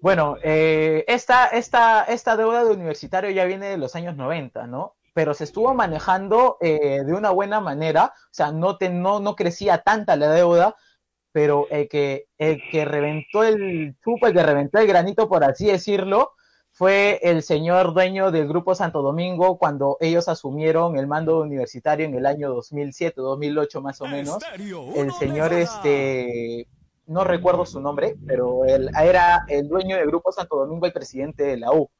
Bueno, 0.00 0.36
eh, 0.42 1.04
esta, 1.06 1.46
esta, 1.46 2.02
esta 2.02 2.36
deuda 2.36 2.64
de 2.64 2.72
universitario 2.72 3.30
ya 3.30 3.44
viene 3.44 3.68
de 3.68 3.76
los 3.76 3.94
años 3.94 4.16
90, 4.16 4.66
¿no? 4.66 4.96
Pero 5.14 5.32
se 5.32 5.44
estuvo 5.44 5.72
manejando 5.74 6.56
eh, 6.60 7.04
de 7.04 7.12
una 7.12 7.30
buena 7.30 7.60
manera, 7.60 8.12
o 8.16 8.34
sea, 8.34 8.50
no, 8.50 8.78
te, 8.78 8.88
no, 8.88 9.20
no 9.20 9.36
crecía 9.36 9.78
tanta 9.78 10.16
la 10.16 10.32
deuda, 10.32 10.74
pero 11.32 11.66
el 11.70 11.88
que, 11.88 12.26
el 12.38 12.60
que 12.70 12.84
reventó 12.84 13.42
el 13.42 13.96
chupo, 14.04 14.26
el 14.26 14.34
que 14.34 14.42
reventó 14.42 14.78
el 14.78 14.86
granito, 14.86 15.28
por 15.28 15.42
así 15.44 15.66
decirlo, 15.66 16.32
fue 16.74 17.18
el 17.22 17.42
señor 17.42 17.92
dueño 17.92 18.30
del 18.30 18.48
Grupo 18.48 18.74
Santo 18.74 19.02
Domingo 19.02 19.58
cuando 19.58 19.96
ellos 20.00 20.28
asumieron 20.28 20.96
el 20.96 21.06
mando 21.06 21.40
universitario 21.40 22.06
en 22.06 22.14
el 22.14 22.24
año 22.26 22.50
2007, 22.54 23.20
2008 23.20 23.80
más 23.82 24.00
o 24.00 24.06
menos. 24.06 24.38
El 24.96 25.12
señor, 25.12 25.52
este, 25.52 26.66
no 27.06 27.24
recuerdo 27.24 27.66
su 27.66 27.80
nombre, 27.80 28.16
pero 28.26 28.64
él 28.64 28.90
era 28.98 29.44
el 29.48 29.68
dueño 29.68 29.96
del 29.96 30.06
Grupo 30.06 30.32
Santo 30.32 30.56
Domingo, 30.56 30.86
el 30.86 30.92
presidente 30.94 31.44
de 31.44 31.56
la 31.58 31.72
U, 31.72 31.90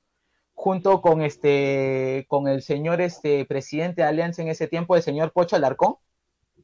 junto 0.54 1.02
con 1.02 1.20
este, 1.22 2.24
con 2.28 2.48
el 2.48 2.62
señor, 2.62 3.00
este, 3.02 3.44
presidente 3.44 4.02
de 4.02 4.08
Alianza 4.08 4.40
en 4.40 4.48
ese 4.48 4.68
tiempo, 4.68 4.96
el 4.96 5.02
señor 5.02 5.32
Pocho 5.32 5.56
Alarcón. 5.56 5.96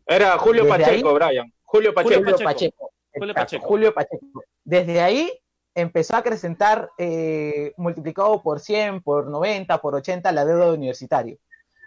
Era 0.07 0.39
Julio 0.39 0.65
Desde 0.65 0.79
Pacheco, 0.79 1.09
ahí- 1.11 1.15
Brian. 1.15 1.53
Julio 1.69 1.95
Pacheco. 1.95 2.15
Julio 2.21 2.45
Pacheco. 2.45 2.91
Julio 3.19 3.35
Pacheco. 3.35 3.67
Julio 3.67 3.95
Pacheco. 3.95 4.43
Desde 4.65 5.01
ahí 5.01 5.31
empezó 5.75 6.17
a 6.17 6.19
acrecentar, 6.19 6.91
eh, 6.99 7.73
multiplicado 7.77 8.43
por 8.43 8.61
100, 8.61 9.03
por 9.03 9.29
90, 9.29 9.79
por 9.81 9.95
80, 9.95 10.33
la 10.33 10.45
deuda 10.45 10.67
de 10.67 10.73
universitario. 10.73 11.39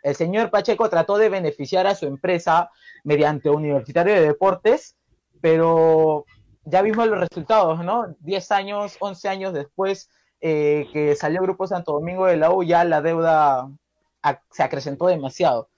El 0.04 0.16
señor 0.16 0.50
Pacheco 0.50 0.90
trató 0.90 1.18
de 1.18 1.30
beneficiar 1.30 1.86
a 1.88 1.96
su 1.96 2.06
empresa 2.08 2.70
mediante 3.04 3.50
Universitario 3.50 4.14
de 4.16 4.22
Deportes, 4.22 4.96
pero 5.42 6.26
ya 6.64 6.82
vimos 6.82 7.08
los 7.08 7.20
resultados, 7.20 7.84
¿no? 7.84 8.16
10 8.20 8.52
años, 8.52 8.98
11 9.00 9.30
años 9.30 9.54
después 9.54 10.10
eh, 10.40 10.88
que 10.94 11.16
salió 11.16 11.40
el 11.40 11.46
Grupo 11.48 11.68
Santo 11.68 11.92
Domingo 11.94 12.26
de 12.26 12.38
la 12.38 12.52
U, 12.52 12.64
ya 12.64 12.84
la 12.84 13.02
deuda 13.02 13.68
ac- 14.24 14.42
se 14.52 14.64
acrecentó 14.64 15.08
demasiado. 15.08 15.70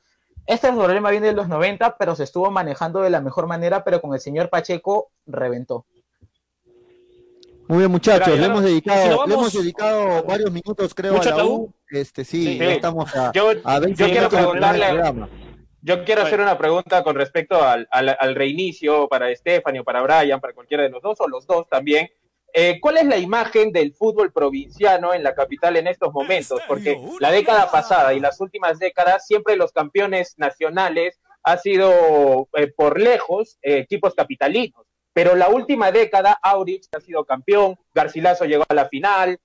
Este 0.45 0.71
problema 0.71 1.09
viene 1.09 1.27
de 1.27 1.33
los 1.33 1.47
90, 1.47 1.97
pero 1.97 2.15
se 2.15 2.23
estuvo 2.23 2.51
manejando 2.51 3.01
de 3.01 3.09
la 3.09 3.21
mejor 3.21 3.47
manera, 3.47 3.83
pero 3.83 4.01
con 4.01 4.13
el 4.13 4.19
señor 4.19 4.49
Pacheco 4.49 5.11
reventó. 5.25 5.85
Muy 7.67 7.79
bien, 7.79 7.91
muchachos, 7.91 8.37
le 8.37 8.45
hemos 8.45 8.61
dedicado, 8.61 9.23
si 9.23 9.29
le 9.29 9.33
hemos 9.35 9.53
dedicado 9.53 10.23
varios 10.23 10.51
minutos, 10.51 10.93
creo, 10.93 11.13
¿Mucho 11.13 11.29
a 11.29 11.31
la 11.31 11.37
tabú? 11.37 11.55
U. 11.55 11.73
Este, 11.89 12.25
sí, 12.25 12.43
Sí. 12.43 12.57
ya 12.59 12.73
estamos 12.73 13.15
a, 13.15 13.31
Yo, 13.31 13.51
a 13.63 13.79
20 13.79 14.03
yo 14.03 14.09
quiero 14.11 14.29
preguntarle, 14.29 14.85
programa. 14.89 15.29
yo 15.81 16.03
quiero 16.03 16.23
hacer 16.23 16.41
una 16.41 16.57
pregunta 16.57 17.03
con 17.05 17.15
respecto 17.15 17.63
al, 17.63 17.87
al, 17.89 18.15
al 18.19 18.35
reinicio 18.35 19.07
para 19.07 19.33
Stephanie 19.33 19.79
o 19.79 19.83
para 19.85 20.01
Brian, 20.01 20.41
para 20.41 20.53
cualquiera 20.53 20.83
de 20.83 20.89
los 20.89 21.01
dos 21.01 21.21
o 21.21 21.27
los 21.29 21.47
dos 21.47 21.67
también. 21.69 22.09
Eh, 22.55 22.79
¿Cuál 22.79 22.97
es 22.97 23.05
la 23.05 23.17
imagen 23.17 23.71
del 23.71 23.95
fútbol 23.95 24.31
provinciano 24.31 25.15
en 25.15 25.23
la 25.23 25.33
capital 25.33 25.75
en 25.75 25.87
estos 25.87 26.13
momentos? 26.13 26.61
Porque 26.67 27.01
la 27.19 27.31
década 27.31 27.71
pasada 27.71 28.13
y 28.13 28.19
las 28.19 28.39
últimas 28.39 28.77
décadas 28.77 29.25
siempre 29.25 29.55
los 29.55 29.71
campeones 29.71 30.35
nacionales 30.37 31.19
ha 31.41 31.57
sido 31.57 32.47
eh, 32.53 32.67
por 32.67 33.01
lejos 33.01 33.57
eh, 33.63 33.79
equipos 33.79 34.13
capitalinos. 34.13 34.85
Pero 35.13 35.35
la 35.35 35.49
última 35.49 35.91
década, 35.91 36.37
Aurich 36.43 36.85
ha 36.95 36.99
sido 36.99 37.25
campeón, 37.25 37.75
Garcilaso 37.93 38.45
llegó 38.45 38.63
a 38.67 38.73
la 38.73 38.87
final, 38.87 39.39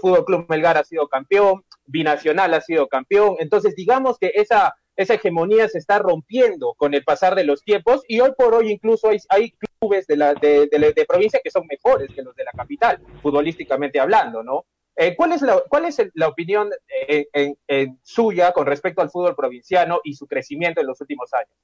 Fútbol 0.00 0.26
Club 0.26 0.46
Melgar 0.50 0.76
ha 0.76 0.84
sido 0.84 1.08
campeón, 1.08 1.64
Binacional 1.86 2.52
ha 2.52 2.60
sido 2.60 2.88
campeón. 2.88 3.36
Entonces, 3.38 3.74
digamos 3.74 4.18
que 4.18 4.32
esa, 4.34 4.74
esa 4.96 5.14
hegemonía 5.14 5.68
se 5.68 5.78
está 5.78 5.98
rompiendo 5.98 6.74
con 6.74 6.94
el 6.94 7.04
pasar 7.04 7.34
de 7.34 7.44
los 7.44 7.62
tiempos 7.62 8.02
y 8.08 8.20
hoy 8.20 8.32
por 8.36 8.54
hoy 8.54 8.70
incluso 8.70 9.08
hay, 9.08 9.18
hay 9.28 9.52
clubes 9.80 10.06
de, 10.06 10.16
la, 10.16 10.34
de, 10.34 10.66
de, 10.66 10.92
de 10.92 11.04
provincia 11.06 11.40
que 11.42 11.50
son 11.50 11.66
mejores 11.66 12.10
que 12.14 12.22
los 12.22 12.34
de 12.36 12.44
la 12.44 12.52
capital, 12.52 12.98
futbolísticamente 13.22 13.98
hablando, 14.00 14.42
¿no? 14.42 14.66
Eh, 14.94 15.16
¿Cuál 15.16 15.32
es, 15.32 15.40
la, 15.42 15.62
cuál 15.68 15.86
es 15.86 15.98
el- 15.98 16.10
la 16.14 16.28
opinión 16.28 16.70
eh, 17.08 17.26
en- 17.32 17.56
en 17.66 17.98
suya 18.02 18.52
con 18.52 18.66
respecto 18.66 19.00
al 19.00 19.10
fútbol 19.10 19.34
provinciano 19.34 20.00
y 20.04 20.14
su 20.14 20.26
crecimiento 20.26 20.80
en 20.82 20.86
los 20.86 21.00
últimos 21.00 21.32
años? 21.32 21.56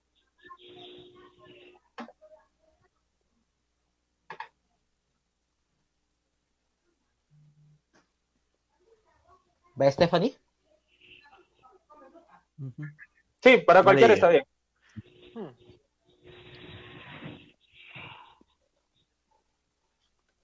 ¿Va 9.81 9.91
Stephanie? 9.91 10.37
Sí, 13.49 13.59
para 13.59 13.83
cualquiera 13.83 14.15
está 14.15 14.29
bien. 14.29 14.45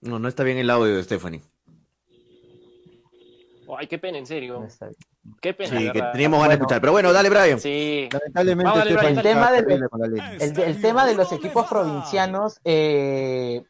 No, 0.00 0.18
no 0.18 0.28
está 0.28 0.42
bien 0.44 0.58
el 0.58 0.68
audio 0.70 0.96
de 0.96 1.02
Stephanie. 1.02 1.42
Ay, 3.76 3.86
qué 3.86 3.98
pena, 3.98 4.18
en 4.18 4.26
serio. 4.26 4.60
No 4.60 4.66
está 4.66 4.86
bien. 4.86 4.96
Qué 5.40 5.54
pena. 5.54 5.78
Sí, 5.78 5.90
que 5.90 6.02
teníamos 6.12 6.38
ganas 6.38 6.50
de 6.50 6.54
escuchar. 6.62 6.80
Pero 6.80 6.92
bueno, 6.92 7.12
dale, 7.12 7.30
Brian. 7.30 7.58
Sí. 7.58 8.08
Lamentablemente, 8.12 8.64
Vamos, 8.64 8.78
dale, 8.78 8.90
Estefan, 8.90 9.14
Brian. 9.14 9.26
El 9.26 9.32
tema 9.32 9.40
está 9.46 9.52
de- 9.56 9.62
terrible 9.62 9.88
con 9.88 10.00
la 10.00 10.06
ley. 10.08 10.20
El, 10.40 10.60
el 10.60 10.80
tema 10.82 11.06
de 11.06 11.14
los 11.14 11.32
equipos 11.32 11.66
provincianos, 11.66 12.60
eh, 12.64 13.62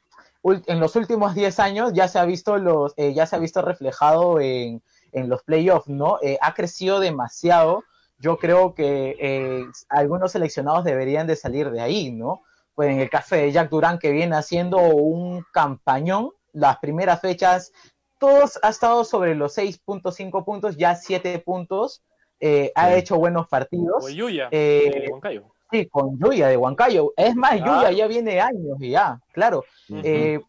en 0.43 0.81
los 0.81 0.97
últimos 0.97 1.35
10 1.35 1.59
años 1.61 1.93
ya 1.95 2.09
se 2.09 2.19
ha 2.19 2.25
visto, 2.25 2.59
los, 2.59 2.93
eh, 2.97 3.15
ya 3.15 3.25
se 3.27 3.37
ha 3.37 3.39
visto 3.39 3.63
reflejado 3.63 4.41
en, 4.41 4.83
en 5.13 5.29
los 5.29 5.43
playoffs, 5.45 5.89
¿no? 5.89 6.19
Eh, 6.23 6.37
ha 6.43 6.53
crecido 6.55 6.99
demasiado. 6.99 7.85
Yo 8.19 8.39
creo 8.39 8.75
que 8.75 9.17
eh, 9.19 9.65
algunos 9.89 10.33
seleccionados 10.33 10.85
deberían 10.85 11.27
de 11.27 11.37
salir 11.37 11.71
de 11.71 11.81
ahí, 11.81 12.11
¿no? 12.13 12.43
Pues 12.75 12.91
en 12.91 13.01
el 13.01 13.11
caso 13.11 13.35
de 13.37 13.51
Jack 13.53 13.71
Durán, 13.71 13.99
que 13.99 14.11
viene 14.11 14.37
haciendo 14.37 14.79
un 14.79 15.45
campañón, 15.53 16.31
las 16.53 16.79
primeras 16.79 17.21
fechas, 17.21 17.73
todos 18.19 18.59
ha 18.63 18.69
estado 18.71 19.05
sobre 19.05 19.35
los 19.35 19.53
6.5 19.57 20.45
puntos, 20.45 20.77
ya 20.77 20.95
7 20.95 21.39
puntos, 21.41 22.03
eh, 22.41 22.73
ha 22.75 22.89
Sí. 22.93 22.99
hecho 22.99 23.17
buenos 23.17 23.49
partidos. 23.49 24.05
O 24.05 24.09
Yuya, 24.09 24.49
Eh, 24.51 24.91
de 25.07 25.09
Huancayo. 25.11 25.45
Sí, 25.71 25.87
con 25.87 26.19
Yuya 26.19 26.49
de 26.49 26.57
Huancayo. 26.57 27.13
Es 27.17 27.35
más, 27.35 27.57
Claro. 27.57 27.77
Yuya 27.83 27.91
ya 27.93 28.07
viene 28.07 28.41
años 28.41 28.77
y 28.81 28.91
ya, 28.91 29.21
claro. 29.33 29.65
Eh, 29.89 30.41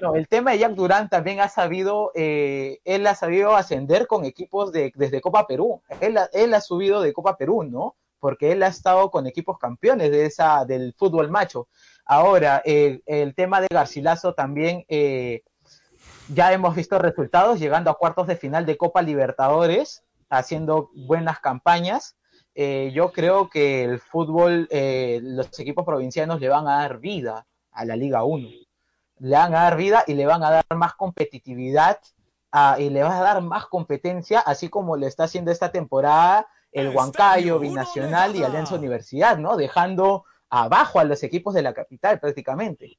bueno, 0.00 0.14
el 0.14 0.28
tema 0.28 0.52
de 0.52 0.58
Jack 0.58 0.72
Durán 0.72 1.08
también 1.08 1.40
ha 1.40 1.48
sabido, 1.48 2.12
eh, 2.14 2.78
él 2.84 3.06
ha 3.06 3.14
sabido 3.14 3.56
ascender 3.56 4.06
con 4.06 4.24
equipos 4.24 4.70
de, 4.72 4.92
desde 4.94 5.20
Copa 5.20 5.46
Perú. 5.46 5.82
Él, 6.00 6.16
ha- 6.18 6.28
él 6.32 6.52
ha 6.54 6.60
subido 6.60 7.00
de 7.00 7.12
Copa 7.12 7.36
Perú, 7.36 7.64
¿no? 7.64 7.96
Porque 8.20 8.52
él 8.52 8.62
ha 8.62 8.68
estado 8.68 9.10
con 9.10 9.26
equipos 9.26 9.58
campeones 9.58 10.10
de 10.10 10.26
esa, 10.26 10.64
del 10.64 10.94
fútbol 10.96 11.30
macho. 11.30 11.68
Ahora, 12.04 12.62
eh, 12.64 13.00
el 13.06 13.34
tema 13.34 13.60
de 13.60 13.68
Garcilaso 13.70 14.34
también, 14.34 14.84
eh, 14.88 15.42
ya 16.34 16.52
hemos 16.52 16.74
visto 16.74 16.98
resultados, 16.98 17.58
llegando 17.58 17.90
a 17.90 17.94
cuartos 17.98 18.26
de 18.26 18.36
final 18.36 18.66
de 18.66 18.76
Copa 18.76 19.02
Libertadores, 19.02 20.02
haciendo 20.28 20.90
buenas 20.94 21.38
campañas. 21.40 22.16
Eh, 22.54 22.90
yo 22.92 23.12
creo 23.12 23.48
que 23.48 23.84
el 23.84 24.00
fútbol, 24.00 24.66
eh, 24.70 25.20
los 25.22 25.58
equipos 25.60 25.84
provincianos 25.86 26.40
le 26.40 26.48
van 26.48 26.66
a 26.66 26.78
dar 26.80 26.98
vida 26.98 27.46
a 27.70 27.84
la 27.84 27.94
Liga 27.96 28.24
1. 28.24 28.48
Le 29.20 29.36
van 29.36 29.54
a 29.54 29.62
dar 29.62 29.76
vida 29.76 30.04
y 30.06 30.14
le 30.14 30.26
van 30.26 30.42
a 30.42 30.50
dar 30.50 30.64
más 30.76 30.94
competitividad 30.94 31.98
y 32.78 32.90
le 32.90 33.02
van 33.02 33.12
a 33.12 33.20
dar 33.20 33.42
más 33.42 33.66
competencia, 33.66 34.40
así 34.40 34.68
como 34.68 34.96
le 34.96 35.06
está 35.06 35.24
haciendo 35.24 35.50
esta 35.50 35.70
temporada 35.70 36.48
el 36.72 36.94
Huancayo, 36.94 37.58
Binacional 37.58 38.36
y 38.36 38.42
Alianza 38.42 38.74
Universidad, 38.74 39.38
¿no? 39.38 39.56
Dejando 39.56 40.24
abajo 40.50 41.00
a 41.00 41.04
los 41.04 41.22
equipos 41.22 41.54
de 41.54 41.62
la 41.62 41.74
capital 41.74 42.20
prácticamente. 42.20 42.98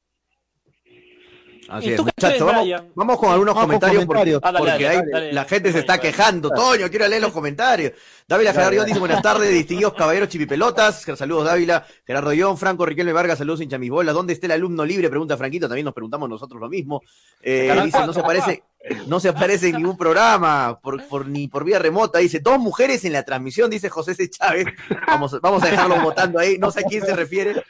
Así 1.70 1.88
¿Y 1.88 1.92
es, 1.92 2.00
muchachos, 2.02 2.52
vamos, 2.94 3.18
con 3.18 3.30
algunos 3.30 3.54
Vamos 3.54 3.70
con 3.70 3.80
comentarios, 3.80 4.04
porque, 4.06 4.34
Ah, 4.42 4.52
dale, 4.52 4.58
porque 4.58 4.84
dale, 4.84 4.88
hay- 4.88 5.02
dale. 5.12 5.32
la 5.32 5.44
gente 5.44 5.72
se 5.72 5.78
está 5.80 5.98
quejando. 5.98 6.50
Toño, 6.50 6.90
quiero 6.90 7.06
leer 7.06 7.22
los 7.22 7.32
comentarios. 7.32 7.92
Dávila 8.26 8.52
Gerardo 8.52 8.84
dice 8.84 8.98
buenas 8.98 9.22
tardes, 9.22 9.50
distinguidos 9.50 9.94
caballeros 9.94 10.28
chipipelotas. 10.28 11.02
Saludos 11.16 11.44
Dávila, 11.46 11.84
Gerardo 12.06 12.32
Ión, 12.32 12.56
Franco 12.58 12.86
Riquelme 12.86 13.12
Vargas, 13.12 13.38
saludos 13.38 13.60
hincha 13.60 13.78
mis 13.78 13.90
bolas. 13.90 14.14
¿Dónde 14.14 14.32
está 14.32 14.46
el 14.46 14.52
alumno 14.52 14.84
libre? 14.84 15.08
Pregunta 15.08 15.36
Franquito, 15.36 15.66
también 15.68 15.84
nos 15.84 15.94
preguntamos 15.94 16.28
nosotros 16.28 16.60
lo 16.60 16.68
mismo. 16.68 17.02
Eh, 17.42 17.72
dice, 17.84 17.98
no 18.06 18.12
se 18.12 18.20
aparece, 18.20 18.62
no 19.06 19.18
se 19.20 19.28
aparece 19.30 19.68
en 19.68 19.76
ningún 19.76 19.96
programa, 19.96 20.78
por, 20.80 21.06
por- 21.08 21.26
ni 21.26 21.48
por 21.48 21.64
vía 21.64 21.78
remota. 21.80 22.18
Dice, 22.20 22.38
dos 22.40 22.58
mujeres 22.60 23.04
en 23.04 23.12
la 23.14 23.24
transmisión, 23.24 23.68
dice 23.70 23.88
José 23.88 24.14
C. 24.14 24.30
Chávez. 24.30 24.66
Vamos, 25.08 25.40
vamos 25.40 25.62
a 25.64 25.66
dejarlo 25.70 26.00
votando 26.00 26.38
ahí, 26.38 26.56
no 26.58 26.70
sé 26.70 26.80
a 26.80 26.82
quién 26.84 27.04
se 27.04 27.14
refiere. 27.16 27.64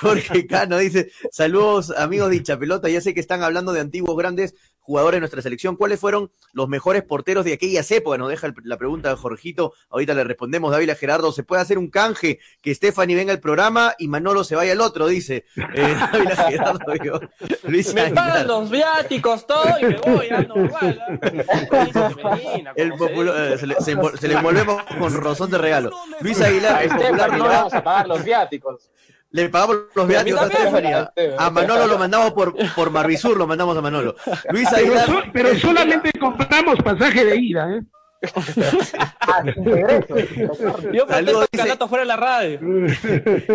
Jorge 0.00 0.46
Cano 0.46 0.78
dice, 0.78 1.10
saludos 1.30 1.90
amigos 1.90 2.30
de 2.30 2.36
hincha 2.36 2.58
pelota, 2.58 2.88
ya 2.88 3.00
sé 3.00 3.14
que 3.14 3.20
están 3.20 3.42
hablando 3.42 3.72
de 3.72 3.80
antiguos 3.80 4.16
grandes 4.16 4.54
jugadores 4.90 5.18
de 5.18 5.20
nuestra 5.20 5.40
selección. 5.40 5.76
¿Cuáles 5.76 6.00
fueron 6.00 6.32
los 6.52 6.68
mejores 6.68 7.04
porteros 7.04 7.44
de 7.44 7.52
aquellas 7.52 7.88
épocas? 7.92 8.18
Nos 8.18 8.28
deja 8.28 8.48
el- 8.48 8.54
la 8.64 8.76
pregunta 8.76 9.08
de 9.10 9.14
Jorgito, 9.14 9.72
ahorita 9.88 10.14
le 10.14 10.24
respondemos, 10.24 10.72
David 10.72 10.90
Gerardo, 10.98 11.30
¿se 11.30 11.44
puede 11.44 11.62
hacer 11.62 11.78
un 11.78 11.88
canje 11.90 12.40
que 12.60 12.74
Stephanie 12.74 13.14
venga 13.14 13.32
al 13.32 13.38
programa 13.38 13.94
y 13.98 14.08
Manolo 14.08 14.42
se 14.42 14.56
vaya 14.56 14.72
al 14.72 14.80
otro? 14.80 15.06
Dice 15.06 15.44
eh, 15.74 15.94
Dávila 16.12 16.36
Gerardo, 16.36 16.92
digo, 17.00 17.20
Luis 17.68 17.94
Me 17.94 18.00
Aguilar. 18.00 18.24
pagan 18.26 18.46
los 18.48 18.68
viáticos, 18.68 19.46
todo, 19.46 19.64
y 19.80 19.84
me 19.84 19.96
voy, 19.98 20.28
ya 20.28 20.40
normal. 20.42 21.00
¿ah? 22.24 22.72
El 22.74 22.92
popular- 22.94 23.52
eh, 23.52 23.58
se, 23.58 23.66
le, 23.68 23.74
se 23.76 23.94
se 24.18 24.28
le 24.28 24.34
envolvemos 24.34 24.82
con 24.98 25.14
rozón 25.14 25.50
de 25.52 25.58
regalo. 25.58 25.90
Luis 26.20 26.40
Aguilar, 26.40 26.74
A 26.74 26.82
el 26.82 26.88
popular 26.90 27.08
Stephanie 27.12 27.36
liberal, 27.36 27.56
vamos 27.58 27.74
a 27.74 27.84
pagar 27.84 28.08
los 28.08 28.24
viáticos. 28.24 28.90
Le 29.32 29.48
pagamos 29.48 29.76
los 29.94 30.08
viáticos 30.08 30.40
a. 30.42 30.46
Stephanie. 30.48 30.92
A, 30.94 31.12
a 31.38 31.50
Manolo 31.50 31.86
lo 31.86 31.98
mandamos 31.98 32.32
por, 32.32 32.54
por 32.74 32.90
Marvisur, 32.90 33.36
lo 33.36 33.46
mandamos 33.46 33.76
a 33.76 33.80
Manolo. 33.80 34.16
Luis 34.50 34.68
Pero, 34.70 34.82
Aguilar. 34.86 35.06
so- 35.06 35.22
pero 35.32 35.56
solamente 35.58 36.10
compramos 36.18 36.76
pasaje 36.82 37.24
de 37.24 37.36
ida, 37.36 37.76
¿eh? 37.76 37.80
Ah. 39.20 39.42
Yo 40.92 41.06
Saludos, 41.08 41.48
protesto 41.50 41.74
dice- 41.74 41.88
fuera 41.88 42.02
de 42.02 42.06
la 42.06 42.16
radio. 42.16 42.60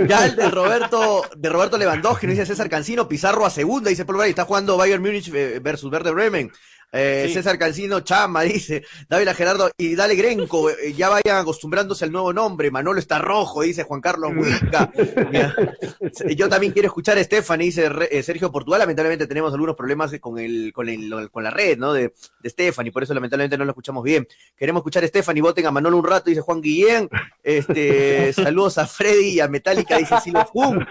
Ya 0.07 0.25
el 0.25 0.35
de 0.35 0.49
Roberto, 0.49 1.23
de 1.35 1.49
Roberto 1.49 1.77
Lewandowski, 1.77 2.25
nos 2.27 2.35
dice 2.35 2.45
César 2.47 2.69
Cancino, 2.69 3.07
Pizarro 3.07 3.45
a 3.45 3.49
segunda, 3.49 3.89
dice 3.89 4.05
Paul 4.05 4.17
Bray, 4.19 4.29
está 4.31 4.45
jugando 4.45 4.77
Bayern 4.77 5.01
Múnich 5.03 5.29
eh, 5.33 5.59
versus 5.61 5.91
Verde 5.91 6.11
Bremen. 6.11 6.51
Eh, 6.95 7.25
Sí. 7.27 7.33
César 7.33 7.57
Cancino, 7.57 7.99
Chama, 8.01 8.41
dice, 8.43 8.83
David 9.09 9.29
Gerardo, 9.29 9.69
y 9.77 9.95
dale 9.95 10.15
Grenco, 10.15 10.69
eh, 10.69 10.93
ya 10.93 11.09
vayan 11.09 11.37
acostumbrándose 11.37 12.05
al 12.05 12.11
nuevo 12.11 12.31
nombre, 12.33 12.71
Manolo 12.71 12.99
está 12.99 13.19
rojo, 13.19 13.61
dice 13.61 13.83
Juan 13.83 14.01
Carlos 14.01 14.31
Huica. 14.35 14.91
Mira, 15.31 15.55
Yo 16.35 16.47
también 16.49 16.71
quiero 16.73 16.87
escuchar 16.87 17.17
a 17.17 17.23
Stephanie, 17.23 17.65
dice 17.67 17.89
eh, 18.09 18.23
Sergio 18.23 18.51
Portugal, 18.51 18.79
lamentablemente 18.79 19.27
tenemos 19.27 19.53
algunos 19.53 19.75
problemas 19.75 20.13
con 20.19 20.39
el, 20.39 20.71
con 20.73 20.87
el, 20.87 21.29
con 21.31 21.43
la 21.43 21.51
red, 21.51 21.77
¿no? 21.77 21.93
De, 21.93 22.13
de 22.39 22.49
Stephanie, 22.49 22.91
por 22.91 23.03
eso 23.03 23.13
lamentablemente 23.13 23.57
no 23.57 23.65
lo 23.65 23.71
escuchamos 23.71 24.03
bien. 24.03 24.27
Queremos 24.55 24.81
escuchar 24.81 25.03
a 25.03 25.07
Stephanie, 25.07 25.41
voten 25.41 25.65
a 25.65 25.71
Manolo 25.71 25.97
un 25.97 26.05
rato, 26.05 26.29
dice 26.29 26.41
Juan 26.41 26.61
Guillén. 26.61 27.09
Este, 27.43 28.31
saludos 28.33 28.77
a 28.77 28.87
Freddy 28.87 29.33
y 29.33 29.39
a 29.39 29.47
Metallica, 29.47 29.97
dice 29.97 30.15
Silo 30.23 30.45
Jun. 30.45 30.85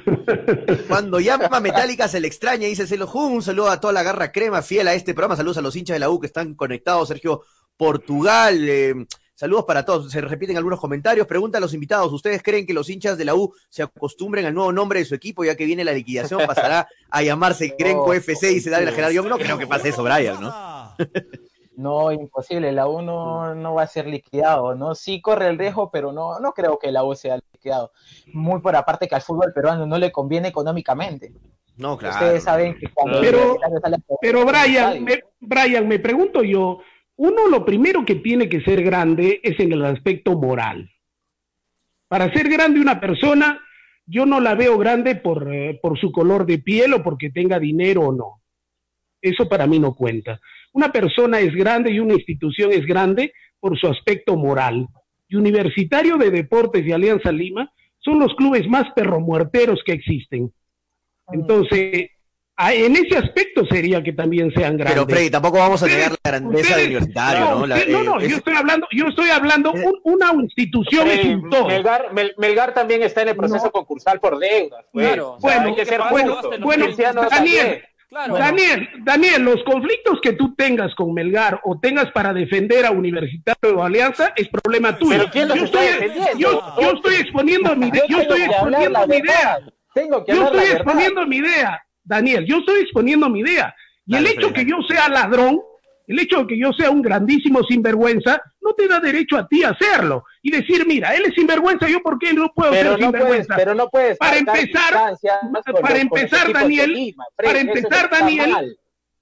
Cuando 0.89 1.21
llama 1.21 1.61
Metallica 1.61 2.09
se 2.09 2.21
le 2.21 2.29
extraña, 2.29 2.67
dice 2.67 2.87
Silo 2.87 3.07
Jun. 3.07 3.33
Un 3.33 3.43
saludo 3.43 3.71
a 3.71 3.81
toda 3.81 3.93
la 3.93 4.03
garra 4.03 4.33
crema 4.33 4.63
fiel 4.63 4.89
a 4.89 4.95
este 4.95 5.15
programa. 5.15 5.37
Saludos 5.37 5.59
a 5.59 5.63
los 5.63 5.75
hinchas 5.77 5.94
de 5.95 6.01
la 6.01 6.11
U 6.11 6.21
que 6.21 6.27
están 6.27 6.55
conectados. 6.55 7.09
Sergio 7.09 7.43
Portugal. 7.77 8.59
eh, 8.69 8.95
saludos 9.35 9.65
para 9.65 9.85
todos. 9.85 10.11
Se 10.11 10.21
repiten 10.21 10.57
algunos 10.57 10.81
comentarios. 10.81 11.27
Pregunta 11.27 11.59
a 11.59 11.61
los 11.61 11.75
invitados. 11.75 12.13
¿Ustedes 12.13 12.43
creen 12.43 12.67
que 12.67 12.75
los 12.75 12.89
hinchas 12.91 13.19
de 13.19 13.25
la 13.25 13.35
U 13.35 13.53
se 13.69 13.83
acostumbren 13.83 14.47
al 14.47 14.55
nuevo 14.55 14.73
nombre 14.73 14.99
de 15.01 15.05
su 15.05 15.15
equipo 15.15 15.45
ya 15.45 15.57
que 15.57 15.65
viene 15.65 15.85
la 15.85 15.93
liquidación? 15.93 16.41
Pasará 16.47 16.89
a 17.11 17.23
llamarse 17.23 17.75
Grenco 17.79 18.13
FC, 18.13 18.49
dice 18.49 18.71
David 18.71 18.91
Gerardo. 18.91 19.13
Yo 19.13 19.23
no 19.23 19.39
creo 19.39 19.59
que 19.59 19.67
pase 19.67 19.89
eso, 19.89 20.03
Brian, 20.03 20.41
¿no? 20.41 20.53
No, 21.77 22.13
imposible, 22.13 22.71
la 22.71 22.87
U 22.87 23.03
no, 23.03 23.55
no 23.55 23.75
va 23.75 23.83
a 23.83 23.87
ser 23.89 24.07
liquidado, 24.07 24.75
¿no? 24.77 24.95
Sí 24.95 25.21
corre 25.21 25.49
el 25.49 25.59
riesgo, 25.59 25.91
pero 25.91 26.13
no, 26.13 26.39
no 26.39 26.53
creo 26.53 26.79
que 26.79 26.93
la 26.93 27.03
U 27.03 27.15
sea 27.17 27.41
liquidado. 27.53 27.91
Muy 28.33 28.61
por 28.61 28.77
aparte 28.77 29.09
que 29.09 29.15
al 29.17 29.23
fútbol 29.23 29.53
peruano 29.53 29.85
no 29.85 29.99
le 29.99 30.13
conviene 30.13 30.49
económicamente. 30.49 31.33
No, 31.77 31.99
claro. 31.99 32.15
Ustedes 32.27 32.45
saben 32.45 32.77
que 32.79 32.89
cuando 32.89 33.21
Pero- 33.21 33.59
sale 33.83 33.97
Pero 34.21 34.45
Brian, 34.45 35.03
me, 35.03 35.21
Brian, 35.41 35.89
me 35.89 35.99
pregunto 35.99 36.43
yo, 36.43 36.81
uno 37.17 37.49
lo 37.49 37.65
primero 37.65 38.05
que 38.05 38.17
tiene 38.17 38.49
que 38.49 38.61
ser 38.63 38.83
grande 38.83 39.41
es 39.43 39.59
en 39.59 39.73
el 39.73 39.85
aspecto 39.85 40.39
moral. 40.39 40.91
Para 42.09 42.33
ser 42.33 42.49
grande 42.49 42.81
una 42.81 43.01
persona, 43.01 43.61
yo 44.07 44.27
no 44.27 44.41
la 44.41 44.55
veo 44.55 44.79
grande 44.79 45.17
por, 45.17 45.53
eh, 45.53 45.79
por 45.83 45.99
su 45.99 46.13
color 46.13 46.47
de 46.47 46.59
piel 46.59 46.95
o 46.95 47.03
porque 47.03 47.31
tenga 47.31 47.59
dinero 47.59 48.03
o 48.03 48.13
no. 48.13 48.41
Eso 49.21 49.49
para 49.49 49.67
mí 49.67 49.79
no 49.79 49.95
cuenta. 49.95 50.41
Una 50.73 50.93
persona 50.93 51.41
es 51.41 51.55
grande 51.55 51.91
y 51.91 51.99
una 52.01 52.15
institución 52.15 52.73
es 52.73 52.85
grande 52.85 53.33
por 53.59 53.79
su 53.79 53.87
aspecto 53.87 54.37
moral. 54.37 54.87
Y 55.29 55.37
Universitario 55.37 56.19
de 56.19 56.31
Deportes 56.31 56.85
y 56.87 56.93
Alianza 56.93 57.33
Lima 57.33 57.73
son 57.99 58.19
los 58.19 58.35
clubes 58.35 58.69
más 58.69 58.93
perromuerteros 58.95 59.81
que 59.85 59.93
existen. 59.93 60.53
Entonces, 61.33 62.11
a- 62.57 62.73
en 62.73 62.95
ese 62.97 63.17
aspecto 63.19 63.65
sería 63.67 64.03
que 64.03 64.13
también 64.13 64.53
sean 64.55 64.77
grandes. 64.77 64.95
Pero 64.95 65.07
Freddy, 65.09 65.31
tampoco 65.31 65.59
vamos 65.59 65.83
a 65.83 65.87
negar 65.87 66.11
la 66.13 66.17
grandeza 66.31 66.61
Ustedes- 66.61 66.77
de 66.77 66.85
universitario, 66.85 67.51
¿no? 67.59 67.67
La- 67.67 67.77
no, 67.77 67.83
eh, 67.83 68.03
no, 68.05 68.21
es- 68.21 68.29
yo 68.31 68.37
estoy 68.37 68.55
hablando, 68.55 68.87
yo 68.93 69.07
estoy 69.09 69.31
hablando, 69.31 69.73
un- 69.73 70.01
una 70.05 70.33
institución 70.43 71.09
es 71.09 71.25
Eh, 71.25 71.35
un 71.35 71.51
todo. 71.51 71.67
Melgar, 71.67 72.13
Mel- 72.13 72.35
Melgar 72.39 72.73
también 72.75 73.03
está 73.03 73.23
en 73.23 73.29
el 73.31 73.37
proceso 73.37 73.65
No. 73.67 73.73
concursal 73.73 74.21
por 74.21 74.39
deudas. 74.39 74.85
pues. 74.93 75.07
Claro. 75.09 75.33
O 75.33 75.41
sea, 75.41 75.57
Bueno, 75.57 75.69
hay 75.71 75.75
que 75.75 75.87
ser 75.87 76.01
bueno, 76.11 76.41
bueno, 76.61 76.87
Daniel. 77.31 77.83
Claro. 78.09 78.35
Daniel, 78.37 78.89
Daniel, 79.01 79.43
los 79.43 79.65
conflictos 79.65 80.21
que 80.23 80.35
tú 80.35 80.55
tengas 80.55 80.95
con 80.95 81.13
Melgar 81.13 81.61
o 81.65 81.81
tengas 81.81 82.13
para 82.13 82.33
defender 82.33 82.87
a 82.87 82.93
Universitario 82.93 83.77
o 83.77 83.83
Alianza 83.83 84.33
es 84.37 84.49
problema 84.51 84.97
tuyo. 84.97 85.19
Pero 85.19 85.31
¿quién 85.33 85.49
los 85.49 85.59
yo, 85.59 85.65
está 85.65 85.85
estoy, 85.85 86.09
defendiendo? 86.09 86.39
yo, 86.39 86.75
yo 86.81 86.91
estoy 86.93 87.15
exponiendo 87.17 87.75
mi, 87.75 87.91
yo 88.09 88.21
estoy 88.21 88.43
exponiendo 88.43 89.01
mi 89.09 89.21
verdad. 89.21 89.25
idea. 89.25 89.59
Tengo 89.95 90.25
que 90.25 90.33
Yo 90.33 90.41
la 90.41 90.47
estoy 90.47 90.61
verdad. 90.61 90.77
exponiendo 90.77 91.27
mi 91.27 91.37
idea, 91.37 91.83
Daniel, 92.03 92.45
yo 92.47 92.59
estoy 92.59 92.81
exponiendo 92.83 93.29
mi 93.31 93.41
idea. 93.41 93.75
Y 94.07 94.15
Dale, 94.15 94.31
el 94.31 94.39
hecho 94.39 94.53
que 94.53 94.65
yo 94.67 94.77
sea 94.89 95.09
ladrón, 95.09 95.61
el 96.07 96.19
hecho 96.19 96.41
de 96.41 96.47
que 96.49 96.59
yo 96.59 96.73
sea 96.73 96.91
un 96.91 97.01
grandísimo 97.01 97.63
sinvergüenza, 97.63 98.41
no 98.61 98.75
te 98.75 98.87
da 98.89 99.01
derecho 99.01 99.37
a 99.39 99.47
ti 99.49 99.63
a 99.63 99.71
hacerlo. 99.71 100.25
Y 100.43 100.51
decir, 100.51 100.85
mira, 100.87 101.15
él 101.15 101.23
es 101.27 101.35
sinvergüenza, 101.35 101.89
yo 101.89 102.03
por 102.03 102.19
qué 102.19 102.35
no 102.35 102.53
puedo 102.55 102.73
Pero 102.73 102.91
ser 102.91 103.01
no 103.01 103.11
puedes, 103.11 103.21
sinvergüenza. 103.23 103.57
pero 103.57 103.75
no 103.75 103.89
puedes 103.89 104.19
Para 104.19 104.37
empezar- 104.37 104.93
para 104.93 105.11
los- 105.95 105.99
empezar, 106.03 106.53
Daniel, 106.53 106.93
Lima, 106.93 107.25
para 107.37 107.59
empezar, 107.61 108.11
Daniel. 108.11 108.77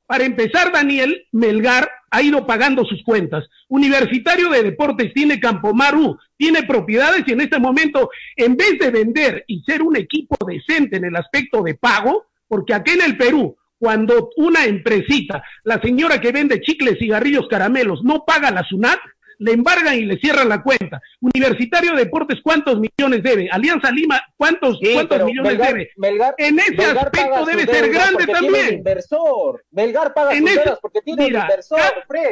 Para 0.06 0.24
empezar, 0.24 0.72
Daniel, 0.72 1.26
Melgar 1.32 1.90
ha 2.10 2.22
ido 2.22 2.46
pagando 2.46 2.84
sus 2.84 3.02
cuentas. 3.02 3.44
Universitario 3.68 4.50
de 4.50 4.62
Deportes 4.62 5.14
tiene 5.14 5.40
Campomaru, 5.40 6.18
tiene 6.36 6.64
propiedades 6.64 7.24
y 7.26 7.32
en 7.32 7.40
este 7.40 7.58
momento, 7.58 8.10
en 8.36 8.56
vez 8.56 8.78
de 8.78 8.90
vender 8.90 9.44
y 9.46 9.62
ser 9.62 9.82
un 9.82 9.96
equipo 9.96 10.36
decente 10.46 10.96
en 10.96 11.06
el 11.06 11.16
aspecto 11.16 11.62
de 11.62 11.74
pago, 11.74 12.26
porque 12.46 12.74
aquí 12.74 12.92
en 12.92 13.02
el 13.02 13.16
Perú, 13.16 13.56
cuando 13.78 14.30
una 14.36 14.66
empresita, 14.66 15.42
la 15.64 15.80
señora 15.80 16.20
que 16.20 16.32
vende 16.32 16.60
chicles, 16.60 16.98
cigarrillos, 16.98 17.48
caramelos, 17.48 18.04
no 18.04 18.24
paga 18.26 18.50
la 18.50 18.62
SUNAT, 18.62 19.00
le 19.42 19.52
embargan 19.52 19.94
y 19.94 20.04
le 20.04 20.18
cierran 20.18 20.48
la 20.48 20.62
cuenta. 20.62 21.00
Universitario 21.20 21.92
de 21.92 22.04
Deportes, 22.04 22.38
¿cuántos 22.42 22.78
millones 22.80 23.22
debe? 23.22 23.48
Alianza 23.50 23.90
Lima, 23.90 24.20
¿cuántos, 24.36 24.78
Sí, 24.80 24.92
cuántos 24.94 25.24
millones 25.24 25.52
Melgar- 25.52 25.66
debe? 25.72 25.90
Melgar- 25.96 26.34
En 26.38 26.58
ese 26.58 26.70
Melgar 26.76 26.98
aspecto 27.06 27.44
debe 27.44 27.66
ser 27.66 27.90
grande 27.90 28.26
también. 28.26 28.74
inversor. 28.74 29.64
Melgar 29.70 30.14
paga 30.14 30.32
En 30.34 30.46
sus 30.46 30.56
ese- 30.56 30.72
porque 30.80 31.00
tiene 31.02 31.24
Mira, 31.24 31.40
un 31.40 31.44
inversor. 31.46 31.80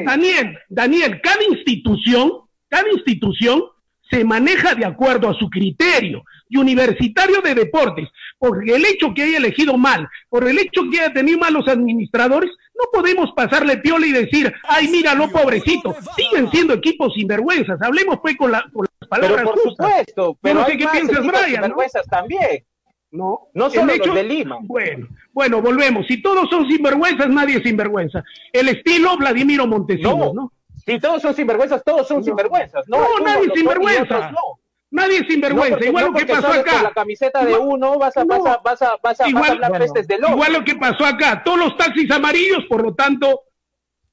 Daniel, 0.05 0.59
Daniel, 0.69 1.21
cada 1.23 1.43
institución, 1.45 2.33
cada 2.69 2.89
institución 2.91 3.63
se 4.11 4.25
maneja 4.25 4.75
de 4.75 4.85
acuerdo 4.85 5.29
a 5.29 5.35
su 5.35 5.49
criterio. 5.49 6.23
Y 6.51 6.59
Universitario 6.59 7.41
de 7.41 7.55
Deportes, 7.55 8.09
por 8.39 8.69
el 8.69 8.85
hecho 8.85 9.15
que 9.15 9.23
haya 9.23 9.39
elegido 9.39 9.79
mal, 9.79 10.07
por 10.29 10.47
el 10.49 10.59
hecho 10.59 10.83
que 10.91 11.01
haya 11.01 11.13
tenido 11.13 11.39
malos 11.39 11.67
administradores, 11.69 12.51
no 12.75 12.85
podemos 12.93 13.31
pasarle 13.37 13.77
piola 13.79 14.07
y 14.07 14.13
decir, 14.13 14.53
ay, 14.69 14.89
míralo, 14.89 15.31
pobrecito. 15.31 15.95
Siguen 16.17 16.51
siendo 16.51 16.75
equipos 16.75 17.15
sinvergüenzas. 17.15 17.81
Hablemos 17.81 18.19
pues 18.21 18.37
con, 18.37 18.51
la- 18.51 18.65
con 18.73 18.85
las 19.01 19.09
palabras 19.09 19.43
Pero 19.43 19.51
por 19.53 19.63
justas. 19.63 19.87
supuesto, 19.89 20.39
pero 20.43 20.61
no 20.61 20.67
sé 20.67 20.73
hay 20.73 20.79
qué 20.79 20.85
más 20.85 20.93
piensas, 20.95 21.19
Brian, 21.27 21.33
¿no? 21.41 21.53
sinvergüenzas 21.53 22.07
también. 22.09 22.65
No, 23.13 23.49
No 23.55 23.71
solo 23.71 23.93
hecho- 23.93 24.07
los 24.07 24.15
de 24.15 24.23
Lima. 24.25 24.59
Bueno, 24.63 25.09
bueno, 25.33 25.61
volvemos. 25.61 26.07
Si 26.07 26.23
todos 26.23 26.49
son 26.49 26.69
sinvergüenzas, 26.69 27.29
nadie 27.29 27.57
es 27.59 27.63
sinvergüenza. 27.65 28.23
El 28.53 28.69
estilo 28.69 29.17
Vladimiro 29.17 29.67
Montesinos, 29.67 30.17
No. 30.17 30.33
¿no? 30.33 30.53
Si 30.87 30.99
todos 30.99 31.21
son 31.21 31.35
sinvergüenzas, 31.35 31.83
todos 31.85 32.09
son 32.09 32.25
sinvergüenzas. 32.25 32.89
No, 32.89 32.99
No, 32.99 33.25
nadie 33.25 33.47
es 33.49 33.53
sinvergüenza. 33.55 34.31
no. 34.31 34.60
Nadie 34.93 35.17
es 35.19 35.23
No, 35.23 35.29
sinvergüenza. 35.31 35.85
igual 35.85 36.05
no 36.07 36.11
lo 36.13 36.19
que 36.19 36.27
pasó 36.27 36.43
sales 36.43 36.65
con 36.65 36.75
acá. 36.75 36.83
la 36.83 36.91
camiseta 36.93 37.45
de 37.45 37.53
Igual- 37.53 37.69
uno, 37.69 37.99
vas 37.99 38.17
a, 38.17 38.25
No. 38.25 38.43
vas 38.43 38.47
a, 38.55 38.57
vas 38.59 38.59
a, 38.59 38.65
vas 38.65 38.83
a, 38.83 38.97
vas 39.03 39.21
a 39.21 39.29
Igual- 39.29 39.51
hablar 39.53 39.71
bueno, 39.71 39.85
pestes 39.85 40.09
del 40.09 40.25
otro. 40.25 40.35
Igual 40.37 40.53
lo 40.53 40.65
que 40.65 40.75
pasó 40.75 41.05
acá. 41.05 41.43
Todos 41.45 41.59
los 41.59 41.77
taxis 41.77 42.11
amarillos, 42.11 42.65
por 42.69 42.83
lo 42.83 42.95
tanto, 42.95 43.43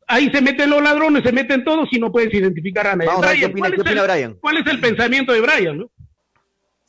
ahí 0.05 0.29
se 0.31 0.39
meten 0.41 0.69
los 0.69 0.81
ladrones, 0.83 1.23
se 1.23 1.31
meten 1.31 1.63
todos 1.63 1.87
y 1.91 1.99
no 1.99 2.11
puedes 2.11 2.31
identificar 2.33 2.85
a 2.87 2.95
nadie. 2.95 3.07
Vamos 3.09 3.25
qué 3.25 3.31
Brian, 3.31 3.51
opina, 3.51 3.59
¿cuál, 3.67 3.71
qué 3.71 3.75
es 3.75 3.81
opina 3.81 4.01
el, 4.01 4.07
Brian. 4.07 4.33
cuál 4.39 4.57
es 4.57 4.67
el 4.67 4.79
pensamiento 4.79 5.33
de 5.33 5.41
Brian? 5.41 5.77
no? 5.79 5.89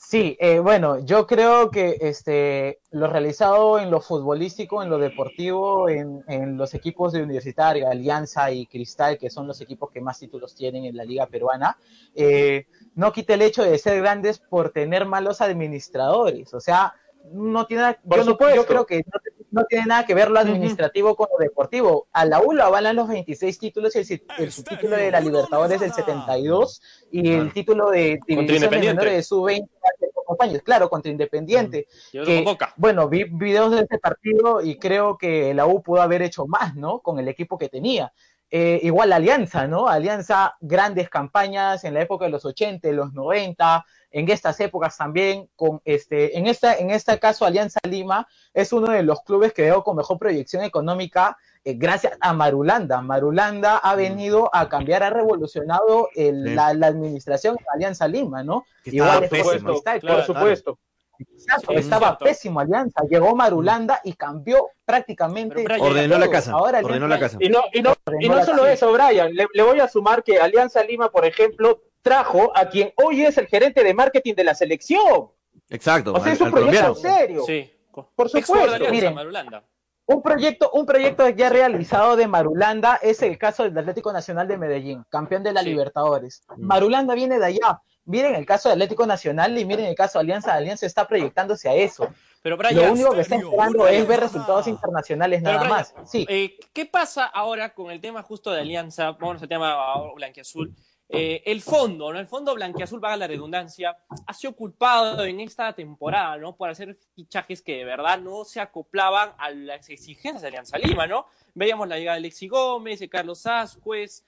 Sí, 0.00 0.36
eh, 0.40 0.60
bueno, 0.60 1.04
yo 1.04 1.26
creo 1.26 1.70
que 1.70 1.96
este, 2.00 2.78
lo 2.92 3.08
realizado 3.08 3.78
en 3.80 3.90
lo 3.90 4.00
futbolístico, 4.00 4.82
en 4.82 4.88
lo 4.90 4.96
deportivo, 4.98 5.88
en, 5.88 6.22
en 6.28 6.56
los 6.56 6.72
equipos 6.72 7.12
de 7.12 7.22
Universitario, 7.22 7.88
Alianza 7.90 8.50
y 8.52 8.64
Cristal, 8.66 9.18
que 9.18 9.28
son 9.28 9.46
los 9.48 9.60
equipos 9.60 9.90
que 9.90 10.00
más 10.00 10.18
títulos 10.20 10.54
tienen 10.54 10.84
en 10.84 10.96
la 10.96 11.04
liga 11.04 11.26
peruana, 11.26 11.76
eh, 12.14 12.66
no 12.98 13.12
quita 13.12 13.34
el 13.34 13.42
hecho 13.42 13.62
de 13.62 13.78
ser 13.78 14.00
grandes 14.00 14.40
por 14.40 14.70
tener 14.70 15.06
malos 15.06 15.40
administradores. 15.40 16.52
O 16.52 16.60
sea, 16.60 16.94
no 17.32 17.66
tiene 17.66 17.96
yo, 18.04 18.24
no- 18.24 18.54
yo 18.54 18.66
creo 18.66 18.86
que 18.86 18.98
no, 18.98 19.20
no 19.50 19.64
tiene 19.66 19.86
nada 19.86 20.04
que 20.06 20.14
ver 20.14 20.30
lo 20.30 20.40
administrativo 20.40 21.14
con 21.14 21.28
lo 21.30 21.38
deportivo. 21.42 22.08
A 22.12 22.24
la 22.24 22.40
U 22.40 22.52
lo 22.52 22.64
avalan 22.64 22.96
los 22.96 23.08
26 23.08 23.58
títulos 23.58 23.94
y 23.96 23.98
el, 24.00 24.22
el 24.38 24.50
subtítulo 24.52 24.96
de 24.96 25.10
la 25.10 25.20
Libertadores 25.20 25.80
del 25.80 25.92
72 25.92 26.82
y 27.12 27.32
el 27.34 27.52
título 27.52 27.90
de 27.90 28.18
división 28.26 28.46
de 28.46 28.54
Independiente. 28.54 28.86
menores 28.94 29.12
de 29.14 29.22
sub-20 29.22 29.68
hace 29.82 30.10
pocos 30.14 30.36
años, 30.40 30.62
claro, 30.62 30.90
contra 30.90 31.10
Independiente. 31.12 31.86
Yo 32.12 32.24
que, 32.24 32.42
Boca. 32.42 32.72
bueno, 32.76 33.08
vi 33.08 33.24
videos 33.24 33.70
de 33.72 33.80
este 33.82 33.98
partido 33.98 34.60
y 34.62 34.76
creo 34.78 35.16
que 35.18 35.54
la 35.54 35.66
U 35.66 35.82
pudo 35.82 36.02
haber 36.02 36.22
hecho 36.22 36.46
más, 36.46 36.74
¿no? 36.74 36.98
Con 37.00 37.18
el 37.18 37.28
equipo 37.28 37.56
que 37.58 37.68
tenía. 37.68 38.12
Eh, 38.50 38.80
igual 38.82 39.10
la 39.10 39.16
Alianza, 39.16 39.66
¿no? 39.66 39.88
Alianza, 39.88 40.56
grandes 40.60 41.10
campañas 41.10 41.84
en 41.84 41.92
la 41.94 42.00
época 42.00 42.24
de 42.24 42.30
los 42.30 42.44
80, 42.46 42.88
los 42.92 43.12
90, 43.12 43.84
en 44.10 44.30
estas 44.30 44.58
épocas 44.60 44.96
también, 44.96 45.50
con 45.54 45.82
este, 45.84 46.38
en 46.38 46.46
esta, 46.46 46.74
en 46.78 46.90
este 46.90 47.18
caso 47.18 47.44
Alianza 47.44 47.78
Lima 47.86 48.26
es 48.54 48.72
uno 48.72 48.90
de 48.90 49.02
los 49.02 49.20
clubes 49.22 49.52
que 49.52 49.62
veo 49.62 49.84
con 49.84 49.96
mejor 49.96 50.18
proyección 50.18 50.62
económica 50.64 51.36
eh, 51.62 51.74
gracias 51.74 52.16
a 52.20 52.32
Marulanda. 52.32 53.02
Marulanda 53.02 53.76
ha 53.76 53.94
venido 53.96 54.48
a 54.54 54.66
cambiar, 54.70 55.02
ha 55.02 55.10
revolucionado 55.10 56.08
el- 56.14 56.44
Sí. 56.48 56.54
la, 56.54 56.72
la 56.72 56.86
administración 56.86 57.56
de 57.56 57.64
Alianza 57.74 58.08
Lima, 58.08 58.42
¿no? 58.42 58.64
Igual 58.84 59.24
es 59.24 59.30
pésimo. 59.30 59.50
Sporting 59.50 59.66
Cristal, 59.72 60.00
Claro, 60.00 60.16
por 60.16 60.24
supuesto. 60.26 60.78
Exacto, 61.18 61.72
Sí, 61.72 61.78
estaba 61.78 62.16
pésimo 62.18 62.60
Alianza. 62.60 63.02
Llegó 63.10 63.34
Marulanda 63.34 64.00
y 64.04 64.12
cambió 64.12 64.68
prácticamente. 64.84 65.62
Brian, 65.64 65.80
Ordenó 65.80 66.18
la 66.18 66.30
casa. 66.30 66.52
Ahora 66.52 66.78
Ordenó 66.82 67.06
Alianza- 67.06 67.08
la 67.08 67.18
casa. 67.18 67.38
Y 67.40 67.48
no, 67.48 67.60
y 67.72 67.82
no, 67.82 67.94
y 68.20 68.28
no 68.28 68.44
solo 68.44 68.66
eso, 68.66 68.92
Brian, 68.92 69.32
le, 69.34 69.46
le 69.52 69.62
voy 69.62 69.80
a 69.80 69.88
sumar 69.88 70.22
que 70.22 70.38
Alianza 70.38 70.82
Lima, 70.84 71.10
por 71.10 71.24
ejemplo, 71.24 71.80
trajo 72.02 72.52
a 72.56 72.66
quien 72.68 72.92
hoy 72.96 73.24
es 73.24 73.36
el 73.38 73.46
gerente 73.46 73.82
de 73.82 73.94
marketing 73.94 74.34
de 74.34 74.44
la 74.44 74.54
selección. 74.54 75.30
Exacto. 75.70 76.12
O 76.12 76.16
sea, 76.20 76.26
al- 76.26 76.32
es 76.32 76.40
un 76.40 76.50
proyecto 76.50 76.94
serio. 76.94 77.42
Sí. 77.46 77.70
Por 78.14 78.28
supuesto. 78.28 78.54
Alianza, 78.54 78.90
Miren. 78.90 79.14
Marulanda. 79.14 79.64
Un 80.10 80.22
proyecto, 80.22 80.70
un 80.72 80.86
proyecto 80.86 81.28
ya 81.28 81.50
realizado 81.50 82.16
de 82.16 82.26
Marulanda 82.26 82.98
es 83.02 83.20
el 83.22 83.36
caso 83.36 83.64
del 83.64 83.76
Atlético 83.76 84.10
Nacional 84.10 84.48
de 84.48 84.56
Medellín, 84.56 85.04
campeón 85.10 85.42
de 85.42 85.52
la 85.52 85.62
Sí. 85.62 85.68
Libertadores. 85.68 86.44
Marulanda 86.56 87.14
viene 87.14 87.38
de 87.38 87.44
allá. 87.44 87.82
Miren 88.08 88.34
el 88.34 88.46
caso 88.46 88.70
del 88.70 88.78
Atlético 88.78 89.06
Nacional 89.06 89.58
y 89.58 89.66
miren 89.66 89.84
el 89.84 89.94
caso 89.94 90.18
de 90.18 90.22
Alianza. 90.22 90.54
Alianza 90.54 90.86
está 90.86 91.06
proyectándose 91.06 91.68
a 91.68 91.74
eso. 91.74 92.08
Pero 92.40 92.56
Lo 92.56 92.62
Brian, 92.62 92.92
único 92.92 93.12
que 93.12 93.20
está 93.20 93.36
esperando 93.36 93.86
es 93.86 94.08
ver 94.08 94.20
resultados 94.20 94.66
internacionales 94.66 95.42
nada 95.42 95.58
Brian, 95.58 95.70
más. 95.70 95.94
Sí. 96.06 96.24
eh, 96.26 96.58
¿qué 96.72 96.86
pasa 96.86 97.26
ahora 97.26 97.74
con 97.74 97.90
el 97.90 98.00
tema 98.00 98.22
justo 98.22 98.50
de 98.50 98.62
Alianza? 98.62 99.12
Vamos 99.12 99.42
al 99.42 99.48
tema 99.48 99.76
blanquiazul. 100.14 100.74
Eh, 101.10 101.42
el 101.44 101.60
fondo, 101.60 102.10
¿no? 102.10 102.18
El 102.18 102.26
fondo 102.26 102.54
blanquiazul, 102.54 102.98
vaga 102.98 103.16
la 103.18 103.26
redundancia, 103.26 103.96
ha 104.26 104.32
sido 104.32 104.54
culpado 104.54 105.24
en 105.24 105.40
esta 105.40 105.74
temporada, 105.74 106.38
¿no? 106.38 106.56
Por 106.56 106.70
hacer 106.70 106.98
fichajes 107.14 107.60
que 107.60 107.76
de 107.76 107.84
verdad 107.84 108.18
no 108.18 108.44
se 108.44 108.60
acoplaban 108.60 109.32
a 109.38 109.50
las 109.50 109.88
exigencias 109.90 110.40
de 110.40 110.48
Alianza 110.48 110.78
Lima, 110.78 111.06
¿no? 111.06 111.26
Veíamos 111.54 111.88
la 111.88 111.98
llegada 111.98 112.14
de 112.16 112.20
Alexi 112.20 112.48
Gómez, 112.48 113.00
de 113.00 113.08
Carlos 113.08 113.46
Ascuez. 113.46 114.24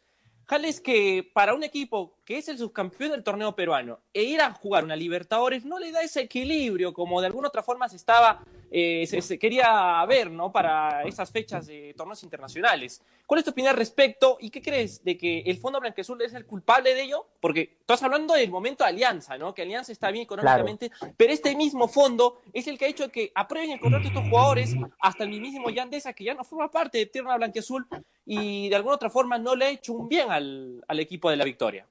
Jales 0.50 0.80
que 0.80 1.30
para 1.32 1.54
un 1.54 1.62
equipo 1.62 2.18
que 2.24 2.36
es 2.36 2.48
el 2.48 2.58
subcampeón 2.58 3.12
del 3.12 3.22
torneo 3.22 3.54
peruano 3.54 4.00
e 4.12 4.24
ir 4.24 4.40
a 4.40 4.52
jugar 4.52 4.82
una 4.82 4.96
Libertadores 4.96 5.64
no 5.64 5.78
le 5.78 5.92
da 5.92 6.02
ese 6.02 6.22
equilibrio 6.22 6.92
como 6.92 7.20
de 7.20 7.28
alguna 7.28 7.46
otra 7.46 7.62
forma 7.62 7.88
se 7.88 7.94
estaba 7.94 8.42
eh, 8.70 9.04
se, 9.06 9.20
se 9.20 9.38
quería 9.38 10.04
ver 10.06 10.30
no 10.30 10.52
para 10.52 11.02
esas 11.02 11.30
fechas 11.30 11.66
de 11.66 11.92
torneos 11.96 12.22
internacionales. 12.22 13.02
¿Cuál 13.26 13.38
es 13.38 13.44
tu 13.44 13.50
opinión 13.50 13.70
al 13.72 13.76
respecto 13.76 14.38
y 14.40 14.50
qué 14.50 14.62
crees 14.62 15.04
de 15.04 15.16
que 15.16 15.40
el 15.40 15.58
Fondo 15.58 15.80
Blanqueazul 15.80 16.20
es 16.22 16.34
el 16.34 16.46
culpable 16.46 16.94
de 16.94 17.02
ello? 17.02 17.26
Porque 17.40 17.76
estás 17.80 18.02
hablando 18.02 18.34
del 18.34 18.50
momento 18.50 18.84
de 18.84 18.90
Alianza, 18.90 19.38
¿no? 19.38 19.54
Que 19.54 19.62
Alianza 19.62 19.92
está 19.92 20.10
bien 20.10 20.24
económicamente, 20.24 20.90
pero 21.16 21.32
este 21.32 21.54
mismo 21.56 21.88
fondo 21.88 22.40
es 22.52 22.66
el 22.66 22.78
que 22.78 22.86
ha 22.86 22.88
hecho 22.88 23.08
que 23.10 23.32
aprueben 23.34 23.72
el 23.72 23.80
contrato 23.80 24.04
de 24.04 24.08
estos 24.08 24.28
jugadores 24.28 24.74
hasta 25.00 25.24
el 25.24 25.30
mismísimo 25.30 25.70
Yandesa 25.70 26.12
que 26.12 26.24
ya 26.24 26.34
no 26.34 26.44
forma 26.44 26.70
parte 26.70 26.98
de 26.98 27.06
Tierra 27.06 27.36
Blanqueazul 27.36 27.86
y 28.24 28.68
de 28.68 28.76
alguna 28.76 28.94
otra 28.94 29.10
forma 29.10 29.38
no 29.38 29.56
le 29.56 29.64
ha 29.64 29.70
hecho 29.70 29.92
un 29.92 30.08
bien 30.08 30.30
al, 30.30 30.84
al 30.86 31.00
equipo 31.00 31.30
de 31.30 31.36
la 31.36 31.44
victoria. 31.44 31.86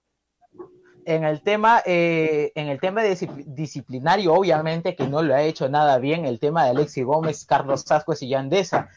En 1.05 1.23
el 1.23 1.41
tema, 1.41 1.81
eh, 1.85 2.51
en 2.55 2.67
el 2.67 2.79
tema 2.79 3.03
discipl- 3.03 3.43
disciplinario, 3.45 4.33
obviamente 4.33 4.95
que 4.95 5.07
no 5.07 5.21
lo 5.21 5.33
ha 5.35 5.41
hecho 5.41 5.69
nada 5.69 5.97
bien, 5.99 6.25
el 6.25 6.39
tema 6.39 6.63
de 6.65 6.71
Alexi 6.71 7.03
Gómez, 7.03 7.45
Carlos 7.45 7.81
Sascuez 7.81 8.21
y 8.23 8.29
Yandesa. 8.29 8.89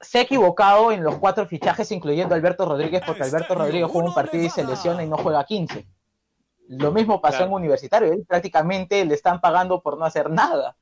Se 0.00 0.18
ha 0.18 0.22
equivocado 0.22 0.90
en 0.92 1.02
los 1.04 1.18
cuatro 1.18 1.46
fichajes, 1.46 1.90
incluyendo 1.92 2.34
Alberto 2.34 2.64
Rodríguez, 2.64 3.02
porque 3.06 3.22
Alberto 3.22 3.54
Rodríguez 3.54 3.88
juega 3.90 4.08
un 4.08 4.14
partido 4.14 4.44
y 4.44 4.50
se 4.50 4.64
lesiona 4.64 5.02
y 5.04 5.08
no 5.08 5.16
juega 5.18 5.44
15. 5.44 5.86
Lo 6.68 6.92
mismo 6.92 7.20
pasó 7.20 7.38
Claro. 7.38 7.50
en 7.50 7.54
Universitario, 7.54 8.12
él 8.12 8.24
prácticamente 8.28 9.04
le 9.04 9.14
están 9.14 9.40
pagando 9.40 9.80
por 9.80 9.96
no 9.98 10.04
hacer 10.04 10.30
nada. 10.30 10.76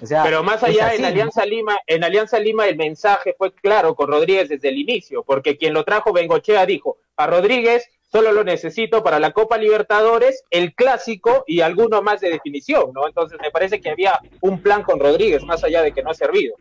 O 0.00 0.06
sea, 0.06 0.22
Pero 0.22 0.42
más 0.44 0.62
allá, 0.62 0.86
así, 0.88 0.96
en 0.96 1.02
¿no? 1.02 1.08
Alianza 1.08 1.44
Lima, 1.44 1.76
en 1.86 2.04
Alianza 2.04 2.38
Lima 2.38 2.66
el 2.66 2.76
mensaje 2.76 3.34
fue 3.36 3.52
claro 3.52 3.94
con 3.96 4.08
Rodríguez 4.08 4.48
desde 4.48 4.68
el 4.68 4.78
inicio, 4.78 5.24
porque 5.24 5.56
quien 5.58 5.74
lo 5.74 5.84
trajo, 5.84 6.12
Bengochea, 6.12 6.64
dijo, 6.66 6.98
a 7.16 7.26
Rodríguez 7.26 7.88
solo 8.10 8.32
lo 8.32 8.44
necesito 8.44 9.02
para 9.02 9.18
la 9.18 9.32
Copa 9.32 9.58
Libertadores, 9.58 10.44
el 10.50 10.74
clásico 10.74 11.44
y 11.46 11.60
alguno 11.60 12.02
más 12.02 12.20
de 12.20 12.30
definición, 12.30 12.92
¿no? 12.94 13.06
Entonces 13.06 13.38
me 13.40 13.50
parece 13.50 13.80
que 13.80 13.90
había 13.90 14.18
un 14.40 14.62
plan 14.62 14.82
con 14.82 14.98
Rodríguez, 14.98 15.44
más 15.44 15.62
allá 15.64 15.82
de 15.82 15.92
que 15.92 16.02
no 16.02 16.10
ha 16.10 16.14
servido. 16.14 16.56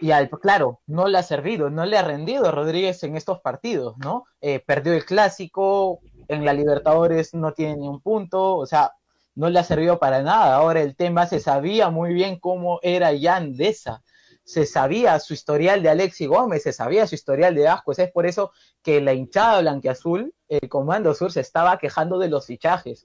Y 0.00 0.12
al, 0.12 0.30
claro, 0.30 0.80
no 0.86 1.08
le 1.08 1.18
ha 1.18 1.22
servido, 1.22 1.70
no 1.70 1.84
le 1.84 1.98
ha 1.98 2.02
rendido 2.02 2.46
a 2.46 2.52
Rodríguez 2.52 3.02
en 3.02 3.16
estos 3.16 3.40
partidos, 3.40 3.96
¿no? 3.98 4.24
Eh, 4.40 4.60
perdió 4.60 4.92
el 4.92 5.04
clásico, 5.04 6.00
en 6.28 6.44
la 6.44 6.52
Libertadores 6.52 7.34
no 7.34 7.52
tiene 7.52 7.76
ni 7.76 7.88
un 7.88 8.00
punto, 8.00 8.56
o 8.56 8.66
sea, 8.66 8.92
no 9.34 9.48
le 9.50 9.58
ha 9.58 9.64
servido 9.64 9.98
para 9.98 10.22
nada. 10.22 10.56
Ahora 10.56 10.82
el 10.82 10.94
tema 10.94 11.26
se 11.26 11.40
sabía 11.40 11.90
muy 11.90 12.14
bien 12.14 12.38
cómo 12.38 12.78
era 12.82 13.12
Yandesa, 13.12 14.02
se 14.48 14.64
sabía 14.64 15.20
su 15.20 15.34
historial 15.34 15.82
de 15.82 15.90
Alexi 15.90 16.24
Gómez, 16.24 16.62
se 16.62 16.72
sabía 16.72 17.06
su 17.06 17.14
historial 17.14 17.54
de 17.54 17.68
Ascuez, 17.68 17.98
es 17.98 18.10
por 18.10 18.24
eso 18.24 18.50
que 18.82 18.98
la 19.02 19.12
hinchada 19.12 19.60
blanqueazul, 19.60 20.32
el 20.48 20.70
Comando 20.70 21.12
Sur, 21.12 21.30
se 21.30 21.40
estaba 21.40 21.76
quejando 21.78 22.18
de 22.18 22.28
los 22.30 22.46
fichajes. 22.46 23.04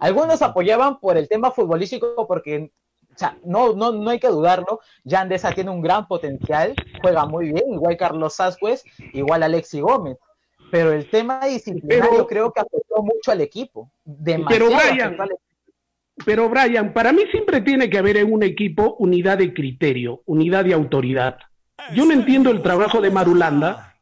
Algunos 0.00 0.40
apoyaban 0.40 0.98
por 0.98 1.18
el 1.18 1.28
tema 1.28 1.50
futbolístico 1.50 2.26
porque 2.26 2.72
o 3.14 3.18
sea, 3.18 3.36
no, 3.44 3.74
no, 3.74 3.92
no 3.92 4.08
hay 4.08 4.18
que 4.18 4.28
dudarlo. 4.28 4.80
Yandesa 5.04 5.52
tiene 5.52 5.68
un 5.70 5.82
gran 5.82 6.08
potencial, 6.08 6.74
juega 7.02 7.26
muy 7.26 7.52
bien, 7.52 7.74
igual 7.74 7.98
Carlos 7.98 8.36
Sasquez, 8.36 8.82
igual 9.12 9.42
Alexi 9.42 9.82
Gómez. 9.82 10.16
Pero 10.70 10.92
el 10.92 11.10
tema 11.10 11.44
disciplinario 11.44 12.10
Pero- 12.10 12.26
creo 12.26 12.52
que 12.54 12.60
afectó 12.60 13.02
mucho 13.02 13.32
al 13.32 13.42
equipo. 13.42 13.90
Demasiado 14.02 14.48
Pero 14.70 14.80
Brian, 14.80 15.06
afectó 15.08 15.22
al 15.24 15.30
equipo. 15.32 15.49
Pero 16.24 16.48
Brian, 16.48 16.92
para 16.92 17.12
mí 17.12 17.22
siempre 17.30 17.60
tiene 17.60 17.88
que 17.88 17.98
haber 17.98 18.16
en 18.18 18.32
un 18.32 18.42
equipo 18.42 18.96
unidad 18.98 19.38
de 19.38 19.54
criterio, 19.54 20.22
unidad 20.26 20.64
de 20.64 20.74
autoridad. 20.74 21.38
Yo 21.94 22.04
no 22.04 22.12
entiendo 22.12 22.50
el 22.50 22.62
trabajo 22.62 23.00
de 23.00 23.10
Marulanda, 23.10 23.96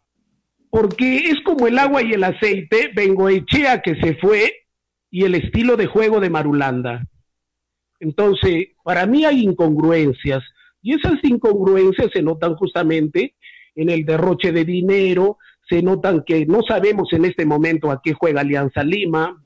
porque 0.70 1.18
es 1.30 1.36
como 1.44 1.66
el 1.66 1.78
agua 1.78 2.02
y 2.02 2.12
el 2.12 2.24
aceite, 2.24 2.90
Bengoechea 2.94 3.80
que 3.82 3.94
se 3.96 4.14
fue 4.16 4.52
y 5.10 5.24
el 5.24 5.34
estilo 5.34 5.76
de 5.76 5.86
juego 5.86 6.20
de 6.20 6.30
Marulanda. 6.30 7.06
Entonces, 8.00 8.68
para 8.84 9.06
mí 9.06 9.24
hay 9.24 9.42
incongruencias 9.42 10.42
y 10.82 10.94
esas 10.94 11.22
incongruencias 11.22 12.10
se 12.12 12.22
notan 12.22 12.54
justamente 12.56 13.34
en 13.74 13.90
el 13.90 14.04
derroche 14.04 14.52
de 14.52 14.64
dinero, 14.64 15.38
se 15.68 15.82
notan 15.82 16.24
que 16.24 16.46
no 16.46 16.62
sabemos 16.62 17.12
en 17.12 17.24
este 17.24 17.44
momento 17.44 17.90
a 17.90 18.00
qué 18.02 18.12
juega 18.12 18.40
Alianza 18.40 18.82
Lima, 18.82 19.42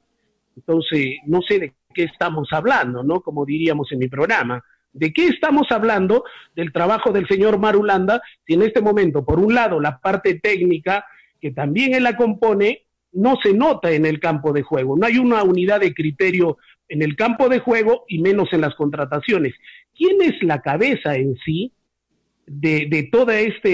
entonces 0.56 1.16
no 1.26 1.40
sé 1.42 1.58
de 1.58 1.72
qué 1.92 2.04
estamos 2.04 2.48
hablando, 2.52 3.02
¿no? 3.02 3.20
Como 3.20 3.44
diríamos 3.44 3.90
en 3.92 3.98
mi 3.98 4.08
programa. 4.08 4.62
¿De 4.92 5.12
qué 5.12 5.28
estamos 5.28 5.66
hablando 5.70 6.24
del 6.54 6.72
trabajo 6.72 7.12
del 7.12 7.26
señor 7.26 7.58
Marulanda 7.58 8.20
si 8.46 8.54
en 8.54 8.62
este 8.62 8.82
momento, 8.82 9.24
por 9.24 9.38
un 9.38 9.54
lado, 9.54 9.80
la 9.80 9.98
parte 9.98 10.38
técnica, 10.38 11.06
que 11.40 11.50
también 11.50 11.94
él 11.94 12.02
la 12.02 12.16
compone, 12.16 12.82
no 13.12 13.36
se 13.42 13.54
nota 13.54 13.90
en 13.90 14.04
el 14.04 14.20
campo 14.20 14.52
de 14.52 14.62
juego? 14.62 14.96
No 14.96 15.06
hay 15.06 15.18
una 15.18 15.42
unidad 15.42 15.80
de 15.80 15.94
criterio 15.94 16.58
en 16.88 17.00
el 17.00 17.16
campo 17.16 17.48
de 17.48 17.60
juego 17.60 18.04
y 18.06 18.18
menos 18.18 18.52
en 18.52 18.60
las 18.60 18.74
contrataciones. 18.74 19.54
¿Quién 19.96 20.20
es 20.20 20.42
la 20.42 20.60
cabeza 20.60 21.16
en 21.16 21.36
sí 21.42 21.72
de, 22.46 22.86
de 22.90 23.04
toda 23.04 23.38
esta 23.38 23.70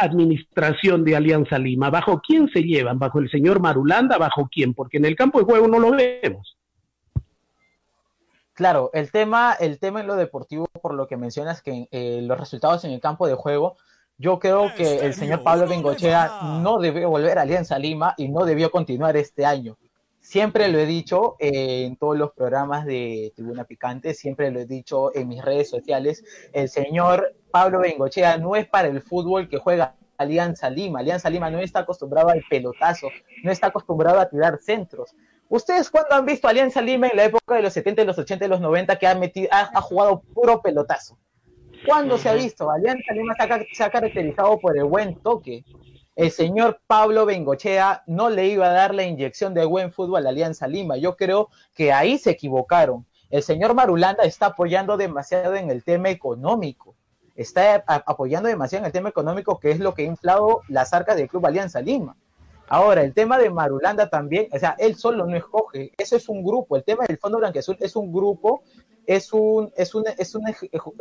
administración 0.00 1.04
de 1.04 1.16
Alianza 1.16 1.58
Lima? 1.58 1.90
¿Bajo 1.90 2.22
quién 2.26 2.48
se 2.48 2.62
llevan? 2.62 2.98
¿Bajo 2.98 3.18
el 3.18 3.30
señor 3.30 3.60
Marulanda? 3.60 4.16
¿Bajo 4.16 4.48
quién? 4.50 4.72
Porque 4.72 4.96
en 4.96 5.04
el 5.04 5.16
campo 5.16 5.38
de 5.38 5.44
juego 5.44 5.68
no 5.68 5.78
lo 5.78 5.90
vemos. 5.90 6.56
Claro, 8.56 8.88
el 8.94 9.12
tema, 9.12 9.54
el 9.60 9.78
tema 9.78 10.00
en 10.00 10.06
lo 10.06 10.16
deportivo, 10.16 10.66
por 10.80 10.94
lo 10.94 11.06
que 11.06 11.18
mencionas 11.18 11.60
que 11.60 11.88
eh, 11.90 12.20
los 12.22 12.40
resultados 12.40 12.86
en 12.86 12.90
el 12.90 13.00
campo 13.00 13.26
de 13.26 13.34
juego, 13.34 13.76
yo 14.16 14.38
creo 14.38 14.74
que 14.74 15.00
el 15.00 15.12
señor 15.12 15.42
Pablo 15.42 15.68
Bengochea 15.68 16.40
no 16.62 16.78
debió 16.78 17.10
volver 17.10 17.38
a 17.38 17.42
Alianza 17.42 17.78
Lima 17.78 18.14
y 18.16 18.30
no 18.30 18.46
debió 18.46 18.70
continuar 18.70 19.14
este 19.18 19.44
año. 19.44 19.76
siempre 20.20 20.68
lo 20.68 20.78
he 20.78 20.86
dicho 20.86 21.36
eh, 21.38 21.84
en 21.84 21.96
todos 21.96 22.16
los 22.16 22.32
programas 22.32 22.86
de 22.86 23.30
Tribuna 23.36 23.64
Picante, 23.64 24.14
siempre 24.14 24.50
lo 24.50 24.58
he 24.58 24.64
dicho 24.64 25.14
en 25.14 25.28
mis 25.28 25.44
redes 25.44 25.68
sociales, 25.68 26.24
el 26.54 26.70
señor 26.70 27.36
Pablo 27.50 27.80
Bengochea 27.80 28.38
no 28.38 28.56
es 28.56 28.66
para 28.66 28.88
el 28.88 29.02
fútbol 29.02 29.50
que 29.50 29.58
juega 29.58 29.96
Alianza 30.16 30.70
Lima. 30.70 31.00
Alianza 31.00 31.28
Lima 31.28 31.50
no 31.50 31.58
está 31.58 31.80
acostumbrado 31.80 32.30
al 32.30 32.42
pelotazo, 32.48 33.08
no 33.44 33.52
está 33.52 33.66
acostumbrado 33.66 34.18
a 34.18 34.30
tirar 34.30 34.58
centros. 34.62 35.14
¿Ustedes 35.48 35.90
cuándo 35.90 36.14
han 36.14 36.26
visto 36.26 36.48
Alianza 36.48 36.82
Lima 36.82 37.06
en 37.08 37.16
la 37.16 37.24
época 37.24 37.54
de 37.54 37.62
los 37.62 37.72
70, 37.72 38.04
los 38.04 38.18
80 38.18 38.44
y 38.44 38.48
los 38.48 38.60
90 38.60 38.96
que 38.98 39.06
ha, 39.06 39.14
metido, 39.14 39.48
ha, 39.52 39.80
jugado 39.80 40.20
puro 40.34 40.60
pelotazo? 40.60 41.18
¿Cuándo 41.86 42.18
se 42.18 42.28
ha 42.28 42.34
visto? 42.34 42.70
Alianza 42.70 43.12
Lima 43.14 43.34
se 43.72 43.82
ha, 43.84 43.90
caracterizado 43.90 44.58
por 44.58 44.76
el 44.76 44.84
buen 44.84 45.14
toque. 45.22 45.64
El 46.16 46.30
señor 46.30 46.80
Pablo 46.86 47.26
Bengochea 47.26 48.02
no 48.06 48.30
le 48.30 48.46
iba 48.48 48.66
a 48.66 48.72
dar 48.72 48.94
la 48.94 49.04
inyección 49.04 49.54
de 49.54 49.64
buen 49.64 49.92
fútbol 49.92 50.26
a 50.26 50.30
Alianza 50.30 50.66
Lima. 50.66 50.96
Yo 50.96 51.16
creo 51.16 51.50
que 51.74 51.92
ahí 51.92 52.18
se 52.18 52.30
equivocaron. 52.30 53.06
El 53.30 53.42
señor 53.42 53.74
Marulanda 53.74 54.24
está 54.24 54.46
apoyando 54.46 54.96
demasiado 54.96 55.54
en 55.54 55.70
el 55.70 55.84
tema 55.84 56.10
económico 56.10 56.96
está 57.36 57.84
apoyando 57.86 58.48
demasiado 58.48 58.82
en 58.82 58.86
el 58.86 58.92
tema 58.92 59.10
económico, 59.10 59.60
que 59.60 59.70
es 59.70 59.78
lo 59.78 59.94
que 59.94 60.02
ha 60.02 60.06
inflado 60.06 60.62
las 60.68 60.92
arcas 60.92 61.16
del 61.16 61.28
Club 61.28 61.46
Alianza 61.46 61.80
Lima. 61.80 62.16
Ahora, 62.68 63.02
el 63.02 63.14
tema 63.14 63.38
de 63.38 63.50
Marulanda 63.50 64.08
también, 64.08 64.48
o 64.52 64.58
sea, 64.58 64.76
él 64.78 64.96
solo 64.96 65.26
no 65.26 65.36
escoge, 65.36 65.92
eso 65.96 66.16
es 66.16 66.28
un 66.28 66.44
grupo, 66.44 66.76
el 66.76 66.84
tema 66.84 67.04
del 67.06 67.18
Fondo 67.18 67.38
Blanqueazul 67.38 67.76
es 67.80 67.96
un 67.96 68.12
grupo, 68.12 68.62
es 69.06 69.32
un, 69.32 69.72
es 69.76 69.94
un, 69.94 70.04
es 70.06 70.34
un, 70.34 70.44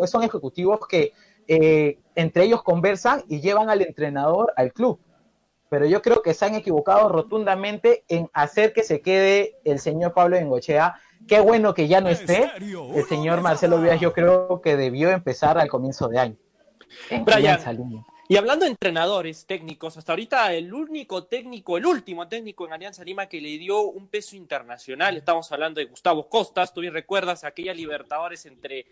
son 0.07 0.23
ejecutivos 0.23 0.79
que 0.87 1.13
eh, 1.47 1.99
entre 2.15 2.43
ellos 2.43 2.61
conversan 2.63 3.23
y 3.27 3.41
llevan 3.41 3.69
al 3.69 3.81
entrenador 3.81 4.53
al 4.55 4.73
club. 4.73 4.99
Pero 5.69 5.87
yo 5.87 6.01
creo 6.01 6.21
que 6.21 6.35
se 6.35 6.45
han 6.45 6.53
equivocado 6.53 7.09
rotundamente 7.09 8.03
en 8.07 8.29
hacer 8.33 8.71
que 8.71 8.83
se 8.83 9.01
quede 9.01 9.57
el 9.63 9.79
señor 9.79 10.13
Pablo 10.13 10.37
Bengochea 10.37 10.95
Qué 11.27 11.39
bueno 11.39 11.73
que 11.73 11.87
ya 11.87 12.01
no 12.01 12.09
esté. 12.09 12.51
El 12.93 13.05
señor 13.05 13.41
Marcelo 13.41 13.81
Vías 13.81 13.99
yo 13.99 14.13
creo 14.13 14.61
que 14.61 14.77
debió 14.77 15.09
empezar 15.09 15.57
al 15.57 15.69
comienzo 15.69 16.07
de 16.07 16.19
año. 16.19 16.35
Brian, 17.25 17.59
y 18.27 18.37
hablando 18.37 18.65
de 18.65 18.71
entrenadores 18.71 19.45
técnicos, 19.45 19.97
hasta 19.97 20.11
ahorita 20.11 20.51
el 20.53 20.73
único 20.73 21.25
técnico, 21.25 21.77
el 21.77 21.85
último 21.85 22.27
técnico 22.27 22.65
en 22.65 22.73
Alianza 22.73 23.03
Lima 23.03 23.27
que 23.27 23.39
le 23.39 23.57
dio 23.59 23.81
un 23.81 24.07
peso 24.07 24.35
internacional, 24.35 25.15
estamos 25.15 25.51
hablando 25.51 25.79
de 25.79 25.85
Gustavo 25.85 26.27
Costas, 26.27 26.73
tú 26.73 26.81
bien 26.81 26.93
recuerdas 26.93 27.43
aquella 27.43 27.73
Libertadores 27.73 28.47
entre 28.47 28.87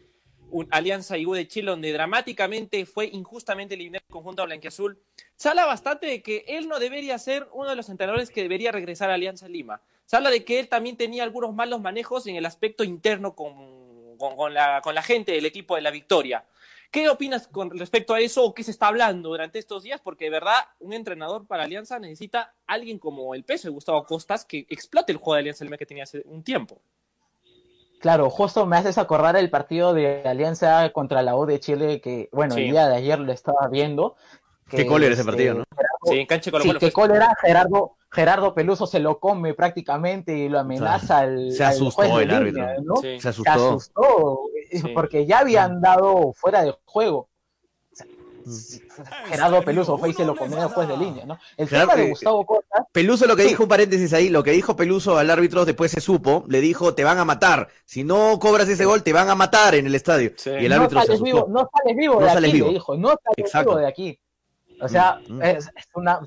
Alianza 0.69 1.17
y 1.17 1.25
U 1.25 1.33
de 1.33 1.47
Chile, 1.47 1.71
donde 1.71 1.91
dramáticamente 1.91 2.85
fue 2.85 3.07
injustamente 3.07 3.73
eliminado 3.73 4.03
el 4.07 4.11
conjunto 4.13 4.45
blanquiazul, 4.45 4.99
se 5.35 5.49
habla 5.49 5.65
bastante 5.65 6.05
de 6.05 6.21
que 6.21 6.45
él 6.47 6.67
no 6.67 6.77
debería 6.77 7.17
ser 7.17 7.47
uno 7.53 7.71
de 7.71 7.75
los 7.75 7.89
entrenadores 7.89 8.29
que 8.29 8.43
debería 8.43 8.71
regresar 8.71 9.09
a 9.09 9.15
Alianza 9.15 9.47
Lima. 9.47 9.81
Se 10.05 10.15
habla 10.15 10.29
de 10.29 10.45
que 10.45 10.59
él 10.59 10.67
también 10.67 10.95
tenía 10.95 11.23
algunos 11.23 11.55
malos 11.55 11.81
manejos 11.81 12.27
en 12.27 12.35
el 12.35 12.45
aspecto 12.45 12.83
interno 12.83 13.35
con, 13.35 14.15
con, 14.17 14.53
la, 14.53 14.81
con 14.81 14.93
la 14.93 15.01
gente 15.01 15.31
del 15.31 15.47
equipo 15.47 15.75
de 15.75 15.81
la 15.81 15.89
Victoria. 15.89 16.45
¿Qué 16.93 17.09
opinas 17.09 17.47
con 17.47 17.71
respecto 17.71 18.13
a 18.13 18.19
eso 18.19 18.45
o 18.45 18.53
qué 18.53 18.63
se 18.63 18.69
está 18.69 18.87
hablando 18.87 19.29
durante 19.29 19.57
estos 19.57 19.81
días? 19.81 19.99
Porque 19.99 20.25
de 20.25 20.29
verdad, 20.29 20.53
un 20.79 20.93
entrenador 20.93 21.47
para 21.47 21.63
Alianza 21.63 21.97
necesita 21.97 22.53
alguien 22.67 22.99
como 22.99 23.33
el 23.33 23.43
peso 23.43 23.67
de 23.67 23.73
Gustavo 23.73 24.05
Costas 24.05 24.45
que 24.45 24.67
explote 24.69 25.11
el 25.11 25.17
juego 25.17 25.33
de 25.33 25.39
Alianza 25.39 25.65
Lima 25.65 25.77
que 25.77 25.87
tenía 25.87 26.03
hace 26.03 26.21
un 26.27 26.43
tiempo. 26.43 26.83
Claro, 27.99 28.29
justo 28.29 28.67
me 28.67 28.77
haces 28.77 28.99
acordar 28.99 29.35
el 29.37 29.49
partido 29.49 29.95
de 29.95 30.21
Alianza 30.23 30.87
contra 30.91 31.23
la 31.23 31.35
U 31.35 31.47
de 31.47 31.59
Chile, 31.59 31.99
que, 31.99 32.29
bueno, 32.31 32.55
el 32.57 32.69
día 32.69 32.87
de 32.87 32.95
ayer 32.95 33.17
lo 33.17 33.31
estaba 33.31 33.67
viendo. 33.69 34.15
qué 34.69 34.85
cólera 34.85 35.13
ese 35.13 35.21
este, 35.21 35.31
partido, 35.31 35.55
¿no? 35.55 35.63
sí, 36.03 36.19
en 36.19 36.27
cancha 36.27 36.51
sí, 36.61 36.73
qué 36.79 36.91
cólera, 36.91 37.35
Gerardo, 37.41 37.95
Gerardo 38.11 38.53
Peluso 38.53 38.85
se 38.85 38.99
lo 38.99 39.19
come 39.19 39.55
prácticamente 39.55 40.37
y 40.37 40.47
lo 40.47 40.59
amenaza 40.59 41.19
al, 41.19 41.53
se 41.53 41.63
asustó 41.63 42.19
el 42.19 42.29
árbitro, 42.29 42.67
¿no? 42.83 42.97
Se 42.97 43.15
asustó. 43.15 43.43
Se 43.43 43.49
asustó 43.49 44.41
porque 44.93 45.25
ya 45.25 45.39
habían 45.39 45.81
dado 45.81 46.33
fuera 46.33 46.63
de 46.63 46.75
juego. 46.85 47.29
Gerardo 49.25 49.63
Peluso 49.63 49.97
fue 49.97 50.09
y 50.09 50.13
se 50.13 50.25
lo 50.25 50.35
comió 50.35 50.61
después 50.61 50.87
de 50.87 50.97
línea, 50.97 51.25
¿no? 51.25 51.39
El 51.55 51.69
tema 51.69 51.95
de 51.95 52.09
Gustavo 52.09 52.45
Costa. 52.45 52.85
Peluso 52.91 53.25
lo 53.25 53.35
que 53.35 53.43
dijo, 53.43 53.63
un 53.63 53.69
paréntesis 53.69 54.11
ahí, 54.13 54.29
lo 54.29 54.43
que 54.43 54.51
dijo 54.51 54.75
Peluso 54.75 55.17
al 55.17 55.29
árbitro 55.29 55.65
después 55.65 55.91
se 55.91 56.01
supo, 56.01 56.43
le 56.47 56.59
dijo, 56.59 56.93
te 56.93 57.03
van 57.03 57.17
a 57.17 57.25
matar. 57.25 57.69
Si 57.85 58.03
no 58.03 58.37
cobras 58.39 58.67
ese 58.67 58.85
gol, 58.85 59.01
te 59.01 59.13
van 59.13 59.29
a 59.29 59.35
matar 59.35 59.75
en 59.75 59.87
el 59.87 59.95
estadio. 59.95 60.33
Y 60.45 60.65
el 60.65 60.73
árbitro 60.73 60.99
no 60.99 61.05
sales 61.05 61.21
vivo, 61.21 61.47
no 61.49 61.69
sales 61.73 61.95
vivo 61.95 62.19
de 62.19 62.29
aquí, 62.29 62.41
le 62.41 62.69
dijo, 62.69 62.97
no 62.97 63.15
sales 63.23 63.53
vivo 63.53 63.77
de 63.77 63.87
aquí. 63.87 64.19
O 64.81 64.87
sea, 64.89 65.19
mm, 65.27 65.37
mm. 65.37 65.41
es, 65.43 65.69
una, 65.95 66.19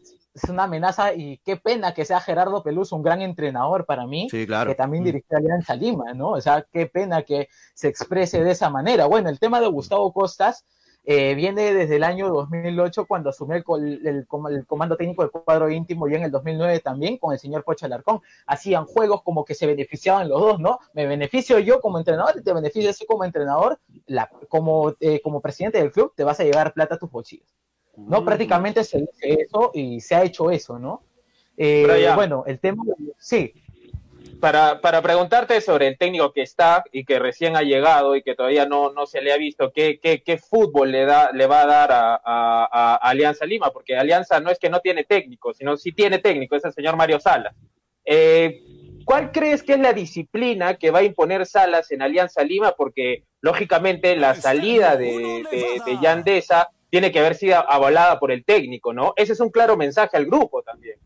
es 0.42 0.50
una 0.50 0.64
amenaza 0.64 1.14
y 1.14 1.38
qué 1.38 1.56
pena 1.56 1.94
que 1.94 2.04
sea 2.04 2.20
Gerardo 2.20 2.62
Peluso 2.62 2.94
un 2.94 3.02
gran 3.02 3.22
entrenador 3.22 3.86
para 3.86 4.06
mí, 4.06 4.28
sí, 4.30 4.46
claro. 4.46 4.70
que 4.70 4.74
también 4.74 5.02
mm. 5.02 5.06
dirigió 5.06 5.36
a 5.36 5.40
Alianza 5.40 5.74
Lima, 5.74 6.12
¿no? 6.14 6.30
O 6.30 6.40
sea, 6.40 6.66
qué 6.70 6.86
pena 6.86 7.22
que 7.22 7.48
se 7.74 7.88
exprese 7.88 8.44
de 8.44 8.50
esa 8.50 8.70
manera. 8.70 9.06
Bueno, 9.06 9.28
el 9.30 9.38
tema 9.38 9.60
de 9.60 9.66
Gustavo 9.68 10.12
Costas, 10.12 10.64
eh, 11.08 11.36
viene 11.36 11.72
desde 11.72 11.96
el 11.96 12.04
año 12.04 12.28
2008 12.28 13.06
cuando 13.06 13.30
asumió 13.30 13.62
el, 13.76 14.26
comando 14.26 14.96
técnico 14.96 15.22
del 15.22 15.30
cuadro 15.30 15.70
íntimo 15.70 16.08
y 16.08 16.16
en 16.16 16.24
el 16.24 16.32
2009 16.32 16.80
también 16.80 17.16
con 17.18 17.32
el 17.32 17.38
señor 17.38 17.62
Pocho 17.62 17.86
Alarcón. 17.86 18.20
Hacían 18.44 18.86
juegos 18.86 19.22
como 19.22 19.44
que 19.44 19.54
se 19.54 19.68
beneficiaban 19.68 20.28
los 20.28 20.40
dos, 20.40 20.58
¿no? 20.58 20.80
Me 20.94 21.06
beneficio 21.06 21.60
yo 21.60 21.80
como 21.80 21.98
entrenador 21.98 22.34
y 22.36 22.42
te 22.42 22.52
beneficio 22.52 22.90
yo 22.90 23.06
como 23.06 23.24
entrenador, 23.24 23.78
la, 24.06 24.28
como, 24.48 24.94
eh, 24.98 25.20
como 25.22 25.40
presidente 25.40 25.78
del 25.78 25.92
club, 25.92 26.12
te 26.16 26.24
vas 26.24 26.40
a 26.40 26.44
llevar 26.44 26.74
plata 26.74 26.96
a 26.96 26.98
tus 26.98 27.10
bolsillos. 27.10 27.56
¿No? 27.96 28.20
Mm. 28.20 28.24
Prácticamente 28.24 28.84
se 28.84 28.98
dice 28.98 29.46
eso 29.46 29.70
y 29.74 30.00
se 30.00 30.14
ha 30.14 30.24
hecho 30.24 30.50
eso, 30.50 30.78
¿no? 30.78 31.02
Eh, 31.56 32.12
bueno, 32.14 32.44
el 32.46 32.58
tema, 32.58 32.84
sí, 33.18 33.54
para, 34.40 34.80
para, 34.80 35.00
preguntarte 35.00 35.60
sobre 35.60 35.88
el 35.88 35.96
técnico 35.96 36.32
que 36.32 36.42
está 36.42 36.84
y 36.92 37.04
que 37.04 37.18
recién 37.18 37.56
ha 37.56 37.62
llegado 37.62 38.14
y 38.14 38.22
que 38.22 38.34
todavía 38.34 38.66
no, 38.66 38.92
no 38.92 39.06
se 39.06 39.22
le 39.22 39.32
ha 39.32 39.38
visto, 39.38 39.72
¿qué, 39.72 39.98
qué, 39.98 40.22
qué 40.22 40.36
fútbol 40.36 40.92
le, 40.92 41.06
da, 41.06 41.30
le 41.32 41.46
va 41.46 41.62
a 41.62 41.66
dar 41.66 41.92
a, 41.92 42.20
a, 42.22 42.96
Alianza 42.96 43.46
Lima? 43.46 43.70
Porque 43.70 43.96
Alianza 43.96 44.38
no 44.40 44.50
es 44.50 44.58
que 44.58 44.68
no 44.68 44.80
tiene 44.80 45.04
técnico, 45.04 45.54
sino 45.54 45.76
sí 45.76 45.92
tiene 45.92 46.18
técnico, 46.18 46.56
es 46.56 46.64
el 46.64 46.74
señor 46.74 46.96
Mario 46.96 47.18
Salas. 47.20 47.54
Eh, 48.04 48.60
¿Cuál 49.06 49.30
crees 49.30 49.62
que 49.62 49.74
es 49.74 49.78
la 49.78 49.92
disciplina 49.92 50.74
que 50.74 50.90
va 50.90 50.98
a 50.98 51.04
imponer 51.04 51.46
Salas 51.46 51.90
en 51.92 52.02
Alianza 52.02 52.42
Lima? 52.42 52.72
Porque 52.72 53.22
lógicamente 53.40 54.16
la 54.16 54.34
salida 54.34 54.96
de, 54.96 55.44
de, 55.50 55.80
de 55.86 55.98
Yandesa 56.02 56.70
tiene 56.90 57.12
que 57.12 57.18
haber 57.18 57.34
sido 57.34 57.56
avalada 57.70 58.18
por 58.18 58.30
el 58.32 58.44
técnico, 58.44 58.92
¿no? 58.92 59.12
Ese 59.16 59.32
es 59.32 59.40
un 59.40 59.50
claro 59.50 59.76
mensaje 59.76 60.16
al 60.16 60.26
grupo 60.26 60.62
también 60.62 60.98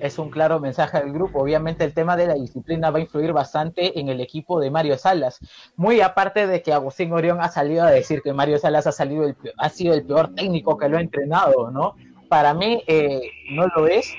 es 0.00 0.18
un 0.18 0.30
claro 0.30 0.60
mensaje 0.60 0.98
del 0.98 1.12
grupo. 1.12 1.40
Obviamente 1.40 1.84
el 1.84 1.94
tema 1.94 2.16
de 2.16 2.26
la 2.26 2.34
disciplina 2.34 2.90
va 2.90 2.98
a 2.98 3.02
influir 3.02 3.32
bastante 3.32 3.98
en 3.98 4.08
el 4.08 4.20
equipo 4.20 4.60
de 4.60 4.70
Mario 4.70 4.96
Salas. 4.98 5.40
Muy 5.76 6.00
aparte 6.00 6.46
de 6.46 6.62
que 6.62 6.72
Agustín 6.72 7.12
Orión 7.12 7.40
ha 7.40 7.48
salido 7.48 7.84
a 7.84 7.90
decir 7.90 8.22
que 8.22 8.32
Mario 8.32 8.58
Salas 8.58 8.86
ha, 8.86 8.92
salido 8.92 9.24
el, 9.24 9.36
ha 9.56 9.68
sido 9.68 9.94
el 9.94 10.04
peor 10.04 10.34
técnico 10.34 10.76
que 10.76 10.88
lo 10.88 10.98
ha 10.98 11.00
entrenado, 11.00 11.70
¿no? 11.70 11.96
Para 12.28 12.54
mí 12.54 12.82
eh, 12.86 13.20
no 13.50 13.66
lo 13.76 13.86
es. 13.86 14.14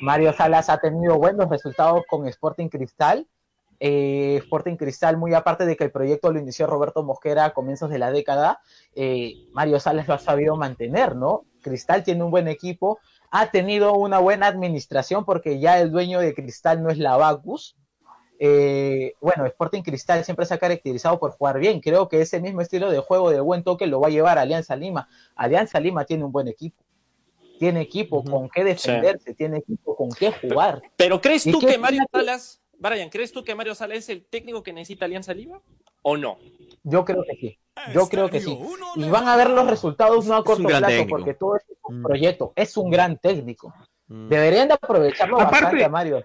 Mario 0.00 0.32
Salas 0.32 0.68
ha 0.68 0.78
tenido 0.78 1.16
buenos 1.16 1.48
resultados 1.48 2.02
con 2.08 2.26
Sporting 2.26 2.68
Cristal. 2.68 3.26
Eh, 3.80 4.36
Sporting 4.42 4.76
Cristal, 4.76 5.16
muy 5.16 5.34
aparte 5.34 5.66
de 5.66 5.76
que 5.76 5.84
el 5.84 5.90
proyecto 5.90 6.32
lo 6.32 6.38
inició 6.38 6.66
Roberto 6.66 7.02
Mosquera 7.02 7.44
a 7.44 7.54
comienzos 7.54 7.90
de 7.90 7.98
la 7.98 8.10
década, 8.10 8.60
eh, 8.94 9.34
Mario 9.52 9.80
Salas 9.80 10.08
lo 10.08 10.14
ha 10.14 10.18
sabido 10.18 10.56
mantener, 10.56 11.16
¿no? 11.16 11.44
Cristal 11.62 12.04
tiene 12.04 12.22
un 12.22 12.30
buen 12.30 12.48
equipo, 12.48 12.98
ha 13.30 13.50
tenido 13.50 13.94
una 13.94 14.18
buena 14.18 14.46
administración 14.46 15.24
porque 15.24 15.58
ya 15.58 15.80
el 15.80 15.90
dueño 15.90 16.20
de 16.20 16.34
Cristal 16.34 16.82
no 16.82 16.90
es 16.90 16.98
la 16.98 17.16
Bacus. 17.16 17.76
Eh, 18.38 19.14
bueno, 19.20 19.46
Sporting 19.46 19.82
Cristal 19.82 20.24
siempre 20.24 20.46
se 20.46 20.54
ha 20.54 20.58
caracterizado 20.58 21.18
por 21.18 21.32
jugar 21.32 21.58
bien. 21.58 21.80
Creo 21.80 22.08
que 22.08 22.20
ese 22.20 22.40
mismo 22.40 22.60
estilo 22.60 22.90
de 22.90 22.98
juego 22.98 23.30
de 23.30 23.40
buen 23.40 23.64
toque 23.64 23.86
lo 23.86 24.00
va 24.00 24.08
a 24.08 24.10
llevar 24.10 24.38
a 24.38 24.42
Alianza 24.42 24.76
Lima. 24.76 25.08
Alianza 25.34 25.80
Lima 25.80 26.04
tiene 26.04 26.24
un 26.24 26.32
buen 26.32 26.48
equipo. 26.48 26.82
Tiene 27.58 27.80
equipo 27.80 28.22
con 28.22 28.50
qué 28.50 28.64
defenderse, 28.64 29.34
tiene 29.34 29.58
equipo 29.58 29.96
con 29.96 30.10
qué 30.10 30.30
jugar. 30.30 30.82
Pero, 30.96 31.20
¿crees 31.22 31.44
tú 31.44 31.58
que 31.58 31.78
Mario 31.78 32.04
Salas, 32.12 32.60
Brian, 32.78 33.08
¿crees 33.08 33.32
tú 33.32 33.44
que 33.44 33.54
Mario 33.54 33.74
Salas 33.74 33.98
es 33.98 34.08
el 34.08 34.24
técnico 34.24 34.62
que 34.62 34.72
necesita 34.72 35.04
Alianza 35.04 35.34
Lima 35.34 35.60
o 36.02 36.16
no? 36.16 36.38
Yo 36.82 37.04
creo 37.04 37.24
que 37.24 37.36
sí. 37.36 37.58
Yo 37.92 38.08
creo 38.08 38.28
que 38.28 38.40
sí. 38.40 38.58
Y 38.96 39.08
van 39.08 39.28
a 39.28 39.36
ver 39.36 39.50
los 39.50 39.68
resultados 39.68 40.26
no 40.26 40.34
a 40.34 40.44
corto 40.44 40.64
plazo, 40.64 41.06
porque 41.08 41.34
todo 41.34 41.56
es 41.56 41.64
un 41.84 42.00
mm. 42.00 42.02
proyecto. 42.02 42.52
Es 42.56 42.76
un 42.76 42.90
gran 42.90 43.18
técnico. 43.18 43.74
Mm. 44.08 44.28
Deberían 44.28 44.68
de 44.68 44.74
aprovecharlo 44.74 45.36
aparte, 45.36 45.62
bastante 45.62 45.84
a 45.84 45.88
Mario 45.88 46.24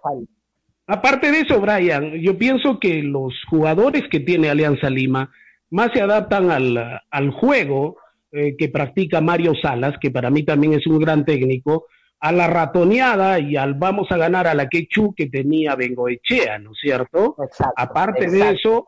Aparte 0.87 1.31
de 1.31 1.41
eso, 1.41 1.59
Brian, 1.59 2.13
yo 2.21 2.37
pienso 2.37 2.79
que 2.79 3.01
los 3.01 3.33
jugadores 3.49 4.03
que 4.11 4.19
tiene 4.19 4.49
Alianza 4.49 4.89
Lima 4.89 5.31
más 5.69 5.91
se 5.93 6.01
adaptan 6.01 6.51
al, 6.51 7.01
al 7.09 7.31
juego 7.31 7.97
eh, 8.33 8.55
que 8.57 8.69
practica 8.69 9.19
Mario 9.19 9.53
Salas, 9.61 9.95
que 9.99 10.11
para 10.11 10.29
mí 10.29 10.43
también 10.43 10.73
es 10.73 10.87
un 10.87 10.99
gran 10.99 11.25
técnico, 11.25 11.87
a 12.21 12.31
la 12.31 12.47
ratoneada 12.47 13.39
y 13.39 13.55
al 13.57 13.73
vamos 13.73 14.11
a 14.11 14.17
ganar 14.17 14.45
a 14.45 14.53
la 14.53 14.69
quechu 14.69 15.13
que 15.15 15.27
tenía 15.27 15.75
Bengoechea, 15.75 16.59
¿no 16.59 16.71
es 16.71 16.77
cierto? 16.79 17.35
Aparte 17.75 18.29
de 18.29 18.51
eso, 18.51 18.85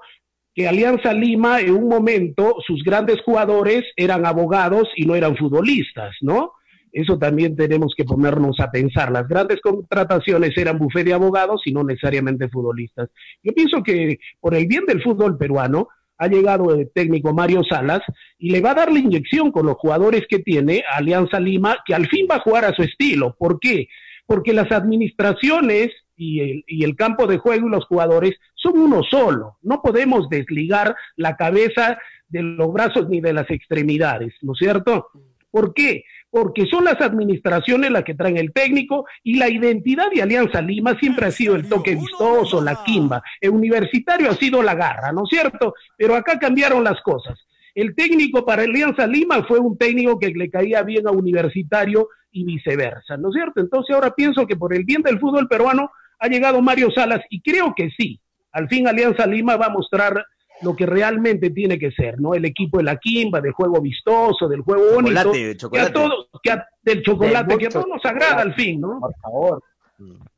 que 0.54 0.68
Alianza 0.68 1.12
Lima 1.14 1.60
en 1.60 1.72
un 1.72 1.88
momento 1.88 2.56
sus 2.66 2.84
grandes 2.84 3.20
jugadores 3.22 3.84
eran 3.96 4.28
abogados 4.28 4.88
y 4.96 5.06
no 5.06 5.16
eran 5.16 5.36
futbolistas, 5.36 6.16
¿no? 6.22 6.52
Eso 6.92 7.18
también 7.18 7.56
tenemos 7.56 7.96
que 7.98 8.04
ponernos 8.04 8.60
a 8.60 8.70
pensar. 8.70 9.12
Las 9.12 9.28
grandes 9.28 9.60
contrataciones 9.62 10.56
eran 10.56 10.78
bufé 10.78 11.04
de 11.04 11.14
abogados 11.14 11.64
y 11.66 11.74
no 11.74 11.84
necesariamente 11.84 12.50
futbolistas. 12.50 13.10
Yo 13.42 13.52
pienso 13.54 13.82
que 13.82 14.20
por 14.40 14.54
el 14.54 14.68
bien 14.68 14.86
del 14.86 15.02
fútbol 15.02 15.40
peruano 15.40 15.88
ha 16.18 16.28
llegado 16.28 16.74
el 16.74 16.92
técnico 16.94 17.34
Mario 17.34 17.64
Salas 17.64 18.02
y 18.38 18.50
le 18.52 18.62
va 18.62 18.72
a 18.72 18.76
dar 18.76 18.92
la 18.92 19.00
inyección 19.00 19.52
con 19.52 19.66
los 19.66 19.78
jugadores 19.78 20.24
que 20.30 20.40
tiene 20.40 20.84
Alianza 20.94 21.40
Lima, 21.40 21.78
que 21.86 21.94
al 21.94 22.08
fin 22.08 22.28
va 22.30 22.36
a 22.36 22.42
jugar 22.42 22.66
a 22.66 22.74
su 22.74 22.84
estilo. 22.84 23.36
¿Por 23.38 23.60
qué? 23.60 23.88
Porque 24.26 24.54
las 24.54 24.72
administraciones 24.72 25.90
y 26.16 26.40
el, 26.40 26.64
y 26.68 26.84
el 26.84 26.96
campo 26.96 27.28
de 27.28 27.38
juego 27.38 27.68
y 27.68 27.72
los 27.72 27.86
jugadores 27.86 28.36
son 28.56 28.78
uno 28.78 29.02
solo. 29.04 29.58
No 29.62 29.82
podemos 29.82 30.30
desligar 30.30 30.96
la 31.16 31.36
cabeza 31.36 31.98
de 32.28 32.42
los 32.42 32.72
brazos 32.72 33.10
ni 33.10 33.22
de 33.22 33.34
las 33.34 33.50
extremidades, 33.50 34.34
¿no 34.42 34.54
es 34.54 34.60
cierto? 34.60 35.10
¿Por 35.52 35.74
qué? 35.74 36.04
Porque 36.34 36.66
son 36.66 36.86
las 36.86 37.00
administraciones 37.00 37.92
las 37.92 38.04
que 38.04 38.16
traen 38.16 38.38
el 38.38 38.52
técnico 38.54 39.06
y 39.22 39.36
la 39.38 39.50
identidad 39.50 40.10
de 40.12 40.24
Alianza 40.24 40.64
Lima 40.64 40.98
siempre 41.00 41.28
ha 41.28 41.32
sido 41.32 41.54
el 41.54 41.70
toque 41.70 41.94
vistoso, 41.94 42.60
la 42.60 42.84
quimba. 42.84 43.22
El 43.40 43.52
universitario 43.52 44.32
ha 44.32 44.34
sido 44.34 44.64
la 44.64 44.74
garra, 44.74 45.12
¿no 45.12 45.26
es 45.26 45.30
cierto? 45.30 45.76
Pero 45.96 46.16
acá 46.16 46.40
cambiaron 46.40 46.84
las 46.84 47.00
cosas. 47.04 47.38
El 47.76 47.94
técnico 47.94 48.44
para 48.44 48.64
Alianza 48.64 49.06
Lima 49.06 49.44
fue 49.44 49.60
un 49.60 49.78
técnico 49.78 50.18
que 50.18 50.30
le 50.30 50.50
caía 50.50 50.82
bien 50.82 51.08
a 51.08 51.12
universitario 51.12 52.10
y 52.32 52.44
viceversa, 52.46 53.16
¿no 53.16 53.30
es 53.30 53.36
cierto? 53.36 53.62
Entonces 53.62 53.94
ahora 53.94 54.16
pienso 54.16 54.48
que 54.48 54.56
por 54.56 54.74
el 54.74 54.86
bien 54.86 55.04
del 55.04 55.20
fútbol 55.20 55.48
peruano 55.48 55.92
ha 56.18 56.28
llegado 56.30 56.64
Mario 56.64 56.90
Salas 56.90 57.22
y 57.30 57.42
creo 57.42 57.76
que 57.78 57.92
sí. 57.96 58.20
Al 58.52 58.68
fin 58.70 58.88
Alianza 58.88 59.28
Lima 59.28 59.56
va 59.56 59.68
a 59.68 59.70
mostrar 59.70 60.26
lo 60.64 60.76
que 60.76 60.86
realmente 60.86 61.50
tiene 61.50 61.78
que 61.78 61.92
ser, 61.92 62.20
¿no? 62.20 62.34
El 62.34 62.46
equipo 62.46 62.78
de 62.78 62.84
la 62.84 62.98
Quimba, 62.98 63.42
del 63.42 63.52
juego 63.54 63.82
vistoso, 63.82 64.48
del 64.48 64.62
juego 64.62 64.84
bonito, 64.96 65.22
Chocolate, 65.24 65.58
chocolate. 65.58 65.92
que 65.94 66.00
a 66.00 66.02
todos, 66.04 66.28
que 66.42 66.52
a- 66.52 66.68
del 66.82 67.04
chocolate, 67.04 67.58
que 67.58 67.68
a 67.68 67.70
todos 67.70 67.88
nos 67.88 68.06
agrada 68.06 68.42
al 68.42 68.54
fin, 68.56 68.80
¿no? 68.82 69.00
Por 69.00 69.16
favor. 69.22 69.64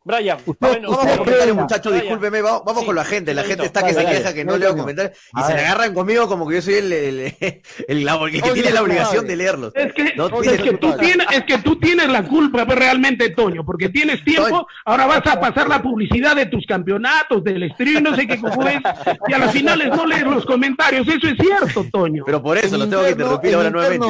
Brian, 0.07 0.37
bueno, 0.59 0.91
Vamos 0.91 1.17
comentarios, 1.17 1.57
muchachos, 1.57 1.91
discúlpeme, 1.93 2.39
vamos, 2.43 2.61
vamos 2.63 2.81
Sí, 2.81 2.85
con 2.85 2.95
la 2.95 3.03
gente. 3.05 3.33
La 3.33 3.43
gente 3.43 3.65
está 3.65 3.83
que 3.83 3.91
se 3.91 4.05
queja 4.05 4.35
que 4.35 4.45
no 4.45 4.51
Dale, 4.51 4.65
leo 4.65 4.77
comentarios 4.77 5.17
y 5.35 5.41
se 5.41 5.53
le 5.55 5.61
agarran 5.65 5.95
conmigo 5.95 6.27
como 6.27 6.47
que 6.47 6.55
yo 6.55 6.61
soy 6.61 6.75
el, 6.75 6.93
el, 6.93 7.19
el- 7.39 7.61
el- 7.87 8.05
que 8.05 8.41
Oye, 8.43 8.53
tiene 8.53 8.69
la 8.69 8.81
no 8.81 8.85
obligación 8.85 9.25
de 9.25 9.35
leerlos. 9.35 9.73
Es 9.75 9.93
que, 9.93 10.13
No 10.15 10.27
es 10.43 10.61
que 10.61 10.73
tú 10.73 10.93
tienes, 10.97 11.25
es 11.31 11.43
que 11.45 11.57
tú 11.57 11.79
tienes 11.79 12.07
la 12.07 12.21
culpa 12.21 12.67
pues, 12.67 12.77
realmente, 12.77 13.29
Toño, 13.31 13.65
porque 13.65 13.89
tienes 13.89 14.23
tiempo, 14.23 14.47
Toño. 14.49 14.67
ahora 14.85 15.07
vas 15.07 15.25
a 15.25 15.39
pasar 15.39 15.67
la 15.67 15.81
publicidad 15.81 16.35
de 16.35 16.45
tus 16.45 16.67
campeonatos, 16.67 17.43
del 17.43 17.67
stream, 17.73 18.03
no 18.03 18.15
sé 18.15 18.27
qué 18.27 18.39
cómo 18.39 18.67
es, 18.67 18.79
y 19.27 19.33
a 19.33 19.39
las 19.39 19.51
finales 19.51 19.87
no 19.89 20.05
lees 20.05 20.21
los 20.21 20.45
comentarios, 20.45 21.07
eso 21.07 21.27
es 21.27 21.35
cierto, 21.39 21.83
Toño. 21.91 22.23
Pero 22.27 22.43
por 22.43 22.59
eso 22.59 22.75
En 22.75 22.81
lo 22.81 22.87
tengo 22.89 23.03
que 23.05 23.09
interrumpir 23.09 23.55
ahora 23.55 23.69
nuevamente. 23.71 24.05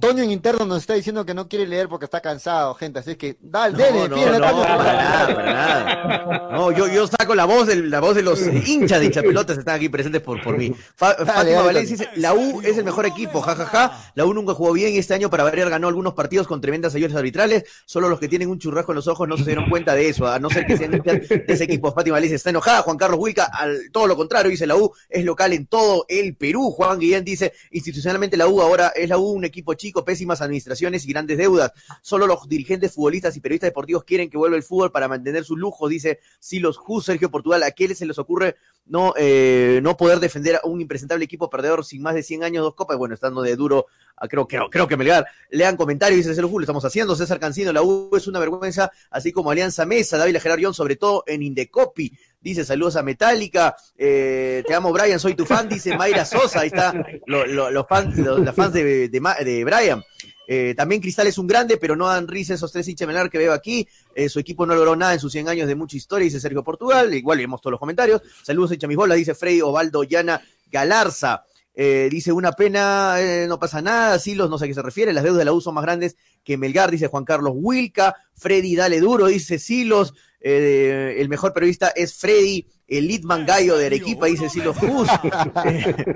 Toño 0.00 0.22
en 0.22 0.30
interno 0.30 0.64
nos 0.66 0.78
está 0.78 0.94
diciendo 0.94 1.24
que 1.24 1.32
no 1.34 1.48
quiere 1.48 1.66
leer 1.66 1.88
porque 1.88 2.04
está 2.04 2.20
cansado, 2.20 2.74
gente. 2.74 2.98
Así 2.98 3.12
es 3.12 3.16
que, 3.16 3.36
dale, 3.40 3.72
No, 3.72 3.78
dele, 3.78 4.08
no, 4.08 4.08
no, 4.08 4.16
Toño. 4.50 4.62
para 4.62 4.92
nada, 4.92 5.34
para 5.34 5.52
nada. 5.52 6.48
No, 6.52 6.70
yo, 6.72 6.86
yo 6.88 7.06
saco 7.06 7.34
la 7.34 7.44
voz, 7.44 7.66
del, 7.66 7.90
la 7.90 8.00
voz 8.00 8.14
de 8.14 8.22
los 8.22 8.40
hinchas 8.40 9.00
de 9.00 9.06
hinchapelotas 9.06 9.54
que 9.56 9.60
están 9.60 9.76
aquí 9.76 9.88
presentes 9.88 10.22
por, 10.22 10.42
por 10.42 10.56
mí. 10.58 10.72
Fa- 10.94 11.14
Fátima 11.14 11.32
dale, 11.34 11.54
Valencia 11.56 11.96
Toño. 11.96 12.08
dice, 12.10 12.20
la 12.20 12.34
U 12.34 12.60
es 12.62 12.76
el 12.78 12.84
mejor 12.84 13.06
equipo, 13.06 13.40
jajaja. 13.40 14.12
La 14.14 14.26
U 14.26 14.34
nunca 14.34 14.54
jugó 14.54 14.72
bien 14.72 14.92
y 14.94 14.98
este 14.98 15.14
año 15.14 15.30
para 15.30 15.44
variar 15.44 15.70
ganó 15.70 15.88
algunos 15.88 16.14
partidos 16.14 16.46
con 16.46 16.60
tremendas 16.60 16.94
ayudas 16.94 17.14
arbitrales. 17.16 17.64
Solo 17.86 18.08
los 18.08 18.20
que 18.20 18.28
tienen 18.28 18.48
un 18.50 18.58
churrasco 18.58 18.92
en 18.92 18.96
los 18.96 19.08
ojos 19.08 19.26
no 19.28 19.36
se 19.36 19.44
dieron 19.44 19.68
cuenta 19.70 19.94
de 19.94 20.08
eso, 20.08 20.26
a 20.26 20.38
no 20.38 20.50
ser 20.50 20.66
que 20.66 20.76
sean 20.76 20.90
de 20.92 21.44
ese 21.48 21.64
equipo. 21.64 21.92
Fátima 21.92 22.14
Valencia 22.16 22.36
está 22.36 22.50
enojada. 22.50 22.82
Juan 22.82 22.96
Carlos 22.96 23.18
Huica, 23.20 23.44
al 23.52 23.90
todo 23.92 24.06
lo 24.06 24.16
contrario, 24.16 24.50
dice 24.50 24.66
la 24.66 24.76
U 24.76 24.92
es 25.08 25.24
local 25.24 25.52
en 25.52 25.66
todo 25.66 26.04
el 26.08 26.34
Perú. 26.36 26.70
Juan 26.70 26.98
Guillén 26.98 27.24
dice, 27.24 27.52
institucionalmente 27.70 28.36
la 28.36 28.46
U 28.48 28.60
ahora 28.60 28.88
es 28.94 29.08
la 29.08 29.18
U 29.18 29.30
un 29.30 29.44
equipo 29.44 29.74
chico, 29.74 29.85
pésimas 30.04 30.40
administraciones 30.40 31.04
y 31.06 31.12
grandes 31.12 31.38
deudas. 31.38 31.72
Solo 32.02 32.26
los 32.26 32.48
dirigentes 32.48 32.92
futbolistas 32.92 33.36
y 33.36 33.40
periodistas 33.40 33.68
deportivos 33.68 34.04
quieren 34.04 34.30
que 34.30 34.38
vuelva 34.38 34.56
el 34.56 34.62
fútbol 34.62 34.90
para 34.92 35.08
mantener 35.08 35.44
su 35.44 35.56
lujo, 35.56 35.88
dice 35.88 36.20
Silos 36.38 36.78
Hus, 36.86 37.04
Sergio 37.04 37.30
Portugal. 37.30 37.62
¿A 37.62 37.70
qué 37.70 37.94
se 37.94 38.06
les 38.06 38.18
ocurre 38.18 38.56
no, 38.86 39.14
eh, 39.16 39.80
no 39.82 39.96
poder 39.96 40.20
defender 40.20 40.56
a 40.56 40.66
un 40.66 40.80
impresentable 40.80 41.24
equipo 41.24 41.48
perdedor 41.50 41.84
sin 41.84 42.02
más 42.02 42.14
de 42.14 42.22
100 42.22 42.44
años, 42.44 42.62
dos 42.64 42.74
copas? 42.74 42.96
Bueno, 42.96 43.14
estando 43.14 43.42
de 43.42 43.56
duro, 43.56 43.86
a- 44.16 44.28
creo, 44.28 44.46
creo, 44.46 44.68
creo 44.70 44.88
que 44.88 44.96
Melgar. 44.96 45.26
Lean 45.50 45.76
comentarios, 45.76 46.18
dice 46.18 46.34
Silos 46.34 46.50
Hus, 46.50 46.58
lo 46.58 46.64
estamos 46.64 46.84
haciendo. 46.84 47.14
César 47.16 47.38
Cancino, 47.40 47.72
la 47.72 47.82
U 47.82 48.10
es 48.16 48.26
una 48.26 48.38
vergüenza, 48.38 48.90
así 49.10 49.32
como 49.32 49.50
Alianza 49.50 49.86
Mesa, 49.86 50.16
David 50.18 50.38
Gerard 50.38 50.56
sobre 50.72 50.96
todo 50.96 51.24
en 51.26 51.42
Indecopi. 51.42 52.12
Dice 52.40 52.64
saludos 52.64 52.96
a 52.96 53.02
Metallica, 53.02 53.74
eh, 53.96 54.62
te 54.66 54.74
amo 54.74 54.92
Brian, 54.92 55.18
soy 55.18 55.34
tu 55.34 55.44
fan, 55.44 55.68
dice 55.68 55.96
Mayra 55.96 56.24
Sosa, 56.24 56.60
ahí 56.60 56.68
está 56.68 56.92
lo- 57.26 57.44
lo- 57.46 57.70
los 57.70 57.86
fans, 57.88 58.16
los, 58.18 58.40
las 58.40 58.54
fans 58.54 58.72
de, 58.72 59.08
de, 59.08 59.64
Brian. 59.64 60.02
Eh, 60.48 60.74
también 60.76 61.00
Cristal 61.00 61.26
es 61.26 61.38
un 61.38 61.48
grande, 61.48 61.76
pero 61.76 61.96
no 61.96 62.06
dan 62.06 62.28
risa 62.28 62.54
esos 62.54 62.70
tres 62.70 62.86
hinchas 62.86 63.08
que 63.30 63.38
veo 63.38 63.52
aquí. 63.52 63.88
Eh, 64.14 64.28
su 64.28 64.38
equipo 64.38 64.64
no 64.64 64.76
logró 64.76 64.94
nada 64.94 65.14
en 65.14 65.18
sus 65.20 65.32
100 65.32 65.48
años 65.48 65.66
de 65.66 65.74
mucha 65.74 65.96
historia, 65.96 66.24
dice 66.24 66.38
Sergio 66.38 66.62
Portugal. 66.62 67.12
Igual 67.12 67.38
vemos 67.38 67.60
todos 67.60 67.72
los 67.72 67.80
comentarios. 67.80 68.22
Saludos, 68.44 68.70
hincha 68.72 68.86
mis 68.86 68.96
dice 69.16 69.34
Freddy 69.34 69.60
Ovaldo 69.62 70.04
Llana 70.04 70.40
Galarza. 70.70 71.44
Dice 71.74 72.32
una 72.32 72.52
pena, 72.52 73.16
no 73.48 73.58
pasa 73.58 73.82
nada, 73.82 74.18
Silos, 74.18 74.48
no 74.48 74.56
sé 74.56 74.64
a 74.64 74.68
qué 74.68 74.72
se 74.74 74.80
refiere, 74.80 75.12
las 75.12 75.24
deudas 75.24 75.40
de 75.40 75.44
la 75.44 75.52
U 75.52 75.60
son 75.60 75.74
más 75.74 75.84
grandes 75.84 76.16
que 76.42 76.56
Melgar, 76.56 76.90
dice 76.90 77.08
Juan 77.08 77.26
Carlos 77.26 77.52
Wilca, 77.54 78.14
Freddy, 78.34 78.76
dale 78.76 78.98
duro, 78.98 79.26
dice 79.26 79.58
Silos, 79.58 80.14
eh, 80.40 81.16
el 81.18 81.28
mejor 81.28 81.52
periodista 81.52 81.88
es 81.88 82.14
Freddy, 82.14 82.66
el 82.86 83.08
Litman 83.08 83.46
Gallo 83.46 83.76
de 83.76 83.86
Arequipa, 83.86 84.26
dice 84.26 84.48
Silos 84.48 84.76
Cruz. 84.78 85.08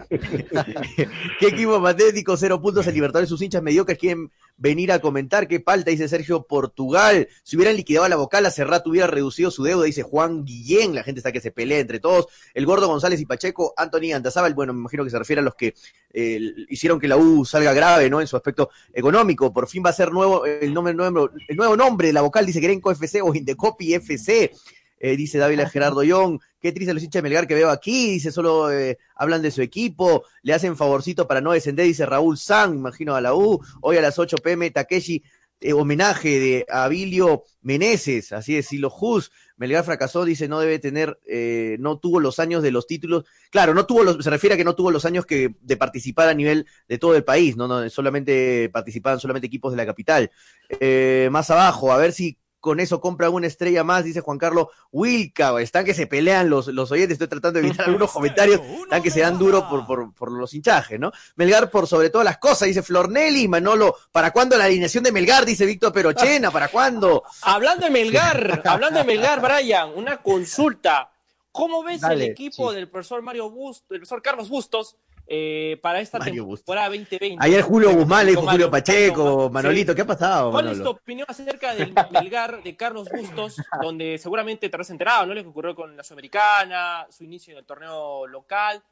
Qué 1.41 1.47
equipo 1.47 1.83
patético, 1.83 2.37
cero 2.37 2.61
puntos 2.61 2.87
en 2.87 2.95
Libertadores, 2.95 3.29
sus 3.29 3.43
hinchas 3.43 3.63
mediocres 3.63 3.99
quieren 3.99 4.31
venir 4.61 4.93
a 4.93 5.01
comentar, 5.01 5.49
qué 5.49 5.59
falta, 5.59 5.91
dice 5.91 6.07
Sergio 6.07 6.47
Portugal. 6.47 7.27
Si 7.43 7.57
hubieran 7.57 7.77
liquidado 7.77 8.05
a 8.05 8.09
la 8.11 8.17
vocal, 8.17 8.45
hace 8.47 8.63
rato 8.63 8.91
hubiera 8.91 9.07
reducido 9.07 9.51
su 9.51 9.65
deuda, 9.65 9.87
dice 9.87 10.03
Juan 10.03 10.45
Guillén, 10.45 10.95
la 10.95 11.03
gente 11.03 11.19
está 11.19 11.33
que 11.33 11.41
se 11.41 11.51
pelea 11.51 11.81
entre 11.81 11.99
todos. 11.99 12.27
El 12.55 12.67
Gordo 12.67 12.87
González 12.87 13.21
y 13.21 13.27
Pacheco, 13.27 13.73
Anthony 13.77 14.13
Andazábal, 14.15 14.55
bueno, 14.55 14.75
me 14.75 14.81
imagino 14.81 15.03
que 15.03 15.11
se 15.11 15.19
refiere 15.19 15.41
a 15.41 15.43
los 15.43 15.55
que 15.55 15.75
eh, 16.13 16.39
hicieron 16.69 17.01
que 17.01 17.09
la 17.09 17.17
U 17.17 17.45
salga 17.45 17.73
grave, 17.73 18.11
¿no? 18.11 18.21
En 18.21 18.27
su 18.27 18.37
aspecto 18.37 18.71
económico. 18.93 19.53
Por 19.53 19.67
fin 19.67 19.83
va 19.85 19.91
a 19.91 19.95
ser 19.95 20.13
nuevo 20.13 20.45
el 20.45 20.75
nombre, 20.75 20.93
nuevo, 20.93 21.31
el 21.49 21.57
nuevo 21.57 21.77
nombre 21.77 22.09
de 22.09 22.13
la 22.13 22.21
vocal, 22.21 22.45
dice 22.45 22.61
Grenco 22.61 22.91
FC 22.91 23.23
o 23.23 23.35
Indecopi 23.35 23.95
FC. 23.95 24.53
Eh, 25.01 25.17
dice 25.17 25.39
David 25.39 25.61
Gerardo 25.73 26.03
Young, 26.03 26.39
qué 26.61 26.73
triste 26.73 26.93
los 26.93 27.03
hinchas 27.03 27.23
de 27.23 27.23
Melgar 27.23 27.49
que 27.49 27.55
veo 27.55 27.71
aquí, 27.71 28.13
dice 28.13 28.31
solo 28.31 28.71
eh, 28.71 28.99
hablan 29.17 29.41
de 29.41 29.51
su 29.51 29.63
equipo, 29.63 30.25
le 30.43 30.53
hacen 30.53 30.77
favorcito 30.77 31.27
para 31.27 31.41
no 31.41 31.53
descender, 31.53 31.87
dice 31.87 32.05
Raúl 32.05 32.37
San, 32.37 32.75
imagino 32.75 33.15
a 33.15 33.21
la 33.23 33.35
U, 33.35 33.59
hoy 33.81 33.97
a 33.97 34.03
las 34.03 34.19
8 34.19 34.37
pm 34.37 34.71
Takeshi, 34.71 35.23
eh, 35.63 35.73
homenaje 35.73 36.39
de 36.39 36.67
Abilio 36.71 37.45
Meneses, 37.63 38.33
así 38.33 38.57
es, 38.57 38.67
Silo 38.67 38.89
Jus, 38.89 39.31
Melgar 39.57 39.85
fracasó, 39.85 40.25
dice 40.25 40.49
no 40.49 40.59
debe 40.59 40.79
tener, 40.79 41.19
eh, 41.27 41.77
no 41.81 41.99
tuvo 41.99 42.19
los 42.19 42.39
años 42.39 42.63
de 42.63 42.71
los 42.71 42.87
títulos, 42.87 43.25
claro, 43.51 43.75
no 43.75 43.85
tuvo 43.85 44.03
los, 44.03 44.25
se 44.25 44.31
refiere 44.31 44.55
a 44.55 44.57
que 44.57 44.65
no 44.65 44.75
tuvo 44.75 44.91
los 44.91 45.05
años 45.05 45.27
que 45.27 45.55
de 45.61 45.77
participar 45.77 46.29
a 46.29 46.35
nivel 46.35 46.67
de 46.89 46.97
todo 46.97 47.15
el 47.15 47.25
país, 47.25 47.57
no, 47.57 47.69
no 47.69 47.89
solamente 47.91 48.71
participaban 48.71 49.21
solamente 49.21 49.47
equipos 49.47 49.73
de 49.73 49.77
la 49.77 49.85
capital. 49.85 50.31
Eh, 50.69 51.29
más 51.31 51.51
abajo, 51.51 51.93
a 51.93 51.99
ver 51.99 52.13
si 52.13 52.39
con 52.61 52.79
eso 52.79 53.01
compran 53.01 53.33
una 53.33 53.47
estrella 53.47 53.83
más, 53.85 54.05
dice 54.05 54.21
Juan 54.21 54.39
Carlos 54.39 54.69
Wilca, 54.93 55.59
están 55.61 55.85
que 55.85 55.95
se 55.95 56.07
pelean 56.07 56.51
los, 56.51 56.69
los 56.69 56.91
oyentes, 56.93 57.15
estoy 57.15 57.29
tratando 57.29 57.61
de 57.61 57.67
evitar 57.67 57.87
algunos 57.87 58.13
comentarios, 58.13 58.61
están 58.61 59.03
que 59.03 59.11
se 59.11 59.21
dan 59.21 59.39
duro 59.39 59.69
por, 59.69 59.87
por, 59.87 60.15
por 60.15 60.31
los 60.31 60.53
hinchajes, 60.55 61.01
¿no? 61.01 61.11
Melgar 61.37 61.71
por 61.71 61.87
sobre 61.87 62.11
todas 62.11 62.25
las 62.25 62.39
cosas, 62.39 62.69
dice 62.69 62.83
Flornelli, 62.83 63.49
Manolo, 63.49 63.97
¿para 64.13 64.31
cuándo 64.31 64.57
la 64.57 64.65
alineación 64.65 65.05
de 65.05 65.13
Melgar? 65.13 65.45
Dice 65.47 65.67
Víctor 65.67 65.93
Perochena, 65.93 66.51
¿para 66.51 66.69
cuándo? 66.69 67.23
Hablando 67.43 67.87
de 67.87 67.91
Melgar, 67.91 68.63
hablando 68.65 68.99
de 68.99 69.05
Melgar, 69.05 69.41
Brian, 69.41 69.91
una 69.95 70.19
consulta. 70.19 71.11
¿Cómo 71.53 71.83
ves 71.83 72.03
Dale, 72.03 72.27
el 72.27 72.31
equipo 72.31 72.71
sí. 72.71 72.77
del 72.77 72.89
profesor 72.89 73.23
Mario 73.23 73.51
Bustos, 73.51 73.89
del 73.89 74.01
profesor 74.01 74.23
Carlos 74.23 74.49
Bustos, 74.49 74.97
eh, 75.33 75.79
para 75.81 76.01
esta 76.01 76.19
Mario 76.19 76.45
temporada 76.45 76.89
2020? 76.89 77.37
Ayer 77.39 77.63
Julio 77.63 77.95
Guzmán 77.95 78.27
le 78.27 78.33
dijo 78.33 78.49
Julio 78.49 78.69
Pacheco, 78.69 79.47
Sí. 79.47 79.53
Manolito, 79.53 79.95
¿qué 79.95 80.03
ha 80.03 80.07
pasado, 80.07 80.51
¿Cuál 80.51 80.73
es 80.73 80.83
tu 80.83 80.89
opinión 80.89 81.25
acerca 81.29 81.73
del 81.73 81.95
Melgar 82.11 82.61
de 82.65 82.77
Carlos 82.77 83.09
Bustos, 83.09 83.57
donde 83.81 84.19
seguramente 84.19 84.69
te 84.69 84.75
habrás 84.75 84.91
enterado, 84.91 85.27
¿no? 85.27 85.35
Lo 85.35 85.43
que 85.43 85.49
ocurrió 85.49 85.77
con 85.77 85.97
la 85.97 86.03
Sudamericana, 86.03 87.07
su 87.11 87.23
inicio 87.23 87.53
en 87.53 87.59
el 87.59 87.65
torneo 87.65 88.27
local. 88.27 88.83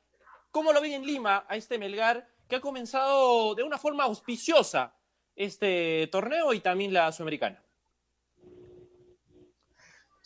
¿Cómo 0.52 0.72
lo 0.72 0.80
ven 0.80 0.92
en 0.92 1.04
Lima 1.04 1.44
a 1.48 1.56
este 1.56 1.76
Melgar 1.76 2.28
que 2.48 2.54
ha 2.54 2.60
comenzado 2.60 3.56
de 3.56 3.64
una 3.64 3.76
forma 3.76 4.04
auspiciosa 4.04 4.94
este 5.34 6.08
torneo 6.12 6.54
y 6.54 6.60
también 6.60 6.92
la 6.92 7.10
Sudamericana? 7.10 7.60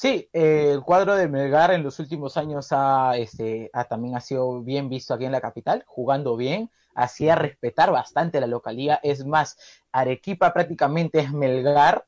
Sí, 0.03 0.29
eh, 0.33 0.73
el 0.73 0.83
cuadro 0.83 1.15
de 1.15 1.29
Melgar 1.29 1.71
en 1.71 1.85
los 1.85 2.01
últimos 2.01 2.37
años 2.37 2.67
ha, 2.73 3.17
este, 3.17 3.71
ha- 3.73 3.85
también 3.85 4.17
ha 4.17 4.21
sido 4.21 4.61
bien 4.61 4.89
visto 4.89 5.15
aquí 5.15 5.27
en 5.27 5.31
la 5.31 5.41
capital, 5.41 5.85
jugando 5.87 6.37
bien, 6.37 6.73
hacía 6.97 7.37
respetar 7.37 7.93
bastante 7.93 8.41
la 8.41 8.49
localía. 8.49 8.99
Es 9.05 9.25
más, 9.25 9.57
Arequipa 9.93 10.53
prácticamente 10.53 11.21
es 11.21 11.33
Melgar, 11.33 12.05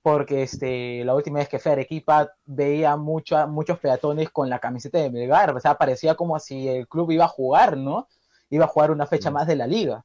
porque 0.00 0.44
este, 0.44 1.04
la 1.04 1.14
última 1.14 1.40
vez 1.40 1.50
que 1.50 1.58
fui 1.58 1.68
a 1.68 1.72
Arequipa 1.74 2.32
veía 2.46 2.96
mucho, 2.96 3.46
muchos 3.46 3.78
peatones 3.78 4.30
con 4.30 4.48
la 4.48 4.58
camiseta 4.58 4.96
de 4.96 5.10
Melgar, 5.10 5.54
o 5.54 5.60
sea, 5.60 5.74
parecía 5.74 6.14
como 6.14 6.38
si 6.38 6.66
el 6.66 6.88
club 6.88 7.10
iba 7.10 7.26
a 7.26 7.28
jugar, 7.28 7.76
¿no? 7.76 8.08
Iba 8.48 8.64
a 8.64 8.68
jugar 8.68 8.90
una 8.90 9.04
fecha 9.04 9.30
más 9.30 9.46
de 9.46 9.56
la 9.56 9.66
liga. 9.66 10.02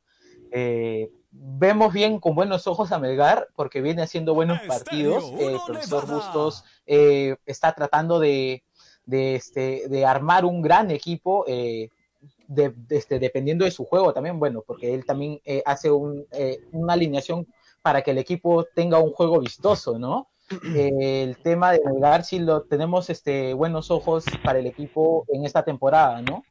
Eh, 0.52 1.10
vemos 1.32 1.94
bien 1.94 2.20
con 2.20 2.34
buenos 2.34 2.66
ojos 2.66 2.92
a 2.92 2.98
Melgar 3.00 3.50
porque 3.56 3.82
viene 3.82 4.02
haciendo 4.02 4.34
buenos 4.34 4.60
partidos. 4.68 5.24
El 5.40 5.58
profesor 5.66 6.08
Bustos 6.08 6.64
eh, 6.90 7.38
está 7.46 7.74
tratando 7.74 8.20
de, 8.20 8.64
de, 9.06 9.36
este, 9.36 9.88
de 9.88 10.06
armar 10.06 10.44
un 10.44 10.62
gran 10.62 10.92
equipo. 10.92 11.46
Eh, 11.48 11.90
de, 12.48 12.74
este, 12.90 13.20
dependiendo 13.20 13.64
de 13.64 13.72
su 13.72 13.86
juego 13.86 14.12
también, 14.12 14.40
bueno, 14.40 14.64
porque 14.66 14.94
él 14.94 15.06
también 15.06 15.40
eh, 15.46 15.62
hace 15.66 15.92
un, 15.92 16.26
eh, 16.32 16.58
una 16.72 16.94
alineación 16.94 17.48
para 17.82 18.02
que 18.02 18.12
el 18.12 18.18
equipo 18.18 18.66
tenga 18.76 19.00
un 19.00 19.12
juego 19.12 19.40
vistoso, 19.40 19.98
¿no? 20.00 20.28
Eh, 20.76 20.90
el 21.24 21.38
tema 21.38 21.72
de 21.72 21.82
Melgar, 21.86 22.24
si 22.24 22.40
lo 22.40 22.64
tenemos 22.64 23.10
este, 23.10 23.54
buenos 23.54 23.92
ojos 23.92 24.26
para 24.44 24.60
el 24.60 24.68
equipo 24.68 25.26
en 25.30 25.46
esta 25.46 25.64
temporada, 25.64 26.22
¿no? 26.24 26.44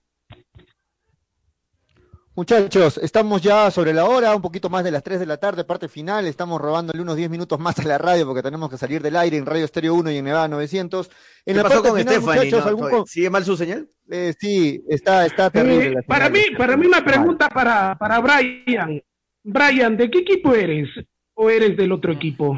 Muchachos, 2.39 2.99
estamos 2.99 3.43
ya 3.43 3.69
sobre 3.69 3.93
la 3.93 4.05
hora, 4.05 4.33
un 4.33 4.41
poquito 4.41 4.71
más 4.71 4.85
de 4.85 4.93
las 4.93 5.03
3 5.03 5.19
de 5.19 5.27
la 5.27 5.39
tarde, 5.39 5.65
parte 5.65 5.89
final. 5.89 6.25
Estamos 6.25 6.61
robándole 6.61 7.03
unos 7.03 7.17
10 7.17 7.31
minutos 7.31 7.59
más 7.59 7.77
a 7.81 7.83
la 7.83 7.99
radio 7.99 8.27
porque 8.27 8.43
tenemos 8.43 8.71
que 8.71 8.79
salir 8.79 9.03
del 9.03 9.17
aire 9.17 9.39
en 9.39 9.45
Radio 9.45 9.65
Estéreo 9.65 9.93
1 9.95 10.13
y 10.13 10.19
en 10.19 10.25
Nevada 10.25 10.47
900. 10.47 11.09
En 11.09 11.13
¿Qué 11.45 11.55
la 11.55 11.63
pasó 11.65 11.83
parte 11.83 11.89
con 11.89 11.99
final, 11.99 12.15
Stephanie? 12.15 12.51
¿No? 12.53 12.63
algún 12.63 13.07
¿Sigue 13.09 13.29
mal 13.29 13.45
su 13.45 13.57
señal? 13.57 13.91
Eh, 14.09 14.33
sí, 14.39 14.81
está, 14.89 15.27
está 15.27 15.51
terrible. 15.51 15.87
Eh, 15.87 15.95
la 15.95 16.03
para 16.03 16.31
mí, 16.31 16.43
para 16.57 16.77
mí 16.77 16.87
una 16.87 17.05
pregunta 17.05 17.49
para, 17.49 17.99
para 17.99 18.21
Brian. 18.21 19.03
Brian, 19.43 19.97
¿de 19.97 20.09
qué 20.09 20.21
equipo 20.21 20.55
eres? 20.55 20.91
¿O 21.35 21.51
eres 21.51 21.77
del 21.77 21.91
otro 21.91 22.13
equipo? 22.13 22.57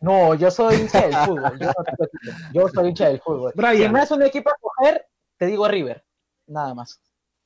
No, 0.00 0.34
yo 0.34 0.50
soy 0.50 0.74
hincha 0.74 1.02
del 1.02 1.14
fútbol. 1.14 1.60
Yo. 1.60 1.72
Yo 2.54 2.68
soy 2.68 2.88
hincha 2.88 3.06
del 3.06 3.20
fútbol. 3.20 3.52
Brian. 3.54 3.86
Si 3.86 3.88
me 3.88 4.00
das 4.00 4.10
un 4.10 4.22
equipo 4.24 4.50
a 4.50 4.54
coger, 4.60 5.06
te 5.38 5.46
digo 5.46 5.68
River. 5.68 6.04
Nada 6.48 6.74
más. 6.74 7.00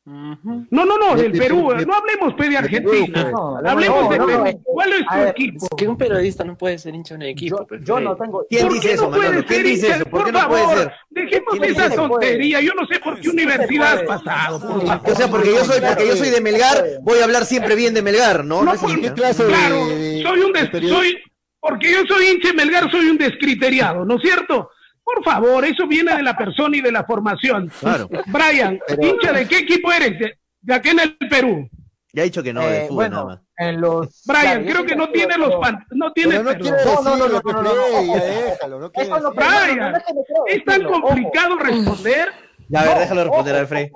No, 0.07 0.85
no, 0.85 0.99
no, 0.99 1.17
De- 1.17 1.23
del 1.23 1.33
de- 1.33 1.39
Perú. 1.39 1.73
de- 1.75 1.87
No 1.87 1.95
hablemos 1.95 2.37
de 2.37 2.57
Argentina. 2.59 3.31
No, 3.31 3.57
Hablemos 3.65 4.03
no, 4.05 4.11
de 4.11 4.19
no, 4.19 4.27
Perú. 4.27 4.45
no, 4.45 4.53
¿Cuál 4.65 4.93
es 4.93 5.07
tu 5.07 5.15
ver, 5.17 5.29
equipo? 5.29 5.69
Que 5.77 5.89
un 5.89 5.97
periodista 5.97 6.45
no 6.45 6.59
puede 6.59 6.79
ser 6.79 6.95
hincha 6.95 7.15
de 7.15 7.17
un 7.17 7.23
equipo. 7.23 7.67
pues, 7.67 7.81
Yo 7.85 7.99
no 8.01 8.15
tengo. 8.15 8.45
¿Quién 8.51 8.67
¿Por 8.67 8.75
dice 8.75 8.89
qué 8.89 8.95
eso, 8.95 9.05
no 9.05 9.11
puede 9.17 9.29
Manolo? 9.31 9.47
¿Quién 9.47 9.61
ser 9.63 9.67
dice 9.71 9.87
hincha? 9.87 9.97
eso? 9.97 10.05
¿Por 10.11 10.25
qué 10.27 10.33
Por 10.33 10.43
no 10.43 10.49
puede 10.49 10.63
favor, 10.63 10.79
ser? 10.79 10.93
Dejemos 11.09 11.49
¿Quién 11.53 11.63
dice 11.63 11.87
esa 11.87 11.95
tontería. 11.97 12.61
Yo 12.61 12.73
no 12.75 12.87
sé 12.87 13.01
por 13.01 13.19
qué 13.21 13.29
universidad 13.31 13.93
has 13.95 14.03
pasado. 14.03 14.61
por 14.61 14.87
favor. 14.87 15.11
O 15.11 15.15
sea, 15.15 15.29
porque 15.29 15.49
yo 15.55 15.65
soy, 15.65 15.81
porque 15.81 16.07
yo 16.09 16.17
soy 16.17 16.29
de 16.31 16.41
Melgar, 16.43 16.85
voy 17.01 17.19
a 17.21 17.25
hablar 17.25 17.47
siempre 17.47 17.75
bien 17.75 17.95
de 17.95 18.03
Melgar, 18.03 18.45
¿no? 18.45 18.59
No, 18.59 18.65
No 18.65 18.73
es 18.75 18.81
por-. 18.81 19.01
¿Qué 19.01 19.11
Claro, 19.15 19.87
de- 19.87 20.23
soy 20.23 20.41
un 20.41 20.53
de 20.53 20.67
des- 20.69 20.91
soy 20.91 21.17
porque 21.61 21.91
yo 21.91 22.05
soy 22.07 22.27
hincha 22.27 22.49
de 22.49 22.55
Melgar, 22.55 22.91
soy 22.91 23.09
un 23.09 23.17
descriteriado, 23.17 24.05
¿no 24.05 24.17
es 24.17 24.21
cierto? 24.23 24.69
Por 25.05 25.23
favor, 25.23 25.65
eso 25.65 25.87
viene 25.87 26.17
de 26.17 26.23
la 26.23 26.37
persona 26.37 26.77
y 26.77 26.81
de 26.81 26.91
la 26.91 27.05
formación. 27.05 27.71
Claro. 27.81 28.09
Brian, 28.27 28.81
hincha 29.01 29.33
de 29.33 29.47
qué 29.47 29.59
equipo 29.59 29.93
eres? 29.93 30.19
De, 30.19 30.39
de 30.63 30.75
aquí 30.75 30.89
en 30.91 31.01
el 31.01 31.17
Perú. 31.29 31.69
Ya 32.13 32.23
he 32.23 32.27
dicho 32.27 32.43
que 32.43 32.53
no, 32.53 32.61
de 32.63 32.85
Eh, 32.85 32.89
fútbol 32.89 33.11
nada 33.11 33.23
bueno, 33.25 33.37
más. 33.37 33.41
en 33.59 33.81
los. 33.81 34.23
Brian, 34.25 34.65
creo 34.65 34.85
que 34.87 34.97
no 34.97 35.11
tiene 35.11 35.35
fútbol, 35.35 35.51
los 35.51 35.61
pan- 35.61 35.87
no 35.91 36.13
tiene 36.13 36.37
no 36.37 36.43
No, 36.45 36.51
decir 36.55 36.73
no, 36.87 37.03
no, 37.03 37.17
no, 37.17 37.29
no, 37.29 37.63
no, 37.63 38.15
ya 38.17 38.25
déjalo, 38.25 38.79
no 38.79 38.87
no, 38.89 38.93
no, 38.97 39.19
no, 39.19 39.21
no, 39.21 39.31
Brian, 39.33 39.93
no 39.93 39.97
es 39.99 40.05
que 40.05 40.15
me 40.15 40.25
creo 40.25 40.47
¿Es 40.47 40.65
tan 40.65 40.87
ojo. 40.87 41.03
complicado 41.03 41.57
responder? 41.59 42.29
Ya, 42.69 42.81
a 42.81 42.85
ver, 42.85 42.95
No, 42.95 43.01
déjalo 43.01 43.25
responder, 43.25 43.55
Alfred. 43.57 43.91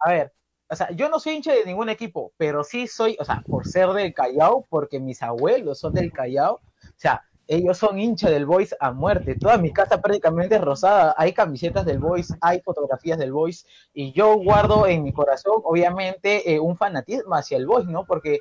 A 0.00 0.10
ver, 0.10 0.32
o 0.68 0.74
sea, 0.76 0.90
yo 0.92 1.08
no 1.10 1.20
soy 1.20 1.34
hincha 1.34 1.52
de 1.52 1.64
ningún 1.66 1.90
equipo, 1.90 2.32
pero 2.38 2.64
sí 2.64 2.86
soy, 2.88 3.16
o 3.20 3.24
sea, 3.24 3.42
por 3.46 3.66
ser 3.66 3.90
del 3.90 4.12
Callao, 4.14 4.66
porque 4.68 4.98
mis 4.98 5.22
abuelos 5.22 5.78
son 5.78 5.92
del 5.94 6.10
Callao, 6.12 6.54
o 6.54 6.60
sea, 6.96 7.22
ellos 7.46 7.78
son 7.78 7.98
hincha 7.98 8.30
del 8.30 8.46
Boys 8.46 8.74
a 8.80 8.92
muerte. 8.92 9.36
Toda 9.36 9.58
mi 9.58 9.72
casa 9.72 10.00
prácticamente 10.00 10.56
es 10.56 10.60
rosada. 10.60 11.14
Hay 11.16 11.32
camisetas 11.32 11.84
del 11.84 11.98
Boys, 11.98 12.34
hay 12.40 12.60
fotografías 12.60 13.18
del 13.18 13.32
Boys, 13.32 13.66
y 13.92 14.12
yo 14.12 14.36
guardo 14.36 14.86
en 14.86 15.02
mi 15.02 15.12
corazón, 15.12 15.60
obviamente, 15.64 16.54
eh, 16.54 16.58
un 16.58 16.76
fanatismo 16.76 17.34
hacia 17.34 17.56
el 17.56 17.66
Boys, 17.66 17.86
¿no? 17.86 18.04
Porque 18.04 18.40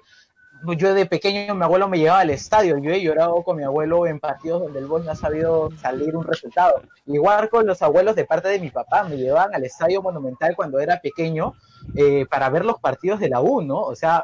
yo 0.78 0.94
de 0.94 1.06
pequeño 1.06 1.56
mi 1.56 1.64
abuelo 1.64 1.90
me 1.90 2.00
llevaba 2.00 2.22
al 2.22 2.30
estadio, 2.30 2.78
yo 2.78 2.92
he 2.92 3.02
llorado 3.02 3.44
con 3.44 3.58
mi 3.58 3.64
abuelo 3.64 4.08
en 4.08 4.20
partidos 4.20 4.62
donde 4.62 4.80
el 4.80 4.86
Boys 4.86 5.04
no 5.04 5.12
ha 5.12 5.16
sabido 5.16 5.70
salir 5.82 6.16
un 6.16 6.24
resultado. 6.24 6.82
Igual 7.06 7.50
con 7.50 7.66
los 7.68 7.82
abuelos 7.82 8.16
de 8.16 8.26
parte 8.26 8.48
de 8.48 8.60
mi 8.60 8.70
papá, 8.70 9.04
me 9.04 9.18
llevaban 9.18 9.54
al 9.54 9.66
estadio 9.66 10.02
monumental 10.02 10.56
cuando 10.56 10.80
era 10.80 11.02
pequeño 11.02 11.54
eh, 11.96 12.26
para 12.30 12.50
ver 12.50 12.64
los 12.64 12.80
partidos 12.80 13.20
de 13.20 13.30
la 13.30 13.42
U, 13.42 13.62
¿no? 13.62 13.82
O 13.82 13.96
sea, 13.96 14.24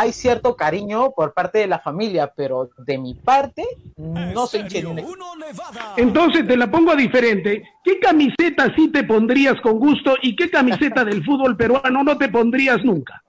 hay 0.00 0.12
cierto 0.12 0.54
cariño 0.54 1.10
por 1.10 1.34
parte 1.34 1.58
de 1.58 1.66
la 1.66 1.78
familia, 1.80 2.32
pero 2.36 2.70
de 2.78 2.98
mi 2.98 3.14
parte 3.14 3.64
no 3.96 4.46
soy 4.46 4.60
hincha 4.60 4.74
de 4.74 4.78
Estéreo 4.78 4.94
ningún 4.94 5.14
equipo. 5.14 5.32
1 5.34 5.46
Nevada. 5.46 5.94
Entonces 5.96 6.46
te 6.46 6.56
la 6.56 6.70
pongo 6.70 6.94
diferente. 6.94 7.62
¿Qué 7.82 7.98
camiseta 7.98 8.72
sí 8.76 8.92
te 8.92 9.02
pondrías 9.04 9.60
con 9.60 9.78
gusto 9.78 10.14
y 10.22 10.36
qué 10.36 10.48
camiseta 10.50 11.04
del 11.04 11.24
fútbol 11.24 11.56
peruano 11.56 12.04
no 12.04 12.16
te 12.16 12.28
pondrías 12.28 12.78
nunca? 12.84 13.22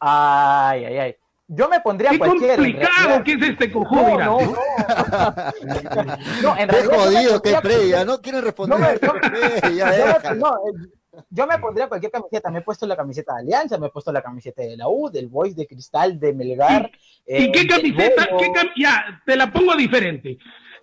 Ay, 0.00 0.84
ay, 0.86 0.98
ay. 0.98 1.16
Yo 1.48 1.68
me 1.68 1.80
pondría 1.80 2.10
Qué 2.10 2.18
cualquiera. 2.18 2.54
complicado 2.56 3.24
que 3.24 3.32
es 3.34 3.42
este 3.42 3.70
cojudo. 3.70 4.02
No, 4.02 4.08
mira. 4.08 4.24
no, 4.24 4.40
no. 4.40 4.54
No, 6.42 6.56
en 6.56 6.68
realidad 6.68 6.82
yo 6.84 6.90
me 6.90 6.96
jodido, 6.96 7.42
qué 7.42 7.50
pondría 7.52 7.60
previa, 7.60 8.04
no 8.06 8.20
quieren 8.22 8.42
responder. 8.42 8.78
No, 9.02 9.12
yo- 9.12 9.68
ya 9.76 9.98
yo, 9.98 10.06
me, 10.06 10.12
déjalo. 10.14 10.34
no, 10.40 10.48
eh, 10.48 10.88
yo 11.30 11.46
me 11.46 11.58
pondría 11.58 11.88
cualquier 11.88 12.10
camiseta. 12.12 12.50
Me 12.50 12.60
he 12.60 12.62
puesto 12.62 12.86
la 12.86 12.96
camiseta 12.96 13.34
de 13.34 13.40
Alianza, 13.40 13.78
me 13.78 13.86
he 13.88 13.90
puesto 13.90 14.12
la 14.12 14.22
camiseta 14.22 14.62
de 14.62 14.76
la 14.76 14.88
U, 14.88 15.10
del 15.10 15.28
Boys, 15.28 15.54
de 15.56 15.66
Cristal, 15.66 16.18
de 16.18 16.32
Melgar. 16.32 16.90
¿Y 17.26 17.44
eh, 17.44 17.52
qué 17.52 17.58
del 17.60 17.68
camiseta? 17.68 18.26
Bolo. 18.26 18.38
qué 18.38 18.46
cam- 18.48 18.72
ya, 18.76 19.22
te 19.26 19.36
la 19.36 19.52
pongo 19.52 19.74
diferente. 19.76 20.38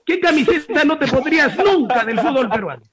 ¿Qué 0.05 0.19
camiseta 0.19 0.83
no 0.83 0.97
te 0.97 1.07
pondrías 1.07 1.55
nunca 1.57 2.03
del 2.05 2.19
fútbol 2.19 2.49
peruano? 2.49 2.83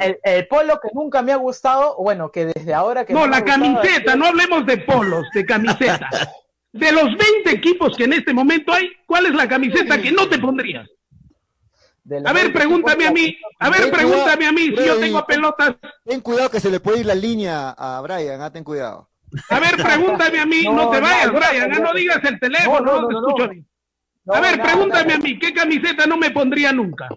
el, 0.00 0.18
el 0.22 0.46
polo 0.48 0.78
que 0.80 0.88
nunca 0.92 1.22
me 1.22 1.32
ha 1.32 1.36
gustado, 1.36 1.96
bueno, 1.98 2.30
que 2.30 2.46
desde 2.46 2.74
ahora 2.74 3.04
que 3.04 3.12
No, 3.14 3.26
la 3.26 3.44
camiseta, 3.44 4.16
no 4.16 4.26
hablemos 4.26 4.66
de 4.66 4.78
polos, 4.78 5.26
de 5.34 5.44
camiseta. 5.44 6.08
De 6.72 6.92
los 6.92 7.04
20 7.04 7.50
equipos 7.50 7.96
que 7.96 8.04
en 8.04 8.12
este 8.12 8.32
momento 8.34 8.72
hay, 8.72 8.90
¿cuál 9.06 9.26
es 9.26 9.34
la 9.34 9.48
camiseta 9.48 10.00
que 10.00 10.12
no 10.12 10.28
te 10.28 10.38
pondrías? 10.38 10.88
A 12.24 12.32
ver, 12.32 12.44
20 12.44 12.52
pregúntame 12.58 13.06
a 13.06 13.12
mí, 13.12 13.36
a 13.58 13.70
ver, 13.70 13.82
Ten 13.82 13.90
pregúntame 13.90 14.46
a 14.46 14.52
mí 14.52 14.66
si 14.68 14.84
yo 14.86 14.98
tengo 14.98 15.26
pelotas. 15.26 15.76
Ten 16.04 16.20
cuidado 16.20 16.50
que 16.50 16.60
se 16.60 16.70
le 16.70 16.80
puede 16.80 17.00
ir 17.00 17.06
la 17.06 17.14
línea 17.14 17.70
a 17.70 18.00
Brian, 18.00 18.40
ah, 18.40 18.52
ten 18.52 18.64
cuidado. 18.64 19.08
A 19.50 19.60
ver, 19.60 19.76
pregúntame 19.76 20.38
a 20.40 20.46
mí, 20.46 20.64
no, 20.64 20.72
No, 20.72 20.90
te 20.90 21.00
vayas, 21.00 21.26
no 21.26 21.38
Brian, 21.38 21.72
ah, 21.74 21.78
no 21.80 21.92
digas 21.92 22.24
el 22.24 22.40
teléfono, 22.40 22.80
No, 22.80 23.00
no, 23.00 23.00
no, 23.02 23.08
te 23.08 23.14
no, 23.14 23.20
no. 23.20 23.28
escucho 23.28 23.50
A 24.26 24.40
ver, 24.40 24.62
pregúntame 24.62 25.12
a 25.12 25.18
mí, 25.18 25.38
¿qué 25.38 25.52
camiseta 25.52 26.06
no 26.06 26.16
me 26.16 26.30
pondría 26.30 26.72
nunca? 26.72 27.08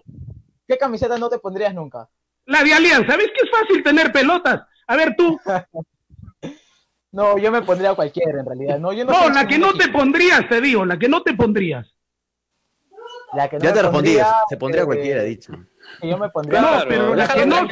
¿Qué 0.68 0.76
camiseta 0.76 1.18
no 1.18 1.28
te 1.28 1.38
pondrías 1.38 1.74
nunca? 1.74 2.08
La 2.46 2.62
de 2.62 2.74
Alianza, 2.74 3.16
¿ves 3.16 3.28
que 3.28 3.44
es 3.44 3.50
fácil 3.50 3.82
tener 3.82 4.12
pelotas? 4.12 4.62
A 4.86 4.96
ver 4.96 5.14
tú, 5.16 5.38
No, 7.12 7.36
yo 7.36 7.52
me 7.52 7.60
pondría 7.60 7.94
cualquiera 7.94 8.40
en 8.40 8.46
realidad. 8.46 8.78
No, 8.78 8.92
yo 8.92 9.04
no, 9.04 9.28
la 9.28 9.46
que 9.46 9.58
no 9.58 9.74
te 9.74 9.88
pondrías, 9.88 10.48
te 10.48 10.62
digo, 10.62 10.86
la 10.86 10.98
que 10.98 11.08
no 11.08 11.22
te 11.22 11.34
pondrías. 11.34 11.91
La 13.34 13.48
que 13.48 13.58
no 13.58 13.64
Ya 13.64 13.72
te 13.72 13.82
respondí, 13.82 14.16
se 14.48 14.56
pondría 14.56 14.82
eh, 14.82 14.86
cualquiera, 14.86 15.22
he 15.22 15.26
dicho. 15.26 15.52
yo 16.02 16.18
me 16.18 16.28
pondría. 16.30 16.60
No, 16.60 16.68
Claro, 16.68 16.86
pero 16.88 17.14
la 17.14 17.28
que 17.28 17.46
no. 17.46 17.68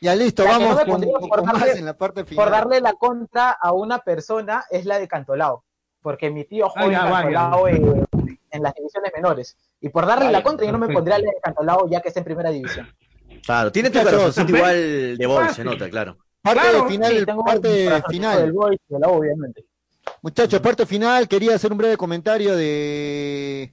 Ya 0.00 0.14
listo, 0.16 0.44
vamos 0.44 0.80
con, 0.84 1.00
por 1.28 1.44
más 1.44 1.60
darle- 1.60 1.78
en 1.78 1.84
la 1.84 1.96
parte 1.96 2.24
final. 2.24 2.44
Por 2.44 2.52
darle 2.52 2.80
la 2.80 2.92
contra 2.94 3.50
a 3.50 3.72
una 3.72 3.98
persona 3.98 4.64
es 4.70 4.84
la 4.86 4.98
de 4.98 5.06
Cantolao. 5.08 5.64
Porque 6.02 6.30
mi 6.30 6.44
tío 6.44 6.68
juega 6.68 7.04
en 7.04 7.10
vaya. 7.10 7.38
Cantolao 7.38 7.68
en, 7.68 8.04
en 8.50 8.62
las 8.62 8.74
divisiones 8.74 9.12
menores. 9.14 9.56
Y 9.80 9.88
por 9.88 10.06
darle 10.06 10.26
Vaya, 10.26 10.38
la 10.38 10.42
contra 10.44 10.66
yo 10.66 10.72
no 10.72 10.78
me 10.78 10.92
pondría 10.92 11.18
la 11.18 11.24
de 11.30 11.40
Cantolao 11.42 11.88
ya 11.88 12.00
que 12.00 12.08
está 12.08 12.20
en 12.20 12.24
primera 12.24 12.50
división. 12.50 12.88
Claro, 13.44 13.70
tiene 13.72 13.90
tu 13.90 13.98
¿ves? 13.98 14.38
igual 14.38 15.16
de 15.18 15.26
bol, 15.26 15.48
se 15.50 15.64
nota, 15.64 15.88
claro. 15.88 16.16
Parte 16.42 16.60
Claro, 16.60 16.88
final, 16.88 17.10
Sí, 17.18 17.24
tengo 17.24 17.44
parte 17.44 18.02
final. 18.08 18.38
del 18.42 18.52
Boys 18.52 18.78
y 18.88 18.94
de 18.94 19.00
la 19.00 19.08
U, 19.08 19.12
obviamente. 19.18 19.64
Muchachos, 20.20 20.60
parte 20.60 20.84
final, 20.86 21.26
quería 21.28 21.54
hacer 21.54 21.72
un 21.72 21.78
breve 21.78 21.96
comentario 21.96 22.54
de, 22.56 23.72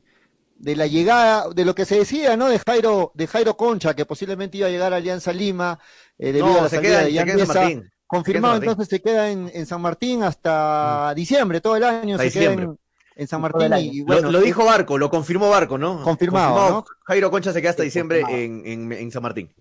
de 0.62 0.76
la 0.76 0.86
llegada, 0.88 1.50
de 1.50 1.66
lo 1.66 1.74
que 1.74 1.86
se 1.86 1.98
decía, 1.98 2.38
¿no? 2.38 2.48
De 2.48 2.60
Jairo, 2.60 3.12
de 3.16 3.28
Jairo 3.28 3.58
Concha, 3.58 3.96
que 3.96 4.06
posiblemente 4.06 4.58
iba 4.58 4.68
a 4.68 4.70
llegar 4.70 4.94
a 4.94 4.98
Alianza 4.98 5.34
Lima, 5.34 5.80
eh, 6.18 6.28
debido 6.32 6.48
a 6.48 6.50
No, 6.58 6.62
la 6.64 6.70
se 6.70 6.76
salida 6.76 6.90
queda, 6.90 7.00
de 7.00 7.06
se 7.06 7.12
Ian 7.14 7.26
queda 7.26 7.34
en 7.34 7.40
San 7.40 7.48
Mesa. 7.48 7.60
Martín. 7.62 7.92
Confirmado, 8.06 8.54
Se 8.56 8.60
entonces 8.60 8.88
se 8.90 9.02
queda 9.02 9.32
en, 9.32 9.50
en 9.54 9.66
San 9.66 9.82
Martín 9.82 10.24
hasta 10.24 11.14
diciembre, 11.16 11.62
todo 11.62 11.78
el 11.78 11.84
año 11.84 12.16
Hasta 12.16 12.30
se 12.30 12.40
queda 12.40 12.54
en, 12.54 12.78
en 13.16 13.28
San 13.28 13.42
Martín. 13.42 13.72
Y, 13.80 14.02
bueno, 14.02 14.32
lo, 14.32 14.40
dijo 14.42 14.66
Barco, 14.66 14.98
lo 14.98 15.10
confirmó 15.10 15.50
Barco, 15.50 15.78
¿no? 15.78 16.04
Confirmado, 16.04 16.54
Confirmado, 16.54 16.70
¿no? 16.72 16.86
Jairo 17.06 17.32
Concha 17.32 17.54
se 17.54 17.62
queda 17.62 17.72
hasta 17.72 17.84
diciembre 17.84 18.24
en, 18.30 18.64
en, 18.66 18.92
en 18.92 19.12
San 19.12 19.24
Martín. 19.24 19.54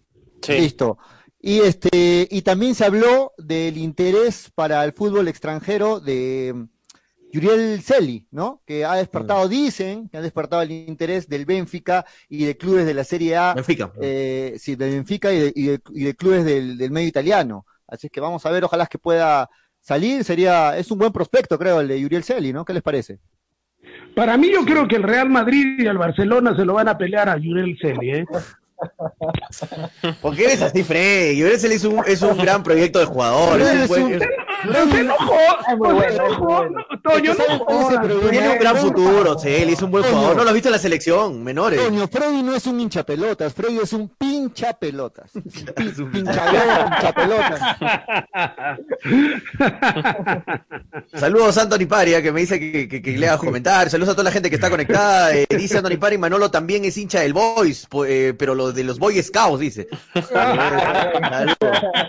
Sí. 0.42 0.52
Listo. 0.52 0.98
Y 1.40 1.60
este, 1.60 2.28
y 2.30 2.42
también 2.42 2.74
se 2.74 2.84
habló 2.84 3.32
del 3.38 3.78
interés 3.78 4.50
para 4.54 4.84
el 4.84 4.92
fútbol 4.92 5.28
extranjero 5.28 5.98
de 6.00 6.52
mm, 6.54 6.64
Yuriel 7.32 7.80
Celi, 7.82 8.26
¿no? 8.30 8.62
Que 8.66 8.84
ha 8.84 8.94
despertado, 8.96 9.48
dicen, 9.48 10.08
que 10.08 10.16
ha 10.18 10.20
despertado 10.22 10.62
el 10.62 10.70
interés 10.72 11.28
del 11.28 11.44
Benfica 11.46 12.04
y 12.28 12.44
de 12.44 12.56
clubes 12.56 12.86
de 12.86 12.94
la 12.94 13.04
Serie 13.04 13.36
A, 13.36 13.54
Benfica. 13.54 13.92
eh, 14.00 14.56
sí, 14.58 14.74
del 14.76 14.90
Benfica 14.90 15.32
y 15.32 15.38
de, 15.38 15.52
y 15.54 15.66
de- 15.68 15.80
y 15.94 16.04
de 16.04 16.14
clubes 16.14 16.44
del, 16.44 16.76
del 16.76 16.90
medio 16.90 17.08
italiano. 17.08 17.64
Así 17.86 18.06
es 18.08 18.12
que 18.12 18.20
vamos 18.20 18.44
a 18.46 18.50
ver, 18.50 18.64
ojalá 18.64 18.86
que 18.86 18.98
pueda 18.98 19.48
salir, 19.80 20.24
sería, 20.24 20.76
es 20.76 20.90
un 20.90 20.98
buen 20.98 21.12
prospecto, 21.12 21.58
creo, 21.58 21.80
el 21.80 21.88
de 21.88 22.00
Yuriel 22.00 22.22
Celi, 22.24 22.52
¿no? 22.52 22.64
¿Qué 22.64 22.72
les 22.74 22.82
parece? 22.82 23.18
Para 24.14 24.36
mí 24.36 24.50
yo 24.52 24.64
creo 24.64 24.86
que 24.88 24.96
el 24.96 25.02
Real 25.04 25.30
Madrid 25.30 25.76
y 25.78 25.86
el 25.86 25.96
Barcelona 25.98 26.54
se 26.56 26.64
lo 26.64 26.74
van 26.74 26.88
a 26.88 26.98
pelear 26.98 27.28
a 27.28 27.34
Jurel 27.40 27.78
Celi, 27.80 28.10
¿eh? 28.10 28.24
¿Por 30.22 30.34
qué 30.36 30.44
eres 30.44 30.62
así, 30.62 30.82
Freddy? 30.82 31.42
Bresel 31.42 31.72
es 31.72 31.84
un, 31.84 32.02
es 32.06 32.22
un 32.22 32.36
gran 32.38 32.62
proyecto 32.62 32.98
de 32.98 33.04
jugador. 33.06 33.60
es 33.60 33.80
un 33.82 33.88
buen- 33.88 34.14
es- 34.14 34.28
No 34.64 34.90
se 34.92 35.00
enojó. 35.00 35.34
No 35.70 35.76
bueno, 35.94 36.02
se 36.10 36.16
enojó. 36.16 36.64
no, 36.66 36.84
Toño, 37.02 37.34
¿Sabes 37.34 37.60
no 37.60 38.28
tiene 38.30 38.48
un 38.50 38.58
gran 38.58 38.76
futuro, 38.76 39.38
Celi, 39.38 39.72
es 39.72 39.82
un 39.82 39.90
buen 39.90 40.04
jugador. 40.04 40.36
¿No 40.36 40.42
lo 40.44 40.50
has 40.50 40.54
visto 40.54 40.68
en 40.68 40.72
la 40.72 40.78
selección? 40.78 41.42
Menores. 41.42 41.80
Toño, 41.82 42.06
Freddy 42.08 42.42
no 42.42 42.54
es 42.54 42.66
un 42.66 42.78
hincha 42.80 43.04
pelotas, 43.04 43.52
Freddy 43.54 43.78
es 43.78 43.92
un 43.92 44.08
pincha 44.08 44.72
pelotas. 44.74 45.30
Pin- 45.34 46.10
Pinchador, 46.10 46.86
hincha 46.86 47.12
pelotas. 47.14 47.60
Saludos 51.14 51.58
a 51.58 51.62
Anthony 51.62 51.86
Paria, 51.88 52.22
que 52.22 52.32
me 52.32 52.40
dice 52.40 52.58
que, 52.60 52.88
que, 52.88 53.02
que 53.02 53.12
le 53.18 53.28
haga 53.28 53.38
comentarios. 53.38 53.92
Saludos 53.92 54.10
a 54.10 54.14
toda 54.14 54.24
la 54.24 54.32
gente 54.32 54.48
que 54.50 54.56
está 54.56 54.70
conectada. 54.70 55.34
Eh, 55.34 55.46
dice 55.50 55.78
Anthony 55.78 55.98
Paria, 55.98 56.18
Manolo 56.18 56.50
también 56.50 56.84
es 56.84 56.96
hincha 56.98 57.20
del 57.20 57.32
Boys, 57.32 57.86
po- 57.86 58.04
eh, 58.04 58.34
pero 58.36 58.54
lo 58.54 58.69
de 58.74 58.84
los 58.84 58.98
Boy 58.98 59.22
Scouts, 59.22 59.60
dice. 59.60 59.88
Saludos. 60.28 61.56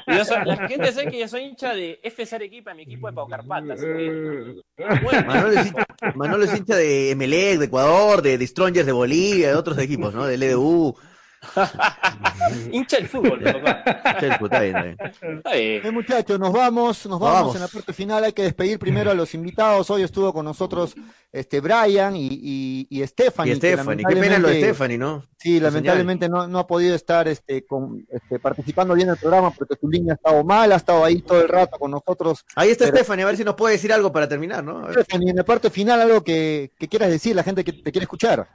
Yo 0.07 0.25
soy- 0.25 0.45
la 0.45 0.67
gente 0.67 0.91
sabe 0.91 1.11
que 1.11 1.19
yo 1.19 1.27
soy 1.27 1.43
hincha 1.43 1.73
de 1.73 1.99
FC 2.03 2.35
Arequipa, 2.35 2.73
mi 2.73 2.83
equipo 2.83 3.07
de 3.07 3.13
Pau 3.13 3.27
Carpata. 3.27 3.73
así 3.73 3.85
que- 3.85 4.55
Bueno, 5.03 5.27
Manolo 5.27 5.51
es, 5.59 5.67
hincha, 5.67 5.85
Manolo 6.15 6.43
es 6.45 6.57
hincha 6.57 6.75
de 6.75 7.11
Emelec, 7.11 7.59
de 7.59 7.65
Ecuador, 7.65 8.21
de, 8.21 8.37
de 8.37 8.47
Strongers 8.47 8.85
de 8.85 8.91
Bolivia, 8.91 9.49
de 9.49 9.55
otros 9.55 9.77
equipos, 9.77 10.13
¿no? 10.13 10.25
Del 10.25 10.43
EDU. 10.43 10.95
hincha 12.71 12.97
del 12.97 13.07
fútbol, 13.07 13.41
papá. 13.41 13.83
Está 13.85 14.59
bien, 14.59 14.75
está 14.75 14.83
bien. 14.83 14.97
Está 15.37 15.53
bien. 15.53 15.81
Eh, 15.85 15.91
muchachos, 15.91 16.39
nos 16.39 16.53
vamos, 16.53 17.05
nos 17.07 17.19
vamos, 17.19 17.39
vamos. 17.39 17.55
en 17.55 17.61
la 17.61 17.67
parte 17.67 17.93
final. 17.93 18.23
Hay 18.23 18.33
que 18.33 18.43
despedir 18.43 18.77
primero 18.77 19.11
a 19.11 19.13
los 19.13 19.33
invitados. 19.33 19.89
Hoy 19.89 20.03
estuvo 20.03 20.31
con 20.33 20.45
nosotros 20.45 20.95
este 21.31 21.59
Brian 21.59 22.15
y, 22.15 22.27
y, 22.31 22.87
y 22.89 23.07
Stephanie. 23.07 23.53
Y 23.53 23.55
Stephanie, 23.55 24.05
qué 24.07 24.15
pena 24.15 24.37
lo 24.37 24.49
de 24.49 24.61
Stephanie, 24.61 24.97
¿no? 24.97 25.25
Sí, 25.37 25.59
lamentablemente 25.59 26.29
no, 26.29 26.47
no 26.47 26.59
ha 26.59 26.67
podido 26.67 26.93
estar 26.93 27.27
este, 27.27 27.65
con, 27.65 28.05
este, 28.11 28.37
participando 28.37 28.93
bien 28.93 29.07
en 29.07 29.13
el 29.13 29.19
programa 29.19 29.49
porque 29.51 29.75
su 29.79 29.89
línea 29.89 30.13
ha 30.13 30.15
estado 30.15 30.43
mal, 30.43 30.71
ha 30.71 30.75
estado 30.75 31.03
ahí 31.03 31.21
todo 31.21 31.41
el 31.41 31.47
rato 31.47 31.79
con 31.79 31.89
nosotros. 31.91 32.45
Ahí 32.55 32.69
está 32.69 32.85
Pero- 32.85 32.97
Stephanie, 32.97 33.23
a 33.23 33.27
ver 33.27 33.37
si 33.37 33.43
nos 33.43 33.55
puede 33.55 33.73
decir 33.73 33.91
algo 33.91 34.11
para 34.11 34.27
terminar, 34.27 34.63
¿no? 34.63 34.91
Stephanie, 34.91 35.31
en 35.31 35.37
la 35.37 35.43
parte 35.43 35.71
final, 35.71 35.99
algo 36.01 36.23
que, 36.23 36.71
que 36.77 36.87
quieras 36.87 37.09
decir, 37.09 37.35
la 37.35 37.43
gente 37.43 37.63
que 37.63 37.73
te 37.73 37.91
quiere 37.91 38.03
escuchar. 38.03 38.47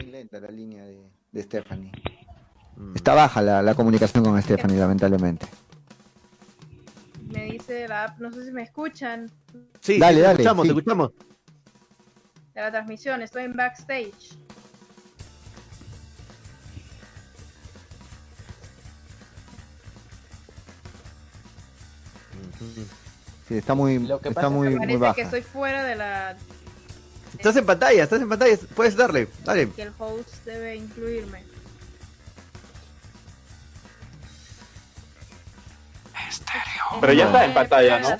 Bien 0.00 0.12
lenta 0.12 0.40
la 0.40 0.48
línea 0.48 0.84
de, 0.84 0.98
de 1.32 1.42
Stephanie. 1.42 1.92
Mm. 2.76 2.96
Está 2.96 3.14
baja 3.14 3.42
la, 3.42 3.62
la 3.62 3.74
comunicación 3.74 4.24
con 4.24 4.40
Stephanie, 4.42 4.78
lamentablemente. 4.78 5.46
Me 7.32 7.44
dice 7.44 7.86
la 7.86 8.04
app, 8.04 8.18
no 8.18 8.32
sé 8.32 8.44
si 8.44 8.50
me 8.50 8.62
escuchan 8.62 9.30
Sí, 9.80 9.98
Dale, 9.98 10.16
te 10.16 10.22
dale, 10.22 10.32
escuchamos, 10.34 10.66
sí. 10.66 10.72
te 10.72 10.78
escuchamos. 10.78 11.10
de 12.54 12.60
la 12.60 12.70
transmisión, 12.70 13.22
estoy 13.22 13.44
en 13.44 13.52
backstage. 13.54 14.36
Sí, 23.48 23.56
está 23.56 23.74
muy, 23.74 23.98
Lo 23.98 24.20
que 24.20 24.28
está 24.28 24.42
pasa 24.42 24.50
muy, 24.54 24.68
Me 24.68 24.76
muy 24.76 24.78
parece 24.86 24.98
baja. 24.98 25.14
que 25.14 25.22
estoy 25.22 25.42
fuera 25.42 25.84
de 25.84 25.96
la 25.96 26.36
Estás 27.36 27.56
en 27.56 27.64
pantalla, 27.66 28.02
estás 28.04 28.20
en 28.20 28.28
pantalla, 28.28 28.56
puedes 28.74 28.96
darle, 28.96 29.28
dale. 29.44 29.70
que 29.70 29.82
el 29.82 29.92
host 29.98 30.44
debe 30.44 30.76
incluirme. 30.76 31.44
Pero 37.00 37.12
ya 37.12 37.26
está 37.26 37.44
en 37.44 37.54
pantalla, 37.54 37.98
La 38.00 38.10
¿no? 38.10 38.16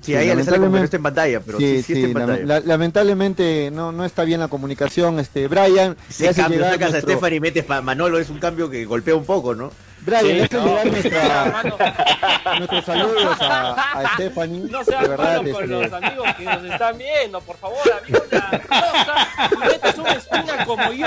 Sí, 0.00 0.14
ahí 0.14 0.34
le 0.34 0.42
sale 0.42 0.58
como 0.58 0.72
que 0.78 0.84
está 0.84 0.96
en 0.96 1.02
pantalla, 1.02 1.40
pero 1.40 1.58
sí, 1.58 1.82
sí, 1.82 1.92
está 1.92 2.06
en 2.06 2.12
pantalla. 2.14 2.44
la- 2.46 2.60
lamentablemente 2.60 3.70
no, 3.70 3.92
no 3.92 4.04
está 4.06 4.24
bien 4.24 4.40
la 4.40 4.48
comunicación. 4.48 5.18
Este, 5.20 5.48
Brian, 5.48 5.96
Ese 6.08 6.32
cambio, 6.34 6.60
sacas 6.64 6.88
a 6.88 6.90
nuestro- 6.92 7.12
Stephanie 7.12 7.36
y 7.36 7.40
metes 7.40 7.68
a 7.70 7.82
Manolo, 7.82 8.18
es 8.18 8.30
un 8.30 8.38
cambio 8.38 8.70
que 8.70 8.86
golpea 8.86 9.14
un 9.14 9.26
poco, 9.26 9.54
¿no? 9.54 9.70
Brian, 10.00 10.24
Sí, 10.26 10.40
hace 10.40 10.56
no. 10.56 10.84
nuestra- 10.84 11.62
nuestros 12.58 12.84
saludos 12.84 13.36
a, 13.40 13.72
a 14.00 14.14
Stephanie. 14.14 14.60
No 14.70 14.78
de 14.78 14.84
seas 14.84 15.08
verdad, 15.08 15.24
malo 15.42 15.52
con 15.52 15.62
este, 15.62 15.66
los 15.66 15.92
amigos 15.92 16.34
que 16.36 16.44
nos 16.44 16.64
están 16.64 16.98
viendo, 16.98 17.40
por 17.40 17.56
favor, 17.58 17.78
amigo, 18.02 18.24
una 18.30 19.66
metes 19.66 19.98
una 19.98 20.12
espina 20.12 20.64
como 20.64 20.92
yo. 20.92 21.06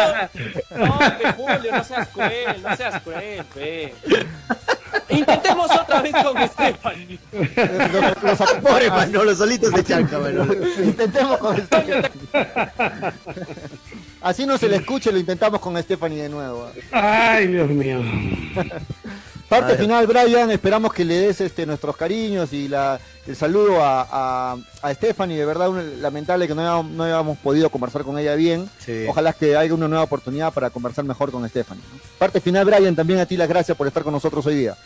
No, 0.72 1.00
pe, 1.00 1.32
Julio, 1.34 1.72
no 1.72 1.84
seas 1.84 2.08
cruel, 2.10 2.62
no 2.62 2.76
seas 2.78 3.02
cruel, 3.02 3.44
pe. 3.54 3.94
Intentemos 5.10 5.72
otra 5.72 6.02
vez 6.02 6.14
con 6.24 6.48
Stephanie. 6.50 7.20
los- 8.24 8.40
los- 8.40 8.92
Manolo, 8.92 9.36
solito 9.36 9.72
se 9.72 9.84
chanca, 9.86 10.20
Manolo. 10.20 10.54
Intentemos 10.84 11.38
con 11.38 11.58
Stephanie. 11.58 12.12
Así 14.22 14.46
no 14.46 14.58
se 14.58 14.70
le 14.70 14.78
escuche, 14.78 15.12
lo 15.12 15.18
intentamos 15.18 15.60
con 15.60 15.82
Stephanie 15.82 16.24
de 16.24 16.30
nuevo. 16.30 16.70
Ay, 16.92 17.48
Dios 17.48 17.70
mío. 17.70 18.00
Parte 19.50 19.76
final, 19.76 20.08
Brian, 20.08 20.50
esperamos 20.52 20.94
que 20.94 21.04
le 21.04 21.16
des 21.16 21.42
este, 21.42 21.66
nuestros 21.66 21.98
cariños 21.98 22.54
y 22.54 22.70
la, 22.70 22.98
el 23.28 23.36
saludo 23.36 23.84
a, 23.84 24.08
a, 24.10 24.58
a 24.82 24.94
Stephanie. 24.94 25.38
De 25.38 25.46
verdad, 25.46 25.68
un- 25.70 26.02
lamentable 26.02 26.48
que 26.48 26.56
no 26.56 26.62
hayamos, 26.62 26.86
no 26.92 27.04
hayamos 27.04 27.38
podido 27.40 27.70
conversar 27.70 28.04
con 28.04 28.18
ella 28.18 28.36
bien. 28.36 28.70
Sí. 28.80 29.06
Ojalá 29.10 29.34
que 29.34 29.58
haya 29.58 29.74
una 29.74 29.90
nueva 29.90 30.06
oportunidad 30.06 30.54
para 30.54 30.70
conversar 30.70 31.04
mejor 31.04 31.32
con 31.32 31.48
Stephanie. 31.50 31.84
Parte 32.18 32.40
final, 32.40 32.64
Brian, 32.64 32.96
también 32.96 33.20
a 33.20 33.26
ti 33.26 33.36
las 33.36 33.50
gracias 33.50 33.76
por 33.76 33.88
estar 33.88 34.04
con 34.04 34.14
nosotros 34.14 34.46
hoy 34.46 34.56
día. 34.56 34.78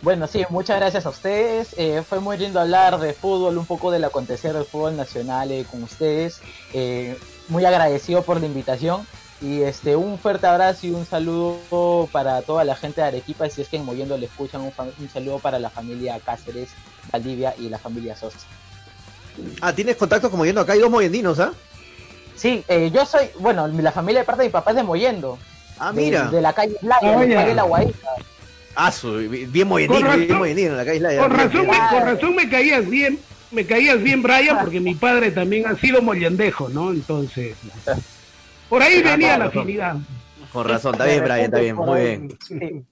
Bueno, 0.00 0.26
sí, 0.26 0.44
muchas 0.50 0.78
gracias 0.78 1.06
a 1.06 1.10
ustedes. 1.10 1.74
Eh, 1.76 2.02
fue 2.08 2.18
muy 2.20 2.36
lindo 2.36 2.60
hablar 2.60 2.98
de 2.98 3.12
fútbol, 3.14 3.56
un 3.58 3.66
poco 3.66 3.90
del 3.92 4.02
acontecer 4.04 4.52
del 4.52 4.64
fútbol 4.64 4.96
nacional 4.96 5.50
eh, 5.52 5.64
con 5.70 5.82
ustedes. 5.84 6.40
Eh, 6.72 7.16
muy 7.48 7.64
agradecido 7.64 8.22
por 8.22 8.40
la 8.40 8.46
invitación. 8.46 9.06
Y 9.40 9.62
este, 9.62 9.96
un 9.96 10.18
fuerte 10.20 10.46
abrazo 10.46 10.86
y 10.86 10.90
un 10.92 11.04
saludo 11.04 12.08
para 12.12 12.42
toda 12.42 12.62
la 12.64 12.76
gente 12.76 13.00
de 13.00 13.08
Arequipa. 13.08 13.48
Si 13.50 13.60
es 13.62 13.68
que 13.68 13.76
en 13.76 13.84
Moviendo 13.84 14.16
le 14.16 14.26
escuchan, 14.26 14.60
un, 14.60 14.70
fa- 14.72 14.84
un 14.98 15.08
saludo 15.12 15.40
para 15.40 15.58
la 15.58 15.68
familia 15.68 16.20
Cáceres, 16.24 16.68
Valdivia 17.10 17.52
y 17.58 17.68
la 17.68 17.78
familia 17.78 18.14
Sosa. 18.14 18.38
Ah, 19.60 19.72
tienes 19.72 19.96
contactos 19.96 20.30
como 20.30 20.44
yendo 20.44 20.60
acá, 20.60 20.74
hay 20.74 20.78
dos 20.78 20.90
moyendinos, 20.90 21.40
¿ah? 21.40 21.52
Sí, 22.36 22.62
eh, 22.68 22.90
yo 22.94 23.04
soy, 23.04 23.26
bueno, 23.40 23.66
la 23.66 23.90
familia 23.92 24.20
de 24.20 24.26
parte 24.26 24.42
de 24.42 24.48
mi 24.48 24.52
papá 24.52 24.70
es 24.70 24.76
de 24.76 24.82
Moyendo. 24.84 25.38
Ah, 25.78 25.90
de- 25.92 26.02
mira. 26.02 26.24
De, 26.28 26.40
la 26.40 26.52
calle 26.52 26.76
Playa, 26.80 27.18
de 27.18 27.26
la 27.28 27.34
calle 27.42 27.54
La 27.54 27.62
Guaita. 27.64 28.08
Ah, 28.76 28.92
su- 28.92 29.12
bien 29.28 29.68
Con 29.68 29.76
bien 29.78 30.38
moyenino, 30.38 30.70
en 30.70 30.76
la 30.76 30.84
calle 30.84 30.96
Islaya. 30.98 31.20
Con 31.20 31.30
razón, 31.32 31.66
me, 31.66 31.78
con 31.90 32.02
razón 32.04 32.36
me 32.36 32.48
caías 32.48 32.88
bien, 32.88 33.18
me 33.52 33.66
caías 33.66 34.02
bien, 34.02 34.22
Brian, 34.22 34.58
porque 34.60 34.80
mi 34.80 34.94
padre 34.94 35.30
también 35.30 35.66
ha 35.66 35.76
sido 35.76 36.02
mollendejo, 36.02 36.68
¿no? 36.68 36.90
Entonces, 36.90 37.56
por 38.68 38.82
ahí 38.82 39.02
venía 39.02 39.38
la 39.38 39.46
afinidad. 39.46 39.96
Con 40.52 40.68
razón, 40.68 40.94
está 40.94 41.04
bien, 41.06 41.24
Brian, 41.24 41.40
está 41.40 41.58
bien, 41.60 41.76
muy 41.76 42.00
bien. 42.00 42.38
Sí. 42.46 42.84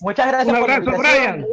Muchas 0.00 0.26
gracias 0.28 0.54
Un 0.54 0.60
por 0.60 0.68
la 0.68 0.76
abrazo, 0.76 0.98
Brian. 0.98 1.46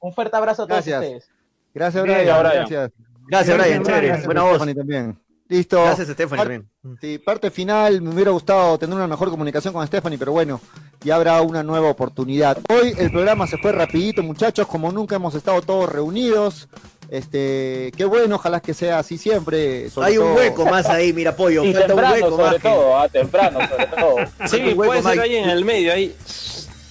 Un 0.00 0.12
fuerte 0.12 0.36
abrazo 0.36 0.62
a 0.62 0.66
todos 0.66 0.84
Gracias. 0.84 1.02
ustedes. 1.02 1.30
Gracias, 1.74 2.04
Bien, 2.04 2.18
Brian. 2.18 2.38
Brian. 2.40 2.56
Gracias. 2.56 2.92
Gracias, 3.28 3.56
Brian, 3.56 3.82
Gracias, 3.82 3.86
chévere. 3.86 4.08
Brian. 4.12 4.24
Buena 4.26 4.42
voz. 4.42 4.58
También. 4.58 5.18
Listo. 5.48 5.80
Gracias, 5.82 6.08
Stephanie, 6.08 6.38
Par- 6.44 6.48
también. 6.48 6.98
Sí, 7.00 7.18
parte 7.18 7.50
final, 7.50 8.02
me 8.02 8.10
hubiera 8.14 8.32
gustado 8.32 8.76
tener 8.78 8.96
una 8.96 9.06
mejor 9.06 9.30
comunicación 9.30 9.72
con 9.72 9.86
Stephanie, 9.86 10.18
pero 10.18 10.32
bueno, 10.32 10.60
ya 11.02 11.14
habrá 11.16 11.40
una 11.42 11.62
nueva 11.62 11.88
oportunidad. 11.88 12.58
Hoy 12.68 12.94
el 12.98 13.10
programa 13.12 13.46
se 13.46 13.56
fue 13.58 13.70
rapidito, 13.72 14.22
muchachos, 14.24 14.66
como 14.66 14.90
nunca 14.90 15.16
hemos 15.16 15.34
estado 15.36 15.62
todos 15.62 15.88
reunidos. 15.90 16.68
Este, 17.08 17.92
qué 17.96 18.04
bueno, 18.04 18.34
ojalá 18.34 18.58
que 18.60 18.74
sea 18.74 18.98
así 18.98 19.16
siempre. 19.18 19.88
Hay 20.02 20.18
un 20.18 20.24
todo- 20.26 20.34
hueco 20.34 20.66
más 20.66 20.86
ahí, 20.86 21.12
mira, 21.12 21.36
pollo. 21.36 21.62
Y 21.64 21.72
Falta 21.72 21.94
un 21.94 22.00
temprano, 22.00 22.14
hueco 22.14 22.30
más. 22.38 22.46
sobre 22.46 22.56
que- 22.62 22.68
todo, 22.68 22.98
ah, 22.98 23.08
temprano, 23.08 23.58
sobre 23.68 23.86
todo. 23.86 24.16
Sí, 24.48 24.74
puede 24.74 25.02
más. 25.02 25.12
ser 25.12 25.22
ahí 25.22 25.36
en 25.36 25.48
el 25.50 25.64
medio, 25.64 25.92
ahí 25.92 26.16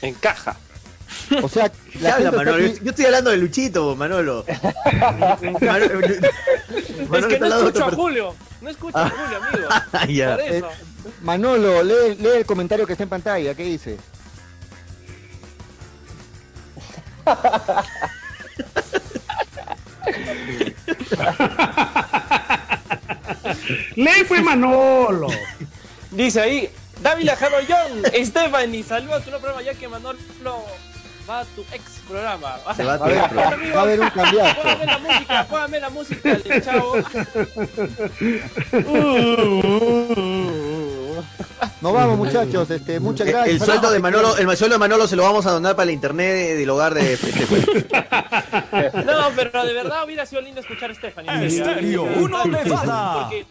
encaja. 0.01 0.55
O 1.41 1.49
sea, 1.49 1.69
¿Qué 1.69 1.99
la 1.99 2.14
habla, 2.15 2.31
gente 2.31 2.38
está 2.38 2.52
Manolo? 2.52 2.65
aquí- 2.68 2.80
Yo 2.84 2.89
estoy 2.89 3.06
hablando 3.06 3.30
de 3.31 3.38
Luchito, 3.38 3.95
Manolo. 3.95 4.45
Manolo, 5.61 5.99
Es 6.02 7.26
que 7.27 7.39
no 7.39 7.57
escucho 7.57 7.85
a 7.85 7.91
Julio, 7.91 8.35
no 8.61 8.69
escucho 8.69 8.97
a 8.97 9.10
Julio, 9.10 9.38
amigo. 9.49 9.68
Ah, 9.93 10.06
ya. 10.07 10.31
Por 10.38 10.41
eso. 10.41 10.69
Manolo, 11.22 11.84
lee, 11.84 12.15
lee 12.19 12.30
el 12.38 12.45
comentario 12.45 12.85
que 12.85 12.93
está 12.93 13.03
en 13.03 13.10
pantalla, 13.10 13.53
¿qué 13.53 13.64
dice? 13.64 13.97
Lee 23.95 24.23
fue 24.27 24.41
Manolo. 24.41 25.27
Dice 26.11 26.41
ahí, 26.41 26.69
Dávila 27.02 27.35
Jarollón, 27.35 28.03
Stephanie, 28.23 28.84
saluda 28.84 29.18
a 29.18 29.19
tu 29.19 29.30
programa 29.31 29.61
ya 29.61 29.73
que 29.73 29.88
Manolo 29.88 30.18
va 31.30 31.39
a 31.41 31.45
tu 31.45 31.61
ex 31.72 31.84
programa. 32.07 32.57
Se 32.76 32.84
va 32.84 32.93
a 32.93 32.99
tu 32.99 33.06
ex 33.06 33.23
programa. 33.27 33.56
Amigos, 33.56 33.76
va 33.76 33.80
a 33.80 33.84
haber 33.84 33.99
un 33.99 34.10
cambiazo. 34.10 34.61
Póngame 34.61 34.85
la 34.85 34.97
música, 34.99 35.47
póngame 35.47 35.80
la 35.80 35.89
música 35.89 36.30
del 36.35 36.64
chavo. 36.64 36.93
Nos 41.81 41.93
vamos, 41.93 42.18
muchachos. 42.18 42.69
Este, 42.69 42.99
muchas 42.99 43.27
El, 43.27 43.34
gracias. 43.34 43.56
el 43.61 43.65
sueldo 43.65 43.91
de 43.91 43.99
Manolo, 43.99 44.38
el 44.38 44.57
sueldo 44.57 44.76
de 44.76 44.80
Manolo 44.80 45.07
se 45.07 45.15
lo 45.15 45.23
vamos 45.23 45.45
a 45.45 45.52
donar 45.52 45.76
para 45.76 45.84
el 45.84 45.91
internet 45.91 46.34
de- 46.34 46.56
del 46.57 46.69
hogar 46.69 46.93
de 46.93 47.15
Stephanie. 47.18 47.85
No, 49.06 49.30
pero 49.35 49.65
de 49.65 49.73
verdad 49.73 50.03
hubiera 50.06 50.26
sido 50.26 50.41
lindo 50.41 50.60
escuchar 50.61 50.91
a 50.91 50.95
Stephanie. 50.95 51.45
Estéreo 51.47 52.03
Uno 52.03 52.43
Nevada. 52.45 53.14
Porque 53.30 53.45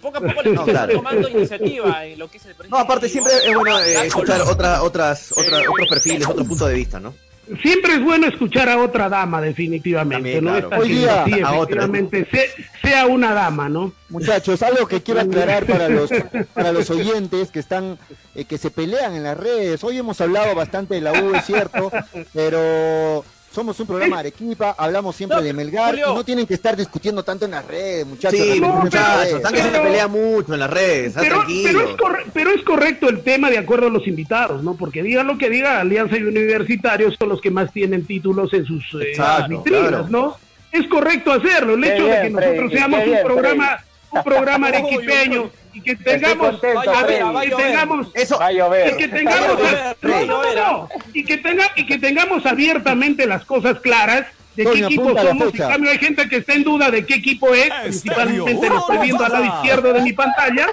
poco 0.00 0.18
a 0.18 0.20
poco 0.20 0.42
le 0.42 0.50
No, 0.54 0.64
claro. 0.64 0.92
tomando 0.94 1.28
iniciativa 1.28 2.04
en 2.06 2.18
lo 2.18 2.30
que 2.30 2.38
es 2.38 2.46
el 2.46 2.54
No, 2.68 2.78
aparte 2.78 3.08
siempre 3.08 3.32
es 3.46 3.54
bueno 3.54 3.78
eh, 3.80 4.06
escuchar 4.06 4.40
otra, 4.42 4.82
otras, 4.82 5.32
otra- 5.32 5.60
otros 5.70 5.88
perfiles, 5.88 6.26
otros 6.28 6.46
puntos 6.46 6.68
de 6.68 6.74
vista, 6.74 6.98
¿no? 7.00 7.14
Siempre 7.62 7.94
es 7.94 8.04
bueno 8.04 8.28
escuchar 8.28 8.68
a 8.68 8.78
otra 8.78 9.08
dama, 9.08 9.40
definitivamente. 9.40 10.34
También, 10.36 10.44
¿no? 10.44 10.50
claro. 10.52 10.66
Esta 10.68 10.78
Hoy 10.78 10.88
día, 10.88 11.24
sí, 11.24 11.40
a 11.44 11.52
otra. 11.54 11.88
se- 12.30 12.50
sea 12.80 13.06
una 13.06 13.34
dama, 13.34 13.68
¿no? 13.68 13.92
Muchachos, 14.08 14.62
algo 14.62 14.86
que 14.86 15.02
quiero 15.02 15.20
aclarar 15.20 15.66
para 15.66 15.88
los 15.88 16.10
para 16.54 16.70
los 16.70 16.88
oyentes 16.90 17.50
que 17.50 17.58
están 17.58 17.98
eh, 18.36 18.44
que 18.44 18.56
se 18.56 18.70
pelean 18.70 19.16
en 19.16 19.24
las 19.24 19.36
redes. 19.36 19.82
Hoy 19.82 19.98
hemos 19.98 20.20
hablado 20.20 20.54
bastante 20.54 20.94
de 20.94 21.00
la 21.00 21.12
U, 21.12 21.34
es 21.34 21.44
cierto, 21.44 21.90
pero 22.32 23.24
somos 23.52 23.78
un 23.80 23.86
programa 23.86 24.16
de 24.16 24.20
Arequipa, 24.20 24.74
hablamos 24.78 25.16
siempre 25.16 25.38
No, 25.38 25.42
de 25.42 25.52
Melgar 25.52 25.90
Julio. 25.90 26.12
y 26.12 26.14
no 26.14 26.24
tienen 26.24 26.46
que 26.46 26.54
estar 26.54 26.76
discutiendo 26.76 27.22
tanto 27.24 27.46
en 27.46 27.50
las 27.50 27.64
redes, 27.66 28.06
muchachos. 28.06 28.38
Sí, 28.40 28.60
no, 28.60 28.74
muchachos, 28.74 29.26
están 29.34 29.52
que 29.54 29.62
se 29.62 29.68
pelea 29.70 30.06
mucho 30.08 30.54
en 30.54 30.60
las 30.60 30.70
redes, 30.70 31.14
Pero, 31.18 31.42
pero, 31.64 31.80
es 31.80 31.96
corre- 31.96 32.26
pero 32.32 32.50
es 32.50 32.62
correcto 32.62 33.08
el 33.08 33.22
tema 33.22 33.50
de 33.50 33.58
acuerdo 33.58 33.88
a 33.88 33.90
los 33.90 34.06
invitados, 34.06 34.62
¿no? 34.62 34.74
Porque 34.76 35.02
digan 35.02 35.26
lo 35.26 35.36
que 35.36 35.50
diga, 35.50 35.80
Alianza 35.80 36.16
y 36.16 36.22
Universitarios 36.22 37.16
son 37.18 37.28
los 37.30 37.40
que 37.40 37.50
más 37.50 37.72
tienen 37.72 38.06
títulos 38.06 38.52
en 38.54 38.64
sus 38.66 38.84
eh, 39.00 39.10
Exacto, 39.10 39.48
vitrinas, 39.48 39.88
claro. 39.88 40.06
¿no? 40.08 40.36
Es 40.70 40.86
correcto 40.86 41.32
hacerlo. 41.32 41.74
El 41.74 41.82
Qué 41.82 41.94
hecho 41.96 42.06
de 42.06 42.22
que 42.22 42.30
nosotros 42.30 42.56
Freddy, 42.56 42.74
seamos 42.76 43.04
bien, 43.04 43.16
un 43.18 43.24
programa, 43.24 43.84
un 44.12 44.22
programa 44.22 44.66
arequipeño 44.68 45.50
y 45.72 45.80
que 45.80 45.96
tengamos, 45.96 46.50
contento, 46.50 46.90
a 46.90 47.02
ver, 47.04 47.22
y 47.46 47.50
tengamos 47.50 48.08
Eso, 48.14 48.38
y 48.42 48.96
que 48.96 49.08
tengamos 49.08 49.58
no, 50.02 50.26
no, 50.26 50.54
no, 50.54 50.88
y 51.14 51.24
que 51.24 51.36
tenga 51.38 51.64
y 51.76 51.86
que 51.86 51.98
tengamos 51.98 52.44
abiertamente 52.46 53.26
las 53.26 53.44
cosas 53.44 53.78
claras 53.80 54.26
de 54.56 54.64
Toño, 54.64 54.74
qué 54.74 54.94
equipo 54.94 55.16
somos. 55.16 55.54
En 55.54 55.68
cambio 55.68 55.90
hay 55.92 55.98
gente 55.98 56.28
que 56.28 56.38
está 56.38 56.54
en 56.54 56.64
duda 56.64 56.90
de 56.90 57.06
qué 57.06 57.14
equipo 57.14 57.54
es, 57.54 57.70
principalmente 57.84 58.68
lo 58.68 58.78
estoy 58.78 58.98
viendo 58.98 59.24
al 59.24 59.32
lado 59.32 59.44
izquierdo 59.44 59.92
de 59.92 60.02
mi 60.02 60.12
pantalla. 60.12 60.66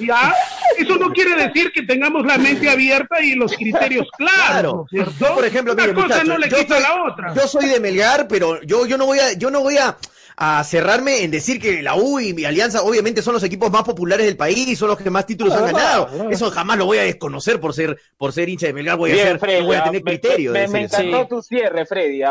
Ya, 0.00 0.34
eso 0.76 0.96
no 0.96 1.10
quiere 1.12 1.36
decir 1.36 1.70
que 1.72 1.82
tengamos 1.82 2.26
la 2.26 2.36
mente 2.36 2.68
abierta 2.68 3.22
y 3.22 3.34
los 3.34 3.52
criterios 3.52 4.08
claros, 4.18 4.86
Claro. 4.90 5.06
Yo, 5.20 5.34
por 5.34 5.44
ejemplo, 5.44 5.72
una 5.72 5.82
mire, 5.82 5.94
cosa 5.94 6.06
muchachos, 6.08 6.28
no 6.28 6.38
le 6.38 6.48
yo 6.48 6.56
quita 6.58 6.74
soy- 6.74 6.82
la 6.82 7.04
otra. 7.04 7.34
Yo 7.34 7.46
soy 7.46 7.66
de 7.66 7.78
Melgar, 7.80 8.26
pero 8.26 8.60
yo, 8.62 8.86
yo 8.86 8.98
no 8.98 9.06
voy 9.06 9.20
a, 9.20 9.32
yo 9.34 9.50
no 9.52 9.60
voy 9.60 9.78
a, 9.78 9.96
a 10.44 10.64
cerrarme 10.64 11.22
en 11.22 11.30
decir 11.30 11.60
que 11.60 11.82
la 11.82 11.94
U 11.94 12.18
y 12.18 12.34
mi 12.34 12.44
Alianza 12.44 12.82
obviamente 12.82 13.22
son 13.22 13.34
los 13.34 13.44
equipos 13.44 13.70
más 13.70 13.84
populares 13.84 14.26
del 14.26 14.36
país, 14.36 14.76
son 14.76 14.88
los 14.88 14.98
que 14.98 15.08
más 15.08 15.24
títulos 15.24 15.54
han 15.54 15.66
ganado. 15.66 16.08
Eso 16.30 16.50
jamás 16.50 16.76
lo 16.78 16.86
voy 16.86 16.98
a 16.98 17.02
desconocer 17.02 17.60
por 17.60 17.72
ser, 17.72 17.96
por 18.18 18.32
ser 18.32 18.48
hincha 18.48 18.66
de 18.66 18.72
Melgar, 18.72 18.96
voy 18.96 19.12
a 19.12 19.14
ser, 19.14 19.38
Freddy. 19.38 19.64
voy 19.64 19.76
a 19.76 19.84
tener 19.84 20.02
me- 20.02 20.10
criterio. 20.18 20.52
de 20.52 20.66
Me, 20.66 20.72
me 20.72 20.80
encantó 20.82 21.28
tu 21.28 21.42
cierre, 21.42 21.86
Freddy. 21.86 22.22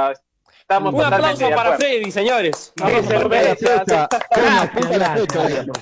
Estamos 0.60 0.94
Un 0.94 1.04
aplauso 1.06 1.50
para. 1.52 1.78
Freddy, 1.78 2.12
señores. 2.12 2.74
Diga. 2.76 3.02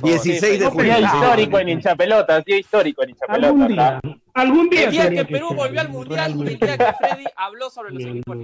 16 0.04 0.60
de 0.60 0.66
No, 0.66 0.72
junio. 0.72 0.98
Día 0.98 1.00
histórico 1.00 1.60
en 1.60 1.68
día 1.68 2.60
histórico 2.60 3.04
en 3.04 3.16
día, 3.74 4.00
algún 4.34 4.70
día. 4.70 4.84
El 4.86 4.92
día 4.92 5.10
que 5.10 5.26
Perú 5.26 5.50
volvió 5.56 5.82
al 5.82 5.90
Mundial 5.90 6.34
y 6.38 6.42
el 6.54 6.60
día 6.60 6.78
que 6.78 6.94
Freddy 6.94 7.26
habló 7.36 7.70
sobre 7.70 7.92
los 7.94 8.04
equipos. 8.04 8.38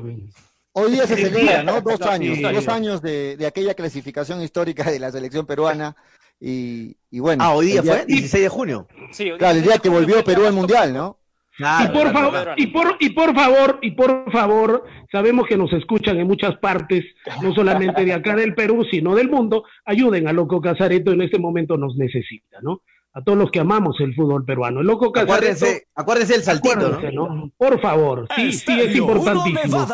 Hoy 0.77 0.91
día 0.91 1.07
se 1.07 1.15
celebra, 1.30 1.64
¿no? 1.64 1.80
Dos 1.81 2.02
años, 2.02 2.38
dos 2.41 2.68
años 2.68 3.02
de, 3.02 3.38
de 3.38 3.47
aquella 3.47 3.73
clasificación 3.73 4.41
histórica 4.41 4.91
de 4.91 4.99
la 4.99 5.10
selección 5.10 5.45
peruana 5.45 5.95
y, 6.39 6.97
y 7.10 7.19
bueno. 7.22 7.43
Ah, 7.43 7.53
hoy 7.53 7.68
día 7.68 7.80
el 7.80 7.85
fue, 7.88 8.06
16 8.06 8.43
de 8.43 8.49
junio. 8.49 8.88
Sí, 9.11 9.31
Claro, 9.38 9.57
el 9.57 9.64
día 9.64 9.77
que 9.77 9.88
volvió 9.89 10.22
Perú 10.23 10.45
al 10.45 10.53
mundial, 10.53 10.93
¿no? 10.93 11.18
Y 11.57 11.64
Claro, 11.64 11.93
por 11.93 12.02
claro, 12.02 12.14
favor, 12.14 12.31
claro. 12.31 12.53
y 12.57 12.68
por, 12.68 12.97
y 12.99 13.10
por 13.11 13.34
favor, 13.34 13.80
y 13.81 13.91
por 13.91 14.30
favor, 14.34 14.84
sabemos 15.10 15.47
que 15.47 15.56
nos 15.56 15.72
escuchan 15.72 16.18
en 16.19 16.27
muchas 16.27 16.57
partes, 16.57 17.06
no 17.41 17.56
solamente 17.56 18.03
de 18.03 18.11
acá 18.11 18.35
del 18.35 18.53
Perú, 18.53 18.84
sino 18.91 19.15
del 19.15 19.30
mundo. 19.30 19.64
Ayuden 19.85 20.27
a 20.27 20.34
Loco 20.34 20.60
Casareto, 20.60 21.14
en 21.14 21.22
este 21.22 21.39
momento 21.39 21.77
nos 21.77 21.95
necesita, 21.95 22.57
¿no? 22.61 22.81
A 23.18 23.24
todos 23.24 23.38
los 23.38 23.50
que 23.50 23.62
amamos 23.62 23.98
el 24.02 24.14
fútbol 24.14 24.44
peruano. 24.44 24.82
El 24.82 24.88
Loco 24.88 25.10
Casareto, 25.14 25.36
Acuérdense, 25.36 25.88
acuérdense 25.96 26.36
el 26.36 26.44
saltito, 26.44 26.74
acuérdense, 26.74 27.16
¿no? 27.16 27.34
¿no? 27.34 27.52
Por 27.56 27.80
favor, 27.80 28.28
sí, 28.36 28.42
sí, 28.42 28.48
es 28.50 28.56
Estéreo 28.58 29.06
Uno 29.06 29.14
importantísimo. 29.14 29.88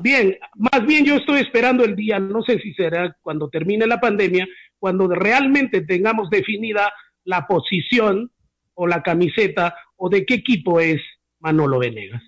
Bien, 0.00 0.38
más 0.54 0.86
bien 0.86 1.04
yo 1.04 1.16
estoy 1.16 1.40
esperando 1.40 1.84
el 1.84 1.94
día, 1.94 2.18
no 2.18 2.42
sé 2.42 2.58
si 2.60 2.72
será 2.72 3.14
cuando 3.20 3.50
termine 3.50 3.86
la 3.86 4.00
pandemia, 4.00 4.48
cuando 4.78 5.06
realmente 5.08 5.82
tengamos 5.82 6.30
definida 6.30 6.90
la 7.24 7.46
posición 7.46 8.30
o 8.72 8.86
la 8.86 9.02
camiseta 9.02 9.76
o 9.96 10.08
de 10.08 10.24
qué 10.24 10.34
equipo 10.34 10.80
es 10.80 11.00
Manolo 11.40 11.78
Venegas. 11.78 12.22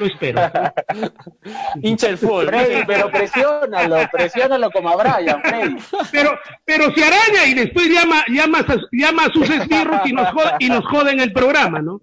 Lo 0.00 0.06
espero. 0.06 0.40
Hincha 1.82 2.08
el 2.08 2.18
fútbol. 2.18 2.46
Freddy, 2.48 2.84
pero 2.86 3.10
presiónalo, 3.10 3.96
presiónalo 4.12 4.70
como 4.70 4.88
a 4.90 4.96
Brian, 4.96 5.40
Freddy. 5.42 5.76
Pero, 6.10 6.38
pero 6.64 6.92
se 6.94 7.04
araña 7.04 7.46
y 7.46 7.54
después 7.54 7.88
llama, 7.88 8.24
llama, 8.28 8.58
a, 8.60 8.76
llama 8.92 9.24
a 9.24 9.30
sus 9.32 9.48
esbirros 9.50 10.00
y 10.04 10.12
nos 10.12 10.28
joden, 10.30 10.52
y 10.58 10.68
nos 10.68 10.84
joden 10.86 11.20
el 11.20 11.32
programa, 11.32 11.80
¿no? 11.80 12.00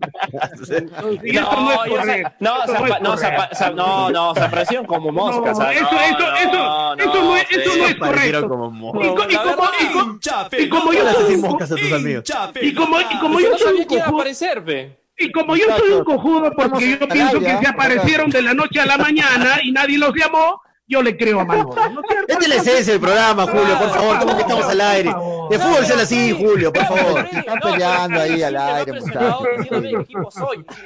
Y 1.23 1.37
eso 1.37 1.51
no, 1.51 1.83
es 1.83 1.91
ya 1.91 2.03
sé. 2.03 2.23
correcto. 2.23 2.31
No, 2.39 2.63
Eso 2.63 2.71
se 3.17 3.25
apa- 3.27 3.49
no, 3.75 3.75
no, 3.75 4.09
no, 4.09 4.33
se 4.35 4.41
aparecieron 4.41 4.85
como 4.85 5.11
moscas. 5.11 5.57
No, 5.57 5.69
eso- 5.69 5.81
no, 5.91 5.99
eso- 5.99 6.35
eso- 6.35 6.51
no, 6.53 6.93
eso 6.95 7.23
no 7.23 7.35
es- 7.37 7.51
eso 7.51 7.75
no 7.77 7.85
es 7.87 7.95
correcto. 7.95 8.49
como 8.49 8.71
mo- 8.71 9.01
Y, 9.03 9.07
co- 9.15 9.25
y 9.29 9.35
como, 9.35 9.63
y 9.79 9.93
co- 9.93 10.19
y 10.57 10.69
como 10.69 10.93
yo 10.93 11.11
soy 11.13 11.33
un, 11.35 11.41
moscas 11.41 11.71
a 11.71 11.75
tus 11.75 11.91
amigos. 11.93 12.23
Hincha 12.29 12.51
y 12.61 12.73
como, 12.73 12.99
y 13.01 13.17
como 13.19 13.39
Yo 13.39 13.45
yo 13.47 13.51
no 13.51 13.57
soy 13.57 13.79
un 13.79 13.85
cojudo, 13.85 14.15
aparecer. 14.15 15.00
Y 15.21 15.31
como 15.31 15.55
yo 15.55 15.65
soy 15.77 15.91
un 15.91 16.03
cojudo 16.03 16.51
porque 16.51 16.97
yo 16.99 17.07
pienso 17.07 17.39
que 17.39 17.57
se 17.57 17.67
aparecieron 17.67 18.29
de 18.29 18.41
la 18.41 18.53
noche 18.53 18.79
a 18.79 18.85
la 18.85 18.97
mañana 18.97 19.59
y 19.63 19.71
nadie 19.71 19.97
los 19.97 20.13
llamó, 20.15 20.61
yo 20.91 21.01
le 21.01 21.15
creo 21.17 21.39
a 21.39 21.45
Manolo. 21.45 21.73
¿no? 21.89 22.01
Esta 22.27 22.43
es 22.43 22.49
la 22.49 22.55
esencia 22.55 22.93
del 22.93 23.01
programa, 23.01 23.43
Julio, 23.43 23.79
por 23.79 23.89
favor, 23.91 24.19
¿cómo 24.19 24.35
que 24.35 24.41
estamos 24.41 24.65
al 24.65 24.81
aire? 24.81 25.15
De 25.49 25.59
fútbol 25.59 25.85
sean 25.85 25.99
así, 25.99 26.31
Julio, 26.31 26.71
por 26.71 26.85
favor. 26.85 27.25
Están 27.31 27.59
peleando 27.59 28.19
ahí 28.19 28.43
al 28.43 28.57
aire, 28.57 28.93
muchachos. 28.93 29.47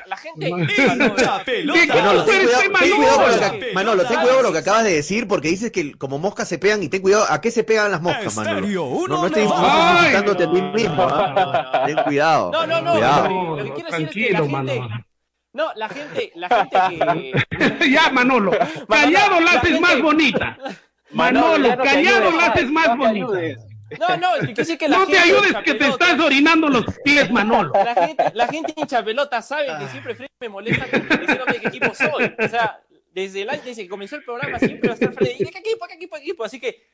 La 0.06 0.18
gente. 0.18 0.50
Hincha 0.50 1.44
¿Qué 1.46 1.52
pelota. 1.52 1.96
Manolo, 1.96 2.24
ten 2.26 2.46
cuidado, 2.46 2.56
soy 2.56 2.70
ten 2.70 2.92
cuidado 2.96 3.16
con 3.16 3.32
lo 3.32 3.38
Manolo. 3.38 3.60
que, 3.60 3.74
Manolo, 3.74 4.04
ten 4.06 4.20
cuidado 4.20 4.36
con 4.36 4.44
lo 4.46 4.52
que 4.52 4.58
acabas 4.60 4.84
de 4.84 4.94
decir, 4.94 5.28
porque 5.28 5.48
dices 5.50 5.72
que 5.72 5.98
como 5.98 6.20
moscas 6.20 6.48
se 6.48 6.58
pegan 6.58 6.84
y 6.84 6.90
ten 6.90 7.02
cuidado, 7.02 7.26
¿a 7.30 7.42
qué 7.42 7.52
se 7.52 7.64
pegan 7.64 7.92
las 7.92 8.02
moscas, 8.02 8.36
Manolo? 8.36 8.68
No, 9.08 9.08
no 9.08 9.28
estés 9.28 9.44
insultándote 9.44 10.44
a 10.44 10.52
ti 10.52 10.62
mismo, 10.62 11.04
¿ah? 11.10 11.84
Ten 11.86 11.98
cuidado. 12.04 12.52
No, 12.52 12.68
no, 12.68 12.82
no. 12.82 12.92
Cuidado. 12.94 13.58
Lo 13.58 13.64
que 13.64 13.74
quiero 13.74 13.90
decir 13.92 14.08
es 14.08 14.14
que 14.14 14.34
la 14.34 14.40
Tranquilo, 14.40 14.58
gente. 14.58 15.05
No, 15.56 15.72
la 15.76 15.88
gente, 15.90 16.32
la 16.36 16.50
gente 16.50 16.78
que. 17.80 17.90
ya, 17.92 18.10
Manolo. 18.12 18.52
Callado 18.88 19.40
la 19.40 19.52
haces 19.52 19.80
más 19.80 20.02
bonita. 20.02 20.58
Manolo, 21.12 21.58
no 21.70 21.78
te 21.78 21.84
callado 21.84 22.28
ayudes, 22.28 22.36
la 22.36 22.46
haces 22.48 22.70
más 22.72 22.88
no 22.88 22.92
te 22.94 22.98
bonita. 23.00 23.26
ayudes. 23.38 23.58
No, 24.00 24.18
no, 24.18 24.36
es 24.36 24.48
que 24.48 24.54
decir 24.54 24.78
que 24.78 24.90
la 24.90 24.98
No 24.98 25.06
te 25.06 25.14
gente 25.16 25.30
ayudes 25.30 25.48
hincha 25.50 25.64
que 25.64 25.74
te 25.76 25.88
estás 25.88 26.20
orinando 26.20 26.68
los 26.70 26.84
pies, 27.04 27.32
Manolo. 27.32 27.72
La 27.74 27.94
gente, 27.96 28.24
la 28.34 28.48
gente 28.48 28.74
hincha 28.76 29.04
pelota 29.06 29.42
sabe 29.42 29.68
que 29.80 29.88
siempre 29.88 30.16
Freddy 30.16 30.32
me 30.42 30.50
molesta 30.50 30.88
con- 30.90 31.08
de 31.08 31.60
qué 31.62 31.68
equipo 31.68 31.94
soy. 31.96 32.36
O 32.38 32.48
sea, 32.50 32.82
desde, 33.14 33.44
el, 33.44 33.50
desde 33.64 33.84
que 33.84 33.88
comenzó 33.90 34.18
el 34.18 34.24
programa 34.26 34.60
siempre 34.60 34.90
va 34.90 34.94
a 34.94 34.96
estar 34.96 35.14
Freddy. 35.14 35.36
¿Y 35.40 35.46
de 35.46 35.52
qué 35.52 35.60
equipo, 35.60 35.86
qué 35.88 35.94
equipo, 35.94 36.16
qué 36.18 36.22
equipo? 36.24 36.44
Así 36.44 36.60
que, 36.60 36.86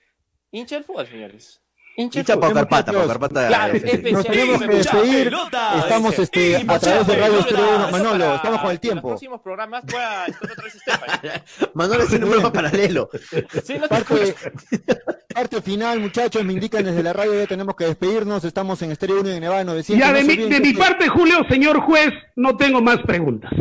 hincha 0.52 0.78
el 0.78 0.84
fútbol, 0.84 1.08
señores. 1.08 1.60
Hincha 1.98 2.24
para 2.40 2.54
Carpata, 2.54 2.92
para 2.94 3.08
Carpata. 3.08 3.48
Claro, 3.48 3.74
eh, 3.74 3.78
especial- 3.84 4.14
Nos 4.14 4.26
tenemos 4.26 4.62
que 4.62 4.68
despedir. 4.68 5.24
pelota. 5.26 5.78
Estamos 5.80 6.20
este, 6.20 6.56
a 6.56 6.60
Hincha 6.62 6.80
través 6.80 7.08
de 7.08 7.16
Radio. 7.18 7.40
Eso 7.40 7.92
Manolo, 7.92 8.24
para- 8.26 8.36
estamos 8.36 8.62
con 8.62 8.72
el 8.72 8.80
tiempo. 8.80 9.10
Los 9.10 9.12
próximos 9.20 9.42
programas 9.42 9.84
voy 9.86 10.02
a 10.02 10.26
estar 10.26 10.52
otra 10.52 10.64
vez 10.64 10.76
Estefan. 10.76 11.70
Manolo 11.74 12.04
es 12.04 12.12
un 12.14 12.20
programa 12.20 12.54
paralelo. 12.54 13.10
Sí, 13.64 13.74
no 13.80 13.88
te 13.88 14.04
Parte, 15.34 15.62
final, 15.62 16.00
muchachos, 16.00 16.44
me 16.44 16.54
indican 16.54 16.84
desde 16.84 17.04
la 17.04 17.14
radio, 17.14 17.34
ya 17.40 17.48
tenemos 17.48 17.76
que 17.76 17.86
despedirnos. 17.86 18.44
Estamos 18.44 18.82
en 18.82 18.92
Estéreo 18.92 19.22
1 19.22 19.30
y 19.30 19.34
en 19.34 19.42
Nevada 19.42 19.64
900. 19.64 20.08
Ya 20.08 20.14
de 20.14 20.24
de 20.50 20.60
mi 20.60 20.74
parte, 20.74 21.08
Julio, 21.10 21.46
señor 21.50 21.82
juez, 21.82 22.10
no 22.36 22.58
tengo 22.58 22.82
más 22.82 23.00
preguntas. 23.06 23.52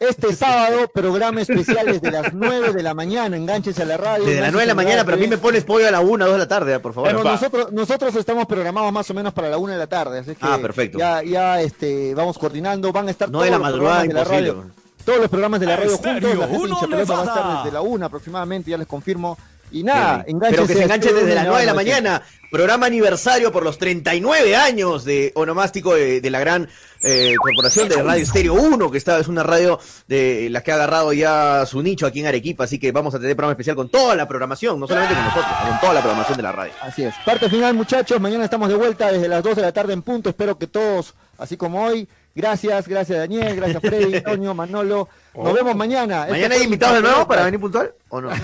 Este 0.00 0.32
sábado, 0.36 0.88
programa 0.92 1.40
especial 1.40 1.86
desde 1.86 2.10
las 2.10 2.32
9 2.34 2.72
de 2.72 2.82
la 2.82 2.94
mañana. 2.94 3.36
Enganches 3.36 3.78
a 3.78 3.84
la 3.84 3.96
radio. 3.96 4.24
Desde 4.24 4.40
las 4.40 4.52
9 4.52 4.62
de 4.62 4.66
la 4.68 4.74
mañana, 4.74 5.04
pero 5.04 5.16
a 5.16 5.20
mí 5.20 5.26
me 5.26 5.38
pones 5.38 5.64
pollo 5.64 5.86
a 5.88 5.90
la 5.90 6.00
1, 6.00 6.24
2 6.24 6.32
de 6.34 6.38
la 6.38 6.48
tarde, 6.48 6.78
por 6.80 6.92
favor. 6.94 7.12
Bueno, 7.14 7.30
nosotros, 7.30 7.72
nosotros 7.72 8.14
estamos 8.16 8.46
programados 8.46 8.92
más 8.92 9.08
o 9.10 9.14
menos 9.14 9.32
para 9.32 9.48
la 9.48 9.58
1 9.58 9.72
de 9.72 9.78
la 9.78 9.86
tarde, 9.86 10.18
así 10.18 10.32
que 10.32 10.38
Ah, 10.42 10.58
perfecto. 10.60 10.98
ya, 10.98 11.22
ya 11.22 11.60
este, 11.60 12.14
vamos 12.14 12.38
coordinando, 12.38 12.92
van 12.92 13.08
a 13.08 13.10
estar 13.12 13.28
No 13.28 13.34
todos 13.38 13.44
de 13.44 13.50
la 13.50 13.58
los 13.58 13.62
madrugada, 13.66 14.00
programas 14.02 14.28
de 14.28 14.34
la 14.34 14.38
radio, 14.40 14.64
todos 15.04 15.18
los 15.20 15.28
programas 15.28 15.60
de 15.60 15.66
la 15.66 15.76
radio 15.76 15.94
Estéreo 15.94 16.20
juntos, 16.20 16.38
la 16.38 16.46
gente 16.48 16.68
hincha 16.68 16.86
pelota 16.86 17.12
va 17.14 17.20
a 17.20 17.24
estar 17.24 17.56
desde 17.64 17.72
la 17.74 17.80
1 17.82 18.06
aproximadamente, 18.06 18.70
ya 18.70 18.78
les 18.78 18.86
confirmo. 18.86 19.38
Y 19.70 19.82
nada, 19.82 20.24
enganches 20.28 20.56
Pero 20.56 20.66
que 20.68 20.74
se 20.74 20.82
enganche 20.84 21.12
desde 21.12 21.34
las 21.34 21.46
9 21.46 21.60
de 21.60 21.66
la 21.66 21.74
mañana. 21.74 22.22
Programa 22.52 22.86
aniversario 22.86 23.50
por 23.50 23.64
los 23.64 23.76
39 23.78 24.54
años 24.54 25.04
de 25.04 25.32
onomástico 25.34 25.94
de, 25.96 26.20
de 26.20 26.30
la 26.30 26.38
gran 26.38 26.68
eh, 27.04 27.34
corporación 27.38 27.88
de 27.88 28.02
Radio 28.02 28.22
Estéreo 28.22 28.54
1, 28.54 28.90
que 28.90 28.98
está, 28.98 29.18
es 29.18 29.28
una 29.28 29.42
radio 29.42 29.78
de 30.08 30.48
la 30.50 30.62
que 30.62 30.72
ha 30.72 30.76
agarrado 30.76 31.12
ya 31.12 31.66
su 31.66 31.82
nicho 31.82 32.06
aquí 32.06 32.20
en 32.20 32.26
Arequipa. 32.26 32.64
Así 32.64 32.78
que 32.78 32.92
vamos 32.92 33.14
a 33.14 33.20
tener 33.20 33.36
programa 33.36 33.52
especial 33.52 33.76
con 33.76 33.90
toda 33.90 34.14
la 34.14 34.26
programación, 34.26 34.80
no 34.80 34.86
solamente 34.86 35.14
con 35.14 35.24
nosotros, 35.24 35.52
con 35.68 35.80
toda 35.80 35.94
la 35.94 36.00
programación 36.00 36.36
de 36.36 36.42
la 36.42 36.52
radio. 36.52 36.72
Así 36.80 37.04
es. 37.04 37.14
Parte 37.24 37.50
final, 37.50 37.74
muchachos. 37.74 38.18
Mañana 38.20 38.44
estamos 38.44 38.68
de 38.70 38.74
vuelta 38.74 39.12
desde 39.12 39.28
las 39.28 39.42
2 39.42 39.56
de 39.56 39.62
la 39.62 39.72
tarde 39.72 39.92
en 39.92 40.02
punto. 40.02 40.30
Espero 40.30 40.58
que 40.58 40.66
todos 40.66 41.14
así 41.36 41.56
como 41.56 41.84
hoy. 41.84 42.08
Gracias, 42.36 42.88
gracias 42.88 43.16
Daniel, 43.18 43.54
gracias 43.54 43.80
Freddy, 43.80 44.20
Toño, 44.24 44.54
Manolo. 44.54 45.08
Nos 45.34 45.52
vemos 45.54 45.76
mañana. 45.76 46.26
¿Mañana 46.28 46.36
Este 46.46 46.54
hay 46.56 46.62
invitados 46.64 46.96
de 46.96 47.02
nuevo 47.02 47.28
para 47.28 47.44
venir 47.44 47.60
puntual 47.60 47.92
o 48.08 48.20
no? 48.20 48.30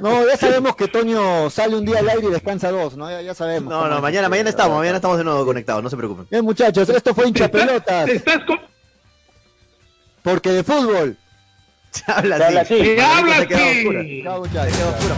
No, 0.00 0.26
ya 0.26 0.36
sabemos 0.36 0.74
que 0.76 0.88
Toño 0.88 1.50
sale 1.50 1.76
un 1.76 1.84
día 1.84 1.98
al 1.98 2.08
aire 2.08 2.26
y 2.26 2.30
descansa 2.30 2.70
dos, 2.70 2.96
¿no? 2.96 3.10
Ya, 3.10 3.20
ya 3.22 3.34
sabemos. 3.34 3.70
No, 3.72 3.88
no, 3.88 4.00
mañana, 4.00 4.22
este, 4.26 4.30
mañana 4.30 4.50
estamos, 4.50 4.78
mañana 4.78 4.96
estamos 4.96 5.18
de 5.18 5.24
nuevo 5.24 5.44
conectados, 5.44 5.82
no 5.82 5.90
se 5.90 5.96
preocupen. 5.96 6.26
Bien, 6.30 6.44
muchachos, 6.44 6.88
esto 6.88 7.14
fue 7.14 7.28
hincha 7.28 7.48
pelotas. 7.48 8.08
Estás 8.08 8.44
con- 8.44 8.60
Porque 10.22 10.50
de 10.50 10.62
fútbol. 10.64 11.16
Se 11.90 12.02
habla 12.10 12.38
Se 12.38 12.44
habla 12.44 12.60
así. 12.62 12.74
así. 12.74 12.82
¡Que 12.84 12.96
Manolito 12.96 13.20
habla 13.20 13.36
se 13.38 13.46
queda 13.48 13.58
así! 13.60 13.78
oscura. 13.78 14.02
Se 14.02 14.72
queda 14.72 14.88
oscura. 14.88 15.14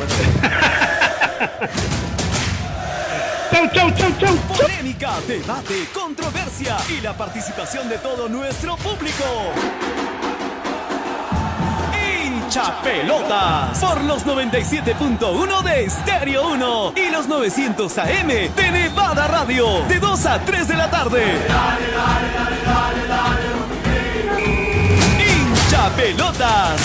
Chau, 3.55 3.69
chau, 3.73 3.89
chau, 3.93 4.11
chau. 4.19 4.35
Polémica, 4.49 5.13
debate, 5.29 5.87
controversia 5.93 6.77
y 6.89 7.01
la 7.01 7.17
participación 7.17 7.89
de 7.89 7.99
todo 7.99 8.29
nuestro 8.29 8.77
público. 8.79 9.25
Hincha 11.95 12.83
Pelotas 12.83 13.79
por 13.79 14.03
los 14.03 14.27
97.1 14.27 15.63
de 15.63 15.89
Stereo 15.89 16.49
1 16.49 16.95
y 16.97 17.11
los 17.11 17.29
900 17.29 17.97
AM 17.99 18.27
de 18.27 18.71
Nevada 18.73 19.29
Radio 19.29 19.85
de 19.87 20.01
2 20.01 20.27
a 20.27 20.41
3 20.41 20.67
de 20.67 20.75
la 20.75 20.91
tarde. 20.91 21.23
Hincha 25.21 25.91
Pelotas 25.91 26.81